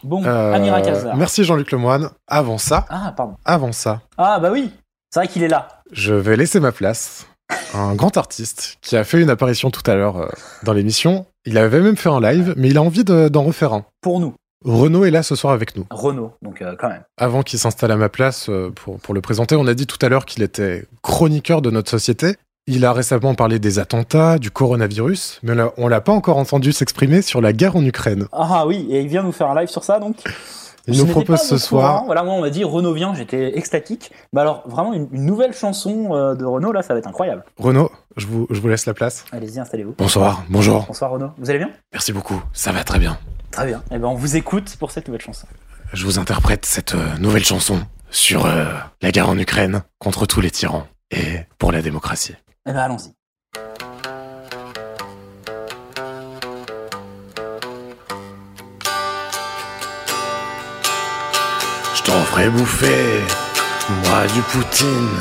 [0.02, 0.80] Bon, Euh, Amira.
[1.16, 2.08] Merci Jean-Luc Lemoyne.
[2.26, 3.34] Avant ça, Ah, pardon.
[3.44, 4.72] avant ça, Ah, bah oui.
[5.12, 5.68] C'est vrai qu'il est là.
[5.92, 7.26] je vais laisser ma place
[7.74, 10.28] à un grand artiste qui a fait une apparition tout à l'heure euh,
[10.62, 11.26] dans l'émission.
[11.44, 13.84] Il avait même fait un live, mais il a envie de- d'en refaire un.
[14.00, 14.32] Pour nous.
[14.64, 15.84] Renaud est là ce soir avec nous.
[15.90, 17.02] Renault, donc euh, quand même.
[17.18, 19.98] Avant qu'il s'installe à ma place euh, pour, pour le présenter, on a dit tout
[20.00, 22.36] à l'heure qu'il était chroniqueur de notre société.
[22.66, 27.20] Il a récemment parlé des attentats, du coronavirus, mais on l'a pas encore entendu s'exprimer
[27.20, 28.28] sur la guerre en Ukraine.
[28.32, 30.16] Ah oui, et il vient nous faire un live sur ça, donc.
[30.86, 32.06] Il nous propose ce soir- courant.
[32.06, 34.10] Voilà, moi, on m'a dit Renault vient, j'étais extatique.
[34.32, 37.44] Bah alors, vraiment, une, une nouvelle chanson euh, de Renault, là, ça va être incroyable.
[37.58, 39.24] Renaud, je vous, je vous laisse la place.
[39.32, 39.94] Allez-y, installez-vous.
[39.98, 40.84] Bonsoir, bonjour.
[40.86, 41.30] Bonsoir, Renaud.
[41.38, 41.70] Vous allez bien?
[41.92, 43.18] Merci beaucoup, ça va très bien.
[43.52, 43.82] Très bien.
[43.90, 45.46] Eh ben, on vous écoute pour cette nouvelle chanson.
[45.92, 47.80] Je vous interprète cette euh, nouvelle chanson
[48.10, 48.64] sur euh,
[49.02, 52.34] la guerre en Ukraine contre tous les tyrans et pour la démocratie.
[52.66, 53.12] Eh ben, allons-y.
[62.04, 63.22] Je t'en ferai bouffer,
[64.04, 65.20] moi du poutine,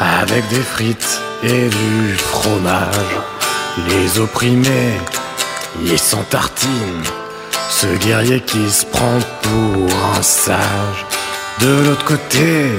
[0.00, 3.16] avec des frites et du fromage.
[3.88, 4.98] Les opprimés,
[5.84, 7.04] ils s'en tartinent,
[7.68, 11.06] ce guerrier qui se prend pour un sage.
[11.60, 12.72] De l'autre côté,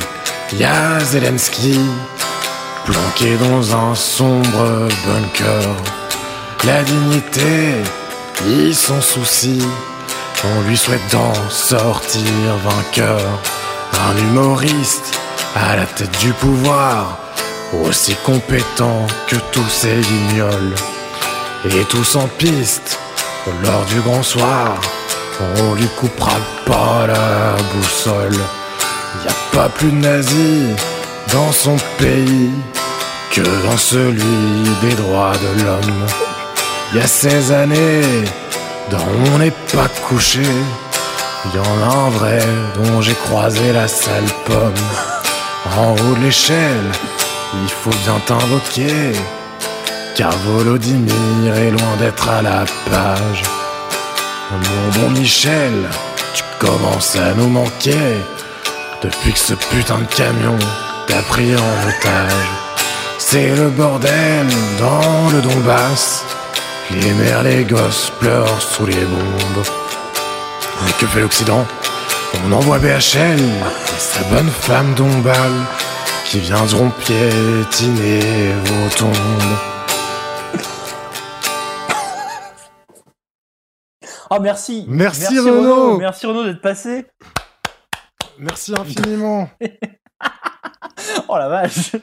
[0.54, 1.80] y a Zelensky,
[2.86, 5.76] planqué dans un sombre bunker.
[6.66, 7.76] La dignité,
[8.46, 9.64] il s'en soucie.
[10.44, 12.22] On lui souhaite d'en sortir
[12.64, 13.22] vainqueur.
[14.10, 15.20] Un humoriste
[15.56, 17.20] à la tête du pouvoir,
[17.84, 20.74] aussi compétent que tous ces guignols.
[21.66, 22.98] Et tous en piste,
[23.64, 24.80] lors du grand soir,
[25.58, 28.40] on lui coupera pas la boussole.
[29.24, 30.76] Y a pas plus de nazis
[31.32, 32.50] dans son pays
[33.32, 34.24] que dans celui
[34.82, 36.06] des droits de l'homme.
[36.96, 38.24] Y a ces années
[39.00, 40.42] on n'est pas couché.
[41.46, 42.40] Il y en a un vrai
[42.76, 44.74] dont j'ai croisé la sale pomme.
[45.78, 46.92] En haut de l'échelle,
[47.64, 49.14] il faut bien t'invoquer.
[50.16, 53.44] Car Volodymyr est loin d'être à la page.
[54.52, 55.74] Mon bon Michel,
[56.34, 58.18] tu commences à nous manquer.
[59.02, 60.60] Depuis que ce putain de camion
[61.08, 62.50] t'a pris en otage.
[63.18, 64.48] C'est le bordel
[64.80, 66.24] dans le Donbass.
[66.94, 69.64] Les mères, les gosses pleurent sous les bombes.
[70.86, 71.66] Mais que fait l'Occident?
[72.46, 75.52] On envoie BHL et sa bonne femme Dombal
[76.26, 79.58] qui viendront piétiner vos tombes.
[84.30, 84.86] Oh, merci.
[84.88, 85.98] Merci, Renaud.
[85.98, 87.06] Merci Renaud d'être passé.
[88.40, 89.50] Merci infiniment.
[91.28, 91.96] Oh la vache.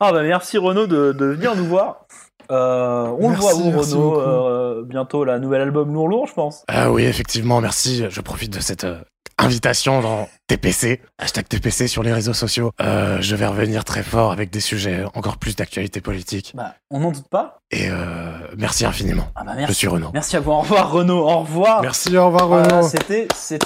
[0.00, 2.06] Ah bah merci Renaud de, de venir nous voir.
[2.52, 6.64] Euh, on le voit où Renaud euh, bientôt la nouvel album Lourd Lourd je pense.
[6.68, 8.04] Ah oui, effectivement, merci.
[8.10, 8.98] Je profite de cette euh,
[9.38, 12.72] invitation dans TPC, hashtag TPC sur les réseaux sociaux.
[12.80, 16.52] Euh, je vais revenir très fort avec des sujets encore plus d'actualité politique.
[16.54, 17.60] Bah on n'en doute pas.
[17.70, 19.24] Et euh, merci infiniment.
[19.34, 19.72] Ah bah merci.
[19.72, 20.10] Je suis Renaud.
[20.12, 20.50] Merci à vous.
[20.50, 21.26] Au revoir Renaud.
[21.26, 21.80] Au revoir.
[21.80, 22.86] Merci, au revoir Renaud.
[22.86, 23.28] C'était.
[23.40, 23.56] Je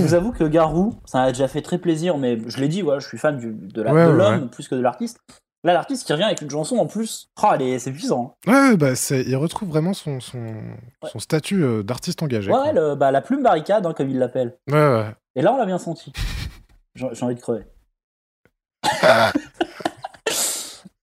[0.00, 3.06] vous avoue- que Garou, ça m'a déjà fait très plaisir, mais je l'ai dit, je
[3.06, 5.18] suis fan de l'homme plus que de l'artiste.
[5.64, 8.36] Là, l'artiste qui revient avec une chanson en plus, oh, elle est- c'est puissant.
[8.46, 10.54] Ouais, bah c'est, il retrouve vraiment son, son,
[11.04, 12.52] son statut euh, d'artiste engagé.
[12.52, 14.56] Ouais, le- bah, la plume barricade, hein, comme il l'appelle.
[14.70, 15.06] Ouais, ouais.
[15.34, 16.12] Et là, on l'a bien senti.
[16.94, 17.64] J'ai envie de crever.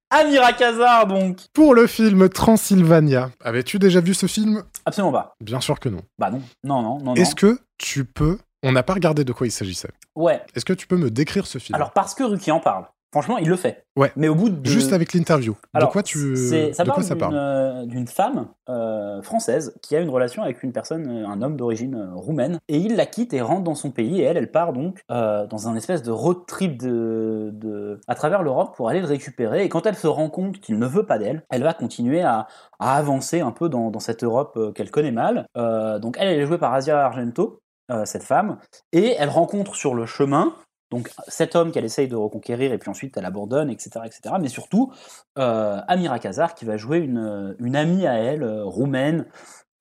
[0.09, 1.39] Amira Kazar, donc.
[1.53, 4.63] Pour le film Transylvania, avais-tu déjà vu ce film?
[4.85, 5.35] Absolument pas.
[5.41, 6.01] Bien sûr que non.
[6.17, 7.13] Bah non, non, non, non.
[7.15, 8.37] Est-ce que tu peux...
[8.63, 9.91] On n'a pas regardé de quoi il s'agissait.
[10.15, 10.41] Ouais.
[10.55, 11.75] Est-ce que tu peux me décrire ce film?
[11.75, 12.85] Alors, parce que Ruki en parle,
[13.15, 13.85] Franchement, il le fait.
[13.95, 14.11] Ouais.
[14.17, 15.55] Mais au bout de Juste avec l'interview.
[15.73, 19.73] De quoi tu ça de parle quoi ça d'une, parle euh, d'une femme euh, française
[19.81, 22.97] qui a une relation avec une personne, euh, un homme d'origine euh, roumaine, et il
[22.97, 25.77] la quitte et rentre dans son pays, et elle, elle part donc euh, dans un
[25.77, 29.85] espèce de road trip de, de- à travers l'Europe pour aller le récupérer, et quand
[29.85, 32.47] elle se rend compte qu'il ne veut pas d'elle, elle va continuer à,
[32.79, 35.45] à avancer un peu dans, dans cette Europe euh, qu'elle connaît mal.
[35.55, 37.59] Euh, donc elle, elle est jouée par Asia Argento,
[37.91, 38.57] euh, cette femme,
[38.91, 40.53] et elle rencontre sur le chemin
[40.91, 44.01] donc cet homme qu'elle essaye de reconquérir et puis ensuite elle abandonne, etc.
[44.05, 44.35] etc.
[44.39, 44.91] mais surtout
[45.37, 49.25] euh, Amira Kazar qui va jouer une, une amie à elle, euh, roumaine.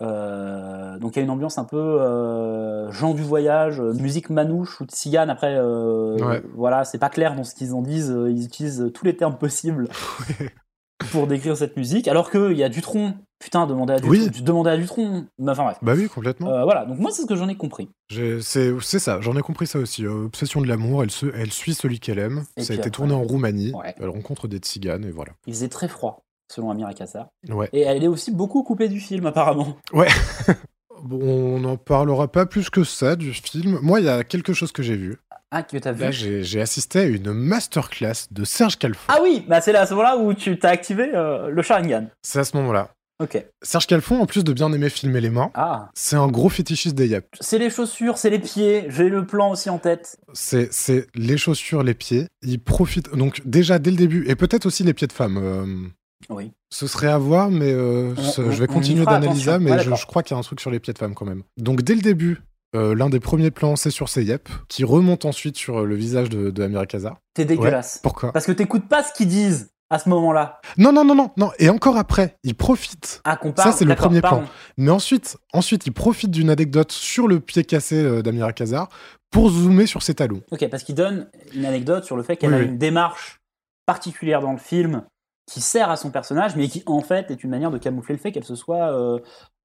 [0.03, 4.29] Euh, donc il y a une ambiance un peu euh, gens du voyage, euh, musique
[4.29, 5.31] manouche ou tzigane.
[5.31, 6.43] Après, Ouais.
[6.55, 8.15] voilà, c'est pas clair dans ce qu'ils en disent.
[8.29, 9.89] Ils utilisent tous les termes possibles
[11.11, 13.15] pour décrire cette musique, alors qu'il y a Dutronc.
[13.41, 14.11] Putain, demander à Dutronc.
[14.11, 14.31] Oui.
[14.43, 15.27] Demander à Dutronc.
[15.39, 15.77] Mais Enfin bref.
[15.83, 16.49] Bah oui, complètement.
[16.51, 17.91] Euh, voilà, donc moi c'est ce que j'en ai compris.
[18.09, 20.07] J'ai- C'est c'est ça, j'en ai compris ça aussi.
[20.07, 22.45] Euh, Obsession de l'amour, elle, se- elle suit celui qu'elle aime.
[22.57, 23.73] Et ça a puis été tourné en Roumanie.
[23.75, 23.95] Ouais.
[24.01, 25.33] Elle rencontre des tziganes et voilà.
[25.47, 27.27] Il faisait très froid, selon Amira Kassar.
[27.51, 27.69] Ouais.
[27.75, 29.77] Et elle est aussi beaucoup coupée du film, apparemment.
[29.93, 30.09] Ouais.
[31.05, 31.21] bon,
[31.57, 33.79] on n'en parlera pas plus que ça du film.
[33.83, 35.17] Moi, il y a quelque chose que j'ai vu.
[35.51, 39.07] Ah, que t'as vu Là, j'ai assisté à une masterclass de Serge Calfon.
[39.09, 42.09] Ah oui, bah c'est là à ce moment-là où tu t'as activé euh, le Sharingan.
[42.23, 42.91] C'est à ce moment-là.
[43.23, 43.41] Ok.
[43.63, 45.89] Serge Calfon, en plus de bien aimer filmer les mains, Ah.
[45.95, 47.29] c'est un gros fétichiste des yaps.
[47.41, 48.87] C'est les chaussures, c'est les pieds.
[48.89, 50.17] J'ai le plan aussi en tête.
[50.33, 52.27] C'est c'est les chaussures, les pieds.
[52.43, 53.15] Il profite.
[53.15, 55.39] Donc, déjà, dès le début, et peut-être aussi les pieds de femme.
[55.41, 55.65] euh,
[56.31, 56.53] Oui.
[56.71, 60.07] Ce serait à voir, mais euh, On- ce- on- je vais continuer d'analyser, mais je,
[60.07, 61.43] crois qu'il y a un truc sur les pieds de femme quand même.
[61.59, 62.41] Donc dès le début,
[62.75, 65.95] euh, l'un des premiers plans, c'est sur ses yep, qui remonte ensuite sur euh, le
[65.95, 67.13] visage de, de.
[67.35, 67.97] T'es dégueulasse.
[67.97, 68.33] Ouais, pourquoi?
[68.33, 70.61] Parce que t'écoutes pas ce qu'ils disent à ce moment-là.
[70.79, 71.51] Non, non, non, non, non.
[71.59, 73.21] Et encore après, il profite.
[73.25, 74.39] Ah, qu'on Ça, c'est le premier pardon.
[74.41, 74.49] plan.
[74.79, 78.89] Mais ensuite, ensuite, il profite d'une anecdote sur le pied cassé d'Amira Kazar
[79.31, 80.41] pour zoomer sur ses talons.
[80.51, 82.67] Ok, parce qu'il donne une anecdote sur le fait qu'elle Oui, a oui.
[82.67, 83.41] une démarche
[83.87, 85.05] particulière dans le film
[85.47, 88.21] qui sert à son personnage, mais qui en fait est une manière de camoufler le
[88.21, 89.19] fait qu'elle se soit euh,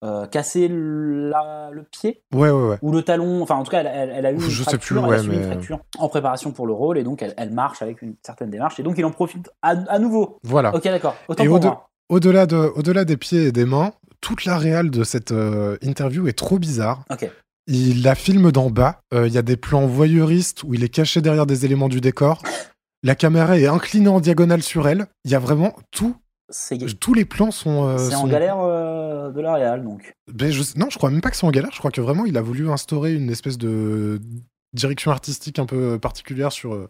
[0.04, 0.26] euh,
[0.68, 2.78] la- le pied Ouais, ouais, ouais.
[2.82, 3.42] ou le talon.
[3.42, 5.20] Enfin, en tout cas, elle, elle- elle a eu une Je sais fracture, plus, elle
[5.32, 8.16] a une fracture en préparation pour le rôle, et donc elle, elle marche avec une
[8.26, 10.40] certaine démarche, et donc il en profite à, à nouveau.
[10.44, 10.74] Voilà.
[10.76, 11.16] Ok, d'accord.
[11.28, 11.90] Autant Et pour au-de- moi.
[12.10, 13.92] au-delà de, au-delà des pieds et des mains,
[14.22, 17.04] toute la réale de cette euh, interview est trop bizarre.
[17.10, 17.30] Ok.
[17.68, 19.02] Il la filme d'en bas.
[19.14, 22.02] Euh, Il y a des plans voyeuristes où il est caché derrière des éléments du
[22.02, 22.42] décor.
[23.04, 25.06] La caméra est inclinée en diagonale sur elle.
[25.26, 26.16] Il y a vraiment tout.
[27.00, 27.88] Tous les plans sont.
[27.88, 30.14] euh, c'est en galère euh, de la réal, donc.
[30.34, 31.70] Ben, je- Non, je crois même pas que c'est en galère.
[31.72, 34.20] Je crois que vraiment il a voulu instaurer une espèce de
[34.74, 36.74] direction artistique un peu particulière sur.
[36.74, 36.90] euh,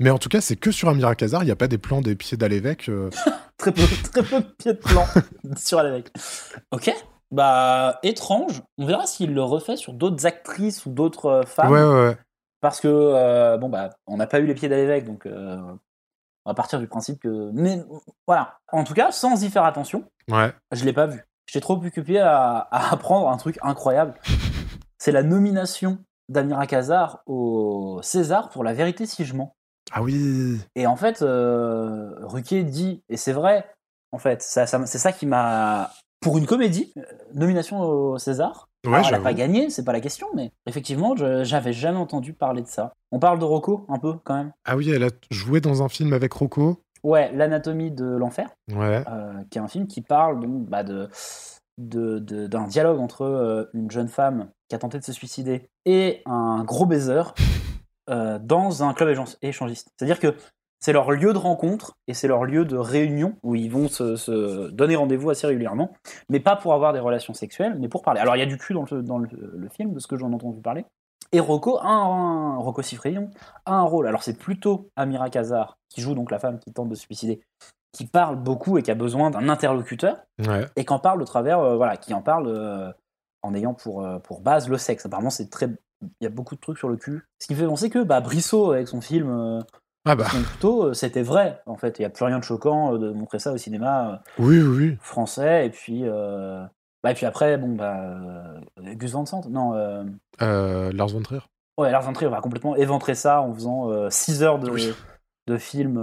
[0.00, 1.42] Mais en tout cas, c'est que sur Amira Kazar.
[1.42, 2.88] Il n'y a pas des plans des pieds d'Alévèque.
[2.88, 3.10] euh.
[3.58, 5.06] Très peu, très peu de pieds de plan
[5.56, 6.10] sur l'évêque.
[6.72, 6.92] Ok.
[7.30, 8.62] Bah, étrange.
[8.78, 11.70] On verra s'il le refait sur d'autres actrices ou d'autres euh, femmes.
[11.70, 12.16] Ouais, ouais, ouais.
[12.64, 15.58] Parce que, euh, bon, bah, on n'a pas eu les pieds d'évêque, donc euh,
[16.46, 17.50] on va partir du principe que.
[17.52, 17.82] Mais
[18.26, 18.56] voilà.
[18.72, 20.50] En tout cas, sans y faire attention, Ouais.
[20.72, 21.22] je l'ai pas vu.
[21.46, 24.14] J'étais trop occupé à, à apprendre un truc incroyable.
[24.96, 25.98] C'est la nomination
[26.30, 29.54] d'Amira Kazar au César pour La vérité si je mens.
[29.92, 30.58] Ah oui.
[30.74, 33.68] Et en fait, euh, Ruquier dit, et c'est vrai,
[34.10, 35.90] en fait, ça, ça- c'est ça qui m'a.
[36.22, 37.02] Pour une comédie, euh,
[37.34, 38.70] nomination au César.
[38.84, 41.98] Ouais, Alors, elle n'a pas gagné, c'est pas la question, mais effectivement, je- j'avais jamais
[41.98, 42.92] entendu parler de ça.
[43.12, 44.52] On parle de Rocco un peu quand même.
[44.64, 46.82] Ah oui, elle a joué dans un film avec Rocco.
[47.02, 49.04] Ouais, l'anatomie de l'enfer, Ouais.
[49.10, 51.08] euh, qui est un film qui parle donc bah, de
[51.76, 55.68] de- de- d'un dialogue entre euh, une jeune femme qui a tenté de se suicider
[55.86, 57.22] et un gros baiser
[58.10, 59.88] euh, dans un club échangiste.
[59.98, 60.36] C'est-à-dire que
[60.84, 64.16] c'est leur lieu de rencontre et c'est leur lieu de réunion où ils vont se,
[64.16, 65.94] se donner rendez-vous assez régulièrement,
[66.28, 68.20] mais pas pour avoir des relations sexuelles, mais pour parler.
[68.20, 70.18] Alors il y a du cul dans le, dans le, le film, de ce que
[70.18, 70.84] j'en ai entendu parler.
[71.32, 73.30] Et Rocco, a un, Rocco Siffredion
[73.64, 74.06] a un rôle.
[74.06, 77.40] Alors c'est plutôt Amira Kazar, qui joue donc la femme qui tente de se suicider,
[77.92, 80.66] qui parle beaucoup et qui a besoin d'un interlocuteur, Ouais.
[80.76, 82.92] et qu'en parle au travers, euh, voilà, qui en parle euh,
[83.42, 85.06] en ayant pour, euh, pour base le sexe.
[85.06, 85.70] Apparemment, c'est très,
[86.02, 87.24] il y a beaucoup de trucs sur le cul.
[87.38, 89.64] Ce qui fait penser que bah, Brissot, avec son film
[90.04, 90.26] Ah bah.
[90.30, 91.98] Son couteau, euh, c'était vrai, en fait.
[91.98, 94.60] Il n'y a plus rien de choquant euh, de montrer ça au cinéma euh, Oui,
[94.60, 95.66] oui, français.
[95.66, 96.62] Et puis, euh,
[97.02, 98.06] bah, et puis après, bon, bah,
[98.80, 100.04] Gus Van Sant, non, euh,
[100.42, 101.40] Euh, Lars von Trier.
[101.78, 104.68] ouais, Lars von Trier va complètement éventrer ça en faisant 6 heures de,
[105.46, 105.98] de film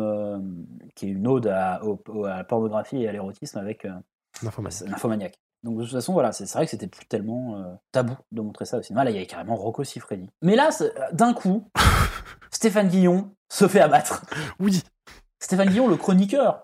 [0.95, 3.85] qui est une ode à, au- à la pornographie et à l'érotisme avec.
[4.87, 5.35] Nymphomaniac.
[5.63, 8.65] Donc de toute façon, voilà, c'est vrai que c'était plus tellement euh, tabou de montrer
[8.65, 9.03] ça au cinéma.
[9.03, 10.27] Là, il y avait carrément Rocco Siffredi.
[10.41, 11.67] Mais là, c'est- d'un coup,
[12.51, 14.25] Stéphane Guillon se fait abattre.
[14.59, 14.83] Oui.
[15.39, 16.63] Stéphane Guillon, le chroniqueur.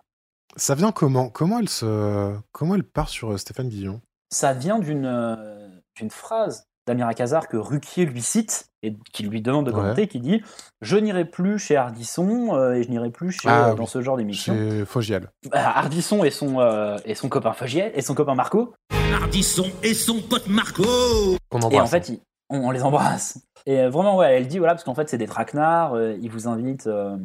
[0.56, 4.02] Ça vient comment Comment elle se comment elle part sur euh, Stéphane Guillon?
[4.32, 9.42] Ça vient d'une euh, d'une phrase d'Amira Kazar que Ruquier lui cite et qui lui
[9.42, 9.78] demande de Ouais.
[9.82, 10.42] commenter, qui dit
[10.82, 13.78] Je n'irai plus chez Ardisson euh, et je n'irai plus chez, Ah euh, oui.
[13.78, 14.54] dans ce genre d'émission.
[14.56, 15.30] Chez Fogiel.
[15.52, 18.74] Bah, Ardisson et son, euh, et son copain Fogiel et son copain Marco.
[19.14, 21.82] Ardisson et son pote Marco Et embrasse.
[21.82, 22.12] en fait,
[22.50, 23.40] on, on les embrasse.
[23.66, 26.48] Et vraiment, ouais, elle dit voilà, parce qu'en fait, c'est des traquenards, euh, ils vous
[26.48, 27.18] invitent euh,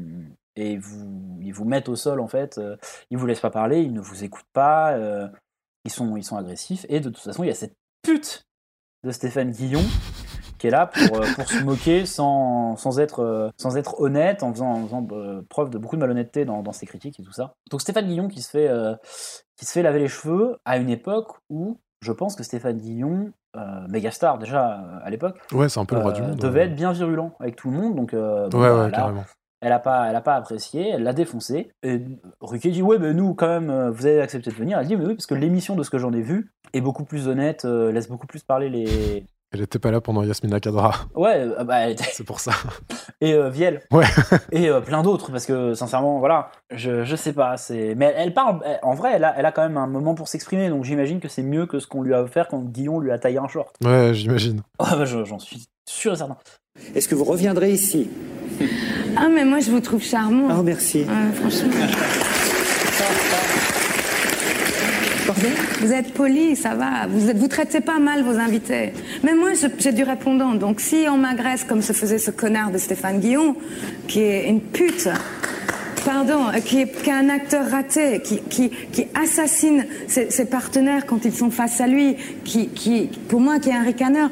[0.56, 2.60] et vous, ils vous mettent au sol, en fait.
[3.10, 5.28] ils vous laissent pas parler, ils ne vous écoutent pas, euh,
[5.84, 6.84] ils, sont, ils sont agressifs.
[6.88, 8.44] Et de toute façon, il y a cette pute
[9.04, 9.82] de Stéphane Guillon
[10.58, 14.44] qui est là pour, euh, pour se moquer sans, sans, être, euh, sans être honnête,
[14.44, 17.22] en faisant, en faisant euh, preuve de beaucoup de malhonnêteté dans, dans ses critiques et
[17.24, 17.54] tout ça.
[17.70, 18.94] Donc Stéphane Guillon qui se fait, euh,
[19.56, 23.32] qui se fait laver les cheveux à une époque où je pense que Stéphane Guillon,
[23.56, 26.36] euh, méga star déjà à l'époque, Ouais, c'est un peu le roi euh, du monde.
[26.36, 27.96] devait être bien virulent avec tout le monde.
[27.96, 29.24] Donc, euh, bon, Ouais, bah, ouais, là, carrément.
[29.64, 31.70] Elle a pas, elle a pas apprécié, elle l'a défoncé.
[31.84, 32.00] Et
[32.40, 34.78] Ruquier dit ouais, mais nous quand même, euh, vous avez accepté de venir.
[34.80, 37.04] Elle dit mais oui, parce que l'émission de ce que j'en ai vu est beaucoup
[37.04, 39.24] plus honnête, euh, laisse beaucoup plus parler les.
[39.54, 40.92] Elle était pas là pendant Yasmina Kadra.
[41.14, 42.52] Ouais, euh, bah, elle était- C'est pour ça.
[43.20, 43.82] et euh, Viel.
[43.92, 44.06] Ouais.
[44.50, 47.56] et euh, plein d'autres parce que sincèrement, voilà, je, je sais pas.
[47.58, 48.60] C'est, mais elle, elle parle.
[48.64, 50.70] elle- en vrai, elle a, elle a quand même un moment pour s'exprimer.
[50.70, 53.18] Donc j'imagine que c'est mieux que ce qu'on lui a offert quand Guillon lui a
[53.18, 53.76] taillé un short.
[53.84, 54.62] Ouais, j'imagine.
[54.78, 56.36] Ah bah, je- j'en suis sûr et certain.
[56.94, 58.08] Est-ce que vous reviendrez ici?
[59.16, 60.48] Ah, mais moi, je vous trouve charmant.
[60.58, 61.00] Oh, merci.
[61.00, 61.70] Ouais, franchement.
[65.80, 67.06] Vous êtes poli, ça va.
[67.08, 68.92] Vous, vous traitez pas mal vos invités.
[69.22, 70.54] Mais moi, j'ai du répondant.
[70.54, 73.56] Donc, si on m'agresse comme se faisait ce connard de Stéphane Guillon,
[74.08, 75.08] qui est une pute,
[76.04, 80.44] pardon, euh, qui est, qui est un acteur raté, qui, qui, qui assassine ses, ses
[80.44, 84.30] partenaires quand ils sont face à lui, qui, qui, pour moi, qui est un ricaneur.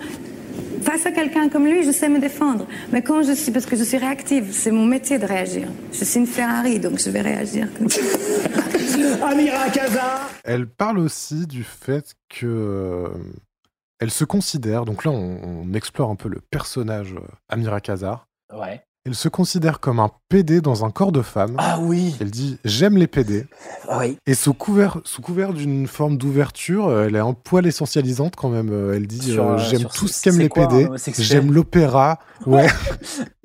[0.83, 2.67] Face à quelqu'un comme lui, je sais me défendre.
[2.93, 5.69] Mais quand je suis, parce que je suis réactive, c'est mon métier de réagir.
[5.93, 8.01] Je suis une Ferrari, donc je vais réagir comme ça.
[9.27, 13.09] Amira Kazar Elle parle aussi du fait que euh,
[13.99, 18.27] elle se considère, donc là on, on explore un peu le personnage euh, Amira Kazar.
[18.53, 18.83] Ouais.
[19.07, 21.55] Elle se considère comme un PD dans un corps de femme.
[21.57, 22.15] Ah oui.
[22.21, 23.47] Elle dit j'aime les PD.
[23.99, 24.19] Oui.
[24.27, 28.51] Et sous couvert, sous couvert d'une forme d'ouverture, euh, elle est un poil essentialisante quand
[28.51, 28.69] même.
[28.71, 30.89] Euh, Elle dit euh, j'aime tout ce qu'aiment les quoi, PD.
[31.19, 32.19] J'aime l'opéra.
[32.47, 32.69] Ouais.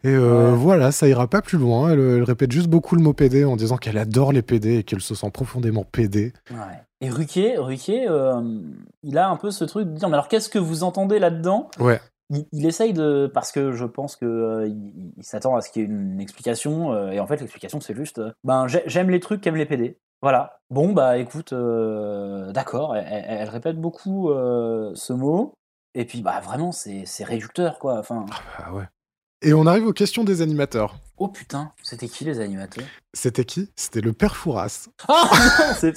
[0.06, 1.90] Et euh, voilà, ça ira pas plus loin.
[1.90, 4.84] Elle, elle répète juste beaucoup le mot PD en disant qu'elle adore les PD et
[4.84, 6.32] qu'elle se sent profondément PD.
[6.52, 6.58] Ouais.
[7.02, 8.42] Et Ruquier, Ruquier euh,
[9.04, 11.70] il a un peu ce truc de dire mais alors qu'est-ce que vous entendez là-dedans?
[11.80, 12.00] Ouais.
[12.30, 15.70] Il, il essaye de parce que je pense que euh, il, il s'attend à ce
[15.70, 18.84] qu'il y ait une explication euh, et en fait l'explication c'est juste euh, ben j'ai-
[18.88, 19.98] j'aime les trucs qu'aiment les PD.
[20.22, 20.60] Voilà.
[20.70, 22.96] Bon bah écoute, euh, d'accord.
[22.96, 25.54] Elle, elle- elle répète beaucoup ce mot
[25.94, 28.00] et puis bah vraiment c'est réducteur quoi.
[28.00, 28.26] Enfin.
[28.58, 28.88] Ah ouais.
[29.42, 30.96] Et on arrive aux questions des animateurs.
[31.18, 32.86] Oh putain, c'était qui les animateurs?
[33.14, 33.70] C'était qui?
[33.76, 34.88] C'était le père Fouras.
[35.08, 35.30] Ah
[35.84, 35.92] non,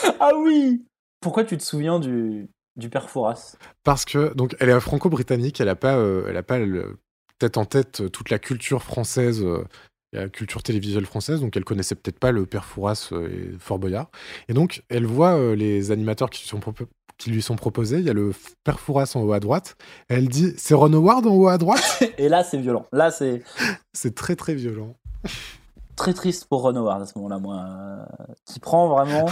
[0.20, 0.84] ah oui.
[1.20, 5.68] Pourquoi tu te souviens du du père Fouras Parce que donc elle est franco-britannique, elle
[5.68, 6.98] a pas, euh, elle a pas le-
[7.38, 9.64] tête en tête euh, toute la culture française, euh,
[10.12, 14.08] la culture télévisuelle française, donc elle connaissait peut-être pas le père Fouras et Fort Boyard.
[14.48, 16.86] Et donc elle voit euh, les animateurs qui, lui sont propo-
[17.18, 17.98] qui lui sont proposés.
[17.98, 18.32] Il y a le
[18.64, 19.76] père Fouras en haut à droite.
[20.08, 22.02] Elle dit c'est Ron Howard en haut à droite?
[22.18, 22.86] Et là, c'est violent.
[22.92, 23.42] Là, c'est
[23.92, 24.96] c'est très très violent.
[25.96, 28.06] très triste pour Ron Howard à ce moment-là, moi.
[28.46, 29.26] qui prend vraiment.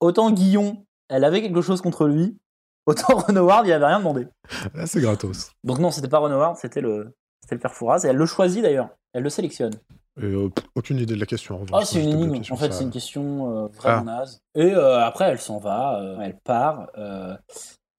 [0.00, 2.36] Autant Guillon, elle avait quelque chose contre lui.
[2.86, 4.26] Autant Ron Howard, il avait rien demandé.
[4.74, 5.52] Là c'est gratos.
[5.62, 8.00] Donc non, c'était pas Ron Howard, c'était le, c'était le père Fouras.
[8.04, 8.88] Et elle le choisit d'ailleurs.
[9.12, 9.74] Elle le sélectionne.
[10.20, 11.56] Et, euh, aucune idée de la question.
[11.56, 11.82] en revanche.
[11.82, 12.42] Ah, c'est une énigme.
[12.50, 12.78] En fait, ça.
[12.78, 14.18] c'est une question euh, vraiment Ah.
[14.18, 14.40] naze.
[14.54, 16.16] Et euh, après, elle s'en va.
[16.22, 16.88] elle part.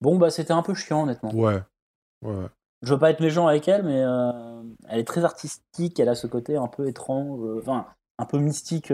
[0.00, 1.32] Bon, bah, c'était un peu chiant, honnêtement.
[1.34, 1.60] Ouais.
[2.22, 2.46] Ouais.
[2.82, 4.02] Je veux pas être méchant avec elle, mais
[4.88, 6.00] elle est très artistique.
[6.00, 7.86] Elle a ce côté un peu étrange, enfin,
[8.18, 8.92] un peu mystique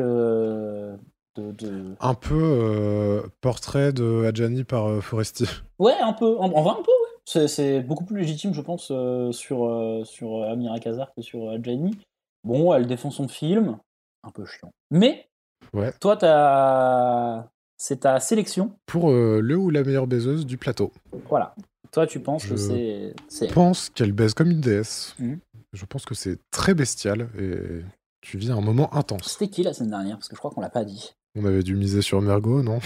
[1.37, 5.47] de, de- Un peu euh, portrait de Adjani par euh, Foresti.
[5.79, 6.37] Ouais, un peu.
[6.39, 7.49] En, en vrai, un peu, ouais.
[7.49, 11.99] C'est, beaucoup plus légitime, je pense, euh, sur, euh, sur Amira Kazar que sur Jenny.
[12.45, 13.77] Bon, elle défend son film.
[14.23, 14.71] Un peu chiant.
[14.91, 15.29] Mais,
[15.75, 15.93] Ouais.
[16.01, 17.49] toi, t'as...
[17.77, 18.73] c'est ta sélection.
[18.87, 20.93] Pour le ou la meilleure baiseuse du plateau.
[21.29, 21.55] Voilà.
[21.93, 23.15] Toi, tu penses que Je c'est.
[23.29, 23.49] c'est...
[23.49, 25.15] Je pense qu'elle baise comme une déesse.
[25.19, 25.39] Mhm.
[25.73, 27.83] Je pense que c'est très bestial et
[28.21, 29.25] tu vis un moment intense.
[29.25, 30.17] C'était qui la semaine dernière?
[30.17, 31.15] Parce que je crois qu'on l'a pas dit.
[31.37, 32.79] On avait dû miser sur Mergo, non?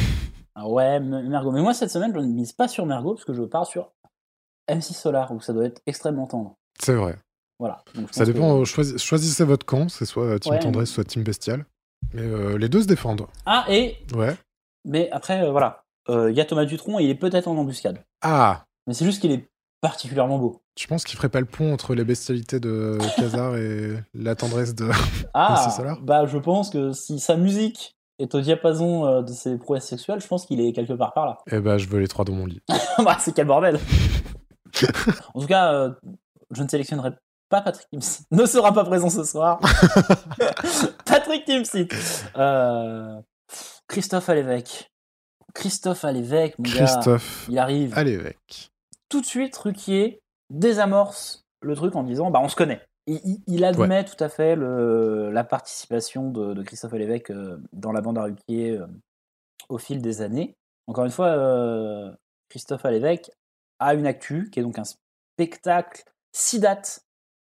[0.55, 1.53] Ah ouais, Mergo.
[1.53, 3.93] Mais moi, cette semaine, je ne mise pas sur Mergo parce que je pars sur
[4.69, 6.57] MC Solar où ça doit être extrêmement tendre.
[6.83, 7.17] C'est vrai.
[7.59, 7.83] Voilà.
[7.95, 10.59] Donc, Ça dépend, que- euh, choisi- choisissez votre camp, c'est soit Team Ouais.
[10.59, 11.65] Tendresse, soit Team Bestial.
[12.15, 13.27] Mais euh, les deux se défendent.
[13.47, 13.99] Ah, et.
[14.15, 14.35] Ouais.
[14.85, 15.85] Mais après, euh, voilà.
[16.09, 18.03] Euh, Il y a Thomas Dutronc et il est peut-être en embuscade.
[18.23, 19.49] Ah Mais c'est juste qu'il est
[19.83, 20.63] particulièrement beau.
[20.79, 24.75] Je pense qu'il ferait pas le pont entre les bestialités de Khazar et la tendresse
[24.75, 24.91] de
[25.35, 26.01] Ah, Solar?
[26.01, 30.21] bah je pense que si sa musique est au diapason euh, de ses prouesses sexuelles,
[30.21, 31.39] je pense qu'il est quelque part par là.
[31.51, 32.61] Eh ben, je veux les trois dans mon lit.
[32.99, 33.79] bah c'est quel bordel
[35.35, 35.91] En tout cas, euh,
[36.51, 37.11] je ne sélectionnerai
[37.49, 38.25] pas Patrick Timsit.
[38.31, 39.59] Ne sera pas présent ce soir.
[41.05, 41.89] Patrick Timsit.
[42.37, 43.21] Euh,
[43.89, 44.91] Christophe à l'évêque.
[45.55, 46.87] Christophe à l'évêque, mon gars.
[46.87, 47.97] Christophe Il arrive.
[47.99, 48.71] à l'évêque.
[49.09, 50.21] Tout de suite, Ruquier
[50.51, 52.81] désamorce le truc en disant bah on se connaît.
[53.07, 58.01] Il, admet tout à fait le- la participation de, de Christophe Lévesque euh, dans la
[58.03, 58.87] bande à Ruquier euh,
[59.69, 60.57] au fil des années.
[60.87, 62.13] Encore une fois, euh,
[62.49, 63.31] Christophe Lévesque
[63.79, 67.05] a une actu qui est donc un spectacle six dates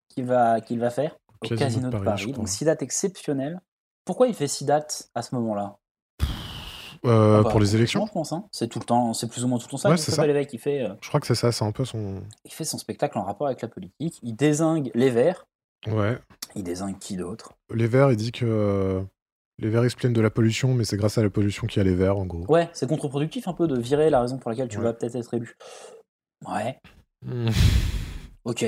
[0.09, 2.33] qu'il va, qu'il va faire au Casino, de Paris.
[2.33, 3.61] donc six dates exceptionnelles.
[4.05, 5.77] Pourquoi il fait six dates à ce moment-là?
[7.07, 8.33] Euh, Ah bah, pour les élections Je pense.
[8.33, 8.45] hein.
[8.53, 9.89] C'est tout le temps, c'est plus ou moins tout le temps ça.
[9.91, 10.27] Ouais, c'est ça.
[10.27, 10.83] Lévesque, il fait.
[10.83, 12.23] euh, Je crois que c'est ça, c'est un peu son.
[12.45, 14.19] il fait son spectacle en rapport avec la politique.
[14.23, 15.47] Il désingue les Verts.
[15.87, 16.19] Ouais.
[16.55, 17.55] Il désingue qui d'autre?
[17.73, 19.01] Les Verts, il dit que euh,
[19.59, 21.79] les Verts ils se plaignent de la pollution, mais c'est grâce à la pollution qu'il
[21.83, 22.45] y a les Verts, en gros.
[22.53, 25.33] Ouais, c'est contre-productif un peu de virer la raison pour laquelle tu vas peut-être être
[25.35, 25.57] élu.
[26.47, 26.79] Ouais,
[28.45, 28.65] ok.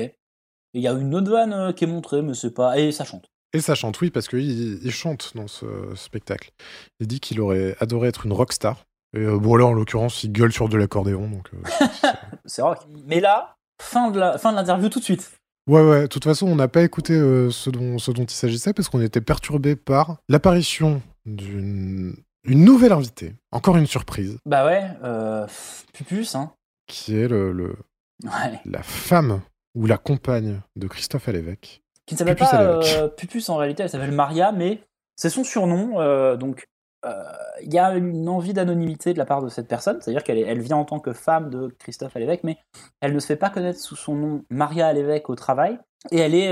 [0.75, 2.79] Il y a une autre vanne euh, qui est montrée, mais c'est pas.
[2.79, 3.29] Et ça chante.
[3.53, 5.65] Et ça chante, oui, parce qu'il il chante dans ce
[5.95, 6.51] spectacle.
[6.99, 8.85] Il dit qu'il aurait adoré être une rockstar.
[9.15, 11.49] Et euh, bon, là, en l'occurrence, il gueule sur de l'accordéon, donc.
[11.53, 12.07] euh,
[12.45, 12.79] C'est rock.
[13.05, 15.31] Mais là, fin de la- fin de l'interview tout de suite.
[15.69, 18.31] Ouais, ouais, de toute façon, on n'a pas écouté euh, ce, dont, ce dont il
[18.31, 22.15] s'agissait parce qu'on était perturbé par l'apparition d'une
[22.45, 23.35] une nouvelle invitée.
[23.53, 25.47] Encore une surprise, Bah ouais, euh,
[25.93, 26.51] Pupus, hein.
[26.87, 27.77] qui est le, le-
[28.25, 28.59] Ouais.
[28.65, 29.41] la femme
[29.75, 31.82] ou la compagne de Christophe Alévèque.
[32.05, 34.81] Qui ne s'appelle Pupus pas euh, Pupus en réalité, elle s'appelle Maria, mais
[35.15, 35.99] c'est son surnom.
[35.99, 36.67] euh, donc
[37.05, 37.23] euh,
[37.61, 40.61] il y a une envie d'anonymité de la part de cette personne, c'est-à-dire qu'elle elle
[40.61, 42.57] vient en tant que femme de Christophe Alévèque, mais
[43.01, 45.79] elle ne se fait pas connaître sous son nom Maria Alévèque au travail.
[46.11, 46.51] Et elle est,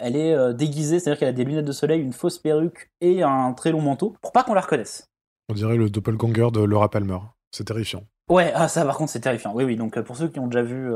[0.00, 3.54] elle est déguisée, c'est-à-dire qu'elle a des lunettes de soleil, une fausse perruque et un
[3.54, 5.08] très long manteau, pour pas qu'on la reconnaisse.
[5.48, 7.18] On dirait le doppelganger de Laura Palmer.
[7.50, 8.04] C'est terrifiant.
[8.30, 9.52] Ouais, ah ça par contre c'est terrifiant.
[9.54, 10.90] Oui, oui, donc pour ceux qui ont déjà vu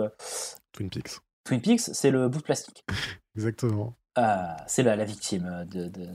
[0.73, 1.19] Twin Peaks.
[1.45, 2.85] Twin Peaks, c'est le bout de plastique.
[3.37, 3.95] Exactement.
[4.19, 4.23] Euh,
[4.67, 6.09] c'est la, la victime de, de-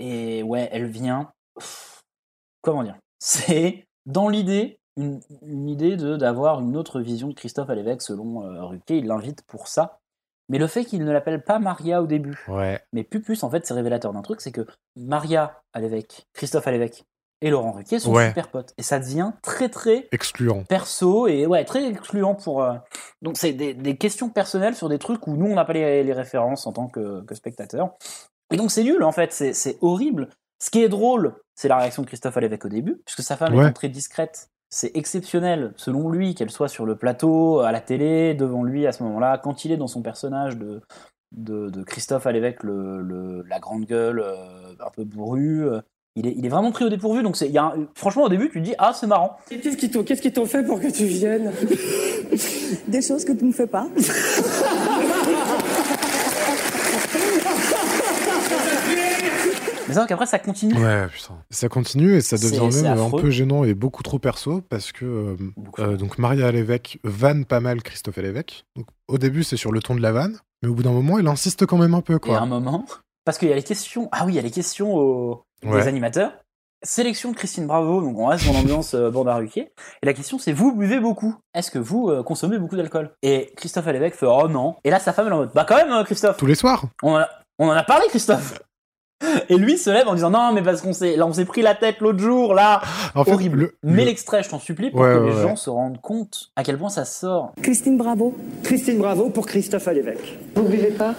[0.00, 1.32] Et ouais, elle vient.
[1.56, 2.02] Pff,
[2.62, 2.96] Comment dire?
[3.20, 8.02] C'est dans l'idée, une, une idée de d'avoir une autre vision de Christophe à l'évêque
[8.02, 8.98] selon euh, Ruquier.
[8.98, 9.98] Il l'invite pour ça.
[10.48, 12.80] Mais le fait qu'il ne l'appelle pas Maria au début, Ouais.
[12.92, 14.66] mais Pupus, en fait, c'est révélateur d'un truc c'est que
[14.96, 17.04] Maria à l'évêque, Christophe à l'évêque
[17.40, 18.28] et Laurent Ruquier sont Ouais.
[18.28, 18.74] super potes.
[18.78, 20.64] Et ça devient très très Excluant.
[20.64, 22.74] perso et ouais très excluant pour euh,
[23.22, 26.02] donc c'est des, des questions personnelles sur des trucs où nous on n'a pas les,
[26.02, 27.90] les références en tant que, que spectateur
[28.52, 30.28] et donc c'est nul en fait c'est horrible
[30.60, 33.36] ce qui est drôle c'est la réaction de Christophe à l'évêque au début puisque sa
[33.36, 33.64] femme Ouais.
[33.64, 38.34] étant très discrète c'est exceptionnel selon lui qu'elle soit sur le plateau à la télé
[38.34, 40.82] devant lui à ce moment-là quand il est dans son personnage de
[41.32, 45.80] de, de Christophe à l'évêque le, le- la grande gueule euh, un peu bourru euh,
[46.18, 48.24] il est, il est vraiment pris au dépourvu donc c'est il y a un- franchement
[48.24, 50.62] au début tu te dis ah c'est marrant Qu'est-ce qu'ils t'ont qu'est-ce qu'ils t'ont fait
[50.64, 51.52] pour que tu viennes?
[52.88, 53.86] Des choses que tu ne fais pas.
[59.86, 61.34] mais c'est vrai qu'après ça continue Ouais, putain.
[61.50, 64.92] Ça continue et ça devient c'est même un peu gênant et beaucoup trop perso parce
[64.92, 65.36] que euh,
[65.78, 68.64] euh, donc Maria Lévesque vanne pas mal Christophe Lévesque.
[68.76, 71.18] Donc au début c'est sur le ton de la vanne, mais au bout d'un moment
[71.18, 72.46] il insiste quand même un peu Il y a un quoi.
[72.46, 72.84] moment,
[73.28, 74.08] parce qu'il y a les questions.
[74.10, 75.82] Ah oui, il y a les questions aux Ouais.
[75.82, 76.32] des animateurs.
[76.82, 79.70] Sélection de Christine Bravo, donc on reste dans l'ambiance euh, bande à Ruquier.
[80.02, 81.34] Et la question c'est vous buvez beaucoup?
[81.52, 83.10] Est-ce que vous euh, consommez beaucoup d'alcool?
[83.22, 84.76] Et Christophe Alévèque fait oh non.
[84.84, 86.38] Et là sa femme elle est en mode bah quand même euh, Christophe.
[86.38, 86.84] Tous les soirs.
[87.02, 87.28] On en a,
[87.58, 88.60] on en a parlé Christophe.
[89.48, 91.60] Et lui se lève en disant non mais parce qu'on s'est là on s'est pris
[91.62, 92.80] la tête l'autre jour là.
[93.16, 93.58] En fait, Horrible.
[93.58, 95.42] le- Mais le- l'extrait je t'en supplie pour Ouais, que ouais, les ouais.
[95.42, 97.52] gens se rendent compte à quel point ça sort.
[97.60, 98.36] Christine Bravo.
[98.62, 100.38] Christine Bravo pour Christophe à l'évêque.
[100.54, 101.16] Vous ne buvez pas?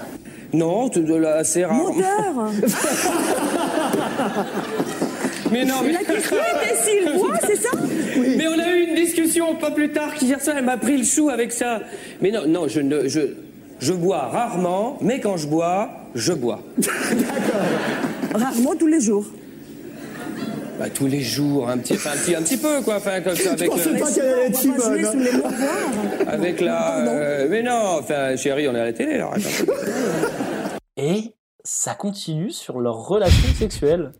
[0.53, 1.77] Non, de la- assez rare.
[1.77, 2.51] Menteur
[5.51, 5.93] Mais non, mais...
[5.93, 7.69] La question était s'il boit, c'est ça?
[8.37, 11.03] Mais on a eu une discussion pas plus tard qu'hier soir, elle m'a pris le
[11.03, 11.81] chou avec ça.
[12.21, 13.21] Mais non, non, je ne, je,
[13.79, 16.61] je bois rarement, mais quand je bois, je bois.
[18.33, 19.25] Rarement tous les jours.
[20.79, 23.35] Bah, tous les jours, un petit, enfin, un petit, un petit peu, quoi, enfin, comme
[23.35, 25.05] ça, avec, pensais euh, pas qu'elle allait être si bonne.
[25.05, 26.25] hein.
[26.25, 29.73] avec la, euh, mais non, enfin, chérie, on est à la télé, alors, attends.
[30.95, 31.35] Et
[31.65, 34.13] ça continue sur leur relation sexuelle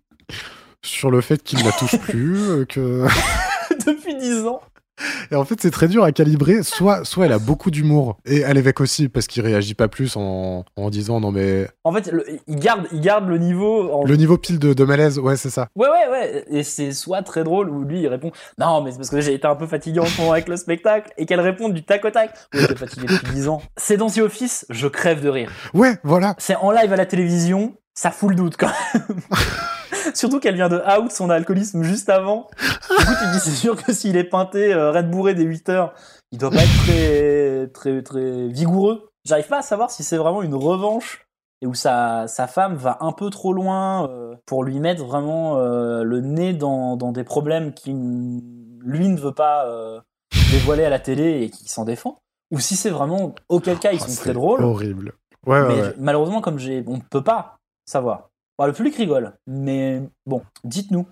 [0.84, 3.08] Sur le fait qu'il la touche plus, euh, que.
[3.88, 4.60] depuis 10 ans.
[5.32, 6.64] Et en fait, c'est très dur à calibrer.
[6.64, 10.16] Soit, soit elle a beaucoup d'humour, et à l'évêque aussi, parce qu'il réagit pas plus
[10.18, 11.68] en, en disant non mais.
[11.84, 13.92] En fait, le- il, garde, il garde le niveau.
[13.92, 14.04] En...
[14.06, 15.68] Le niveau pile de, de malaise, ouais, c'est ça.
[15.76, 16.46] Ouais, ouais, ouais.
[16.50, 19.34] Et c'est soit très drôle où lui il répond Non, mais c'est parce que j'ai
[19.34, 21.12] été un peu fatigué en ce moment avec le spectacle.
[21.18, 22.32] Et qu'elle répond du tac au tac.
[22.54, 23.62] Ouais, fatigué depuis 10 ans.
[23.78, 25.52] C'est dans The Office, je crève de rire.
[25.74, 26.36] Ouais, voilà.
[26.38, 27.76] C'est en live à la télévision.
[27.94, 29.20] Ça fout le doute quand même.
[30.14, 32.48] Surtout qu'elle vient de out son alcoolisme juste avant.
[32.62, 35.44] Du coup, tu te dis, c'est sûr que s'il est peinté, euh, red bourré des
[35.44, 35.94] 8 heures,
[36.32, 39.10] il doit pas être très, très, très vigoureux.
[39.26, 41.26] J'arrive pas à savoir si c'est vraiment une revanche
[41.62, 45.58] et où sa, sa femme va un peu trop loin euh, pour lui mettre vraiment
[45.58, 48.42] euh, le nez dans, dans des problèmes qu'il
[48.82, 50.00] lui ne veut pas euh,
[50.52, 52.22] dévoiler à la télé et qui s'en défend.
[52.52, 54.64] Ou si c'est vraiment, auquel cas ils Oh, sont très drôles.
[54.64, 55.14] Horrible.
[55.46, 55.94] Ouais, ouais, mais ouais.
[56.00, 57.59] malheureusement, comme j'ai, on ne peut pas
[57.90, 58.30] savoir.
[58.58, 61.08] Bon, le public rigole, mais bon, dites-nous.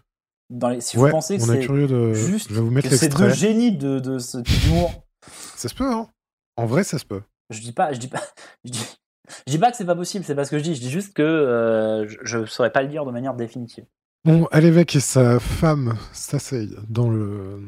[0.50, 2.90] Dans les, si Ouais, vous pensez que c'est curieux de- juste je vais vous mettre
[2.90, 4.92] que c'est deux génies de, de ce type d'humour.
[5.56, 6.08] Ça se peut, hein.
[6.56, 7.22] En vrai, ça se peut.
[7.50, 8.22] Je dis pas, je dis pas,
[8.66, 8.98] je dis,
[9.46, 10.76] je dis pas que c'est pas possible, c'est pas ce que je dis.
[10.76, 13.86] Je dis juste que euh, je, je saurais pas le dire de manière définitive.
[14.24, 17.60] Bon, l'évêque et sa femme s'asseyent dans le.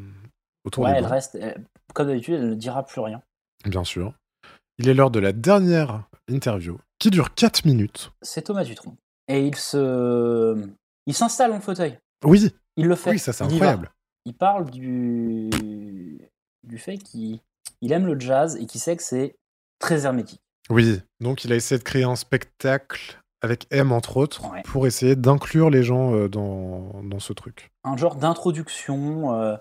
[0.66, 3.22] autour ouais, elle reste, elle- comme d'habitude, elle ne dira plus rien.
[3.66, 4.14] bien sûr.
[4.78, 8.12] Il est l'heure de la dernière interview, qui dure 4 minutes.
[8.22, 8.96] C'est Thomas Dutronc
[9.28, 10.68] et il se,
[11.06, 11.98] il s'installe dans le fauteuil.
[12.24, 12.54] Oui.
[12.78, 13.12] Il le fait.
[13.12, 13.92] Oui, ça, c'est incroyable.
[14.26, 15.50] Il parle du,
[16.64, 17.40] du fait qu'il
[17.82, 19.36] il aime le jazz et qu'il sait que c'est
[19.80, 20.42] très hermétique.
[20.70, 21.00] Oui.
[21.22, 25.70] Donc, il a essayé de créer un spectacle avec M, entre autres, pour essayer d'inclure
[25.70, 27.72] les gens euh, dans, dans ce truc.
[27.86, 29.56] Un genre d'introduction, euh,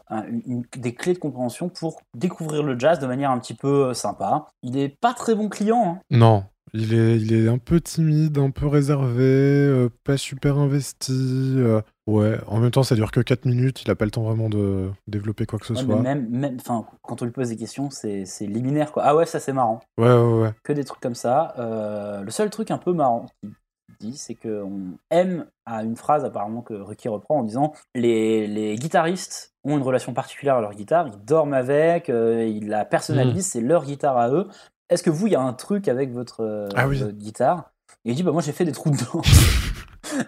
[0.47, 3.94] une- des clés de compréhension pour découvrir le jazz de manière un petit peu euh,
[3.94, 4.48] sympa.
[4.65, 5.85] Il est pas très bon client.
[5.97, 6.01] hein.
[6.10, 6.44] Non.
[6.74, 11.12] Il est, il est un peu timide, un peu réservé, euh, pas super investi.
[11.57, 13.82] euh, ouais, en même temps, ça dure que 4 minutes.
[13.82, 15.97] Il a pas le temps vraiment de développer quoi que ce Ouais, soit.
[16.01, 19.03] même, même, enfin, quand on lui pose des questions, c'est c'est liminaire quoi.
[19.05, 19.81] Ah ouais, ça c'est marrant.
[19.99, 20.53] Ouais, ouais, ouais.
[20.62, 21.55] Que des trucs comme ça.
[21.59, 26.24] Euh, le seul truc un peu marrant qu'il dit, c'est qu'on aime à une phrase
[26.24, 30.74] apparemment que Ruki reprend en disant les, les guitaristes ont une relation particulière à leur
[30.74, 33.51] guitare, ils dorment avec, euh, ils la personnalisent, Mm.
[33.51, 34.47] c'est leur guitare à eux.
[34.90, 36.98] Est-ce que vous, il y a un truc avec votre, euh, Ah oui.
[37.01, 37.73] votre guitare?
[38.05, 39.23] Et il dit bah moi j'ai fait des trous dedans.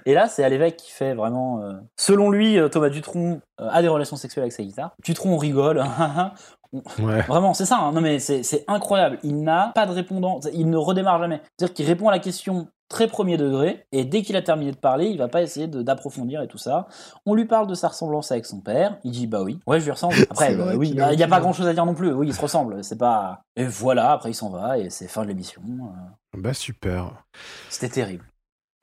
[0.06, 1.60] Et là, c'est à l'évêque qui fait vraiment.
[1.62, 4.92] euh, Selon lui, euh, Thomas Dutronc euh, a des relations sexuelles avec sa guitare.
[5.04, 5.82] Dutronc rigole.
[6.72, 7.22] On- Ouais.
[7.22, 7.78] Vraiment, c'est ça.
[7.78, 7.90] hein.
[7.92, 9.18] Non, mais c'est c'est incroyable.
[9.24, 10.38] Il n'a pas de répondant.
[10.52, 11.40] Il ne redémarre jamais.
[11.58, 14.76] C'est-à-dire qu'il répond à la question très premier degré, et dès qu'il a terminé de
[14.76, 16.86] parler, il va pas essayer de- d'approfondir et tout ça.
[17.26, 18.98] On lui parle de sa ressemblance avec son père.
[19.04, 19.58] Il dit bah oui.
[19.66, 20.14] Ouais, je lui ressemble.
[20.30, 21.94] Après, C'est vrai bah, qu'il il a n'y a pas aucune- grand-chose à dire non
[21.94, 22.12] plus.
[22.12, 22.84] Oui, il se ressemble.
[22.84, 23.40] C'est pas.
[23.56, 24.12] Et voilà.
[24.12, 25.62] Après, il s'en va et c'est fin de l'émission.
[25.64, 27.24] Euh, Bah, super.
[27.68, 28.24] C'était terrible.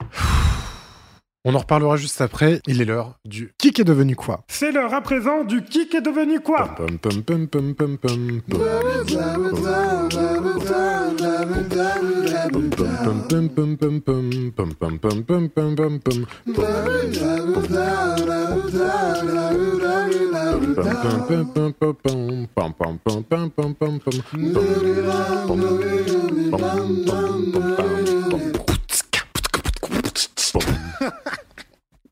[1.50, 2.60] On en reparlera juste après.
[2.66, 4.44] Il est l'heure du qui est devenu quoi.
[4.48, 6.76] C'est l'heure à présent du qui est devenu quoi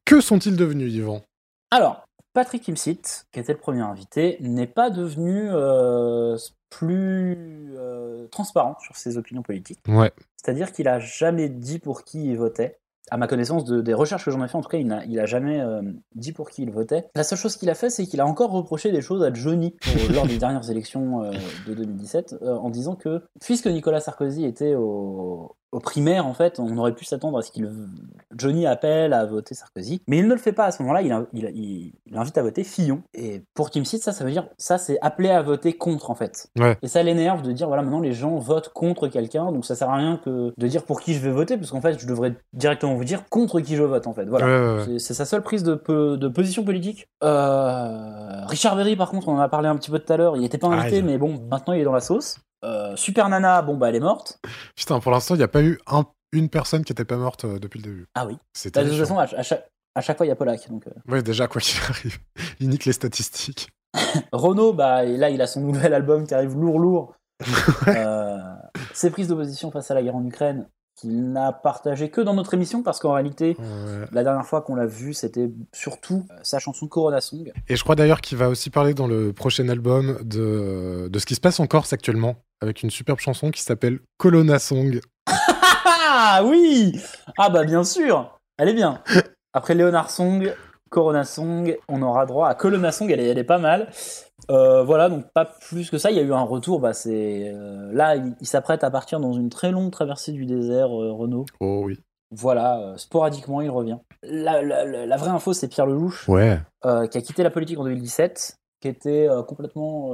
[0.06, 1.20] Que sont-ils devenus, Yvan?
[1.70, 3.00] Alors, Patrick Timsit,
[3.32, 6.38] qui était le premier invité, n'est pas devenu euh,
[6.70, 9.80] plus euh, transparent sur ses opinions politiques.
[9.88, 10.12] Ouais.
[10.36, 12.78] C'est-à-dire qu'il a jamais dit pour qui il votait.
[13.10, 15.04] À ma connaissance de- des recherches que j'en ai fait, en tout cas, il n'a
[15.06, 15.80] il a jamais euh,
[16.16, 17.04] dit pour qui il votait.
[17.14, 19.76] La seule chose qu'il a fait, c'est qu'il a encore reproché des choses à Johnny
[20.12, 21.22] lors des dernières élections
[21.68, 26.58] de 2017, euh, en disant que puisque Nicolas Sarkozy était au, au primaire, en fait,
[26.60, 27.70] on aurait pu s'attendre à ce qu'il
[28.36, 31.02] Johnny appelle à voter Sarkozy, mais il ne le fait pas à ce moment-là.
[31.02, 33.02] Il, il, a- il- il invite à voter Fillon.
[33.14, 36.14] Et pour Kim Seed, ça, ça veut dire ça, c'est appelé à voter contre, en
[36.14, 36.48] fait.
[36.58, 36.76] Ouais.
[36.82, 39.90] Et ça l'énerve de dire voilà maintenant les gens votent contre quelqu'un donc ça sert
[39.90, 42.34] à rien que de dire pour qui je vais voter parce qu'en fait je devrais
[42.52, 44.98] directement vous dire contre qui je vote en fait voilà Ouais, ouais, ouais.
[44.98, 45.74] C'est- sa seule prise de,
[46.28, 50.12] position politique Euh, Richard Berry par contre on en a parlé un petit peu tout
[50.12, 51.02] à l'heure il était pas invité Aïe.
[51.02, 54.00] mais bon maintenant il est dans la sauce Euh, Super Nana bon bah elle est
[54.00, 54.38] morte
[54.74, 57.44] Putain, pour l'instant, il n'y a pas eu un- une personne qui n'était pas morte
[57.44, 58.06] euh, depuis le début.
[58.14, 58.36] ah oui
[58.74, 60.86] Bah, de toute façon à, à chaque, à chaque fois il y a Polak donc
[60.86, 60.90] euh.
[61.12, 62.18] Ouais, déjà, quoi qu'il arrive,
[62.60, 63.68] il nique les statistiques.
[64.32, 67.14] Renaud, bah, et là, il a son nouvel album qui arrive lourd, lourd.
[68.94, 70.68] Ses prises d'opposition face à la guerre en Ukraine,
[70.98, 73.56] qu'il n'a partagé que dans notre émission, parce qu'en réalité,
[74.12, 77.52] la dernière fois qu'on l'a vu, c'était surtout sa chanson Corona Song.
[77.68, 81.26] Et je crois d'ailleurs qu'il va aussi parler dans le prochain album de, de ce
[81.26, 85.00] qui se passe en Corse actuellement, avec une superbe chanson qui s'appelle Colonna Song.
[85.28, 86.98] Ah oui
[87.38, 89.02] Ah bah bien sûr Elle est bien.
[89.52, 90.52] Après Léonard Song,
[90.90, 93.88] Corona Song, on aura droit à Colonna Song, elle est, elle est pas mal.
[94.50, 96.10] Euh, voilà, donc pas plus que ça.
[96.10, 96.80] Il y a eu un retour.
[96.80, 100.46] Bah, c'est euh, là, il, il s'apprête à partir dans une très longue traversée du
[100.46, 101.46] désert, euh, Renault.
[101.60, 101.98] Oh oui.
[102.30, 103.98] Voilà, sporadiquement, il revient.
[104.22, 106.60] La, la- la- la vraie info, c'est Pierre Lelouch, Ouais.
[106.82, 110.10] qui a quitté la politique en 2017, qui était complètement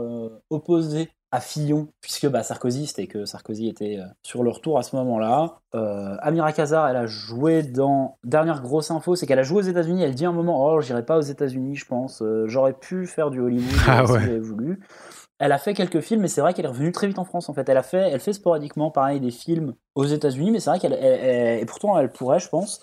[0.50, 4.82] opposé à Fillon, puisque bah, Sarkozy, c'était que Sarkozy était euh, sur le retour à
[4.82, 5.56] ce moment-là.
[5.74, 8.18] Euh, Amira Kazar, elle a joué dans.
[8.22, 10.02] Dernière grosse info, c'est qu'elle a joué aux États-Unis.
[10.02, 12.20] Elle dit un moment Oh, j'irai pas aux États-Unis, je pense.
[12.22, 14.20] Euh, J'aurais pu faire du Hollywood Ah si ouais.
[14.20, 14.80] j'avais voulu.
[15.38, 17.48] Elle a fait quelques films, mais c'est vrai qu'elle est revenue très vite en France.
[17.48, 20.70] En fait, elle a fait, elle fait sporadiquement, pareil, des films aux États-Unis, mais c'est
[20.70, 22.80] vrai qu'elle, elle- elle- et pourtant elle pourrait, je pense,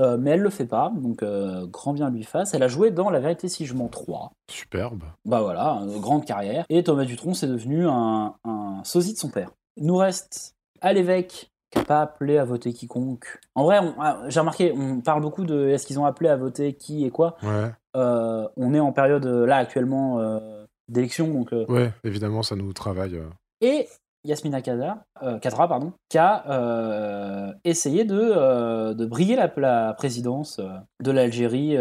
[0.00, 0.90] Euh, mais elle le fait pas.
[0.96, 2.54] Donc euh, grand bien lui fasse.
[2.54, 4.32] Elle a joué dans La Vérité si je mens 3.
[4.50, 5.02] Superbe.
[5.24, 6.64] Bah voilà, une grande carrière.
[6.70, 9.50] Et Thomas Dutronc, c'est devenu un, un sosie de son père.
[9.76, 13.40] Il nous reste à l'évêque qui n'a pas appelé à voter quiconque.
[13.54, 16.74] En vrai, ah, j'ai remarqué, on parle beaucoup de est-ce qu'ils ont appelé à voter
[16.74, 17.36] qui et quoi.
[17.42, 17.70] Ouais.
[17.96, 22.56] Euh, on est en période euh, là actuellement euh, d'élection, donc euh, Ouais, évidemment, ça
[22.56, 23.16] nous travaille.
[23.16, 23.28] euh.
[23.62, 23.88] et
[24.24, 29.94] Yasmina Kadra, euh, Kadra pardon, qui a euh, essayé de, euh, de briller la, la
[29.94, 30.60] présidence
[31.02, 31.76] de l'Algérie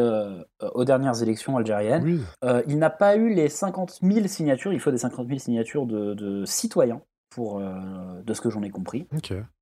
[0.73, 2.03] aux dernières élections algériennes.
[2.03, 2.21] Oui.
[2.67, 6.13] Il n'a pas eu les 50 000 signatures, il faut des 50 000 signatures de,
[6.13, 9.07] de citoyens, pour, euh, de ce que j'en ai compris.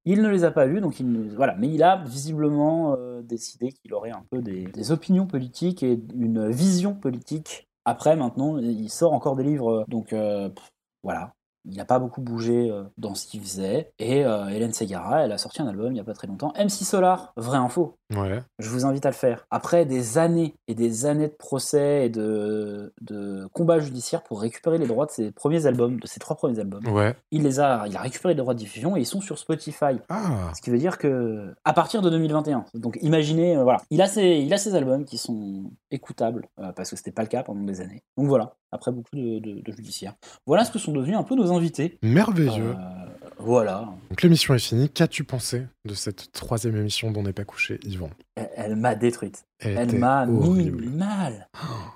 [0.06, 1.56] Il ne les a pas eues, donc il, ne- voilà.
[1.59, 5.99] Mais il a visiblement euh, décidé qu'il aurait un peu des, des opinions politiques et
[6.16, 7.67] une vision politique.
[7.85, 10.67] Après, maintenant, il sort encore des livres, donc euh, pff,
[11.03, 11.33] voilà.
[11.65, 13.91] Il n'a pas beaucoup bougé euh, dans ce qu'il faisait.
[13.99, 16.53] Et euh, Hélène Segara, elle a sorti un album il n'y a pas très longtemps.
[16.57, 17.95] MC Solar, vraie info.
[18.15, 18.39] Ouais.
[18.57, 19.45] Je vous invite à le faire.
[19.51, 24.77] Après des années et des années de procès et de, de combats judiciaires pour récupérer
[24.77, 27.15] les droits de ses premiers albums, de ses trois premiers albums, Ouais.
[27.31, 29.99] il les a, il a récupéré les droits de diffusion et ils sont sur Spotify.
[30.09, 30.51] Ah.
[30.55, 32.65] Ce qui veut dire que à partir de 2021.
[32.73, 36.71] Donc imaginez, euh, voilà, il a ses, il a ses albums qui sont écoutables euh,
[36.71, 38.01] parce que c'était pas le cas pendant des années.
[38.17, 40.15] Donc voilà, après beaucoup de, de, de judiciaires.
[40.47, 41.98] Voilà ce que sont devenus un peu nos invités.
[42.02, 42.76] Merveilleux.
[42.78, 43.06] Euh,
[43.38, 43.90] voilà.
[44.10, 44.90] Donc l'émission est finie.
[44.90, 48.10] Qu'as-tu pensé de cette troisième émission dont n'est pas couché Yvan?
[48.36, 49.45] Elle, elle m'a détruite.
[49.60, 51.48] Elle m'a mis mal.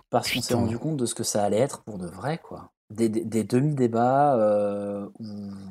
[0.10, 2.70] Parce qu'on s'est rendu compte de ce que ça allait être pour de vrai, quoi.
[2.90, 5.26] Des, des- des demi-débats euh, où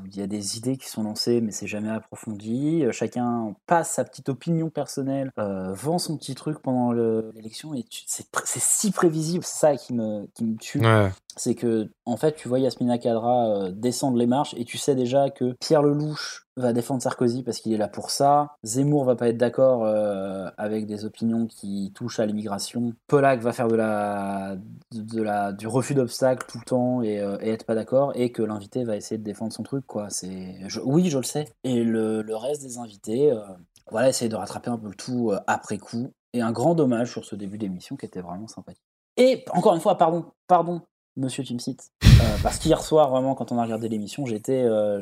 [0.07, 2.85] il y a des idées qui sont lancées, mais c'est jamais approfondi.
[2.85, 7.75] Euh, Chacun passe sa petite opinion personnelle, euh, vend son petit truc pendant le- l'élection,
[7.75, 8.27] et c'est
[8.59, 10.81] si prévisible, c'est ça qui me, qui me tue.
[10.81, 11.11] Ouais.
[11.36, 14.94] C'est que, en fait, tu vois Yasmina Kadra euh, descendre les marches et tu sais
[14.94, 18.56] déjà que Pierre Lelouch va défendre Sarkozy parce qu'il est là pour ça.
[18.64, 22.92] Zemmour va pas être d'accord euh, avec des opinions qui touchent à l'immigration.
[23.06, 27.64] Polak va faire de la, du refus d'obstacles tout le temps et, euh, et être
[27.64, 28.12] pas d'accord.
[28.16, 30.10] Et que l'invité va essayer de défendre son truc, quoi.
[30.10, 31.47] C'est, oui, je le sais.
[31.62, 33.32] Et le, reste des invités,
[33.90, 36.12] voilà, essayer de rattraper un peu le tout après coup.
[36.34, 38.82] Et un grand dommage sur ce début d'émission qui était vraiment sympathique.
[39.16, 40.81] Et encore une fois, pardon, pardon,
[41.16, 42.08] Monsieur Timsit, euh,
[42.42, 44.99] parce qu'hier soir, vraiment, quand on a regardé l'émission, j'étais, euh,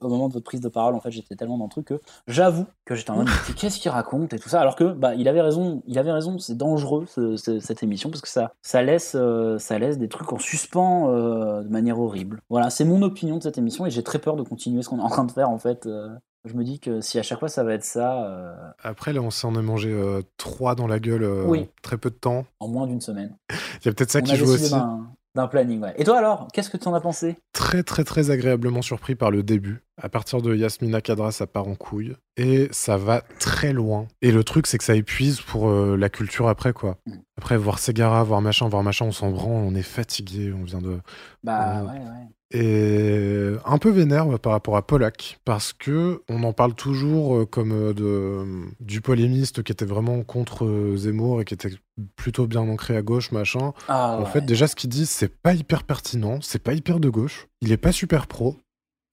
[0.00, 2.00] au moment de votre prise de parole, en fait, j'étais tellement dans le truc que
[2.26, 5.28] j'avoue que j'étais en mode, qu'est-ce qu'il raconte et tout ça, alors que, bah, il
[5.28, 8.82] avait raison, il avait raison, c'est dangereux ce- ce- cette émission parce que ça, ça
[8.82, 12.40] laisse, euh, ça laisse des trucs en suspens euh, de manière horrible.
[12.50, 14.98] Voilà, c'est mon opinion de cette émission et j'ai très peur de continuer ce qu'on
[14.98, 15.88] est en train de faire en fait.
[16.44, 19.20] je me dis que si à chaque fois ça va être ça, euh, Après, là,
[19.20, 21.60] on s'en est mangé euh, trois dans la gueule euh, Oui.
[21.62, 22.44] en très peu de temps.
[22.60, 23.36] en moins d'une semaine.
[23.50, 24.72] Il y a peut-être ça on qui joue aussi.
[25.36, 25.94] D'un planning, ouais.
[25.96, 27.36] Et toi alors, qu'est-ce que tu en as pensé?
[27.52, 29.82] Très, très, très agréablement surpris par le début.
[30.02, 32.16] À partir de Yasmina Kadra, ça part en couille.
[32.36, 34.08] Et ça va très loin.
[34.22, 36.98] Et le truc, c'est que ça épuise pour euh, la culture après, quoi.
[37.06, 37.12] Mm.
[37.38, 40.80] Après, voir Segara, voir machin, voir machin, on s'en branle, on est fatigué, on vient
[40.80, 40.98] de.
[41.44, 42.26] Bah on- ouais, ouais.
[42.52, 47.46] Et un peu vénère par rapport à Polak, parce que on en parle toujours euh,
[47.46, 51.72] comme euh, de, du polémiste qui était vraiment contre euh, Zemmour et qui était
[52.14, 53.72] plutôt bien ancré à gauche, machin.
[53.88, 54.30] Ah en ouais.
[54.30, 57.72] fait, déjà, ce qu'il dit, c'est pas hyper pertinent, c'est pas hyper de gauche, il
[57.72, 58.56] est pas super pro.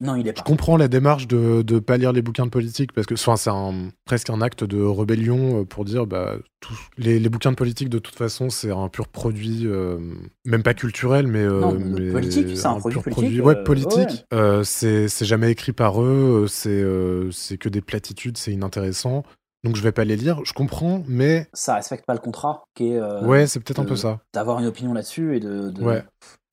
[0.01, 0.41] Non, il est Je pas.
[0.41, 3.49] comprends la démarche de de pas lire les bouquins de politique parce que enfin, c'est
[3.49, 7.55] un, presque un acte de rébellion euh, pour dire bah tous les, les bouquins de
[7.55, 9.97] politique de toute façon c'est un pur produit euh,
[10.45, 13.63] même pas culturel mais, euh, Non, mais politique, c'est un produit pur politique, ouais euh,
[13.63, 16.83] politique Euh, c'est c'est jamais écrit par eux c'est
[17.31, 19.23] c'est que des platitudes c'est inintéressant
[19.63, 22.89] donc je vais pas les lire je comprends mais Ça respecte pas le contrat, qui
[22.93, 22.99] est.
[22.99, 24.19] euh, Ouais, c'est peut-être un peu ça.
[24.33, 25.69] D'avoir une opinion là-dessus et de.
[25.69, 26.03] de Ouais.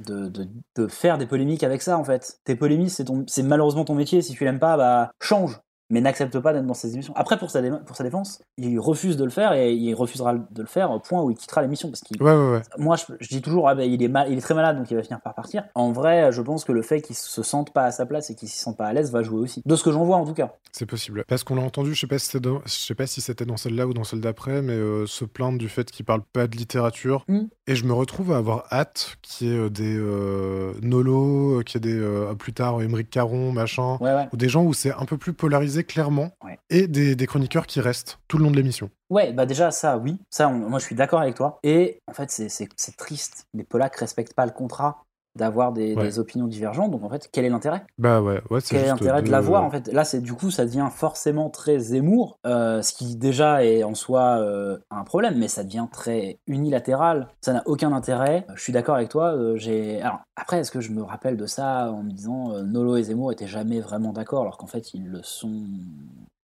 [0.06, 2.39] De, de, de faire des polémiques avec ça en fait.
[2.44, 4.22] Tes polémiques, c'est ton- c'est malheureusement ton métier.
[4.22, 5.60] Si tu l'aimes pas, bah change.
[5.91, 7.12] Mais n'accepte pas d'être dans ces émissions.
[7.17, 10.62] Après, pour sa, pour sa défense, il refuse de le faire et il refusera de
[10.62, 11.89] le faire au point où il quittera l'émission.
[11.91, 14.31] Parce qu'il ouais ouais ouais moi, je, je dis toujours, ah ben, il, est mal,
[14.31, 15.65] il est très malade, donc il va finir par partir.
[15.75, 18.35] En vrai, je pense que le fait qu'il se sente pas à sa place et
[18.35, 19.62] qu'il s'y sente pas à l'aise va jouer aussi.
[19.67, 20.52] De ce que j'en vois, en tout cas.
[20.73, 21.25] C'est possible.
[21.27, 23.44] Parce qu'on l'a entendu, je sais pas si c'était dans, je sais pas si c'était
[23.44, 26.47] dans celle-là ou dans celle d'après, mais euh, se plaindre du fait qu'il parle pas
[26.47, 27.25] de littérature.
[27.28, 27.41] Mm.
[27.67, 31.85] Et je me retrouve à avoir hâte qu'il y ait euh, des euh, Nolo, qu'il
[31.85, 34.28] y ait des euh, plus tard Émeric Caron, machin, Ouais, ouais.
[34.33, 36.59] ou des gens où c'est un peu plus polarisé clairement, Ouais.
[36.70, 38.91] et des, des chroniqueurs qui restent tout le long de l'émission.
[39.10, 40.18] Ouais, bah déjà, ça, oui.
[40.31, 41.59] Ça, on- moi, je suis d'accord avec toi.
[41.62, 43.47] Et en fait, c'est- c'est c'est triste.
[43.55, 45.02] Les Polacks respectent pas le contrat.
[45.36, 46.02] D'avoir des, Ouais.
[46.05, 46.91] des opinions divergentes.
[46.91, 47.84] Donc en fait, quel est l'intérêt?
[47.99, 49.89] Bah ouais, ouais, c'est Quel est l'intérêt de l'avoir en fait?
[49.92, 53.94] Là, c'est du coup, ça devient forcément très Zemmour, euh, ce qui déjà est en
[53.94, 57.28] soi euh, un problème, mais ça devient très unilatéral.
[57.41, 58.47] Ça n'a aucun intérêt.
[58.55, 59.34] Je suis d'accord avec toi.
[59.34, 62.97] euh, j'ai alors après, est-ce que je me rappelle de ça en me disant Nolo
[62.97, 65.62] et Zemmour étaient jamais vraiment d'accord, alors qu'en fait ils le sont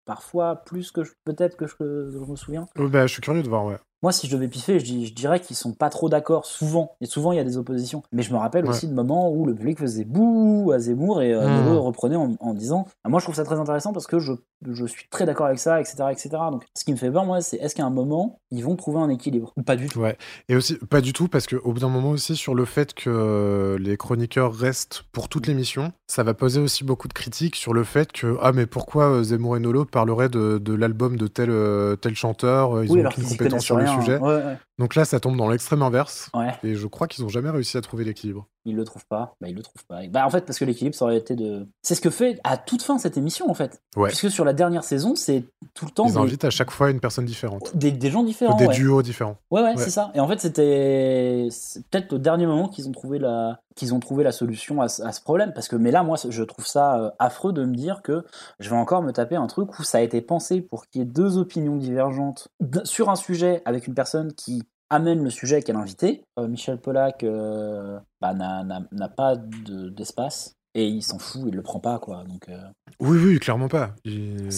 [0.05, 2.67] parfois plus que je- peut-être que je, que je me souviens?
[2.77, 3.77] Oh, bah, je suis curieux de voir, ouais.
[4.05, 6.91] Moi, si je devais piffer, je, dis- je dirais qu'ils sont pas trop d'accord souvent.
[7.01, 8.03] Et souvent, il y a des oppositions.
[8.11, 8.69] Mais je me rappelle Ouais.
[8.69, 11.49] aussi de moments où le public faisait bouh à Zemmour et euh.
[11.49, 14.33] Nolo reprenait en, en disant Ah, Moi, je trouve ça très intéressant parce que je,
[14.63, 16.29] je suis très d'accord avec ça, etc., etc.
[16.51, 18.99] Donc, ce qui me fait peur, moi, c'est est-ce qu'à un moment, ils vont trouver
[18.99, 19.99] un équilibre Ou pas du tout?
[20.01, 20.19] Ouais.
[20.49, 23.09] Et aussi, pas du tout, parce qu'au bout d'un moment aussi, sur le fait que
[23.09, 27.73] euh, les chroniqueurs restent pour toute l'émission, ça va poser aussi beaucoup de critiques sur
[27.73, 31.25] le fait que, ah, mais pourquoi euh, Zemmour et Nolo parleraient de, de l'album de
[31.25, 34.17] tel, euh, tel chanteur, ils Oui, ont alors aucune compétence sur le sujet.
[34.17, 34.57] Ouais, ouais.
[34.77, 36.29] Donc là, ça tombe dans l'extrême inverse.
[36.33, 36.53] Ouais.
[36.63, 38.45] Et je crois qu'ils ont jamais réussi à trouver l'équilibre.
[38.67, 39.35] Ils le trouvent pas.
[39.39, 39.99] Bah, ils le trouvent pas.
[40.07, 41.67] Bah, en fait, parce que l'équilibre, ça aurait été de.
[41.83, 43.81] C'est ce que fait à toute fin cette émission, en fait.
[43.95, 44.09] Ouais.
[44.09, 45.45] Puisque sur la dernière saison, c'est
[45.75, 47.77] tout le temps Ils des, invitent à chaque fois une personne différente.
[47.77, 48.55] des, des gens différents.
[48.57, 48.73] Des ouais.
[48.73, 49.37] duos différents.
[49.51, 49.83] Ouais, ouais, Ouais.
[49.83, 50.11] c'est ça.
[50.15, 51.47] Et en fait, c'était
[51.91, 55.01] peut-être au dernier moment qu'ils ont trouvé la qu'ils ont trouvé la solution à, ce-
[55.03, 55.51] à ce problème.
[55.53, 58.23] Parce que, mais là, moi, je trouve ça euh, affreux de me dire que
[58.61, 61.03] je vais encore me taper un truc où ça a été pensé pour qu'il y
[61.03, 62.47] ait deux opinions divergentes
[62.85, 66.23] sur un sujet avec une personne qui amène le sujet qu'elle a invité.
[66.39, 70.53] Euh, Michel Pollack euh, bah, n'a pas de- d'espace.
[70.77, 72.25] Et il s'en fout, il le prend pas, quoi.
[72.25, 72.57] Donc, euh,
[72.99, 73.95] Oui, oui, clairement pas.
[74.03, 74.49] Il-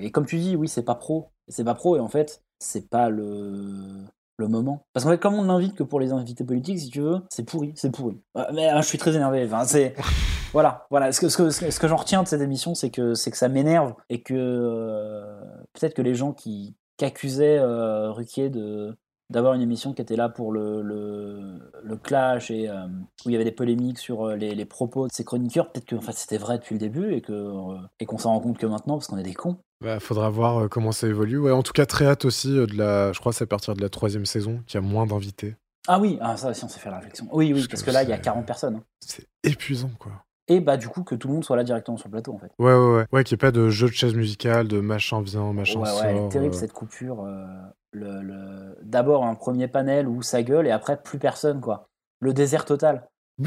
[0.00, 1.28] Et comme tu dis, oui, c'est pas pro.
[1.48, 4.02] C'est pas pro, et en fait, c'est pas le,
[4.38, 4.86] le moment.
[4.94, 7.44] Parce qu'en fait, comme on n'invite que pour les invités politiques, si tu veux, c'est
[7.44, 8.18] pourri, c'est pourri.
[8.38, 9.44] Euh, Mais euh, je suis très énervé.
[9.44, 9.94] Enfin, c'est...
[10.54, 11.12] voilà, voilà.
[11.12, 13.36] Ce que, ce que, ce que j'en retiens de cette émission, c'est que, c'est que
[13.36, 15.34] ça m'énerve, et que
[15.74, 18.96] peut-être que les gens qui, accusaient euh, Ruquier de
[19.32, 22.86] d'avoir une émission qui était là pour le, le, le clash et euh,
[23.24, 25.86] où il y avait des polémiques sur euh, les, les propos de ses chroniqueurs, peut-être
[25.86, 28.40] que en fait, c'était vrai depuis le début et que euh, et qu'on s'en rend
[28.40, 29.56] compte que maintenant parce qu'on est des cons.
[29.80, 31.38] Bah, faudra voir comment ça évolue.
[31.38, 33.12] Ouais, en tout cas, très hâte aussi de la.
[33.12, 35.56] Je crois que c'est à partir de la troisième saison qu'il y a moins d'invités.
[35.88, 37.26] Ah oui, ah, ça aussi on s'est fait la réflexion.
[37.32, 38.76] Oui, oui, Parce parce que que là il y a c'est- 40 personnes.
[38.76, 38.82] hein.
[39.04, 40.12] C'est épuisant, quoi.
[40.48, 42.38] Et bah du coup que tout le monde soit là directement sur le plateau en
[42.38, 42.50] fait.
[42.58, 43.06] Ouais, ouais, ouais.
[43.12, 45.86] Ouais, qu'il n'y ait pas de jeu de chaise musicale, de machin vient, machin Ouais,
[45.88, 46.00] sort.
[46.02, 46.58] ouais, elle est terrible euh.
[46.58, 47.24] cette coupure.
[47.24, 47.44] euh,
[47.92, 51.88] le, le- D'abord un premier panel où ça gueule et après plus personne quoi.
[52.20, 53.08] Le désert total.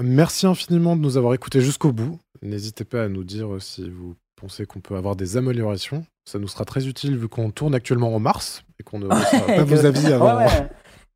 [0.00, 2.18] Merci infiniment de nous avoir écoutés jusqu'au bout.
[2.42, 6.04] N'hésitez pas à nous dire euh, si vous pensez qu'on peut avoir des améliorations.
[6.24, 9.46] Ça nous sera très utile vu qu'on tourne actuellement en mars et qu'on ne reçoit
[9.46, 10.36] pas vos avis avant.
[10.38, 10.70] Ouais, ouais.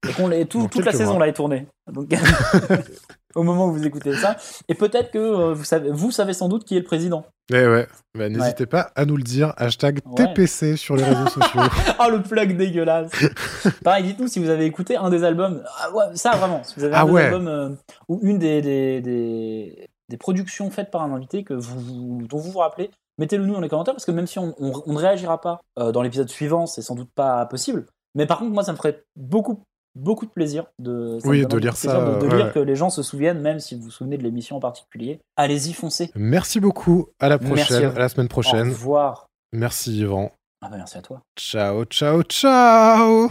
[0.09, 1.67] Et qu'on tout- Dans toute la saison là est tournée.
[1.93, 2.09] Donc,
[3.37, 4.37] au moment où vous écoutez ça.
[4.69, 7.25] Et peut-être que euh, vous, savez, vous savez sans doute qui est le président.
[7.53, 7.87] Eh ouais,
[8.17, 9.53] bah, n'hésitez pas à nous le dire.
[9.57, 10.15] Hashtag Ouais.
[10.27, 11.61] TPC sur les réseaux sociaux.
[11.99, 13.11] Ah, le plug dégueulasse.
[13.85, 15.63] Pareil, dites-nous si vous avez écouté un des albums.
[15.81, 16.63] Ah, ouais, ça, vraiment.
[16.65, 17.69] Si vous avez Ah un des albums euh,
[18.09, 22.39] ou une des, des, des, des productions faites par un invité que vous, vous- dont
[22.39, 24.93] vous vous rappelez, mettez-le nous dans les commentaires parce que même si on, on- on
[24.93, 27.87] ne réagira pas euh, dans l'épisode suivant, c'est sans doute pas possible.
[28.15, 29.63] Mais par contre, moi, ça me ferait beaucoup,
[29.95, 32.53] beaucoup de plaisir de, ça Oui, de lire ça, de, de ouais, lire ouais.
[32.53, 35.21] que les gens se souviennent, même si vous vous souvenez de l'émission en particulier.
[35.37, 36.11] Allez-y, foncez.
[36.15, 37.09] Merci beaucoup.
[37.21, 38.69] À la prochaine, à la semaine Au prochaine.
[38.69, 39.27] revoir.
[39.53, 40.31] Merci Yvan.
[40.65, 41.21] Ah bah merci à toi.
[41.37, 43.31] Ciao, ciao, ciao.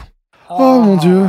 [0.50, 0.58] Ah.
[0.60, 1.26] Oh mon dieu.